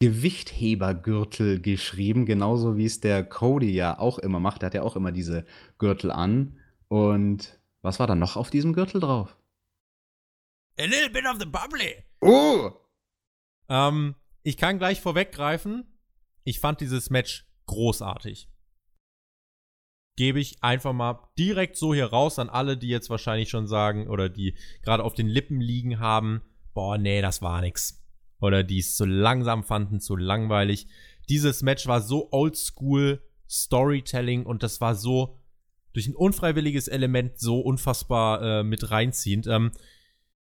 Gewichthebergürtel 0.00 1.60
geschrieben, 1.60 2.26
genauso 2.26 2.76
wie 2.76 2.84
es 2.84 3.00
der 3.00 3.22
Cody 3.22 3.72
ja 3.72 3.98
auch 3.98 4.18
immer 4.18 4.40
macht. 4.40 4.62
Der 4.62 4.66
hat 4.66 4.74
ja 4.74 4.82
auch 4.82 4.96
immer 4.96 5.12
diese 5.12 5.46
Gürtel 5.78 6.10
an. 6.10 6.58
Und 6.88 7.60
was 7.80 8.00
war 8.00 8.06
da 8.06 8.14
noch 8.14 8.36
auf 8.36 8.50
diesem 8.50 8.72
Gürtel 8.72 9.00
drauf? 9.00 9.36
A 10.78 10.84
little 10.84 11.10
bit 11.10 11.24
of 11.26 11.38
the 11.38 11.46
bubbly. 11.46 12.04
Oh! 12.20 12.72
Ähm, 13.68 14.16
ich 14.42 14.56
kann 14.56 14.78
gleich 14.78 15.00
vorweggreifen. 15.00 15.86
Ich 16.42 16.60
fand 16.60 16.80
dieses 16.80 17.10
Match 17.10 17.46
großartig. 17.66 18.48
Gebe 20.16 20.40
ich 20.40 20.62
einfach 20.62 20.92
mal 20.92 21.18
direkt 21.38 21.76
so 21.76 21.92
hier 21.92 22.06
raus 22.06 22.38
an 22.38 22.48
alle, 22.48 22.76
die 22.76 22.88
jetzt 22.88 23.10
wahrscheinlich 23.10 23.50
schon 23.50 23.66
sagen 23.66 24.08
oder 24.08 24.28
die 24.28 24.56
gerade 24.82 25.02
auf 25.02 25.14
den 25.14 25.26
Lippen 25.26 25.60
liegen 25.60 25.98
haben, 25.98 26.42
boah, 26.72 26.98
nee, 26.98 27.20
das 27.20 27.42
war 27.42 27.60
nix. 27.60 28.04
Oder 28.40 28.62
die 28.62 28.78
es 28.78 28.96
zu 28.96 29.06
langsam 29.06 29.64
fanden, 29.64 30.00
zu 30.00 30.16
langweilig. 30.16 30.86
Dieses 31.28 31.62
Match 31.62 31.86
war 31.86 32.00
so 32.00 32.28
oldschool 32.30 33.22
Storytelling 33.48 34.46
und 34.46 34.62
das 34.62 34.80
war 34.80 34.94
so 34.94 35.38
durch 35.92 36.06
ein 36.08 36.16
unfreiwilliges 36.16 36.88
Element 36.88 37.38
so 37.38 37.60
unfassbar 37.60 38.60
äh, 38.60 38.64
mit 38.64 38.90
reinziehend. 38.90 39.46
Ähm, 39.46 39.70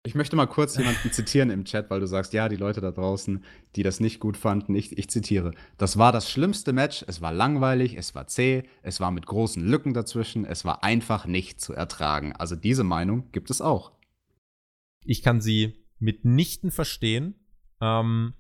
Ich 0.04 0.16
möchte 0.16 0.38
mal 0.38 0.46
kurz 0.46 0.78
jemanden 0.78 1.12
zitieren 1.12 1.50
im 1.50 1.66
Chat, 1.66 1.90
weil 1.90 2.00
du 2.00 2.08
sagst, 2.08 2.32
ja, 2.32 2.48
die 2.48 2.56
Leute 2.56 2.80
da 2.80 2.92
draußen, 2.92 3.44
die 3.76 3.84
das 3.84 4.00
nicht 4.00 4.22
gut 4.22 4.38
fanden, 4.38 4.74
ich, 4.74 4.98
ich 4.98 5.10
zitiere. 5.10 5.52
Das 5.78 5.98
war 5.98 6.14
das 6.14 6.32
schlimmste 6.32 6.72
Match, 6.72 7.04
es 7.08 7.22
war 7.22 7.34
langweilig, 7.34 7.98
es 7.98 8.16
war 8.16 8.26
zäh, 8.28 8.64
es 8.84 9.02
war 9.02 9.12
mit 9.12 9.26
großen 9.26 9.62
Lücken 9.62 9.94
dazwischen, 9.94 10.46
es 10.46 10.64
war 10.64 10.84
einfach 10.84 11.26
nicht 11.26 11.60
zu 11.60 11.74
ertragen. 11.74 12.34
Also 12.34 12.56
diese 12.56 12.86
Meinung 12.86 13.32
gibt 13.34 13.50
es 13.50 13.60
auch. 13.60 13.92
Ich 15.04 15.24
kann 15.24 15.42
sie 15.42 15.74
mitnichten 16.00 16.72
verstehen. 16.72 17.36
Ähm, 17.82 18.34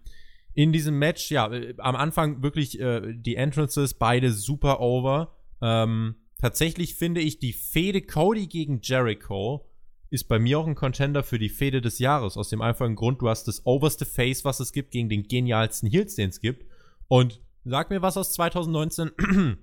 in 0.53 0.71
diesem 0.71 0.97
Match, 0.97 1.31
ja, 1.31 1.51
äh, 1.51 1.75
am 1.79 1.95
Anfang 1.95 2.43
wirklich 2.43 2.79
äh, 2.79 3.13
die 3.13 3.35
Entrances, 3.35 3.93
beide 3.93 4.31
super 4.31 4.79
over. 4.79 5.35
Ähm, 5.61 6.15
tatsächlich 6.39 6.95
finde 6.95 7.21
ich 7.21 7.39
die 7.39 7.53
Fehde 7.53 8.01
Cody 8.01 8.47
gegen 8.47 8.79
Jericho 8.81 9.66
ist 10.09 10.27
bei 10.27 10.39
mir 10.39 10.59
auch 10.59 10.67
ein 10.67 10.75
Contender 10.75 11.23
für 11.23 11.39
die 11.39 11.49
Fehde 11.49 11.81
des 11.81 11.99
Jahres. 11.99 12.37
Aus 12.37 12.49
dem 12.49 12.61
einfachen 12.61 12.95
Grund, 12.95 13.21
du 13.21 13.29
hast 13.29 13.47
das 13.47 13.65
overste 13.65 14.05
Face, 14.05 14.45
was 14.45 14.59
es 14.59 14.71
gibt, 14.71 14.91
gegen 14.91 15.09
den 15.09 15.23
genialsten 15.23 15.89
Heels, 15.89 16.15
den 16.15 16.29
es 16.29 16.39
gibt. 16.39 16.65
Und 17.07 17.41
sag 17.65 17.89
mir 17.89 18.01
was 18.01 18.17
aus 18.17 18.33
2019, 18.33 19.11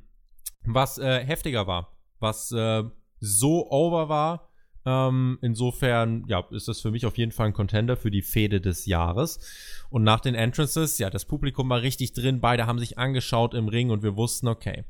was 0.66 0.98
äh, 0.98 1.24
heftiger 1.24 1.66
war, 1.66 1.96
was 2.20 2.52
äh, 2.52 2.84
so 3.20 3.70
over 3.70 4.08
war. 4.08 4.50
Ähm, 4.86 5.38
insofern, 5.40 6.24
ja, 6.28 6.44
ist 6.50 6.68
das 6.68 6.82
für 6.82 6.90
mich 6.90 7.06
auf 7.06 7.16
jeden 7.16 7.32
Fall 7.32 7.46
ein 7.46 7.52
Contender 7.54 7.96
für 7.96 8.10
die 8.10 8.20
Fehde 8.20 8.60
des 8.60 8.84
Jahres. 8.84 9.40
Und 9.88 10.04
nach 10.04 10.20
den 10.20 10.34
Entrances, 10.34 10.98
ja, 10.98 11.08
das 11.08 11.24
Publikum 11.24 11.70
war 11.70 11.80
richtig 11.80 12.12
drin, 12.12 12.40
beide 12.40 12.66
haben 12.66 12.78
sich 12.78 12.98
angeschaut 12.98 13.54
im 13.54 13.68
Ring 13.68 13.90
und 13.90 14.02
wir 14.02 14.16
wussten, 14.16 14.46
okay, 14.46 14.84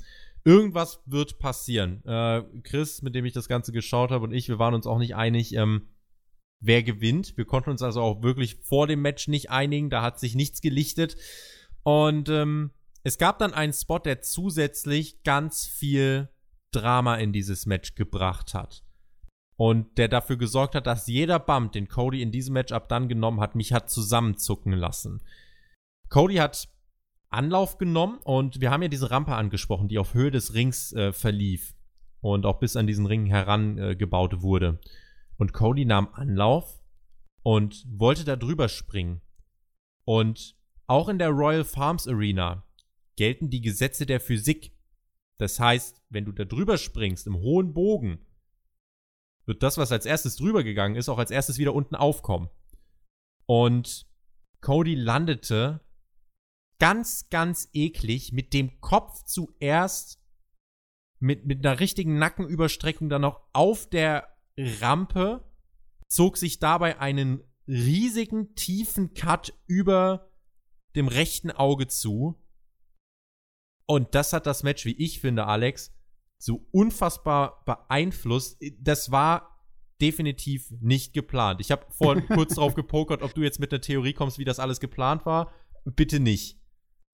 irgendwas 0.45 1.03
wird 1.07 1.38
passieren. 1.38 2.05
Äh, 2.05 2.42
Chris, 2.62 3.03
mit 3.03 3.14
dem 3.14 3.24
ich 3.24 3.32
das 3.32 3.49
Ganze 3.49 3.72
geschaut 3.72 4.11
habe, 4.11 4.24
und 4.24 4.32
ich, 4.32 4.49
wir 4.49 4.59
waren 4.59 4.74
uns 4.74 4.86
auch 4.86 4.99
nicht 4.99 5.16
einig, 5.16 5.55
ähm, 5.55 5.88
wer 6.61 6.82
gewinnt. 6.82 7.36
Wir 7.36 7.45
konnten 7.45 7.70
uns 7.70 7.82
also 7.82 8.01
auch 8.01 8.22
wirklich 8.22 8.57
vor 8.62 8.86
dem 8.86 9.03
Match 9.03 9.28
nicht 9.28 9.51
einigen, 9.51 9.90
da 9.90 10.03
hat 10.03 10.18
sich 10.18 10.34
nichts 10.34 10.61
gelichtet. 10.61 11.16
Und 11.82 12.28
ähm, 12.28 12.70
es 13.03 13.18
gab 13.18 13.38
dann 13.38 13.53
einen 13.53 13.72
Spot, 13.72 13.99
der 13.99 14.22
zusätzlich 14.22 15.22
ganz 15.22 15.66
viel 15.66 16.30
Drama 16.72 17.16
in 17.16 17.32
dieses 17.32 17.66
Match 17.66 17.95
gebracht 17.95 18.55
hat. 18.55 18.82
Und 19.57 19.99
der 19.99 20.09
dafür 20.09 20.36
gesorgt 20.36 20.74
hat, 20.74 20.86
dass 20.86 21.07
jeder 21.07 21.38
Bump, 21.38 21.72
den 21.72 21.88
Cody 21.88 22.22
in 22.22 22.32
diesem 22.32 22.55
Match 22.55 22.72
ab 22.72 22.88
dann 22.88 23.09
genommen 23.09 23.40
hat, 23.40 23.55
mich 23.55 23.72
hat 23.72 23.88
zusammenzucken 23.88 24.72
lassen. 24.72 25.22
Cody 26.09 26.36
hat 26.36 26.68
Anlauf 27.35 27.78
genommen 27.78 28.18
und 28.24 28.61
wir 28.61 28.70
haben 28.70 28.82
ja 28.82 28.89
diese 28.89 29.11
Rampe 29.11 29.35
angesprochen, 29.35 29.89
die 29.89 29.99
auf 29.99 30.14
Höhe 30.14 30.30
des 30.30 30.55
Rings 30.55 30.93
äh, 30.93 31.12
verlief 31.12 31.74
und 32.20 32.47
auch 32.47 32.59
bis 32.59 32.76
an 32.76 32.87
diesen 32.87 33.07
Ring 33.07 33.26
herangebaut 33.26 34.32
äh, 34.32 34.43
wurde. 34.43 34.80
Und 35.37 35.53
Cody 35.53 35.85
nahm 35.85 36.09
Anlauf 36.12 36.80
und 37.43 37.85
wollte 37.89 38.24
da 38.24 38.37
drüber 38.37 38.68
springen. 38.68 39.20
Und 40.05 40.57
auch 40.87 41.09
in 41.09 41.18
der 41.18 41.30
Royal 41.30 41.64
Farms 41.64 42.09
Arena 42.09 42.66
gelten 43.16 43.51
die 43.51 43.61
Gesetze 43.61 44.07
der 44.07 44.20
Physik. 44.20 44.72
Das 45.39 45.59
heißt, 45.59 46.03
wenn 46.09 46.24
du 46.24 46.32
da 46.32 46.45
drüber 46.45 46.78
springst 46.78 47.26
im 47.26 47.37
hohen 47.37 47.74
Bogen, 47.74 48.24
wird 49.47 49.62
das, 49.62 49.76
was 49.76 49.93
als 49.93 50.07
erstes 50.07 50.37
drüber 50.37 50.62
gegangen 50.62 50.97
ist, 50.97 51.09
auch 51.09 51.18
als 51.18 51.30
erstes 51.30 51.59
wieder 51.59 51.74
unten 51.74 51.95
aufkommen. 51.95 52.49
Und 53.47 54.06
Cody 54.61 54.94
landete 54.94 55.81
ganz, 56.78 57.28
ganz 57.30 57.68
eklig 57.72 58.32
mit 58.32 58.52
dem 58.52 58.80
Kopf 58.80 59.24
zuerst 59.24 60.20
mit, 61.20 61.46
mit 61.46 61.64
einer 61.64 61.80
richtigen 61.80 62.18
Nackenüberstreckung 62.18 63.09
dann 63.09 63.22
noch 63.22 63.40
auf 63.52 63.88
der 63.88 64.28
Rampe, 64.59 65.44
zog 66.09 66.36
sich 66.36 66.59
dabei 66.59 66.98
einen 67.01 67.42
riesigen, 67.66 68.55
tiefen 68.55 69.14
Cut 69.14 69.55
über 69.66 70.30
dem 70.94 71.09
rechten 71.09 71.51
Auge 71.51 71.88
zu. 71.88 72.40
Und 73.86 74.14
das 74.14 74.32
hat 74.32 74.46
das 74.46 74.62
Match, 74.62 74.84
wie 74.84 74.96
ich 74.96 75.20
finde, 75.20 75.46
Alex, 75.46 75.92
so 76.38 76.66
unfassbar 76.72 77.64
beeinflusst. 77.64 78.62
Das 78.78 79.10
war 79.10 79.66
definitiv 80.01 80.70
nicht 80.80 81.14
geplant. 81.14 81.60
Ich 81.60 81.70
habe 81.70 81.86
vorhin 81.90 82.26
kurz 82.28 82.55
drauf 82.55 82.74
gepokert, 82.74 83.22
ob 83.22 83.34
du 83.34 83.42
jetzt 83.42 83.60
mit 83.60 83.72
einer 83.72 83.80
Theorie 83.80 84.12
kommst, 84.12 84.38
wie 84.38 84.44
das 84.44 84.59
alles 84.59 84.80
geplant 84.80 85.24
war. 85.26 85.52
Bitte 85.84 86.20
nicht. 86.20 86.60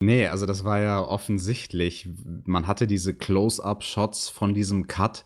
Nee, 0.02 0.26
also 0.28 0.46
das 0.46 0.64
war 0.64 0.80
ja 0.80 1.02
offensichtlich. 1.02 2.08
Man 2.46 2.66
hatte 2.66 2.86
diese 2.86 3.14
Close-up-Shots 3.14 4.30
von 4.30 4.54
diesem 4.54 4.86
Cut. 4.86 5.24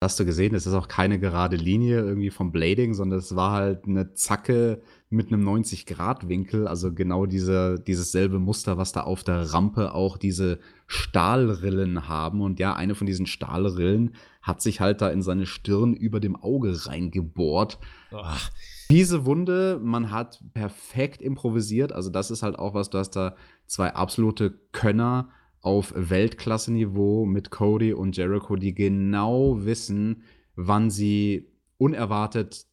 Hast 0.00 0.18
du 0.18 0.24
gesehen, 0.24 0.54
das 0.54 0.66
ist 0.66 0.72
auch 0.74 0.88
keine 0.88 1.18
gerade 1.18 1.56
Linie 1.56 2.00
irgendwie 2.00 2.30
vom 2.30 2.50
Blading, 2.50 2.94
sondern 2.94 3.18
es 3.18 3.36
war 3.36 3.52
halt 3.52 3.86
eine 3.86 4.14
Zacke 4.14 4.82
mit 5.10 5.28
einem 5.28 5.46
90-Grad-Winkel. 5.46 6.66
Also 6.66 6.92
genau 6.92 7.26
diese, 7.26 7.78
dieses 7.78 8.12
selbe 8.12 8.38
Muster, 8.38 8.78
was 8.78 8.92
da 8.92 9.02
auf 9.02 9.24
der 9.24 9.52
Rampe 9.52 9.94
auch 9.94 10.16
diese 10.16 10.58
Stahlrillen 10.86 12.08
haben. 12.08 12.40
Und 12.40 12.60
ja, 12.60 12.74
eine 12.74 12.94
von 12.94 13.06
diesen 13.06 13.26
Stahlrillen 13.26 14.14
hat 14.40 14.62
sich 14.62 14.80
halt 14.80 15.02
da 15.02 15.10
in 15.10 15.22
seine 15.22 15.46
Stirn 15.46 15.94
über 15.94 16.20
dem 16.20 16.36
Auge 16.36 16.86
reingebohrt. 16.86 17.78
Ach, 18.10 18.50
Diese 18.94 19.26
Wunde, 19.26 19.80
man 19.82 20.12
hat 20.12 20.40
perfekt 20.54 21.20
improvisiert. 21.20 21.92
Also, 21.92 22.10
das 22.10 22.30
ist 22.30 22.44
halt 22.44 22.56
auch 22.56 22.74
was, 22.74 22.90
du 22.90 22.98
hast 22.98 23.16
da 23.16 23.34
zwei 23.66 23.92
absolute 23.92 24.56
Könner 24.70 25.30
auf 25.60 25.92
Weltklasse-Niveau 25.96 27.26
mit 27.26 27.50
Cody 27.50 27.92
und 27.92 28.16
Jericho, 28.16 28.54
die 28.54 28.72
genau 28.72 29.64
wissen, 29.64 30.22
wann 30.54 30.90
sie 30.90 31.50
unerwartet 31.76 32.66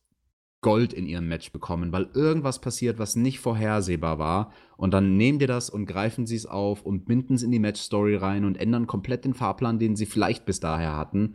Gold 0.62 0.94
in 0.94 1.08
ihrem 1.08 1.28
Match 1.28 1.52
bekommen, 1.52 1.92
weil 1.92 2.12
irgendwas 2.14 2.62
passiert, 2.62 3.00
was 3.00 3.16
nicht 3.16 3.40
vorhersehbar 3.40 4.20
war. 4.20 4.52
Und 4.78 4.94
dann 4.94 5.18
nehmen 5.18 5.40
die 5.40 5.48
das 5.48 5.72
und 5.72 5.88
greifen 5.88 6.28
sie 6.28 6.36
es 6.36 6.46
auf 6.46 6.84
und 6.84 7.06
binden 7.06 7.34
es 7.34 7.42
in 7.42 7.52
die 7.52 7.58
Match-Story 7.58 8.16
rein 8.16 8.46
und 8.46 8.60
ändern 8.60 8.86
komplett 8.86 9.26
den 9.26 9.34
Fahrplan, 9.34 9.80
den 9.80 9.96
sie 9.96 10.06
vielleicht 10.06 10.46
bis 10.46 10.60
daher 10.60 10.96
hatten. 10.96 11.34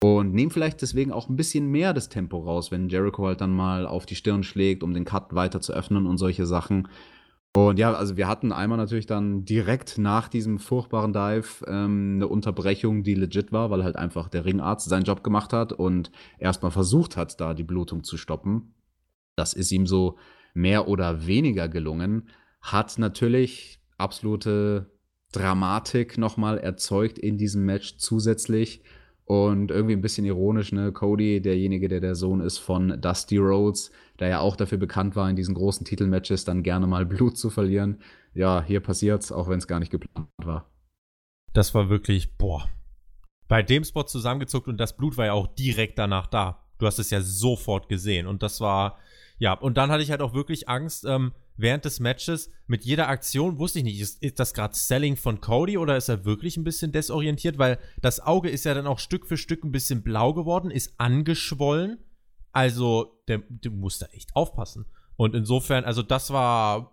Und 0.00 0.34
nehmen 0.34 0.50
vielleicht 0.50 0.82
deswegen 0.82 1.12
auch 1.12 1.28
ein 1.28 1.36
bisschen 1.36 1.68
mehr 1.68 1.94
das 1.94 2.08
Tempo 2.08 2.38
raus, 2.38 2.70
wenn 2.70 2.88
Jericho 2.88 3.26
halt 3.26 3.40
dann 3.40 3.52
mal 3.52 3.86
auf 3.86 4.06
die 4.06 4.16
Stirn 4.16 4.42
schlägt, 4.42 4.82
um 4.82 4.92
den 4.92 5.04
Cut 5.04 5.34
weiter 5.34 5.60
zu 5.60 5.72
öffnen 5.72 6.06
und 6.06 6.18
solche 6.18 6.46
Sachen. 6.46 6.88
Und 7.56 7.78
ja, 7.78 7.94
also 7.94 8.16
wir 8.16 8.26
hatten 8.26 8.50
einmal 8.50 8.78
natürlich 8.78 9.06
dann 9.06 9.44
direkt 9.44 9.96
nach 9.96 10.26
diesem 10.28 10.58
furchtbaren 10.58 11.12
Dive 11.12 11.64
ähm, 11.68 12.14
eine 12.16 12.26
Unterbrechung, 12.26 13.04
die 13.04 13.14
legit 13.14 13.52
war, 13.52 13.70
weil 13.70 13.84
halt 13.84 13.94
einfach 13.94 14.28
der 14.28 14.44
Ringarzt 14.44 14.88
seinen 14.88 15.04
Job 15.04 15.22
gemacht 15.22 15.52
hat 15.52 15.72
und 15.72 16.10
erstmal 16.38 16.72
versucht 16.72 17.16
hat, 17.16 17.40
da 17.40 17.54
die 17.54 17.62
Blutung 17.62 18.02
zu 18.02 18.16
stoppen. 18.16 18.74
Das 19.36 19.54
ist 19.54 19.70
ihm 19.70 19.86
so 19.86 20.18
mehr 20.52 20.88
oder 20.88 21.26
weniger 21.26 21.68
gelungen. 21.68 22.28
Hat 22.60 22.98
natürlich 22.98 23.80
absolute 23.98 24.90
Dramatik 25.30 26.18
nochmal 26.18 26.58
erzeugt 26.58 27.18
in 27.18 27.38
diesem 27.38 27.64
Match 27.64 27.98
zusätzlich. 27.98 28.82
Und 29.26 29.70
irgendwie 29.70 29.94
ein 29.94 30.02
bisschen 30.02 30.26
ironisch, 30.26 30.72
ne? 30.72 30.92
Cody, 30.92 31.40
derjenige, 31.40 31.88
der 31.88 32.00
der 32.00 32.14
Sohn 32.14 32.40
ist 32.40 32.58
von 32.58 33.00
Dusty 33.00 33.38
Rhodes, 33.38 33.90
der 34.18 34.28
ja 34.28 34.40
auch 34.40 34.54
dafür 34.54 34.76
bekannt 34.76 35.16
war, 35.16 35.30
in 35.30 35.36
diesen 35.36 35.54
großen 35.54 35.86
Titelmatches 35.86 36.44
dann 36.44 36.62
gerne 36.62 36.86
mal 36.86 37.06
Blut 37.06 37.38
zu 37.38 37.48
verlieren. 37.48 38.00
Ja, 38.34 38.62
hier 38.62 38.80
passiert's, 38.80 39.32
auch 39.32 39.48
wenn 39.48 39.58
es 39.58 39.66
gar 39.66 39.80
nicht 39.80 39.90
geplant 39.90 40.28
war. 40.44 40.70
Das 41.54 41.74
war 41.74 41.88
wirklich, 41.88 42.36
boah. 42.36 42.68
Bei 43.48 43.62
dem 43.62 43.84
Spot 43.84 44.02
zusammengezuckt 44.02 44.68
und 44.68 44.78
das 44.78 44.96
Blut 44.96 45.16
war 45.16 45.26
ja 45.26 45.32
auch 45.32 45.46
direkt 45.46 45.98
danach 45.98 46.26
da. 46.26 46.66
Du 46.78 46.86
hast 46.86 46.98
es 46.98 47.10
ja 47.10 47.20
sofort 47.20 47.88
gesehen. 47.88 48.26
Und 48.26 48.42
das 48.42 48.60
war, 48.60 48.98
ja, 49.38 49.52
und 49.52 49.76
dann 49.76 49.90
hatte 49.90 50.02
ich 50.02 50.10
halt 50.10 50.22
auch 50.22 50.34
wirklich 50.34 50.68
Angst, 50.68 51.04
ähm, 51.04 51.32
während 51.56 51.84
des 51.84 52.00
Matches 52.00 52.50
mit 52.66 52.84
jeder 52.84 53.08
Aktion 53.08 53.58
wusste 53.58 53.78
ich 53.78 53.84
nicht, 53.84 54.00
ist, 54.00 54.22
ist 54.22 54.38
das 54.38 54.54
gerade 54.54 54.74
Selling 54.74 55.16
von 55.16 55.40
Cody 55.40 55.78
oder 55.78 55.96
ist 55.96 56.08
er 56.08 56.24
wirklich 56.24 56.56
ein 56.56 56.64
bisschen 56.64 56.92
desorientiert, 56.92 57.58
weil 57.58 57.78
das 58.00 58.20
Auge 58.20 58.50
ist 58.50 58.64
ja 58.64 58.74
dann 58.74 58.86
auch 58.86 58.98
Stück 58.98 59.26
für 59.26 59.36
Stück 59.36 59.64
ein 59.64 59.72
bisschen 59.72 60.02
blau 60.02 60.34
geworden, 60.34 60.70
ist 60.70 60.94
angeschwollen. 60.98 61.98
Also, 62.52 63.20
der, 63.26 63.42
der 63.48 63.72
muss 63.72 63.98
da 63.98 64.06
echt 64.06 64.34
aufpassen. 64.36 64.86
Und 65.16 65.34
insofern, 65.34 65.84
also 65.84 66.02
das 66.02 66.32
war 66.32 66.92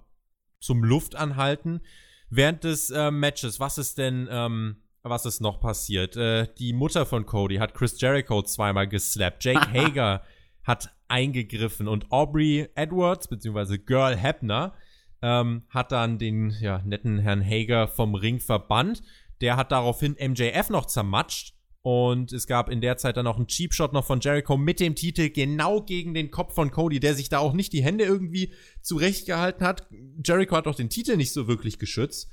zum 0.60 0.84
Luftanhalten. 0.84 1.82
Während 2.30 2.64
des 2.64 2.90
äh, 2.90 3.12
Matches, 3.12 3.60
was 3.60 3.78
ist 3.78 3.98
denn, 3.98 4.28
ähm, 4.32 4.78
was 5.04 5.26
ist 5.26 5.42
noch 5.42 5.60
passiert? 5.60 6.16
Äh, 6.16 6.48
die 6.58 6.74
Mutter 6.74 7.06
von 7.06 7.26
Cody 7.26 7.58
hat 7.58 7.74
Chris 7.74 8.00
Jericho 8.00 8.42
zweimal 8.42 8.88
geslappt. 8.88 9.44
Jake 9.44 9.72
Hager 9.74 10.24
hat 10.64 10.96
eingegriffen 11.08 11.88
und 11.88 12.12
Aubrey 12.12 12.70
Edwards, 12.76 13.28
beziehungsweise 13.28 13.80
Girl 13.80 14.16
Hebner, 14.16 14.74
ähm, 15.22 15.64
hat 15.70 15.92
dann 15.92 16.18
den 16.18 16.52
ja, 16.62 16.82
netten 16.86 17.20
Herrn 17.20 17.44
Hager 17.44 17.88
vom 17.88 18.16
Ring 18.16 18.40
verbannt. 18.40 19.04
Der 19.42 19.58
hat 19.58 19.72
daraufhin 19.72 20.16
MJF 20.20 20.70
noch 20.70 20.86
zermatscht. 20.86 21.56
Und 21.84 22.32
es 22.32 22.46
gab 22.46 22.70
in 22.70 22.80
der 22.80 22.98
Zeit 22.98 23.18
dann 23.18 23.26
auch 23.26 23.38
einen 23.38 23.48
Cheap 23.48 23.74
Shot 23.74 23.92
noch 23.92 24.06
von 24.06 24.20
Jericho 24.20 24.56
mit 24.56 24.80
dem 24.80 24.94
Titel 24.94 25.30
genau 25.30 25.82
gegen 25.82 26.14
den 26.14 26.30
Kopf 26.30 26.54
von 26.54 26.70
Cody, 26.70 27.00
der 27.00 27.16
sich 27.16 27.30
da 27.30 27.40
auch 27.40 27.54
nicht 27.54 27.74
die 27.74 27.84
Hände 27.84 28.04
irgendwie 28.04 28.54
zurechtgehalten 28.84 29.66
hat. 29.66 29.88
Jericho 30.24 30.56
hat 30.56 30.68
auch 30.68 30.76
den 30.76 30.92
Titel 30.92 31.18
nicht 31.18 31.34
so 31.34 31.48
wirklich 31.48 31.80
geschützt. 31.80 32.30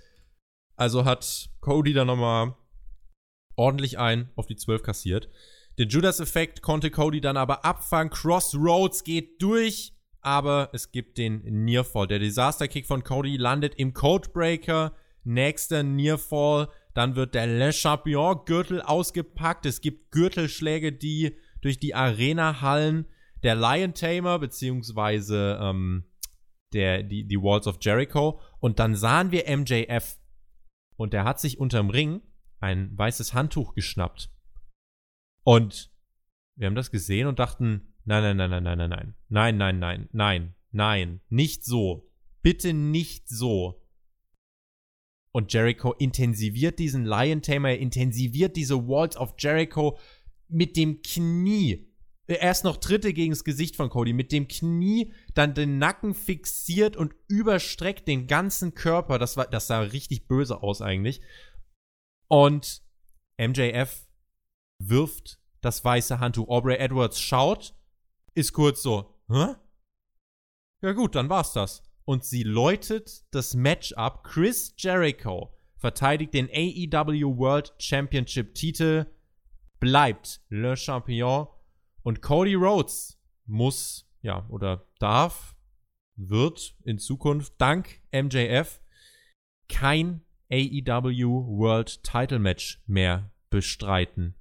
Also 0.77 1.07
hat 1.07 1.49
Cody 1.61 1.95
da 1.95 2.05
nochmal 2.05 2.57
ordentlich 3.57 3.99
ein 3.99 4.31
auf 4.37 4.47
die 4.47 4.57
12 4.57 4.83
kassiert. 4.83 5.31
Den 5.79 5.89
Judas-Effekt 5.89 6.61
konnte 6.61 6.91
Cody 6.91 7.21
dann 7.21 7.37
aber 7.37 7.65
abfangen. 7.65 8.11
Crossroads 8.11 9.05
geht 9.05 9.41
durch, 9.41 9.93
aber 10.21 10.71
es 10.73 10.91
gibt 10.91 11.19
den 11.19 11.43
Nearfall. 11.65 12.09
Der 12.09 12.19
Disaster-Kick 12.19 12.85
von 12.85 13.05
Cody 13.05 13.37
landet 13.37 13.77
im 13.77 13.95
Codebreaker. 13.95 14.93
Nächster 15.23 15.85
Nearfall. 15.85 16.69
Dann 16.95 17.15
wird 17.15 17.35
der 17.35 17.47
Le 17.47 17.73
Champion-Gürtel 17.73 18.83
ausgepackt. 18.83 19.67
Es 19.67 19.81
gibt 19.81 20.11
Gürtelschläge, 20.11 20.93
die 20.93 21.37
durch 21.61 21.79
die 21.79 21.95
Arena 21.95 22.61
hallen. 22.61 23.07
Der 23.45 23.55
Lion 23.55 23.95
Tamer, 23.95 24.41
beziehungsweise 24.41 25.61
ähm, 25.63 26.05
der, 26.73 27.05
die, 27.05 27.25
die 27.25 27.41
Walls 27.41 27.69
of 27.69 27.79
Jericho. 27.81 28.41
Und 28.59 28.81
dann 28.81 28.97
sahen 28.97 29.31
wir 29.31 29.45
MJF. 29.57 30.19
Und 30.97 31.13
der 31.13 31.23
hat 31.23 31.39
sich 31.39 31.61
unterm 31.61 31.91
Ring 31.91 32.21
ein 32.59 32.99
weißes 32.99 33.33
Handtuch 33.33 33.75
geschnappt. 33.75 34.33
Und 35.49 35.91
wir 36.57 36.67
haben 36.67 36.75
das 36.75 36.91
gesehen 36.91 37.27
und 37.27 37.39
dachten, 37.39 37.95
nein, 38.05 38.37
nein, 38.37 38.37
nein, 38.37 38.63
nein, 38.63 38.65
nein, 38.65 38.91
nein, 38.91 39.15
nein, 39.31 39.57
nein, 39.57 39.57
nein, 39.57 39.79
nein, 39.79 40.09
nein, 40.13 40.55
nein, 40.73 41.21
nicht 41.31 41.65
so. 41.65 42.07
Bitte 42.43 42.75
nicht 42.75 43.31
so. 43.31 43.83
Und 45.33 45.51
Jericho 45.55 45.95
intensiviert 45.95 46.79
diesen 46.79 47.07
Lion 47.07 47.41
Tamer, 47.41 47.79
intensiviert 47.79 48.57
diese 48.57 48.87
Walls 48.89 49.17
of 49.17 49.37
Jericho 49.39 49.99
mit 50.49 50.77
dem 50.77 51.01
Knie. 51.01 51.95
Erst 52.27 52.65
noch 52.65 52.77
Tritte 52.77 53.15
gegen 53.15 53.33
das 53.33 53.43
Gesicht 53.43 53.75
von 53.75 53.89
Cody, 53.89 54.13
mit 54.13 54.33
dem 54.33 54.49
Knie 54.49 55.15
dann 55.33 55.55
den 55.55 55.79
Nacken 55.79 56.13
fixiert 56.13 56.95
und 56.95 57.15
überstreckt 57.27 58.07
den 58.07 58.27
ganzen 58.27 58.75
Körper. 58.75 59.19
Das, 59.19 59.39
war, 59.39 59.47
das 59.47 59.67
sah 59.67 59.81
richtig 59.81 60.29
böse 60.29 60.63
aus 60.63 60.83
eigentlich. 60.83 61.23
Und 62.29 62.83
MJF 63.39 64.08
wirft 64.79 65.39
das 65.61 65.85
weiße 65.85 66.21
Handtuch. 66.21 66.49
Aubrey 66.49 66.77
Edwards 66.77 67.21
schaut, 67.21 67.75
ist 68.35 68.53
kurz 68.53 68.83
so, 68.83 69.15
hä? 69.29 69.55
Ja 70.81 70.93
gut, 70.93 71.15
dann 71.15 71.29
war's 71.29 71.53
das. 71.53 71.83
Und 72.05 72.25
sie 72.25 72.43
läutet 72.43 73.25
das 73.35 73.55
Match 73.55 73.93
ab. 73.93 74.25
Chris 74.25 74.75
Jericho 74.79 75.55
verteidigt 75.77 76.35
den 76.35 76.49
AEW 76.49 77.37
World 77.37 77.75
Championship 77.79 78.55
Titel, 78.55 79.07
bleibt 79.81 80.41
Le 80.49 80.77
Champion 80.77 81.49
und 82.03 82.23
Cody 82.23 82.55
Rhodes 82.55 83.21
muss, 83.47 84.09
ja, 84.23 84.47
oder 84.49 84.87
darf, 84.99 85.57
wird 86.17 86.77
in 86.85 86.99
Zukunft 86.99 87.55
dank 87.59 88.01
MJF 88.13 88.81
kein 89.69 90.23
AEW 90.51 91.59
World 91.59 92.03
Title 92.03 92.39
Match 92.39 92.83
mehr 92.87 93.31
bestreiten. 93.51 94.35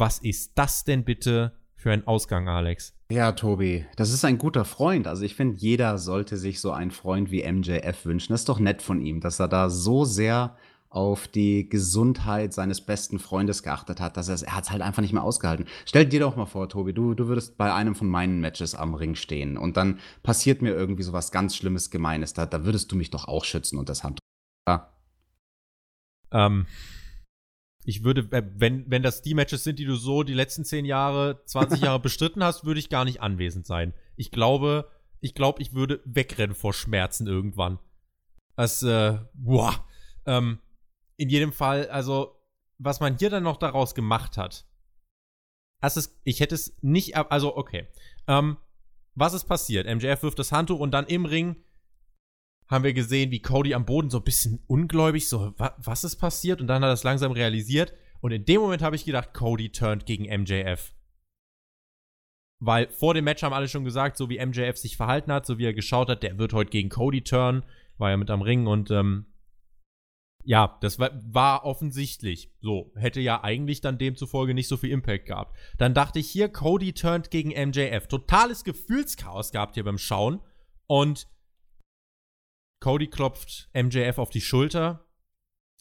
Was 0.00 0.18
ist 0.18 0.52
das 0.54 0.84
denn 0.84 1.04
bitte 1.04 1.52
für 1.74 1.92
ein 1.92 2.06
Ausgang, 2.06 2.48
Alex? 2.48 2.94
Ja, 3.10 3.32
Tobi, 3.32 3.84
das 3.96 4.14
ist 4.14 4.24
ein 4.24 4.38
guter 4.38 4.64
Freund. 4.64 5.06
Also 5.06 5.24
ich 5.26 5.34
finde, 5.34 5.58
jeder 5.58 5.98
sollte 5.98 6.38
sich 6.38 6.62
so 6.62 6.72
einen 6.72 6.90
Freund 6.90 7.30
wie 7.30 7.44
MJF 7.44 8.06
wünschen. 8.06 8.32
Das 8.32 8.40
ist 8.40 8.48
doch 8.48 8.60
nett 8.60 8.80
von 8.80 9.02
ihm, 9.02 9.20
dass 9.20 9.38
er 9.38 9.48
da 9.48 9.68
so 9.68 10.06
sehr 10.06 10.56
auf 10.88 11.28
die 11.28 11.68
Gesundheit 11.68 12.54
seines 12.54 12.80
besten 12.80 13.18
Freundes 13.18 13.62
geachtet 13.62 14.00
hat, 14.00 14.16
dass 14.16 14.30
er 14.30 14.42
er 14.48 14.56
hat 14.56 14.64
es 14.64 14.70
halt 14.70 14.80
einfach 14.80 15.02
nicht 15.02 15.12
mehr 15.12 15.22
ausgehalten. 15.22 15.66
Stell 15.84 16.06
dir 16.06 16.20
doch 16.20 16.34
mal 16.34 16.46
vor, 16.46 16.70
Tobi, 16.70 16.94
du, 16.94 17.12
du 17.12 17.28
würdest 17.28 17.58
bei 17.58 17.70
einem 17.70 17.94
von 17.94 18.08
meinen 18.08 18.40
Matches 18.40 18.74
am 18.74 18.94
Ring 18.94 19.16
stehen 19.16 19.58
und 19.58 19.76
dann 19.76 20.00
passiert 20.22 20.62
mir 20.62 20.70
irgendwie 20.70 21.02
so 21.02 21.12
was 21.12 21.30
ganz 21.30 21.56
Schlimmes, 21.56 21.90
Gemeines. 21.90 22.32
Da, 22.32 22.46
da 22.46 22.64
würdest 22.64 22.90
du 22.90 22.96
mich 22.96 23.10
doch 23.10 23.28
auch 23.28 23.44
schützen 23.44 23.78
und 23.78 23.90
das 23.90 24.02
Handtuch. 24.02 24.24
Ja. 24.66 24.94
Ähm, 26.32 26.64
ich 27.90 28.04
würde, 28.04 28.28
äh, 28.30 28.44
wenn, 28.54 28.88
wenn 28.88 29.02
das 29.02 29.20
die 29.20 29.34
Matches 29.34 29.64
sind, 29.64 29.80
die 29.80 29.84
du 29.84 29.96
so 29.96 30.22
die 30.22 30.32
letzten 30.32 30.64
10 30.64 30.84
Jahre, 30.84 31.42
20 31.44 31.80
Jahre 31.80 31.98
bestritten 32.00 32.42
hast, 32.42 32.64
würde 32.64 32.78
ich 32.78 32.88
gar 32.88 33.04
nicht 33.04 33.20
anwesend 33.20 33.66
sein. 33.66 33.92
Ich 34.16 34.30
glaube, 34.30 34.88
ich 35.20 35.34
glaube, 35.34 35.60
ich 35.60 35.74
würde 35.74 36.00
wegrennen 36.04 36.54
vor 36.54 36.72
Schmerzen 36.72 37.26
irgendwann. 37.26 37.80
Das, 38.56 38.82
äh, 38.84 39.18
boah. 39.34 39.84
Ähm, 40.24 40.60
in 41.16 41.30
jedem 41.30 41.52
Fall, 41.52 41.88
also, 41.88 42.40
was 42.78 43.00
man 43.00 43.18
hier 43.18 43.28
dann 43.28 43.42
noch 43.42 43.56
daraus 43.56 43.96
gemacht 43.96 44.36
hat, 44.36 44.66
das 45.80 45.96
ist, 45.96 46.16
ich 46.22 46.38
hätte 46.38 46.54
es 46.54 46.76
nicht, 46.82 47.16
also, 47.16 47.56
okay. 47.56 47.88
Ähm, 48.28 48.56
was 49.16 49.34
ist 49.34 49.44
passiert? 49.46 49.86
MJF 49.86 50.22
wirft 50.22 50.38
das 50.38 50.52
Handtuch 50.52 50.78
und 50.78 50.92
dann 50.92 51.06
im 51.06 51.24
Ring 51.24 51.56
haben 52.70 52.84
wir 52.84 52.92
gesehen, 52.92 53.32
wie 53.32 53.42
Cody 53.42 53.74
am 53.74 53.84
Boden 53.84 54.10
so 54.10 54.18
ein 54.18 54.24
bisschen 54.24 54.62
ungläubig, 54.68 55.28
so, 55.28 55.52
wa 55.58 55.74
was 55.78 56.04
ist 56.04 56.16
passiert? 56.16 56.60
Und 56.60 56.68
dann 56.68 56.82
hat 56.82 56.90
er 56.90 56.94
es 56.94 57.02
langsam 57.02 57.32
realisiert. 57.32 57.92
Und 58.20 58.30
in 58.30 58.44
dem 58.44 58.60
Moment 58.60 58.80
habe 58.80 58.94
ich 58.94 59.04
gedacht, 59.04 59.34
Cody 59.34 59.70
turnt 59.70 60.06
gegen 60.06 60.24
MJF. 60.24 60.94
Weil 62.60 62.88
vor 62.90 63.14
dem 63.14 63.24
Match 63.24 63.42
haben 63.42 63.54
alle 63.54 63.68
schon 63.68 63.84
gesagt, 63.84 64.16
so 64.16 64.28
wie 64.28 64.44
MJF 64.44 64.76
sich 64.76 64.96
verhalten 64.96 65.32
hat, 65.32 65.46
so 65.46 65.58
wie 65.58 65.64
er 65.64 65.74
geschaut 65.74 66.08
hat, 66.08 66.22
der 66.22 66.38
wird 66.38 66.52
heute 66.52 66.70
gegen 66.70 66.90
Cody 66.90 67.22
turnen, 67.22 67.64
war 67.98 68.10
ja 68.10 68.16
mit 68.16 68.30
am 68.30 68.42
Ring 68.42 68.66
und 68.66 68.90
ähm, 68.90 69.26
ja, 70.44 70.78
das 70.80 70.98
war, 70.98 71.10
war 71.24 71.64
offensichtlich. 71.64 72.52
So, 72.60 72.92
hätte 72.94 73.20
ja 73.20 73.42
eigentlich 73.42 73.80
dann 73.80 73.98
demzufolge 73.98 74.54
nicht 74.54 74.68
so 74.68 74.76
viel 74.76 74.90
Impact 74.90 75.26
gehabt. 75.26 75.56
Dann 75.78 75.92
dachte 75.92 76.18
ich 76.18 76.30
hier, 76.30 76.48
Cody 76.48 76.92
turnt 76.92 77.30
gegen 77.30 77.50
MJF. 77.50 78.06
Totales 78.06 78.64
Gefühlschaos 78.64 79.52
gehabt 79.52 79.74
hier 79.74 79.84
beim 79.84 79.98
Schauen. 79.98 80.40
Und 80.86 81.28
Cody 82.80 83.08
klopft 83.08 83.70
MJF 83.74 84.18
auf 84.18 84.30
die 84.30 84.40
Schulter. 84.40 85.06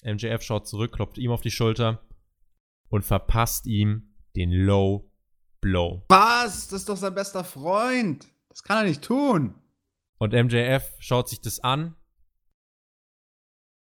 MJF 0.04 0.42
schaut 0.42 0.68
zurück, 0.68 0.94
klopft 0.94 1.18
ihm 1.18 1.32
auf 1.32 1.42
die 1.42 1.52
Schulter 1.52 2.08
und 2.90 3.04
verpasst 3.04 3.66
ihm 3.66 4.16
den 4.36 4.52
Low 4.52 5.10
Blow. 5.62 6.06
Was? 6.10 6.68
Das 6.68 6.82
ist 6.82 6.90
doch 6.90 6.98
sein 6.98 7.16
bester 7.16 7.44
Freund. 7.44 8.28
Das 8.50 8.64
kann 8.64 8.78
er 8.78 8.90
nicht 8.90 9.02
tun. 9.02 9.56
Und 10.18 10.34
MJF 10.34 10.96
schaut 11.00 11.30
sich 11.30 11.42
das 11.42 11.60
an, 11.60 11.96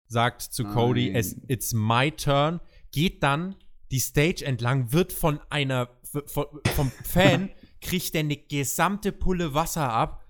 sagt 0.07 0.41
zu 0.41 0.63
Cody, 0.63 1.13
es, 1.13 1.35
it's 1.47 1.73
my 1.73 2.11
turn, 2.11 2.59
geht 2.91 3.21
dann 3.21 3.55
die 3.91 3.99
Stage 3.99 4.43
entlang, 4.43 4.91
wird 4.91 5.13
von 5.13 5.39
einer, 5.49 5.89
von, 6.25 6.45
vom 6.75 6.91
Fan, 7.03 7.51
kriegt 7.81 8.13
der 8.13 8.21
eine 8.21 8.37
gesamte 8.37 9.11
Pulle 9.11 9.53
Wasser 9.53 9.91
ab, 9.91 10.25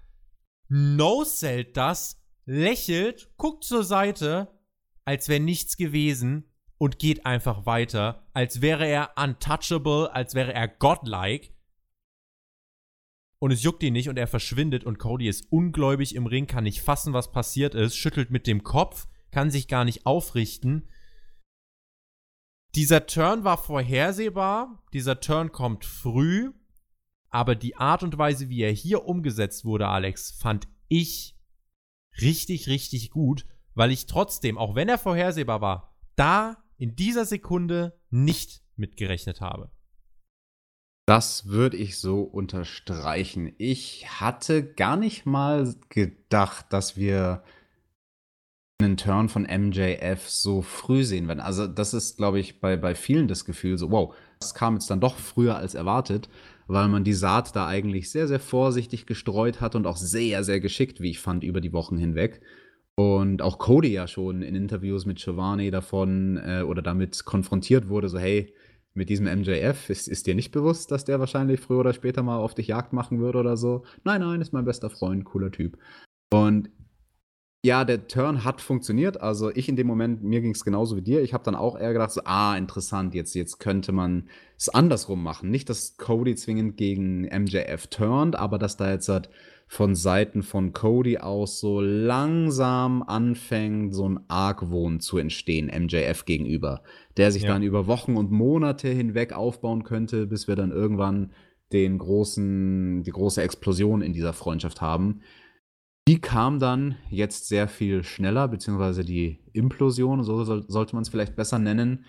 no-sellt 0.67 1.77
das, 1.77 2.22
lächelt, 2.45 3.31
guckt 3.37 3.63
zur 3.63 3.83
Seite, 3.83 4.59
als 5.05 5.29
wäre 5.29 5.39
nichts 5.39 5.77
gewesen 5.77 6.49
und 6.77 6.99
geht 6.99 7.25
einfach 7.25 7.65
weiter, 7.65 8.27
als 8.33 8.61
wäre 8.61 8.87
er 8.87 9.11
untouchable, 9.15 10.13
als 10.13 10.35
wäre 10.35 10.53
er 10.53 10.67
godlike. 10.67 11.53
Und 13.39 13.51
es 13.51 13.63
juckt 13.63 13.83
ihn 13.83 13.93
nicht 13.93 14.09
und 14.09 14.17
er 14.17 14.27
verschwindet 14.27 14.85
und 14.85 14.99
Cody 14.99 15.27
ist 15.27 15.51
ungläubig 15.51 16.15
im 16.15 16.25
Ring, 16.25 16.47
kann 16.47 16.63
nicht 16.63 16.81
fassen, 16.81 17.13
was 17.13 17.31
passiert 17.31 17.75
ist, 17.75 17.95
schüttelt 17.95 18.31
mit 18.31 18.47
dem 18.47 18.63
Kopf, 18.63 19.07
kann 19.31 19.51
sich 19.51 19.67
gar 19.67 19.83
nicht 19.83 20.05
aufrichten. 20.05 20.87
Dieser 22.75 23.05
Turn 23.05 23.43
war 23.43 23.57
vorhersehbar, 23.57 24.83
dieser 24.93 25.19
Turn 25.19 25.51
kommt 25.51 25.85
früh, 25.85 26.51
aber 27.29 27.55
die 27.55 27.75
Art 27.75 28.03
und 28.03 28.17
Weise, 28.17 28.49
wie 28.49 28.61
er 28.61 28.71
hier 28.71 29.05
umgesetzt 29.05 29.65
wurde, 29.65 29.87
Alex, 29.87 30.31
fand 30.31 30.67
ich 30.87 31.35
richtig, 32.21 32.67
richtig 32.67 33.11
gut, 33.11 33.45
weil 33.75 33.91
ich 33.91 34.05
trotzdem, 34.05 34.57
auch 34.57 34.75
wenn 34.75 34.89
er 34.89 34.97
vorhersehbar 34.97 35.61
war, 35.61 35.95
da 36.15 36.63
in 36.77 36.95
dieser 36.95 37.25
Sekunde 37.25 37.99
nicht 38.09 38.61
mitgerechnet 38.75 39.41
habe. 39.41 39.71
Das 41.05 41.47
würde 41.47 41.77
ich 41.77 41.97
so 41.97 42.21
unterstreichen. 42.21 43.53
Ich 43.57 44.21
hatte 44.21 44.63
gar 44.73 44.95
nicht 44.95 45.25
mal 45.25 45.75
gedacht, 45.89 46.67
dass 46.69 46.95
wir 46.95 47.43
einen 48.79 48.97
Turn 48.97 49.29
von 49.29 49.43
MJF 49.43 50.29
so 50.29 50.61
früh 50.61 51.03
sehen 51.03 51.27
werden. 51.27 51.39
Also, 51.39 51.67
das 51.67 51.93
ist, 51.93 52.17
glaube 52.17 52.39
ich, 52.39 52.59
bei, 52.59 52.77
bei 52.77 52.95
vielen 52.95 53.27
das 53.27 53.45
Gefühl 53.45 53.77
so, 53.77 53.91
wow, 53.91 54.15
das 54.39 54.53
kam 54.53 54.75
jetzt 54.75 54.89
dann 54.89 54.99
doch 54.99 55.17
früher 55.17 55.55
als 55.55 55.73
erwartet, 55.75 56.29
weil 56.67 56.87
man 56.87 57.03
die 57.03 57.13
Saat 57.13 57.55
da 57.55 57.67
eigentlich 57.67 58.11
sehr, 58.11 58.27
sehr 58.27 58.39
vorsichtig 58.39 59.05
gestreut 59.05 59.61
hat 59.61 59.75
und 59.75 59.87
auch 59.87 59.97
sehr, 59.97 60.43
sehr 60.43 60.59
geschickt, 60.59 61.01
wie 61.01 61.11
ich 61.11 61.19
fand, 61.19 61.43
über 61.43 61.61
die 61.61 61.73
Wochen 61.73 61.97
hinweg. 61.97 62.41
Und 62.95 63.41
auch 63.41 63.57
Cody 63.57 63.91
ja 63.91 64.07
schon 64.07 64.43
in 64.43 64.55
Interviews 64.55 65.05
mit 65.05 65.17
Giovanni 65.17 65.71
davon 65.71 66.37
äh, 66.37 66.61
oder 66.61 66.81
damit 66.81 67.25
konfrontiert 67.25 67.89
wurde, 67.89 68.07
so 68.07 68.19
hey, 68.19 68.53
mit 68.93 69.09
diesem 69.09 69.25
MJF, 69.25 69.89
ist, 69.89 70.07
ist 70.07 70.27
dir 70.27 70.35
nicht 70.35 70.51
bewusst, 70.51 70.91
dass 70.91 71.03
der 71.03 71.19
wahrscheinlich 71.19 71.59
früher 71.59 71.79
oder 71.79 71.93
später 71.93 72.21
mal 72.21 72.37
auf 72.37 72.53
dich 72.53 72.67
Jagd 72.67 72.93
machen 72.93 73.19
würde 73.19 73.39
oder 73.39 73.57
so? 73.57 73.83
Nein, 74.03 74.21
nein, 74.21 74.41
ist 74.41 74.53
mein 74.53 74.65
bester 74.65 74.91
Freund, 74.91 75.25
cooler 75.25 75.51
Typ. 75.51 75.77
Und 76.31 76.69
ja, 77.65 77.85
der 77.85 78.07
Turn 78.07 78.43
hat 78.43 78.59
funktioniert. 78.59 79.21
Also 79.21 79.49
ich 79.49 79.69
in 79.69 79.77
dem 79.77 79.87
Moment, 79.87 80.21
mir 80.21 80.41
ging 80.41 80.51
es 80.51 80.65
genauso 80.65 80.97
wie 80.97 81.01
dir. 81.01 81.21
Ich 81.21 81.33
habe 81.33 81.45
dann 81.45 81.55
auch 81.55 81.79
eher 81.79 81.93
gedacht, 81.93 82.11
so, 82.11 82.21
ah, 82.25 82.57
interessant, 82.57 83.15
jetzt, 83.15 83.33
jetzt 83.35 83.59
könnte 83.59 83.93
man 83.93 84.27
es 84.57 84.67
andersrum 84.67 85.23
machen. 85.23 85.49
Nicht, 85.49 85.69
dass 85.69 85.95
Cody 85.95 86.35
zwingend 86.35 86.75
gegen 86.75 87.21
MJF 87.21 87.87
turnt, 87.87 88.35
aber 88.35 88.57
dass 88.57 88.75
da 88.75 88.91
jetzt 88.91 89.07
halt 89.07 89.29
von 89.65 89.95
Seiten 89.95 90.43
von 90.43 90.73
Cody 90.73 91.19
aus 91.19 91.61
so 91.61 91.79
langsam 91.79 93.01
anfängt, 93.01 93.95
so 93.95 94.09
ein 94.09 94.19
Argwohn 94.27 94.99
zu 94.99 95.17
entstehen, 95.17 95.67
MJF 95.67 96.25
gegenüber, 96.25 96.83
der 97.15 97.31
sich 97.31 97.43
ja. 97.43 97.53
dann 97.53 97.63
über 97.63 97.87
Wochen 97.87 98.17
und 98.17 98.29
Monate 98.29 98.89
hinweg 98.89 99.31
aufbauen 99.31 99.83
könnte, 99.83 100.27
bis 100.27 100.49
wir 100.49 100.57
dann 100.57 100.71
irgendwann 100.71 101.31
den 101.71 101.97
großen, 101.97 103.03
die 103.03 103.11
große 103.11 103.41
Explosion 103.41 104.01
in 104.01 104.11
dieser 104.11 104.33
Freundschaft 104.33 104.81
haben. 104.81 105.21
Die 106.07 106.19
kam 106.19 106.59
dann 106.59 106.97
jetzt 107.09 107.47
sehr 107.47 107.69
viel 107.69 108.03
schneller, 108.03 108.49
beziehungsweise 108.49 109.05
die 109.05 109.39
Implosion, 109.53 110.23
so 110.23 110.43
soll, 110.43 110.65
sollte 110.67 110.95
man 110.95 111.03
es 111.03 111.09
vielleicht 111.09 111.35
besser 111.35 111.59
nennen. 111.59 112.05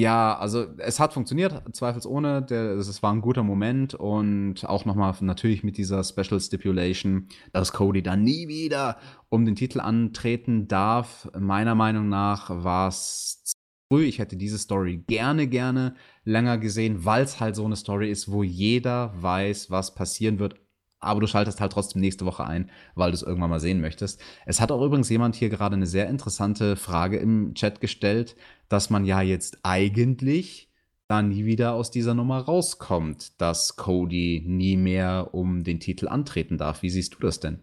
Ja, 0.00 0.38
also 0.38 0.64
es 0.78 1.00
hat 1.00 1.12
funktioniert, 1.12 1.60
zweifelsohne. 1.74 2.46
Es 2.48 3.02
war 3.02 3.12
ein 3.12 3.20
guter 3.20 3.42
Moment 3.42 3.94
und 3.94 4.64
auch 4.64 4.84
nochmal 4.84 5.12
natürlich 5.20 5.64
mit 5.64 5.76
dieser 5.76 6.04
Special 6.04 6.40
Stipulation, 6.40 7.28
dass 7.52 7.72
Cody 7.72 8.02
dann 8.02 8.22
nie 8.22 8.46
wieder 8.46 8.98
um 9.28 9.44
den 9.44 9.56
Titel 9.56 9.80
antreten 9.80 10.68
darf. 10.68 11.28
Meiner 11.38 11.74
Meinung 11.74 12.08
nach 12.08 12.48
war 12.62 12.88
es 12.88 13.54
früh. 13.92 14.04
Ich 14.04 14.20
hätte 14.20 14.36
diese 14.36 14.58
Story 14.58 14.98
gerne, 15.08 15.48
gerne 15.48 15.94
länger 16.24 16.58
gesehen, 16.58 17.04
weil 17.04 17.24
es 17.24 17.40
halt 17.40 17.56
so 17.56 17.64
eine 17.64 17.76
Story 17.76 18.08
ist, 18.10 18.30
wo 18.30 18.44
jeder 18.44 19.12
weiß, 19.20 19.70
was 19.70 19.96
passieren 19.96 20.38
wird, 20.38 20.54
aber 21.00 21.20
du 21.20 21.26
schaltest 21.26 21.60
halt 21.60 21.72
trotzdem 21.72 22.00
nächste 22.00 22.26
Woche 22.26 22.44
ein, 22.44 22.70
weil 22.94 23.10
du 23.10 23.14
es 23.14 23.22
irgendwann 23.22 23.50
mal 23.50 23.60
sehen 23.60 23.80
möchtest. 23.80 24.20
Es 24.46 24.60
hat 24.60 24.72
auch 24.72 24.84
übrigens 24.84 25.08
jemand 25.08 25.36
hier 25.36 25.48
gerade 25.48 25.76
eine 25.76 25.86
sehr 25.86 26.08
interessante 26.08 26.76
Frage 26.76 27.18
im 27.18 27.54
Chat 27.54 27.80
gestellt, 27.80 28.36
dass 28.68 28.90
man 28.90 29.04
ja 29.04 29.22
jetzt 29.22 29.58
eigentlich 29.62 30.68
da 31.08 31.22
nie 31.22 31.46
wieder 31.46 31.72
aus 31.72 31.90
dieser 31.90 32.14
Nummer 32.14 32.40
rauskommt, 32.40 33.40
dass 33.40 33.76
Cody 33.76 34.44
nie 34.46 34.76
mehr 34.76 35.30
um 35.32 35.64
den 35.64 35.80
Titel 35.80 36.06
antreten 36.06 36.58
darf. 36.58 36.82
Wie 36.82 36.90
siehst 36.90 37.14
du 37.14 37.18
das 37.20 37.40
denn? 37.40 37.60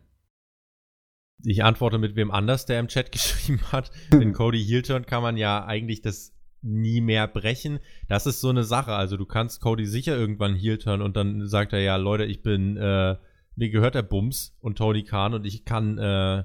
Ich 1.44 1.64
antworte 1.64 2.00
mit 2.00 2.16
wem 2.16 2.32
anders, 2.32 2.66
der 2.66 2.80
im 2.80 2.88
Chat 2.88 3.12
geschrieben 3.12 3.62
hat. 3.72 3.92
Wenn 4.10 4.34
Cody 4.34 4.64
heel 4.64 4.82
turn, 4.82 5.06
kann 5.06 5.22
man 5.22 5.38
ja 5.38 5.64
eigentlich 5.64 6.02
das 6.02 6.35
nie 6.66 7.00
mehr 7.00 7.28
brechen. 7.28 7.80
Das 8.08 8.26
ist 8.26 8.42
so 8.42 8.50
eine 8.50 8.64
Sache. 8.64 8.94
Also 8.94 9.18
du 9.18 9.26
kannst 9.26 9.62
Cody 9.62 9.86
sicher 9.86 10.18
irgendwann 10.18 10.56
heel 10.56 10.78
turn 10.78 11.02
und 11.02 11.16
dann 11.16 11.48
sagt 11.48 11.74
er 11.74 11.80
ja, 11.80 11.96
Leute, 11.96 12.26
ich 12.26 12.42
bin, 12.42 12.76
äh, 12.78 13.16
mir 13.56 13.70
gehört 13.70 13.96
der 13.96 14.02
Bums 14.02 14.58
und 14.60 14.78
Tony 14.78 15.04
Khan 15.04 15.34
und 15.34 15.46
ich 15.46 15.64
kann, 15.66 15.98
äh, 15.98 16.44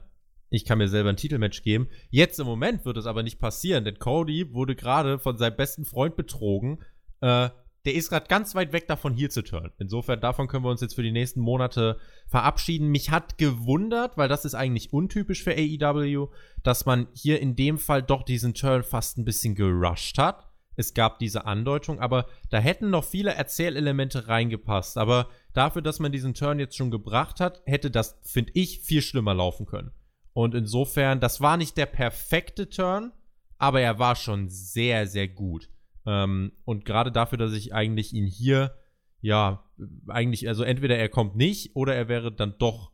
ich 0.50 0.64
kann 0.64 0.78
mir 0.78 0.88
selber 0.88 1.10
ein 1.10 1.16
Titelmatch 1.16 1.62
geben. 1.62 1.88
Jetzt 2.10 2.38
im 2.38 2.46
Moment 2.46 2.84
wird 2.84 2.96
es 2.96 3.06
aber 3.06 3.22
nicht 3.22 3.38
passieren, 3.38 3.84
denn 3.84 3.98
Cody 3.98 4.52
wurde 4.52 4.76
gerade 4.76 5.18
von 5.18 5.38
seinem 5.38 5.56
besten 5.56 5.84
Freund 5.84 6.16
betrogen. 6.16 6.78
Äh, 7.20 7.50
der 7.84 7.94
ist 7.94 8.10
gerade 8.10 8.26
ganz 8.28 8.54
weit 8.54 8.72
weg 8.72 8.86
davon, 8.88 9.14
hier 9.14 9.30
zu 9.30 9.42
turnen. 9.42 9.72
Insofern, 9.78 10.20
davon 10.20 10.48
können 10.48 10.64
wir 10.64 10.70
uns 10.70 10.82
jetzt 10.82 10.94
für 10.94 11.02
die 11.02 11.12
nächsten 11.12 11.40
Monate 11.40 11.98
verabschieden. 12.28 12.88
Mich 12.88 13.10
hat 13.10 13.38
gewundert, 13.38 14.18
weil 14.18 14.28
das 14.28 14.44
ist 14.44 14.54
eigentlich 14.54 14.92
untypisch 14.92 15.42
für 15.42 15.54
AEW, 15.54 16.28
dass 16.62 16.84
man 16.84 17.08
hier 17.14 17.40
in 17.40 17.56
dem 17.56 17.78
Fall 17.78 18.02
doch 18.02 18.22
diesen 18.22 18.54
Turn 18.54 18.82
fast 18.82 19.16
ein 19.16 19.24
bisschen 19.24 19.54
gerusht 19.54 20.18
hat. 20.18 20.46
Es 20.76 20.94
gab 20.94 21.18
diese 21.18 21.46
Andeutung, 21.46 22.00
aber 22.00 22.26
da 22.48 22.58
hätten 22.58 22.90
noch 22.90 23.04
viele 23.04 23.34
Erzählelemente 23.34 24.28
reingepasst. 24.28 24.98
Aber 24.98 25.28
dafür, 25.52 25.82
dass 25.82 25.98
man 25.98 26.12
diesen 26.12 26.34
Turn 26.34 26.58
jetzt 26.58 26.76
schon 26.76 26.90
gebracht 26.90 27.40
hat, 27.40 27.62
hätte 27.66 27.90
das, 27.90 28.18
finde 28.22 28.52
ich, 28.54 28.80
viel 28.80 29.02
schlimmer 29.02 29.34
laufen 29.34 29.66
können. 29.66 29.90
Und 30.32 30.54
insofern, 30.54 31.20
das 31.20 31.40
war 31.40 31.56
nicht 31.56 31.76
der 31.76 31.86
perfekte 31.86 32.68
Turn, 32.68 33.12
aber 33.58 33.80
er 33.80 33.98
war 33.98 34.16
schon 34.16 34.48
sehr, 34.48 35.06
sehr 35.06 35.28
gut. 35.28 35.68
Ähm, 36.06 36.52
und 36.64 36.84
gerade 36.84 37.12
dafür, 37.12 37.38
dass 37.38 37.52
ich 37.52 37.74
eigentlich 37.74 38.12
ihn 38.12 38.26
hier, 38.26 38.74
ja, 39.20 39.64
eigentlich, 40.08 40.48
also 40.48 40.62
entweder 40.62 40.96
er 40.98 41.08
kommt 41.08 41.36
nicht 41.36 41.76
oder 41.76 41.94
er 41.94 42.08
wäre 42.08 42.32
dann 42.32 42.54
doch, 42.58 42.92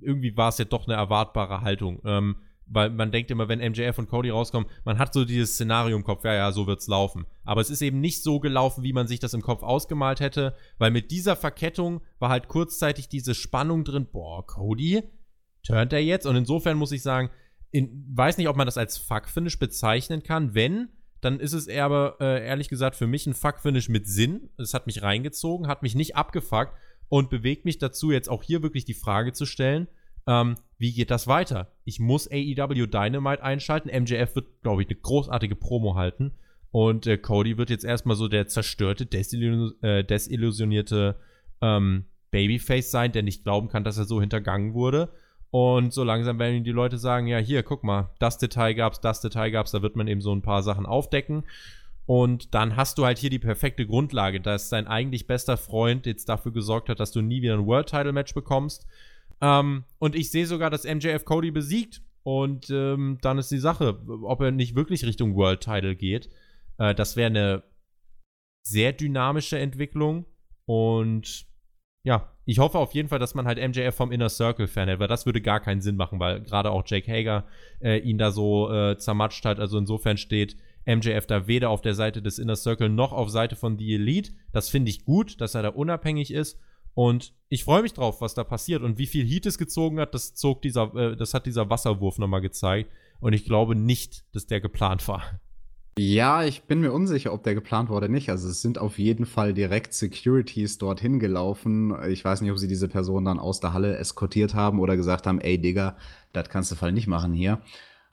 irgendwie 0.00 0.36
war 0.36 0.48
es 0.48 0.58
ja 0.58 0.64
doch 0.64 0.86
eine 0.86 0.96
erwartbare 0.96 1.60
Haltung. 1.60 2.00
Ähm, 2.04 2.36
weil 2.70 2.90
man 2.90 3.10
denkt 3.10 3.30
immer, 3.30 3.48
wenn 3.48 3.60
MJF 3.60 3.98
und 3.98 4.08
Cody 4.08 4.30
rauskommen, 4.30 4.68
man 4.84 4.98
hat 4.98 5.14
so 5.14 5.24
dieses 5.24 5.54
Szenario 5.54 5.96
im 5.96 6.04
Kopf, 6.04 6.24
ja, 6.24 6.34
ja, 6.34 6.52
so 6.52 6.66
wird's 6.66 6.86
laufen. 6.86 7.26
Aber 7.44 7.60
es 7.60 7.70
ist 7.70 7.82
eben 7.82 8.00
nicht 8.00 8.22
so 8.22 8.40
gelaufen, 8.40 8.84
wie 8.84 8.92
man 8.92 9.06
sich 9.06 9.20
das 9.20 9.34
im 9.34 9.42
Kopf 9.42 9.62
ausgemalt 9.62 10.20
hätte, 10.20 10.54
weil 10.76 10.90
mit 10.90 11.10
dieser 11.10 11.36
Verkettung 11.36 12.02
war 12.18 12.28
halt 12.28 12.48
kurzzeitig 12.48 13.08
diese 13.08 13.34
Spannung 13.34 13.84
drin, 13.84 14.06
boah, 14.10 14.46
Cody, 14.46 15.02
turnt 15.62 15.92
er 15.92 16.02
jetzt? 16.02 16.26
Und 16.26 16.36
insofern 16.36 16.76
muss 16.76 16.92
ich 16.92 17.02
sagen, 17.02 17.30
in, 17.70 18.04
weiß 18.14 18.38
nicht, 18.38 18.48
ob 18.48 18.56
man 18.56 18.66
das 18.66 18.78
als 18.78 18.98
Fuck-Finish 18.98 19.58
bezeichnen 19.58 20.22
kann. 20.22 20.54
Wenn, 20.54 20.88
dann 21.20 21.40
ist 21.40 21.52
es 21.52 21.66
eher 21.66 21.84
aber 21.84 22.16
äh, 22.20 22.46
ehrlich 22.46 22.68
gesagt 22.68 22.96
für 22.96 23.06
mich 23.06 23.26
ein 23.26 23.34
Fuck-Finish 23.34 23.88
mit 23.88 24.06
Sinn. 24.06 24.50
Es 24.56 24.74
hat 24.74 24.86
mich 24.86 25.02
reingezogen, 25.02 25.66
hat 25.66 25.82
mich 25.82 25.94
nicht 25.94 26.16
abgefuckt 26.16 26.72
und 27.08 27.30
bewegt 27.30 27.64
mich 27.64 27.78
dazu, 27.78 28.10
jetzt 28.10 28.28
auch 28.28 28.42
hier 28.42 28.62
wirklich 28.62 28.84
die 28.84 28.94
Frage 28.94 29.32
zu 29.32 29.46
stellen, 29.46 29.88
ähm, 30.28 30.56
wie 30.76 30.92
geht 30.92 31.10
das 31.10 31.26
weiter? 31.26 31.72
Ich 31.84 31.98
muss 31.98 32.30
AEW 32.30 32.86
Dynamite 32.86 33.42
einschalten. 33.42 33.88
MJF 33.88 34.36
wird, 34.36 34.62
glaube 34.62 34.82
ich, 34.82 34.88
eine 34.88 34.98
großartige 34.98 35.56
Promo 35.56 35.94
halten. 35.94 36.32
Und 36.70 37.06
äh, 37.06 37.16
Cody 37.16 37.56
wird 37.56 37.70
jetzt 37.70 37.84
erstmal 37.84 38.16
so 38.16 38.28
der 38.28 38.46
zerstörte, 38.46 39.06
desillu 39.06 39.72
äh, 39.80 40.04
desillusionierte 40.04 41.16
ähm, 41.62 42.04
Babyface 42.30 42.90
sein, 42.90 43.12
der 43.12 43.22
nicht 43.22 43.42
glauben 43.42 43.68
kann, 43.68 43.84
dass 43.84 43.96
er 43.96 44.04
so 44.04 44.20
hintergangen 44.20 44.74
wurde. 44.74 45.08
Und 45.50 45.92
so 45.92 46.04
langsam 46.04 46.38
werden 46.38 46.64
die 46.64 46.72
Leute 46.72 46.98
sagen, 46.98 47.26
ja, 47.26 47.38
hier, 47.38 47.62
guck 47.62 47.82
mal, 47.82 48.10
das 48.18 48.38
Detail 48.38 48.74
gab's, 48.74 49.00
das 49.00 49.20
Detail 49.20 49.50
gab's, 49.50 49.70
da 49.70 49.80
wird 49.80 49.96
man 49.96 50.06
eben 50.06 50.20
so 50.20 50.32
ein 50.32 50.42
paar 50.42 50.62
Sachen 50.62 50.84
aufdecken. 50.84 51.44
Und 52.04 52.54
dann 52.54 52.76
hast 52.76 52.98
du 52.98 53.04
halt 53.04 53.18
hier 53.18 53.30
die 53.30 53.38
perfekte 53.38 53.86
Grundlage, 53.86 54.40
dass 54.40 54.70
dein 54.70 54.86
eigentlich 54.86 55.26
bester 55.26 55.56
Freund 55.56 56.06
jetzt 56.06 56.28
dafür 56.28 56.52
gesorgt 56.52 56.88
hat, 56.88 57.00
dass 57.00 57.12
du 57.12 57.20
nie 57.20 57.42
wieder 57.42 57.54
ein 57.54 57.66
World 57.66 57.88
Title 57.88 58.12
Match 58.12 58.34
bekommst. 58.34 58.86
Ähm, 59.40 59.84
und 59.98 60.14
ich 60.14 60.30
sehe 60.30 60.46
sogar, 60.46 60.70
dass 60.70 60.84
MJF 60.84 61.24
Cody 61.24 61.50
besiegt. 61.50 62.02
Und 62.22 62.68
ähm, 62.70 63.18
dann 63.22 63.38
ist 63.38 63.50
die 63.50 63.58
Sache, 63.58 64.00
ob 64.22 64.40
er 64.40 64.50
nicht 64.50 64.74
wirklich 64.74 65.04
Richtung 65.04 65.34
World 65.34 65.60
Title 65.60 65.96
geht. 65.96 66.28
Äh, 66.78 66.94
das 66.94 67.16
wäre 67.16 67.26
eine 67.26 67.62
sehr 68.62 68.92
dynamische 68.92 69.58
Entwicklung. 69.58 70.26
Und 70.66 71.46
ja, 72.08 72.32
ich 72.46 72.58
hoffe 72.58 72.78
auf 72.78 72.94
jeden 72.94 73.10
Fall, 73.10 73.18
dass 73.18 73.34
man 73.34 73.46
halt 73.46 73.58
MJF 73.58 73.94
vom 73.94 74.12
Inner 74.12 74.30
Circle 74.30 74.66
fan 74.66 74.88
hält, 74.88 74.98
weil 74.98 75.08
das 75.08 75.26
würde 75.26 75.42
gar 75.42 75.60
keinen 75.60 75.82
Sinn 75.82 75.96
machen, 75.96 76.18
weil 76.18 76.40
gerade 76.40 76.70
auch 76.70 76.82
Jake 76.86 77.12
Hager 77.12 77.44
äh, 77.82 77.98
ihn 77.98 78.16
da 78.16 78.30
so 78.30 78.72
äh, 78.72 78.96
zermatscht 78.96 79.44
hat. 79.44 79.60
Also 79.60 79.76
insofern 79.76 80.16
steht 80.16 80.56
MJF 80.86 81.26
da 81.26 81.46
weder 81.46 81.68
auf 81.68 81.82
der 81.82 81.92
Seite 81.92 82.22
des 82.22 82.38
Inner 82.38 82.56
Circle 82.56 82.88
noch 82.88 83.12
auf 83.12 83.28
Seite 83.28 83.56
von 83.56 83.76
The 83.76 83.96
Elite. 83.96 84.32
Das 84.52 84.70
finde 84.70 84.88
ich 84.88 85.04
gut, 85.04 85.38
dass 85.42 85.54
er 85.54 85.62
da 85.62 85.68
unabhängig 85.68 86.32
ist. 86.32 86.58
Und 86.94 87.34
ich 87.50 87.64
freue 87.64 87.82
mich 87.82 87.92
drauf, 87.92 88.22
was 88.22 88.32
da 88.32 88.42
passiert. 88.42 88.82
Und 88.82 88.96
wie 88.96 89.06
viel 89.06 89.26
Heat 89.26 89.44
es 89.44 89.58
gezogen 89.58 90.00
hat, 90.00 90.14
das 90.14 90.34
zog 90.34 90.62
dieser, 90.62 90.94
äh, 90.94 91.14
das 91.14 91.34
hat 91.34 91.44
dieser 91.44 91.68
Wasserwurf 91.68 92.16
nochmal 92.16 92.40
gezeigt. 92.40 92.90
Und 93.20 93.34
ich 93.34 93.44
glaube 93.44 93.74
nicht, 93.74 94.24
dass 94.34 94.46
der 94.46 94.62
geplant 94.62 95.06
war. 95.08 95.42
Ja, 96.00 96.44
ich 96.44 96.62
bin 96.62 96.80
mir 96.80 96.92
unsicher, 96.92 97.32
ob 97.32 97.42
der 97.42 97.56
geplant 97.56 97.90
war 97.90 97.96
oder 97.96 98.06
nicht. 98.06 98.30
Also 98.30 98.48
es 98.48 98.62
sind 98.62 98.78
auf 98.78 99.00
jeden 99.00 99.26
Fall 99.26 99.52
direkt 99.52 99.92
Securities 99.92 100.78
dorthin 100.78 101.18
gelaufen. 101.18 101.92
Ich 102.08 102.24
weiß 102.24 102.40
nicht, 102.40 102.52
ob 102.52 102.58
sie 102.58 102.68
diese 102.68 102.86
Person 102.86 103.24
dann 103.24 103.40
aus 103.40 103.58
der 103.58 103.72
Halle 103.72 103.96
eskortiert 103.96 104.54
haben 104.54 104.78
oder 104.78 104.96
gesagt 104.96 105.26
haben, 105.26 105.40
ey 105.40 105.60
Digga, 105.60 105.96
das 106.32 106.50
kannst 106.50 106.70
du 106.70 106.76
Fall 106.76 106.92
nicht 106.92 107.08
machen 107.08 107.32
hier. 107.32 107.62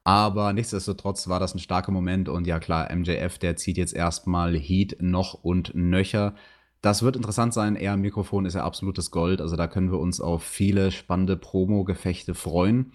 Aber 0.03 0.52
nichtsdestotrotz 0.53 1.28
war 1.28 1.40
das 1.40 1.53
ein 1.53 1.60
starker 1.60 1.91
Moment 1.91 2.28
und 2.28 2.48
ja 2.48 2.60
klar, 2.60 2.90
MJF, 2.90 3.38
der 3.38 3.56
zieht 3.56 3.78
jetzt 3.78 3.94
erstmal 3.94 4.56
Heat 4.57 4.98
noch 4.99 5.36
und 5.36 5.76
nöcher. 5.76 6.34
Das 6.82 7.03
wird 7.03 7.16
interessant 7.16 7.53
sein. 7.53 7.76
Er 7.76 7.98
Mikrofon 7.98 8.48
ist 8.48 8.56
ja 8.56 8.64
absolutes 8.64 9.12
Gold. 9.12 9.41
Also 9.41 9.56
da 9.56 9.68
können 9.68 9.91
wir 9.91 9.99
uns 9.99 10.20
auf 10.22 10.44
viele 10.44 10.90
spannende 10.90 11.38
Promo-Gefechte 11.38 12.34
freuen. 12.34 12.94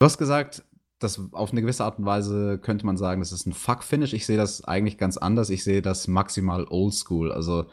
Du 0.00 0.04
hast 0.04 0.18
gesagt, 0.18 0.64
das 0.98 1.20
auf 1.32 1.52
eine 1.52 1.60
gewisse 1.60 1.84
Art 1.84 1.98
und 1.98 2.06
Weise 2.06 2.58
könnte 2.58 2.86
man 2.86 2.96
sagen, 2.96 3.20
das 3.20 3.32
ist 3.32 3.46
ein 3.46 3.52
Fuck-Finish. 3.52 4.14
Ich 4.14 4.26
sehe 4.26 4.36
das 4.36 4.64
eigentlich 4.64 4.98
ganz 4.98 5.16
anders. 5.16 5.50
Ich 5.50 5.62
sehe 5.62 5.82
das 5.82 6.08
maximal 6.08 6.66
oldschool. 6.68 7.32
Also 7.32 7.66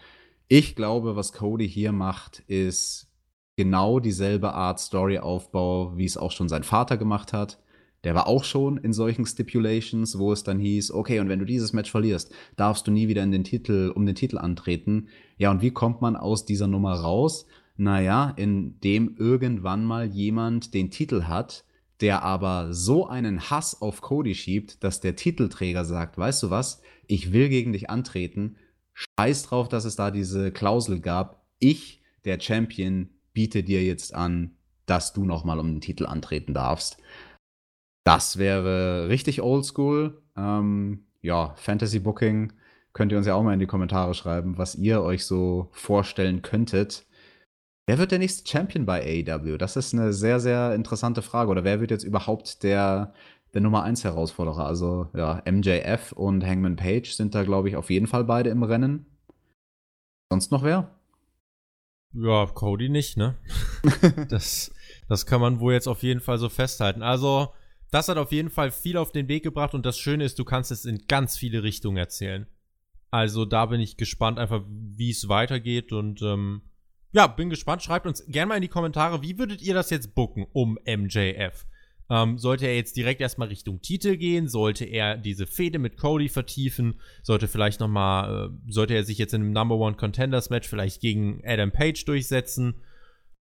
ich 0.48 0.76
glaube, 0.76 1.16
was 1.16 1.32
Cody 1.32 1.68
hier 1.68 1.94
macht, 1.94 2.44
ist 2.48 3.08
genau 3.56 4.00
dieselbe 4.00 4.54
Art 4.54 4.80
Storyaufbau, 4.80 5.98
wie 5.98 6.06
es 6.06 6.18
auch 6.18 6.32
schon 6.32 6.50
sein 6.50 6.64
Vater 6.64 6.98
gemacht 6.98 7.34
hat. 7.34 7.60
Der 8.04 8.16
war 8.16 8.28
auch 8.28 8.44
schon 8.44 8.76
in 8.78 8.92
solchen 8.92 9.26
Stipulations, 9.26 10.20
wo 10.20 10.34
es 10.34 10.44
dann 10.44 10.60
hieß, 10.60 10.92
okay, 10.92 11.20
und 11.20 11.30
wenn 11.30 11.40
du 11.40 11.46
dieses 11.46 11.72
Match 11.72 11.90
verlierst, 11.90 12.34
darfst 12.58 12.86
du 12.86 12.92
nie 12.92 13.08
wieder 13.08 13.24
in 13.24 13.32
den 13.32 13.46
Titel, 13.46 13.94
um 13.96 14.06
den 14.06 14.16
Titel 14.16 14.38
antreten. 14.38 15.08
Ja, 15.38 15.52
und 15.52 15.62
wie 15.62 15.72
kommt 15.72 16.02
man 16.02 16.18
aus 16.18 16.46
dieser 16.46 16.68
Nummer 16.68 16.96
raus? 16.96 17.46
Naja, 17.78 18.34
indem 18.36 19.16
irgendwann 19.18 19.86
mal 19.86 20.06
jemand 20.06 20.74
den 20.74 20.92
Titel 20.92 21.24
hat, 21.24 21.64
der 22.02 22.24
aber 22.24 22.74
so 22.74 23.08
einen 23.08 23.50
Hass 23.50 23.82
auf 23.82 24.02
Cody 24.02 24.36
schiebt, 24.36 24.84
dass 24.84 25.00
der 25.00 25.16
Titelträger 25.16 25.86
sagt, 25.86 26.18
weißt 26.18 26.44
du 26.44 26.50
was, 26.50 26.82
ich 27.08 27.34
will 27.34 27.50
gegen 27.50 27.74
dich 27.74 27.90
antreten, 27.90 28.58
scheiß 28.94 29.44
drauf, 29.44 29.70
dass 29.70 29.86
es 29.86 29.96
da 29.96 30.12
diese 30.12 30.52
Klausel 30.52 31.00
gab, 31.00 31.46
ich, 31.60 32.02
der 32.26 32.40
Champion, 32.40 33.10
biete 33.34 33.64
dir 33.64 33.84
jetzt 33.84 34.14
an, 34.14 34.52
dass 34.86 35.14
du 35.14 35.26
nochmal 35.26 35.60
um 35.60 35.68
den 35.68 35.82
Titel 35.82 36.06
antreten 36.06 36.54
darfst. 36.54 36.98
Das 38.04 38.38
wäre 38.38 39.08
richtig 39.10 39.42
oldschool. 39.42 40.22
Ähm, 40.36 41.06
ja, 41.22 41.54
Fantasy 41.56 42.00
Booking 42.00 42.54
könnt 42.92 43.12
ihr 43.12 43.18
uns 43.18 43.28
ja 43.28 43.36
auch 43.36 43.44
mal 43.44 43.54
in 43.54 43.60
die 43.60 43.66
Kommentare 43.66 44.14
schreiben, 44.14 44.58
was 44.58 44.76
ihr 44.76 45.02
euch 45.02 45.26
so 45.26 45.70
vorstellen 45.72 46.42
könntet. 46.42 47.06
Wer 47.86 47.98
wird 47.98 48.12
der 48.12 48.20
nächste 48.20 48.50
Champion 48.50 48.86
bei 48.86 49.02
AEW? 49.02 49.58
Das 49.58 49.76
ist 49.76 49.94
eine 49.94 50.14
sehr, 50.14 50.40
sehr 50.40 50.74
interessante 50.74 51.22
Frage. 51.22 51.52
Oder 51.52 51.66
wer 51.66 51.82
wird 51.82 51.92
jetzt 51.92 52.06
überhaupt 52.06 52.64
der, 52.64 53.14
der 53.54 53.62
Nummer 53.62 53.84
1 53.84 54.06
Herausforderer? 54.06 54.66
Also, 54.66 55.10
ja, 55.14 55.42
MJF 55.46 56.14
und 56.14 56.46
Hangman 56.46 56.78
Page 56.78 57.12
sind 57.12 57.36
da, 57.36 57.44
glaube 57.44 57.68
ich, 57.68 57.76
auf 57.76 57.90
jeden 57.90 58.08
Fall 58.08 58.24
beide 58.24 58.50
im 58.52 58.64
Rennen. 58.64 59.06
Sonst 60.32 60.52
noch 60.52 60.64
wer? 60.64 60.96
Ja, 62.14 62.46
Cody 62.46 62.88
nicht, 62.88 63.18
ne? 63.18 63.36
das, 64.30 64.72
das 65.10 65.26
kann 65.26 65.42
man 65.42 65.60
wohl 65.60 65.74
jetzt 65.74 65.88
auf 65.88 66.04
jeden 66.04 66.22
Fall 66.22 66.38
so 66.38 66.48
festhalten. 66.48 67.02
Also, 67.02 67.54
das 67.92 68.08
hat 68.08 68.18
auf 68.18 68.32
jeden 68.32 68.50
Fall 68.50 68.72
viel 68.72 68.96
auf 68.96 69.12
den 69.12 69.28
Weg 69.28 69.44
gebracht 69.44 69.74
und 69.74 69.86
das 69.86 69.98
Schöne 69.98 70.24
ist, 70.24 70.40
du 70.40 70.46
kannst 70.46 70.72
es 70.72 70.86
in 70.86 71.06
ganz 71.08 71.38
viele 71.38 71.64
Richtungen 71.64 71.98
erzählen. 71.98 72.48
Also, 73.12 73.44
da 73.46 73.66
bin 73.66 73.82
ich 73.82 73.98
gespannt, 73.98 74.40
einfach 74.40 74.64
wie 74.70 75.10
es 75.10 75.28
weitergeht 75.28 75.92
und 75.92 76.22
ähm, 76.22 76.62
ja, 77.14 77.28
bin 77.28 77.50
gespannt. 77.50 77.84
Schreibt 77.84 78.08
uns 78.08 78.26
gerne 78.28 78.50
mal 78.50 78.56
in 78.56 78.64
die 78.64 78.68
Kommentare, 78.68 79.22
wie 79.22 79.38
würdet 79.38 79.62
ihr 79.62 79.74
das 79.74 79.92
jetzt 79.92 80.16
booken 80.16 80.48
um 80.52 80.78
MJF? 80.86 81.66
Ähm, 82.10 82.38
sollte 82.38 82.66
er 82.66 82.76
jetzt 82.76 82.98
direkt 82.98 83.22
erstmal 83.22 83.48
Richtung 83.48 83.82
Titel 83.82 84.18
gehen? 84.18 84.48
Sollte 84.48 84.84
er 84.84 85.16
diese 85.16 85.46
Fehde 85.48 85.80
mit 85.80 85.96
Cody 85.98 86.28
vertiefen? 86.28 87.00
Sollte 87.22 87.48
vielleicht 87.48 87.80
noch 87.80 87.88
mal, 87.88 88.48
äh, 88.48 88.72
sollte 88.72 88.96
er 88.96 89.04
sich 89.04 89.20
jetzt 89.20 89.34
in 89.34 89.42
einem 89.42 89.54
Number 89.54 89.76
One 89.76 89.96
Contenders 89.96 90.50
Match 90.50 90.68
vielleicht 90.68 91.02
gegen 91.02 91.42
Adam 91.46 91.72
Page 91.72 92.04
durchsetzen? 92.04 92.82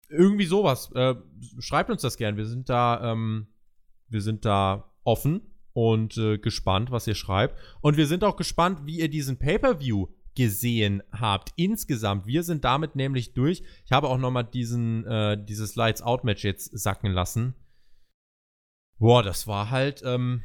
Irgendwie 0.08 0.44
sowas. 0.44 0.92
Äh, 0.94 1.14
schreibt 1.58 1.90
uns 1.90 2.02
das 2.02 2.18
gerne. 2.18 2.36
Wir 2.36 2.46
sind 2.46 2.68
da, 2.68 3.12
ähm, 3.12 3.46
wir 4.08 4.20
sind 4.20 4.44
da 4.44 4.92
offen 5.04 5.40
und 5.72 6.18
äh, 6.18 6.36
gespannt, 6.38 6.90
was 6.90 7.06
ihr 7.06 7.14
schreibt. 7.14 7.58
Und 7.80 7.96
wir 7.96 8.06
sind 8.06 8.24
auch 8.24 8.36
gespannt, 8.36 8.80
wie 8.84 9.00
ihr 9.00 9.08
diesen 9.08 9.38
Pay-per-View 9.38 10.06
gesehen 10.34 11.02
habt. 11.12 11.52
Insgesamt, 11.56 12.26
wir 12.26 12.42
sind 12.42 12.64
damit 12.64 12.96
nämlich 12.96 13.34
durch. 13.34 13.62
Ich 13.84 13.92
habe 13.92 14.08
auch 14.08 14.18
nochmal 14.18 14.44
diesen, 14.44 15.04
äh, 15.06 15.42
dieses 15.42 15.76
Lights 15.76 16.02
Out 16.02 16.24
Match 16.24 16.44
jetzt 16.44 16.76
sacken 16.78 17.12
lassen. 17.12 17.54
Boah, 18.98 19.22
das 19.22 19.46
war 19.46 19.70
halt 19.70 20.02
ähm, 20.04 20.42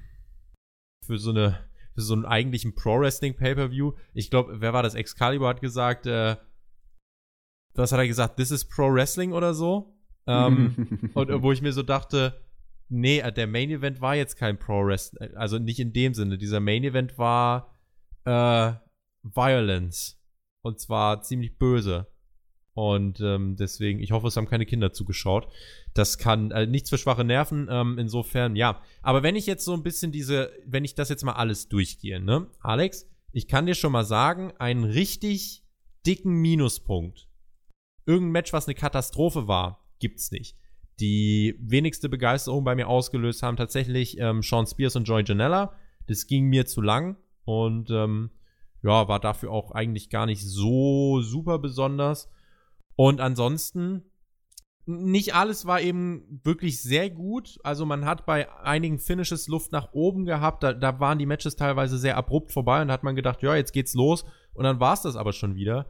für 1.06 1.18
so 1.18 1.32
eine, 1.32 1.60
für 1.96 2.02
so 2.02 2.14
einen 2.14 2.26
eigentlichen 2.26 2.76
Pro 2.76 3.00
Wrestling 3.00 3.36
Pay-per-View. 3.36 3.94
Ich 4.14 4.30
glaube, 4.30 4.62
wer 4.62 4.74
war 4.74 4.84
das? 4.84 4.96
Excalibur 4.96 5.48
hat 5.48 5.62
gesagt, 5.62 6.06
äh, 6.06 6.36
was 7.74 7.92
hat 7.92 8.00
er 8.00 8.08
gesagt? 8.08 8.38
This 8.38 8.52
is 8.52 8.66
Pro 8.66 8.94
Wrestling 8.94 9.34
oder 9.34 9.54
so. 9.54 9.96
Ähm, 10.28 11.12
und 11.14 11.42
wo 11.42 11.52
ich 11.52 11.62
mir 11.62 11.74
so 11.74 11.84
dachte, 11.84 12.42
nee, 12.90 13.22
der 13.32 13.48
Main 13.48 13.70
Event 13.70 14.02
war 14.02 14.16
jetzt 14.16 14.36
kein 14.36 14.58
Pro 14.58 14.86
Wrestling, 14.86 15.36
also 15.36 15.60
nicht 15.60 15.80
in 15.80 15.94
dem 15.94 16.14
Sinne. 16.14 16.38
Dieser 16.38 16.60
Main 16.60 16.84
Event 16.84 17.18
war 17.18 17.78
äh, 18.26 18.74
Violence. 19.24 20.20
Und 20.62 20.80
zwar 20.80 21.22
ziemlich 21.22 21.58
böse. 21.58 22.08
Und 22.74 23.20
ähm, 23.20 23.56
deswegen, 23.58 24.00
ich 24.00 24.12
hoffe, 24.12 24.28
es 24.28 24.38
haben 24.38 24.48
keine 24.48 24.66
Kinder 24.66 24.94
zugeschaut. 24.94 25.50
Das 25.94 26.18
kann 26.18 26.52
äh, 26.52 26.66
nichts 26.66 26.90
für 26.90 26.98
schwache 26.98 27.26
Nerven. 27.26 27.68
Ähm, 27.70 27.98
insofern, 27.98 28.56
ja. 28.56 28.82
Aber 29.02 29.22
wenn 29.24 29.36
ich 29.36 29.46
jetzt 29.48 29.66
so 29.66 29.74
ein 29.74 29.84
bisschen 29.84 30.12
diese, 30.12 30.52
wenn 30.66 30.86
ich 30.86 30.96
das 30.96 31.10
jetzt 31.10 31.26
mal 31.26 31.34
alles 31.34 31.68
durchgehe, 31.68 32.22
ne? 32.22 32.48
Alex, 32.62 33.06
ich 33.32 33.48
kann 33.48 33.66
dir 33.66 33.76
schon 33.76 33.92
mal 33.92 34.06
sagen, 34.06 34.54
einen 34.60 34.86
richtig 34.86 35.64
dicken 36.06 36.34
Minuspunkt. 36.36 37.28
Irgendein 38.06 38.32
Match, 38.32 38.54
was 38.54 38.68
eine 38.68 38.76
Katastrophe 38.76 39.48
war, 39.48 39.86
gibt's 40.00 40.32
nicht. 40.32 40.56
Die 41.00 41.56
wenigste 41.60 42.10
Begeisterung 42.10 42.64
bei 42.64 42.76
mir 42.76 42.88
ausgelöst 42.88 43.44
haben 43.44 43.58
tatsächlich 43.58 44.18
ähm, 44.20 44.42
Sean 44.42 44.68
Spears 44.68 44.96
und 44.96 45.04
Joy 45.04 45.24
Janella. 45.26 45.76
Das 46.08 46.28
ging 46.28 46.46
mir 46.46 46.66
zu 46.66 46.82
lang. 46.82 47.18
Und 47.44 47.90
ähm, 47.90 48.32
ja, 48.84 49.08
war 49.08 49.20
dafür 49.20 49.52
auch 49.52 49.72
eigentlich 49.72 50.10
gar 50.10 50.26
nicht 50.26 50.46
so 50.46 51.22
super 51.22 51.60
besonders. 51.60 52.30
Und 52.96 53.22
ansonsten, 53.22 54.04
nicht 54.86 55.36
alles 55.36 55.66
war 55.66 55.82
eben 55.82 56.42
wirklich 56.44 56.82
sehr 56.82 57.10
gut. 57.10 57.60
Also 57.64 57.86
man 57.86 58.06
hat 58.06 58.26
bei 58.26 58.52
einigen 58.64 59.00
Finishes 59.00 59.48
Luft 59.48 59.72
nach 59.72 59.94
oben 59.94 60.26
gehabt. 60.26 60.64
Da, 60.64 60.74
da 60.74 61.00
waren 61.00 61.20
die 61.20 61.26
Matches 61.26 61.56
teilweise 61.56 61.98
sehr 61.98 62.18
abrupt 62.18 62.52
vorbei 62.52 62.82
und 62.82 62.88
da 62.88 62.94
hat 62.94 63.04
man 63.04 63.16
gedacht, 63.16 63.44
ja, 63.44 63.56
jetzt 63.56 63.72
geht's 63.72 63.94
los. 63.94 64.26
Und 64.54 64.64
dann 64.64 64.80
war 64.80 64.94
es 64.94 65.04
das 65.04 65.16
aber 65.16 65.32
schon 65.32 65.56
wieder. 65.56 65.86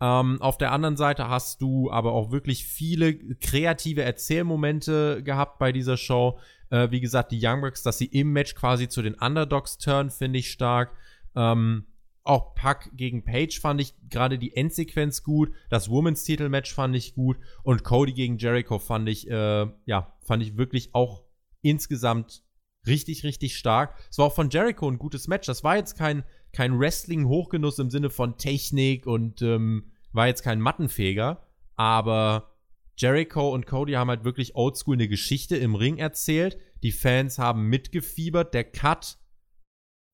Ähm, 0.00 0.42
auf 0.42 0.58
der 0.58 0.72
anderen 0.72 0.96
Seite 0.96 1.28
hast 1.28 1.62
du 1.62 1.90
aber 1.90 2.12
auch 2.12 2.32
wirklich 2.32 2.66
viele 2.66 3.14
kreative 3.36 4.02
Erzählmomente 4.02 5.22
gehabt 5.22 5.58
bei 5.58 5.72
dieser 5.72 5.96
Show. 5.96 6.38
Äh, 6.70 6.90
wie 6.90 7.00
gesagt, 7.00 7.32
die 7.32 7.40
Young 7.40 7.60
Bucks, 7.60 7.82
dass 7.82 7.98
sie 7.98 8.06
im 8.06 8.32
Match 8.32 8.54
quasi 8.54 8.88
zu 8.88 9.00
den 9.00 9.14
Underdogs 9.14 9.78
turn, 9.78 10.10
finde 10.10 10.40
ich 10.40 10.50
stark. 10.50 10.90
Ähm, 11.34 11.86
auch 12.24 12.54
Pack 12.54 12.90
gegen 12.94 13.24
Page 13.24 13.60
fand 13.60 13.80
ich 13.80 13.94
gerade 14.08 14.38
die 14.38 14.56
Endsequenz 14.56 15.22
gut. 15.22 15.52
Das 15.70 15.90
Women's 15.90 16.24
Titelmatch 16.24 16.72
fand 16.72 16.94
ich 16.94 17.14
gut. 17.14 17.38
Und 17.62 17.84
Cody 17.84 18.12
gegen 18.12 18.38
Jericho 18.38 18.78
fand 18.78 19.08
ich, 19.08 19.28
äh, 19.28 19.66
ja, 19.86 20.16
fand 20.20 20.42
ich 20.42 20.56
wirklich 20.56 20.94
auch 20.94 21.24
insgesamt 21.62 22.44
richtig, 22.86 23.24
richtig 23.24 23.56
stark. 23.56 23.96
Es 24.10 24.18
war 24.18 24.26
auch 24.26 24.34
von 24.34 24.50
Jericho 24.50 24.88
ein 24.88 24.98
gutes 24.98 25.28
Match. 25.28 25.46
Das 25.46 25.64
war 25.64 25.76
jetzt 25.76 25.96
kein, 25.96 26.24
kein 26.52 26.78
Wrestling-Hochgenuss 26.78 27.78
im 27.78 27.90
Sinne 27.90 28.10
von 28.10 28.38
Technik 28.38 29.06
und 29.06 29.42
ähm, 29.42 29.92
war 30.12 30.26
jetzt 30.26 30.42
kein 30.42 30.60
Mattenfeger. 30.60 31.46
Aber 31.74 32.52
Jericho 32.96 33.52
und 33.52 33.66
Cody 33.66 33.92
haben 33.92 34.10
halt 34.10 34.24
wirklich 34.24 34.54
oldschool 34.54 34.94
eine 34.94 35.08
Geschichte 35.08 35.56
im 35.56 35.74
Ring 35.74 35.98
erzählt. 35.98 36.58
Die 36.82 36.92
Fans 36.92 37.38
haben 37.38 37.68
mitgefiebert. 37.68 38.54
Der 38.54 38.64
Cut 38.64 39.18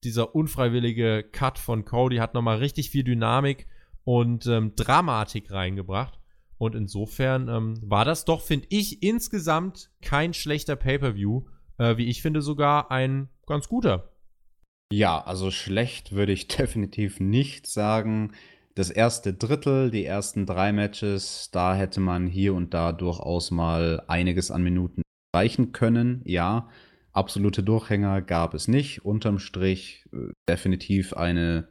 dieser 0.04 0.34
unfreiwillige 0.34 1.24
Cut 1.24 1.58
von 1.58 1.84
Cody 1.84 2.16
hat 2.16 2.34
nochmal 2.34 2.58
richtig 2.58 2.90
viel 2.90 3.04
Dynamik 3.04 3.66
und 4.04 4.46
ähm, 4.46 4.74
Dramatik 4.76 5.50
reingebracht. 5.50 6.18
Und 6.56 6.74
insofern 6.74 7.48
ähm, 7.48 7.78
war 7.82 8.04
das 8.04 8.24
doch, 8.24 8.42
finde 8.42 8.66
ich, 8.70 9.02
insgesamt 9.02 9.90
kein 10.02 10.34
schlechter 10.34 10.76
Pay-per-View. 10.76 11.44
Äh, 11.78 11.96
wie 11.96 12.08
ich 12.08 12.22
finde, 12.22 12.42
sogar 12.42 12.90
ein 12.90 13.28
ganz 13.46 13.68
guter. 13.68 14.12
Ja, 14.92 15.20
also 15.20 15.50
schlecht 15.50 16.12
würde 16.12 16.32
ich 16.32 16.48
definitiv 16.48 17.20
nicht 17.20 17.66
sagen. 17.66 18.32
Das 18.74 18.90
erste 18.90 19.34
Drittel, 19.34 19.90
die 19.90 20.04
ersten 20.04 20.46
drei 20.46 20.72
Matches, 20.72 21.50
da 21.52 21.74
hätte 21.74 22.00
man 22.00 22.26
hier 22.26 22.54
und 22.54 22.74
da 22.74 22.92
durchaus 22.92 23.50
mal 23.50 24.02
einiges 24.06 24.50
an 24.50 24.62
Minuten 24.62 25.02
erreichen 25.32 25.72
können, 25.72 26.22
ja. 26.24 26.68
Absolute 27.12 27.62
Durchhänger 27.62 28.22
gab 28.22 28.54
es 28.54 28.68
nicht. 28.68 29.04
Unterm 29.04 29.38
Strich 29.38 30.04
äh, 30.12 30.32
definitiv 30.48 31.14
eine 31.14 31.68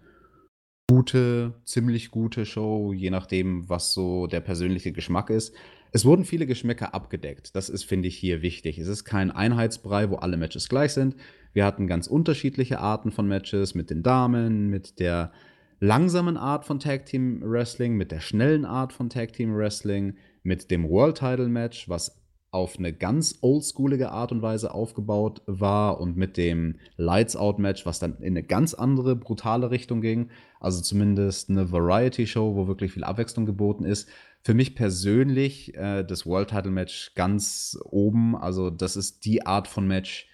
gute, 0.89 1.53
ziemlich 1.65 2.11
gute 2.11 2.45
Show, 2.45 2.93
je 2.93 3.09
nachdem, 3.09 3.69
was 3.69 3.93
so 3.93 4.27
der 4.27 4.39
persönliche 4.39 4.91
Geschmack 4.91 5.30
ist. 5.30 5.53
Es 5.91 6.05
wurden 6.05 6.26
viele 6.26 6.45
Geschmäcker 6.45 6.93
abgedeckt. 6.93 7.55
Das 7.55 7.69
ist, 7.69 7.84
finde 7.84 8.07
ich, 8.07 8.18
hier 8.18 8.41
wichtig. 8.41 8.77
Es 8.77 8.88
ist 8.88 9.05
kein 9.05 9.31
Einheitsbrei, 9.31 10.09
wo 10.09 10.15
alle 10.15 10.38
Matches 10.38 10.69
gleich 10.69 10.93
sind. 10.93 11.15
Wir 11.53 11.65
hatten 11.65 11.88
ganz 11.88 12.07
unterschiedliche 12.07 12.80
Arten 12.80 13.11
von 13.11 13.27
Matches 13.27 13.73
mit 13.73 13.89
den 13.89 14.03
Damen, 14.03 14.69
mit 14.69 14.99
der 14.99 15.31
langsamen 15.80 16.38
Art 16.38 16.65
von 16.65 16.80
Tag 16.80 17.05
Team 17.05 17.41
Wrestling, 17.43 17.95
mit 17.95 18.11
der 18.11 18.19
schnellen 18.19 18.65
Art 18.65 18.93
von 18.93 19.09
Tag 19.09 19.34
Team 19.34 19.55
Wrestling, 19.55 20.18
mit 20.43 20.72
dem 20.72 20.89
World 20.89 21.18
Title 21.18 21.49
Match, 21.49 21.88
was 21.88 22.22
auf 22.51 22.77
eine 22.79 22.93
ganz 22.93 23.39
oldschoolige 23.41 24.11
Art 24.11 24.31
und 24.31 24.41
Weise 24.41 24.73
aufgebaut 24.73 25.41
war 25.45 25.99
und 25.99 26.15
mit 26.15 26.37
dem 26.37 26.75
Lights 26.95 27.35
Out 27.35 27.59
Match, 27.59 27.85
was 27.85 27.99
dann 27.99 28.17
in 28.17 28.33
eine 28.33 28.43
ganz 28.43 28.73
andere 28.73 29.15
brutale 29.15 29.69
Richtung 29.69 30.01
ging. 30.01 30.29
Also 30.59 30.81
zumindest 30.81 31.49
eine 31.49 31.71
Variety 31.71 32.25
Show, 32.25 32.55
wo 32.55 32.67
wirklich 32.67 32.93
viel 32.93 33.03
Abwechslung 33.03 33.45
geboten 33.45 33.83
ist. 33.83 34.07
Für 34.43 34.53
mich 34.53 34.75
persönlich 34.75 35.75
äh, 35.75 36.03
das 36.03 36.25
World 36.25 36.49
Title 36.49 36.71
Match 36.71 37.13
ganz 37.15 37.77
oben. 37.83 38.35
Also 38.35 38.69
das 38.69 38.95
ist 38.95 39.25
die 39.25 39.45
Art 39.45 39.67
von 39.67 39.85
Match, 39.85 40.27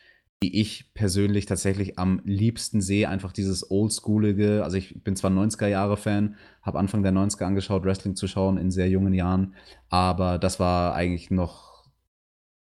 die 0.44 0.60
ich 0.60 0.94
persönlich 0.94 1.48
tatsächlich 1.48 1.98
am 1.98 2.22
liebsten 2.26 2.82
sehe. 2.82 3.10
Einfach 3.10 3.32
dieses 3.32 3.72
oldschoolige. 3.72 4.64
Also 4.64 4.78
ich 4.78 5.04
bin 5.04 5.16
zwar 5.16 5.32
90er 5.32 5.68
Jahre 5.68 5.98
Fan, 5.98 6.36
habe 6.62 6.78
Anfang 6.78 7.02
der 7.02 7.12
90er 7.12 7.46
angeschaut, 7.46 7.86
Wrestling 7.86 8.16
zu 8.16 8.28
schauen 8.28 8.58
in 8.58 8.70
sehr 8.70 8.90
jungen 8.90 9.14
Jahren, 9.14 9.56
aber 9.90 10.38
das 10.38 10.60
war 10.60 10.94
eigentlich 10.96 11.32
noch 11.32 11.73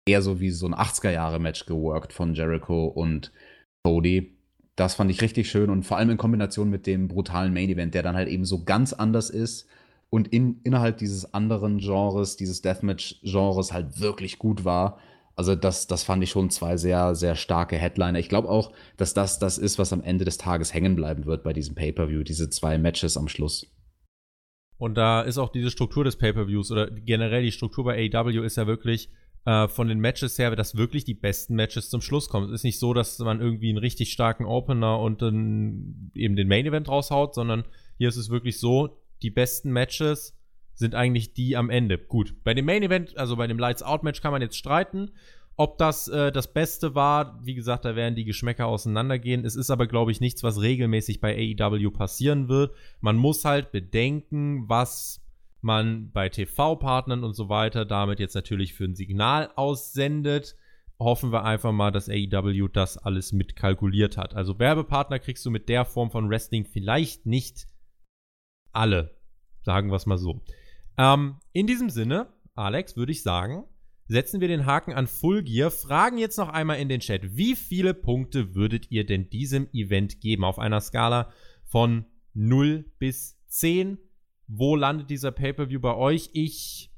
eher 0.07 0.21
so 0.21 0.39
wie 0.39 0.51
so 0.51 0.67
ein 0.67 0.75
80er 0.75 1.11
Jahre 1.11 1.39
Match 1.39 1.65
geworkt 1.65 2.13
von 2.13 2.33
Jericho 2.33 2.85
und 2.85 3.31
Cody. 3.83 4.37
Das 4.75 4.95
fand 4.95 5.11
ich 5.11 5.21
richtig 5.21 5.49
schön 5.49 5.69
und 5.69 5.83
vor 5.83 5.97
allem 5.97 6.09
in 6.09 6.17
Kombination 6.17 6.69
mit 6.69 6.87
dem 6.87 7.07
brutalen 7.07 7.53
Main 7.53 7.69
Event, 7.69 7.93
der 7.93 8.03
dann 8.03 8.15
halt 8.15 8.29
eben 8.29 8.45
so 8.45 8.63
ganz 8.63 8.93
anders 8.93 9.29
ist 9.29 9.67
und 10.09 10.27
in, 10.29 10.59
innerhalb 10.63 10.97
dieses 10.97 11.33
anderen 11.33 11.77
Genres, 11.77 12.35
dieses 12.35 12.61
Deathmatch-Genres 12.61 13.73
halt 13.73 13.99
wirklich 13.99 14.39
gut 14.39 14.65
war. 14.65 14.99
Also 15.35 15.55
das, 15.55 15.87
das 15.87 16.03
fand 16.03 16.23
ich 16.23 16.29
schon 16.29 16.49
zwei 16.49 16.77
sehr, 16.77 17.15
sehr 17.15 17.35
starke 17.35 17.77
Headliner. 17.77 18.19
Ich 18.19 18.29
glaube 18.29 18.49
auch, 18.49 18.73
dass 18.97 19.13
das 19.13 19.39
das 19.39 19.57
ist, 19.57 19.79
was 19.79 19.93
am 19.93 20.03
Ende 20.03 20.25
des 20.25 20.37
Tages 20.37 20.73
hängen 20.73 20.95
bleiben 20.95 21.25
wird 21.25 21.43
bei 21.43 21.53
diesem 21.53 21.75
Pay-per-view, 21.75 22.23
diese 22.23 22.49
zwei 22.49 22.77
Matches 22.77 23.17
am 23.17 23.27
Schluss. 23.27 23.67
Und 24.77 24.95
da 24.95 25.21
ist 25.21 25.37
auch 25.37 25.51
diese 25.51 25.69
Struktur 25.71 26.03
des 26.03 26.17
Pay-per-views 26.17 26.71
oder 26.71 26.89
generell 26.89 27.43
die 27.43 27.51
Struktur 27.51 27.85
bei 27.85 28.09
AEW 28.11 28.43
ist 28.43 28.57
ja 28.57 28.67
wirklich 28.67 29.11
äh, 29.45 29.67
von 29.67 29.87
den 29.87 29.99
Matches 29.99 30.37
her, 30.37 30.55
dass 30.55 30.75
wirklich 30.75 31.03
die 31.03 31.13
besten 31.13 31.55
Matches 31.55 31.89
zum 31.89 32.01
Schluss 32.01 32.29
kommen. 32.29 32.47
Es 32.47 32.61
ist 32.61 32.63
nicht 32.63 32.79
so, 32.79 32.93
dass 32.93 33.17
man 33.19 33.41
irgendwie 33.41 33.69
einen 33.69 33.77
richtig 33.77 34.11
starken 34.11 34.45
Opener 34.45 34.99
und 34.99 35.21
dann 35.21 36.11
eben 36.15 36.35
den 36.35 36.47
Main 36.47 36.65
Event 36.65 36.87
raushaut, 36.87 37.33
sondern 37.33 37.65
hier 37.97 38.09
ist 38.09 38.17
es 38.17 38.29
wirklich 38.29 38.59
so, 38.59 38.97
die 39.21 39.31
besten 39.31 39.71
Matches 39.71 40.37
sind 40.73 40.95
eigentlich 40.95 41.33
die 41.33 41.57
am 41.57 41.69
Ende. 41.69 41.97
Gut, 41.97 42.35
bei 42.43 42.53
dem 42.53 42.65
Main 42.65 42.83
Event, 42.83 43.17
also 43.17 43.35
bei 43.35 43.47
dem 43.47 43.59
Lights 43.59 43.83
Out 43.83 44.03
Match 44.03 44.21
kann 44.21 44.31
man 44.31 44.41
jetzt 44.41 44.57
streiten, 44.57 45.11
ob 45.55 45.77
das 45.77 46.07
äh, 46.07 46.31
das 46.31 46.53
Beste 46.53 46.95
war. 46.95 47.39
Wie 47.43 47.53
gesagt, 47.53 47.85
da 47.85 47.95
werden 47.95 48.15
die 48.15 48.25
Geschmäcker 48.25 48.67
auseinandergehen. 48.67 49.45
Es 49.45 49.55
ist 49.55 49.69
aber, 49.69 49.85
glaube 49.85 50.11
ich, 50.11 50.21
nichts, 50.21 50.43
was 50.43 50.61
regelmäßig 50.61 51.21
bei 51.21 51.55
AEW 51.59 51.91
passieren 51.91 52.47
wird. 52.47 52.75
Man 52.99 53.17
muss 53.17 53.45
halt 53.45 53.71
bedenken, 53.71 54.67
was 54.67 55.20
man 55.63 56.11
bei 56.11 56.29
TV-Partnern 56.29 57.23
und 57.23 57.33
so 57.33 57.49
weiter 57.49 57.85
damit 57.85 58.19
jetzt 58.19 58.35
natürlich 58.35 58.73
für 58.73 58.85
ein 58.85 58.95
Signal 58.95 59.51
aussendet. 59.55 60.55
Hoffen 60.99 61.31
wir 61.31 61.43
einfach 61.43 61.71
mal, 61.71 61.91
dass 61.91 62.09
AEW 62.09 62.67
das 62.67 62.97
alles 62.97 63.31
mitkalkuliert 63.31 64.17
hat. 64.17 64.35
Also 64.35 64.59
Werbepartner 64.59 65.19
kriegst 65.19 65.45
du 65.45 65.49
mit 65.49 65.67
der 65.67 65.85
Form 65.85 66.11
von 66.11 66.29
Wrestling 66.29 66.65
vielleicht 66.65 67.25
nicht 67.25 67.67
alle. 68.71 69.17
Sagen 69.63 69.89
wir 69.89 69.95
es 69.95 70.05
mal 70.05 70.17
so. 70.17 70.41
Ähm, 70.97 71.37
in 71.53 71.67
diesem 71.67 71.89
Sinne, 71.89 72.27
Alex, 72.55 72.95
würde 72.95 73.11
ich 73.11 73.23
sagen, 73.23 73.63
setzen 74.07 74.41
wir 74.41 74.47
den 74.47 74.65
Haken 74.65 74.93
an 74.93 75.07
Full 75.07 75.43
Gear. 75.43 75.71
Fragen 75.71 76.17
jetzt 76.17 76.37
noch 76.37 76.49
einmal 76.49 76.79
in 76.79 76.89
den 76.89 76.99
Chat. 76.99 77.35
Wie 77.35 77.55
viele 77.55 77.93
Punkte 77.93 78.55
würdet 78.55 78.91
ihr 78.91 79.05
denn 79.05 79.29
diesem 79.29 79.69
Event 79.73 80.19
geben? 80.19 80.43
Auf 80.43 80.59
einer 80.59 80.81
Skala 80.81 81.31
von 81.63 82.05
0 82.33 82.85
bis 82.99 83.39
10. 83.47 83.97
Wo 84.53 84.75
landet 84.75 85.09
dieser 85.09 85.31
Pay-Per-View 85.31 85.79
bei 85.79 85.95
euch? 85.95 86.29
Ich 86.33 86.91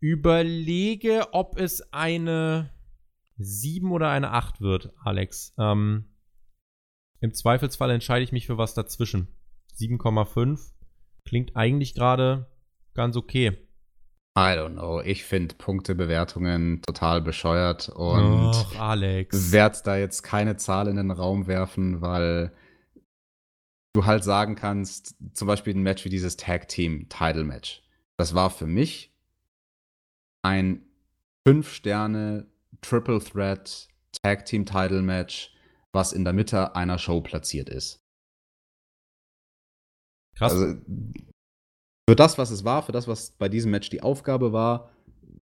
überlege, 0.00 1.32
ob 1.32 1.58
es 1.58 1.94
eine 1.94 2.68
7 3.38 3.90
oder 3.90 4.10
eine 4.10 4.32
8 4.32 4.60
wird, 4.60 4.92
Alex. 5.02 5.54
Ähm, 5.58 6.04
Im 7.20 7.32
Zweifelsfall 7.32 7.90
entscheide 7.90 8.22
ich 8.22 8.32
mich 8.32 8.46
für 8.46 8.58
was 8.58 8.74
dazwischen. 8.74 9.28
7,5 9.78 10.74
klingt 11.24 11.56
eigentlich 11.56 11.94
gerade 11.94 12.50
ganz 12.92 13.16
okay. 13.16 13.56
I 14.36 14.52
don't 14.52 14.74
know. 14.74 15.00
Ich 15.00 15.24
finde 15.24 15.54
Punktebewertungen 15.54 16.82
total 16.82 17.22
bescheuert 17.22 17.88
und 17.88 18.52
werde 18.76 19.78
da 19.84 19.96
jetzt 19.96 20.22
keine 20.22 20.58
Zahl 20.58 20.86
in 20.88 20.96
den 20.96 21.12
Raum 21.12 21.46
werfen, 21.46 22.02
weil 22.02 22.52
du 23.94 24.04
halt 24.04 24.24
sagen 24.24 24.54
kannst, 24.54 25.16
zum 25.34 25.48
Beispiel 25.48 25.74
ein 25.74 25.82
Match 25.82 26.04
wie 26.04 26.10
dieses 26.10 26.36
Tag 26.36 26.68
Team 26.68 27.08
Title 27.08 27.44
Match. 27.44 27.82
Das 28.16 28.34
war 28.34 28.50
für 28.50 28.66
mich 28.66 29.14
ein 30.42 30.84
5 31.46 31.72
Sterne 31.72 32.46
Triple 32.80 33.20
Threat 33.20 33.88
Tag 34.22 34.44
Team 34.46 34.66
Title 34.66 35.02
Match, 35.02 35.54
was 35.92 36.12
in 36.12 36.24
der 36.24 36.32
Mitte 36.32 36.74
einer 36.76 36.98
Show 36.98 37.20
platziert 37.20 37.68
ist. 37.68 38.00
Krass. 40.36 40.52
Also 40.52 40.80
für 42.08 42.16
das, 42.16 42.38
was 42.38 42.50
es 42.50 42.64
war, 42.64 42.82
für 42.82 42.92
das, 42.92 43.08
was 43.08 43.32
bei 43.32 43.48
diesem 43.48 43.70
Match 43.70 43.90
die 43.90 44.02
Aufgabe 44.02 44.52
war, 44.52 44.90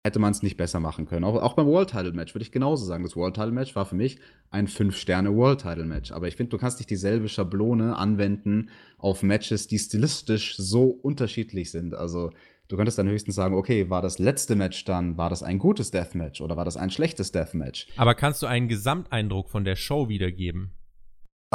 hätte 0.06 0.18
man 0.18 0.32
es 0.32 0.42
nicht 0.42 0.56
besser 0.56 0.80
machen 0.80 1.06
können. 1.06 1.24
Auch, 1.24 1.34
auch 1.42 1.54
beim 1.54 1.66
World 1.66 1.90
Title 1.90 2.12
Match 2.12 2.34
würde 2.34 2.44
ich 2.44 2.52
genauso 2.52 2.86
sagen. 2.86 3.02
Das 3.04 3.16
World 3.16 3.34
Title 3.34 3.52
Match 3.52 3.76
war 3.76 3.84
für 3.84 3.96
mich 3.96 4.18
ein 4.50 4.68
5-Sterne 4.68 5.34
World 5.34 5.60
Title 5.60 5.84
Match. 5.84 6.12
Aber 6.12 6.28
ich 6.28 6.36
finde, 6.36 6.50
du 6.50 6.58
kannst 6.58 6.78
nicht 6.78 6.88
dieselbe 6.88 7.28
Schablone 7.28 7.96
anwenden 7.96 8.70
auf 8.96 9.22
Matches, 9.22 9.66
die 9.66 9.78
stilistisch 9.78 10.56
so 10.56 10.86
unterschiedlich 10.86 11.70
sind. 11.70 11.94
Also 11.94 12.30
du 12.68 12.76
könntest 12.76 12.98
dann 12.98 13.08
höchstens 13.08 13.34
sagen, 13.34 13.54
okay, 13.54 13.90
war 13.90 14.00
das 14.00 14.18
letzte 14.18 14.56
Match 14.56 14.84
dann, 14.84 15.18
war 15.18 15.28
das 15.28 15.42
ein 15.42 15.58
gutes 15.58 15.90
Deathmatch 15.90 16.40
oder 16.40 16.56
war 16.56 16.64
das 16.64 16.76
ein 16.76 16.90
schlechtes 16.90 17.32
Deathmatch? 17.32 17.88
Aber 17.96 18.14
kannst 18.14 18.42
du 18.42 18.46
einen 18.46 18.68
Gesamteindruck 18.68 19.50
von 19.50 19.64
der 19.64 19.76
Show 19.76 20.08
wiedergeben? 20.08 20.72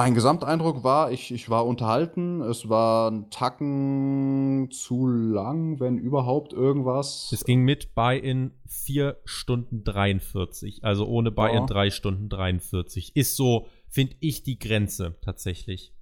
Mein 0.01 0.15
Gesamteindruck 0.15 0.83
war, 0.83 1.11
ich, 1.11 1.31
ich 1.31 1.51
war 1.51 1.67
unterhalten. 1.67 2.41
Es 2.41 2.67
war 2.67 3.11
ein 3.11 3.29
Tacken 3.29 4.69
zu 4.71 5.05
lang, 5.05 5.79
wenn 5.79 5.99
überhaupt 5.99 6.53
irgendwas. 6.53 7.29
Es 7.31 7.45
ging 7.45 7.61
mit 7.61 7.93
Buy-in 7.93 8.49
4 8.65 9.17
Stunden 9.25 9.83
43, 9.83 10.83
also 10.83 11.05
ohne 11.05 11.29
Buy-in 11.29 11.59
Ja. 11.59 11.65
3 11.67 11.91
Stunden 11.91 12.29
43. 12.29 13.15
Ist 13.15 13.35
so, 13.35 13.67
finde 13.89 14.15
ich, 14.21 14.41
die 14.41 14.57
Grenze 14.57 15.17
tatsächlich. 15.21 15.93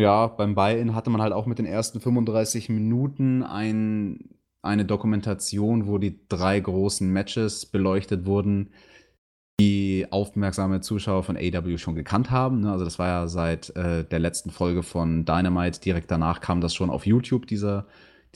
Ja, 0.00 0.26
beim 0.28 0.54
Buy-In 0.54 0.94
hatte 0.94 1.10
man 1.10 1.20
halt 1.20 1.34
auch 1.34 1.44
mit 1.44 1.58
den 1.58 1.66
ersten 1.66 2.00
35 2.00 2.70
Minuten 2.70 3.42
ein, 3.42 4.30
eine 4.62 4.86
Dokumentation, 4.86 5.88
wo 5.88 5.98
die 5.98 6.26
drei 6.30 6.58
großen 6.58 7.06
Matches 7.12 7.66
beleuchtet 7.66 8.24
wurden, 8.24 8.70
die 9.60 10.06
aufmerksame 10.10 10.80
Zuschauer 10.80 11.22
von 11.22 11.36
AW 11.36 11.78
schon 11.78 11.94
gekannt 11.94 12.30
haben. 12.30 12.60
ne? 12.60 12.72
Also 12.72 12.84
das 12.84 12.98
war 12.98 13.06
ja 13.06 13.28
seit 13.28 13.74
äh, 13.76 14.04
der 14.04 14.18
letzten 14.18 14.50
Folge 14.50 14.82
von 14.82 15.24
Dynamite. 15.24 15.80
Direkt 15.80 16.10
danach 16.10 16.40
kam 16.40 16.60
das 16.60 16.74
schon 16.74 16.90
auf 16.90 17.06
YouTube, 17.06 17.46
dieser, 17.46 17.86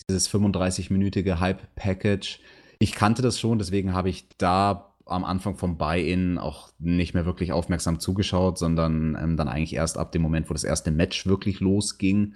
dieses 0.09 0.31
35-minütige 0.31 1.41
Hype-Package. 1.41 2.41
Ich 2.79 2.93
kannte 2.93 3.23
das 3.23 3.41
schon, 3.41 3.59
deswegen 3.59 3.93
habe 3.93 4.09
ich 4.09 4.29
da 4.39 4.95
am 5.07 5.25
Anfang 5.25 5.57
vom 5.57 5.79
Buy-In 5.79 6.39
auch 6.39 6.71
nicht 6.79 7.15
mehr 7.15 7.25
wirklich 7.25 7.53
aufmerksam 7.53 7.99
zugeschaut, 7.99 8.59
sondern 8.59 9.17
ähm, 9.21 9.37
dann 9.37 9.49
eigentlich 9.49 9.75
erst 9.75 9.99
ab 9.99 10.13
dem 10.13 10.23
Moment, 10.23 10.49
wo 10.51 10.55
das 10.55 10.65
erste 10.65 10.91
Match 10.91 11.27
wirklich 11.27 11.61
losging. 11.61 12.35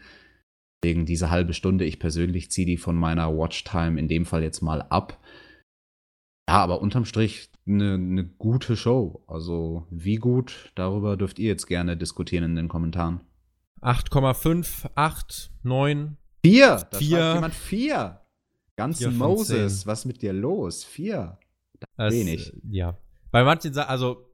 Wegen 0.84 1.06
dieser 1.06 1.30
halbe 1.30 1.54
Stunde. 1.54 1.84
Ich 1.84 2.00
persönlich 2.00 2.50
ziehe 2.50 2.66
die 2.66 2.76
von 2.76 2.96
meiner 2.96 3.32
Watchtime 3.36 4.00
in 4.00 4.09
dem 4.09 4.26
Fall 4.26 4.42
jetzt 4.42 4.62
mal 4.62 4.82
ab. 4.82 5.22
Ja, 6.53 6.59
aber 6.59 6.83
unterm 6.83 7.07
Strich 7.07 7.49
eine 7.66 7.97
ne 7.97 8.24
gute 8.24 8.77
Show. 8.77 9.24
Also 9.27 9.87
wie 9.89 10.16
gut, 10.16 10.70
darüber 10.74 11.16
dürft 11.16 11.39
ihr 11.39 11.49
jetzt 11.49 11.66
gerne 11.66 11.97
diskutieren 11.97 12.45
in 12.45 12.57
den 12.57 12.69
Kommentaren. 12.69 13.23
8,5, 13.81 14.91
8, 14.95 15.51
9. 15.62 16.19
Vier! 16.45 16.87
Da 16.91 16.99
Vier. 16.99 17.16
schreibt 17.16 17.35
jemand 17.37 17.55
vier! 17.55 18.20
Ganz 18.77 18.99
Vier 18.99 19.12
Moses, 19.12 19.87
was 19.87 20.05
mit 20.05 20.20
dir 20.20 20.35
los? 20.35 20.85
Vier. 20.85 21.39
Das, 21.97 22.12
Wenig. 22.12 22.53
Ja. 22.69 22.99
Bei 23.31 23.45
manchen 23.45 23.73
Sachen, 23.73 23.89
also. 23.89 24.29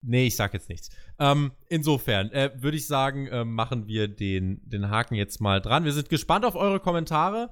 Nee, 0.00 0.26
ich 0.26 0.34
sag 0.34 0.52
jetzt 0.54 0.68
nichts. 0.68 0.90
Ähm, 1.20 1.52
insofern 1.68 2.32
äh, 2.32 2.50
würde 2.56 2.76
ich 2.76 2.88
sagen, 2.88 3.28
äh, 3.28 3.44
machen 3.44 3.86
wir 3.86 4.08
den, 4.08 4.60
den 4.68 4.90
Haken 4.90 5.14
jetzt 5.14 5.40
mal 5.40 5.60
dran. 5.60 5.84
Wir 5.84 5.92
sind 5.92 6.08
gespannt 6.08 6.44
auf 6.44 6.56
eure 6.56 6.80
Kommentare 6.80 7.50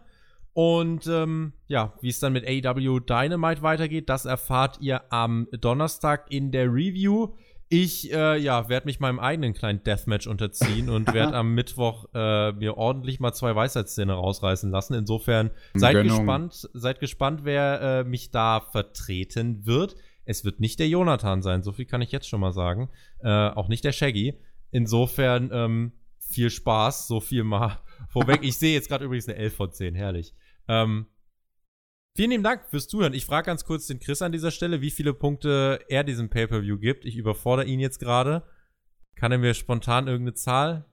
Und 0.52 1.06
ähm, 1.06 1.52
ja, 1.68 1.94
wie 2.00 2.08
es 2.08 2.18
dann 2.18 2.32
mit 2.32 2.44
AEW 2.46 3.00
Dynamite 3.00 3.62
weitergeht, 3.62 4.08
das 4.08 4.24
erfahrt 4.24 4.78
ihr 4.80 5.12
am 5.12 5.46
Donnerstag 5.52 6.26
in 6.30 6.50
der 6.50 6.66
Review. 6.66 7.34
Ich 7.72 8.12
äh, 8.12 8.36
ja, 8.36 8.68
werde 8.68 8.86
mich 8.86 8.98
meinem 8.98 9.20
eigenen 9.20 9.54
kleinen 9.54 9.84
Deathmatch 9.84 10.26
unterziehen 10.26 10.90
und 10.90 11.06
werde 11.14 11.36
am 11.36 11.54
Mittwoch 11.54 12.06
äh, 12.14 12.50
mir 12.52 12.76
ordentlich 12.76 13.20
mal 13.20 13.32
zwei 13.32 13.54
Weisheitszähne 13.54 14.12
rausreißen 14.12 14.72
lassen. 14.72 14.94
Insofern 14.94 15.52
seid 15.74 15.92
Gönnung. 15.92 16.18
gespannt, 16.18 16.68
seid 16.74 16.98
gespannt, 16.98 17.44
wer 17.44 17.80
äh, 17.80 18.04
mich 18.04 18.32
da 18.32 18.60
vertreten 18.60 19.66
wird. 19.66 19.94
Es 20.24 20.44
wird 20.44 20.58
nicht 20.58 20.80
der 20.80 20.88
Jonathan 20.88 21.42
sein, 21.42 21.62
so 21.62 21.70
viel 21.70 21.84
kann 21.84 22.02
ich 22.02 22.10
jetzt 22.10 22.28
schon 22.28 22.40
mal 22.40 22.52
sagen. 22.52 22.90
Äh, 23.20 23.28
auch 23.28 23.68
nicht 23.68 23.84
der 23.84 23.92
Shaggy. 23.92 24.34
Insofern 24.72 25.50
ähm, 25.52 25.92
viel 26.18 26.50
Spaß, 26.50 27.06
so 27.06 27.20
viel 27.20 27.44
mal 27.44 27.78
vorweg. 28.08 28.40
Ich 28.42 28.56
sehe 28.56 28.74
jetzt 28.74 28.88
gerade 28.88 29.04
übrigens 29.04 29.28
eine 29.28 29.36
11 29.36 29.54
von 29.54 29.72
10, 29.72 29.94
herrlich. 29.94 30.34
Ähm, 30.68 31.06
vielen 32.16 32.30
lieben 32.30 32.42
Dank 32.44 32.66
fürs 32.68 32.88
Zuhören. 32.88 33.14
Ich 33.14 33.26
frage 33.26 33.46
ganz 33.46 33.64
kurz 33.64 33.86
den 33.86 34.00
Chris 34.00 34.22
an 34.22 34.32
dieser 34.32 34.50
Stelle, 34.50 34.80
wie 34.80 34.90
viele 34.90 35.14
Punkte 35.14 35.80
er 35.88 36.04
diesem 36.04 36.30
Pay-Per-View 36.30 36.78
gibt. 36.78 37.04
Ich 37.04 37.16
überfordere 37.16 37.66
ihn 37.66 37.80
jetzt 37.80 37.98
gerade. 37.98 38.44
Kann 39.16 39.32
er 39.32 39.38
mir 39.38 39.54
spontan 39.54 40.06
irgendeine 40.06 40.34
Zahl? 40.34 40.86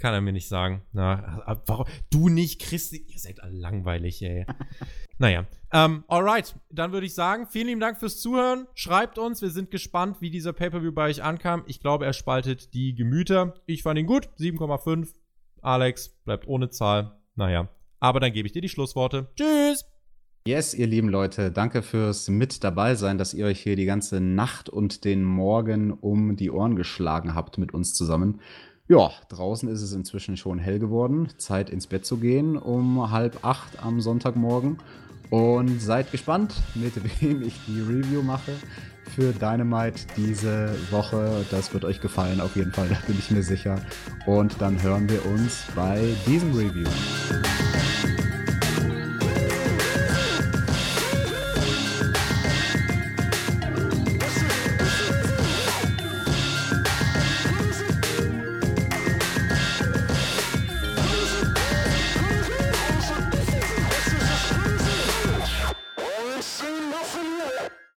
Kann 0.00 0.14
er 0.14 0.22
mir 0.22 0.32
nicht 0.32 0.48
sagen. 0.48 0.82
Na, 0.92 1.60
warum? 1.66 1.86
Du 2.10 2.30
nicht, 2.30 2.62
Chris? 2.62 2.90
Ihr 2.90 3.18
seid 3.18 3.42
alle 3.42 3.56
langweilig, 3.56 4.22
ey. 4.22 4.46
naja. 5.18 5.46
Ähm, 5.72 6.04
alright, 6.08 6.56
dann 6.70 6.92
würde 6.92 7.06
ich 7.06 7.14
sagen, 7.14 7.46
vielen 7.46 7.66
lieben 7.66 7.80
Dank 7.80 7.98
fürs 7.98 8.18
Zuhören. 8.18 8.66
Schreibt 8.74 9.18
uns, 9.18 9.42
wir 9.42 9.50
sind 9.50 9.70
gespannt, 9.70 10.20
wie 10.20 10.30
dieser 10.30 10.54
Pay-Per-View 10.54 10.92
bei 10.92 11.10
euch 11.10 11.22
ankam. 11.22 11.64
Ich 11.66 11.80
glaube, 11.80 12.06
er 12.06 12.14
spaltet 12.14 12.72
die 12.72 12.94
Gemüter. 12.94 13.54
Ich 13.66 13.82
fand 13.82 13.98
ihn 13.98 14.06
gut, 14.06 14.30
7,5. 14.38 15.12
Alex 15.62 16.08
bleibt 16.24 16.46
ohne 16.46 16.70
Zahl. 16.70 17.18
Naja, 17.34 17.68
aber 17.98 18.20
dann 18.20 18.32
gebe 18.32 18.46
ich 18.46 18.52
dir 18.52 18.62
die 18.62 18.68
Schlussworte. 18.68 19.28
Tschüss! 19.36 19.84
Yes, 20.46 20.72
ihr 20.72 20.86
lieben 20.86 21.10
Leute, 21.10 21.52
danke 21.52 21.82
fürs 21.82 22.30
mit 22.30 22.64
dabei 22.64 22.94
sein, 22.94 23.18
dass 23.18 23.34
ihr 23.34 23.44
euch 23.44 23.60
hier 23.60 23.76
die 23.76 23.84
ganze 23.84 24.20
Nacht 24.20 24.70
und 24.70 25.04
den 25.04 25.22
Morgen 25.22 25.92
um 25.92 26.34
die 26.36 26.50
Ohren 26.50 26.76
geschlagen 26.76 27.34
habt 27.34 27.58
mit 27.58 27.74
uns 27.74 27.92
zusammen. 27.94 28.40
Ja, 28.88 29.10
draußen 29.28 29.68
ist 29.68 29.82
es 29.82 29.92
inzwischen 29.92 30.36
schon 30.36 30.58
hell 30.58 30.78
geworden. 30.78 31.28
Zeit 31.36 31.68
ins 31.70 31.86
Bett 31.86 32.06
zu 32.06 32.16
gehen 32.16 32.56
um 32.56 33.10
halb 33.10 33.44
acht 33.44 33.84
am 33.84 34.00
Sonntagmorgen. 34.00 34.78
Und 35.30 35.80
seid 35.80 36.10
gespannt, 36.10 36.54
mit 36.74 36.94
wem 37.20 37.42
ich 37.42 37.54
die 37.66 37.80
Review 37.80 38.22
mache 38.22 38.52
für 39.14 39.32
Dynamite 39.32 40.02
diese 40.16 40.74
Woche. 40.90 41.44
Das 41.50 41.72
wird 41.72 41.84
euch 41.84 42.00
gefallen, 42.00 42.40
auf 42.40 42.56
jeden 42.56 42.72
Fall, 42.72 42.88
da 42.90 42.96
bin 43.06 43.18
ich 43.18 43.30
mir 43.30 43.42
sicher. 43.42 43.80
Und 44.26 44.60
dann 44.60 44.80
hören 44.82 45.08
wir 45.08 45.24
uns 45.26 45.64
bei 45.74 46.02
diesem 46.26 46.52
Review. 46.52 46.88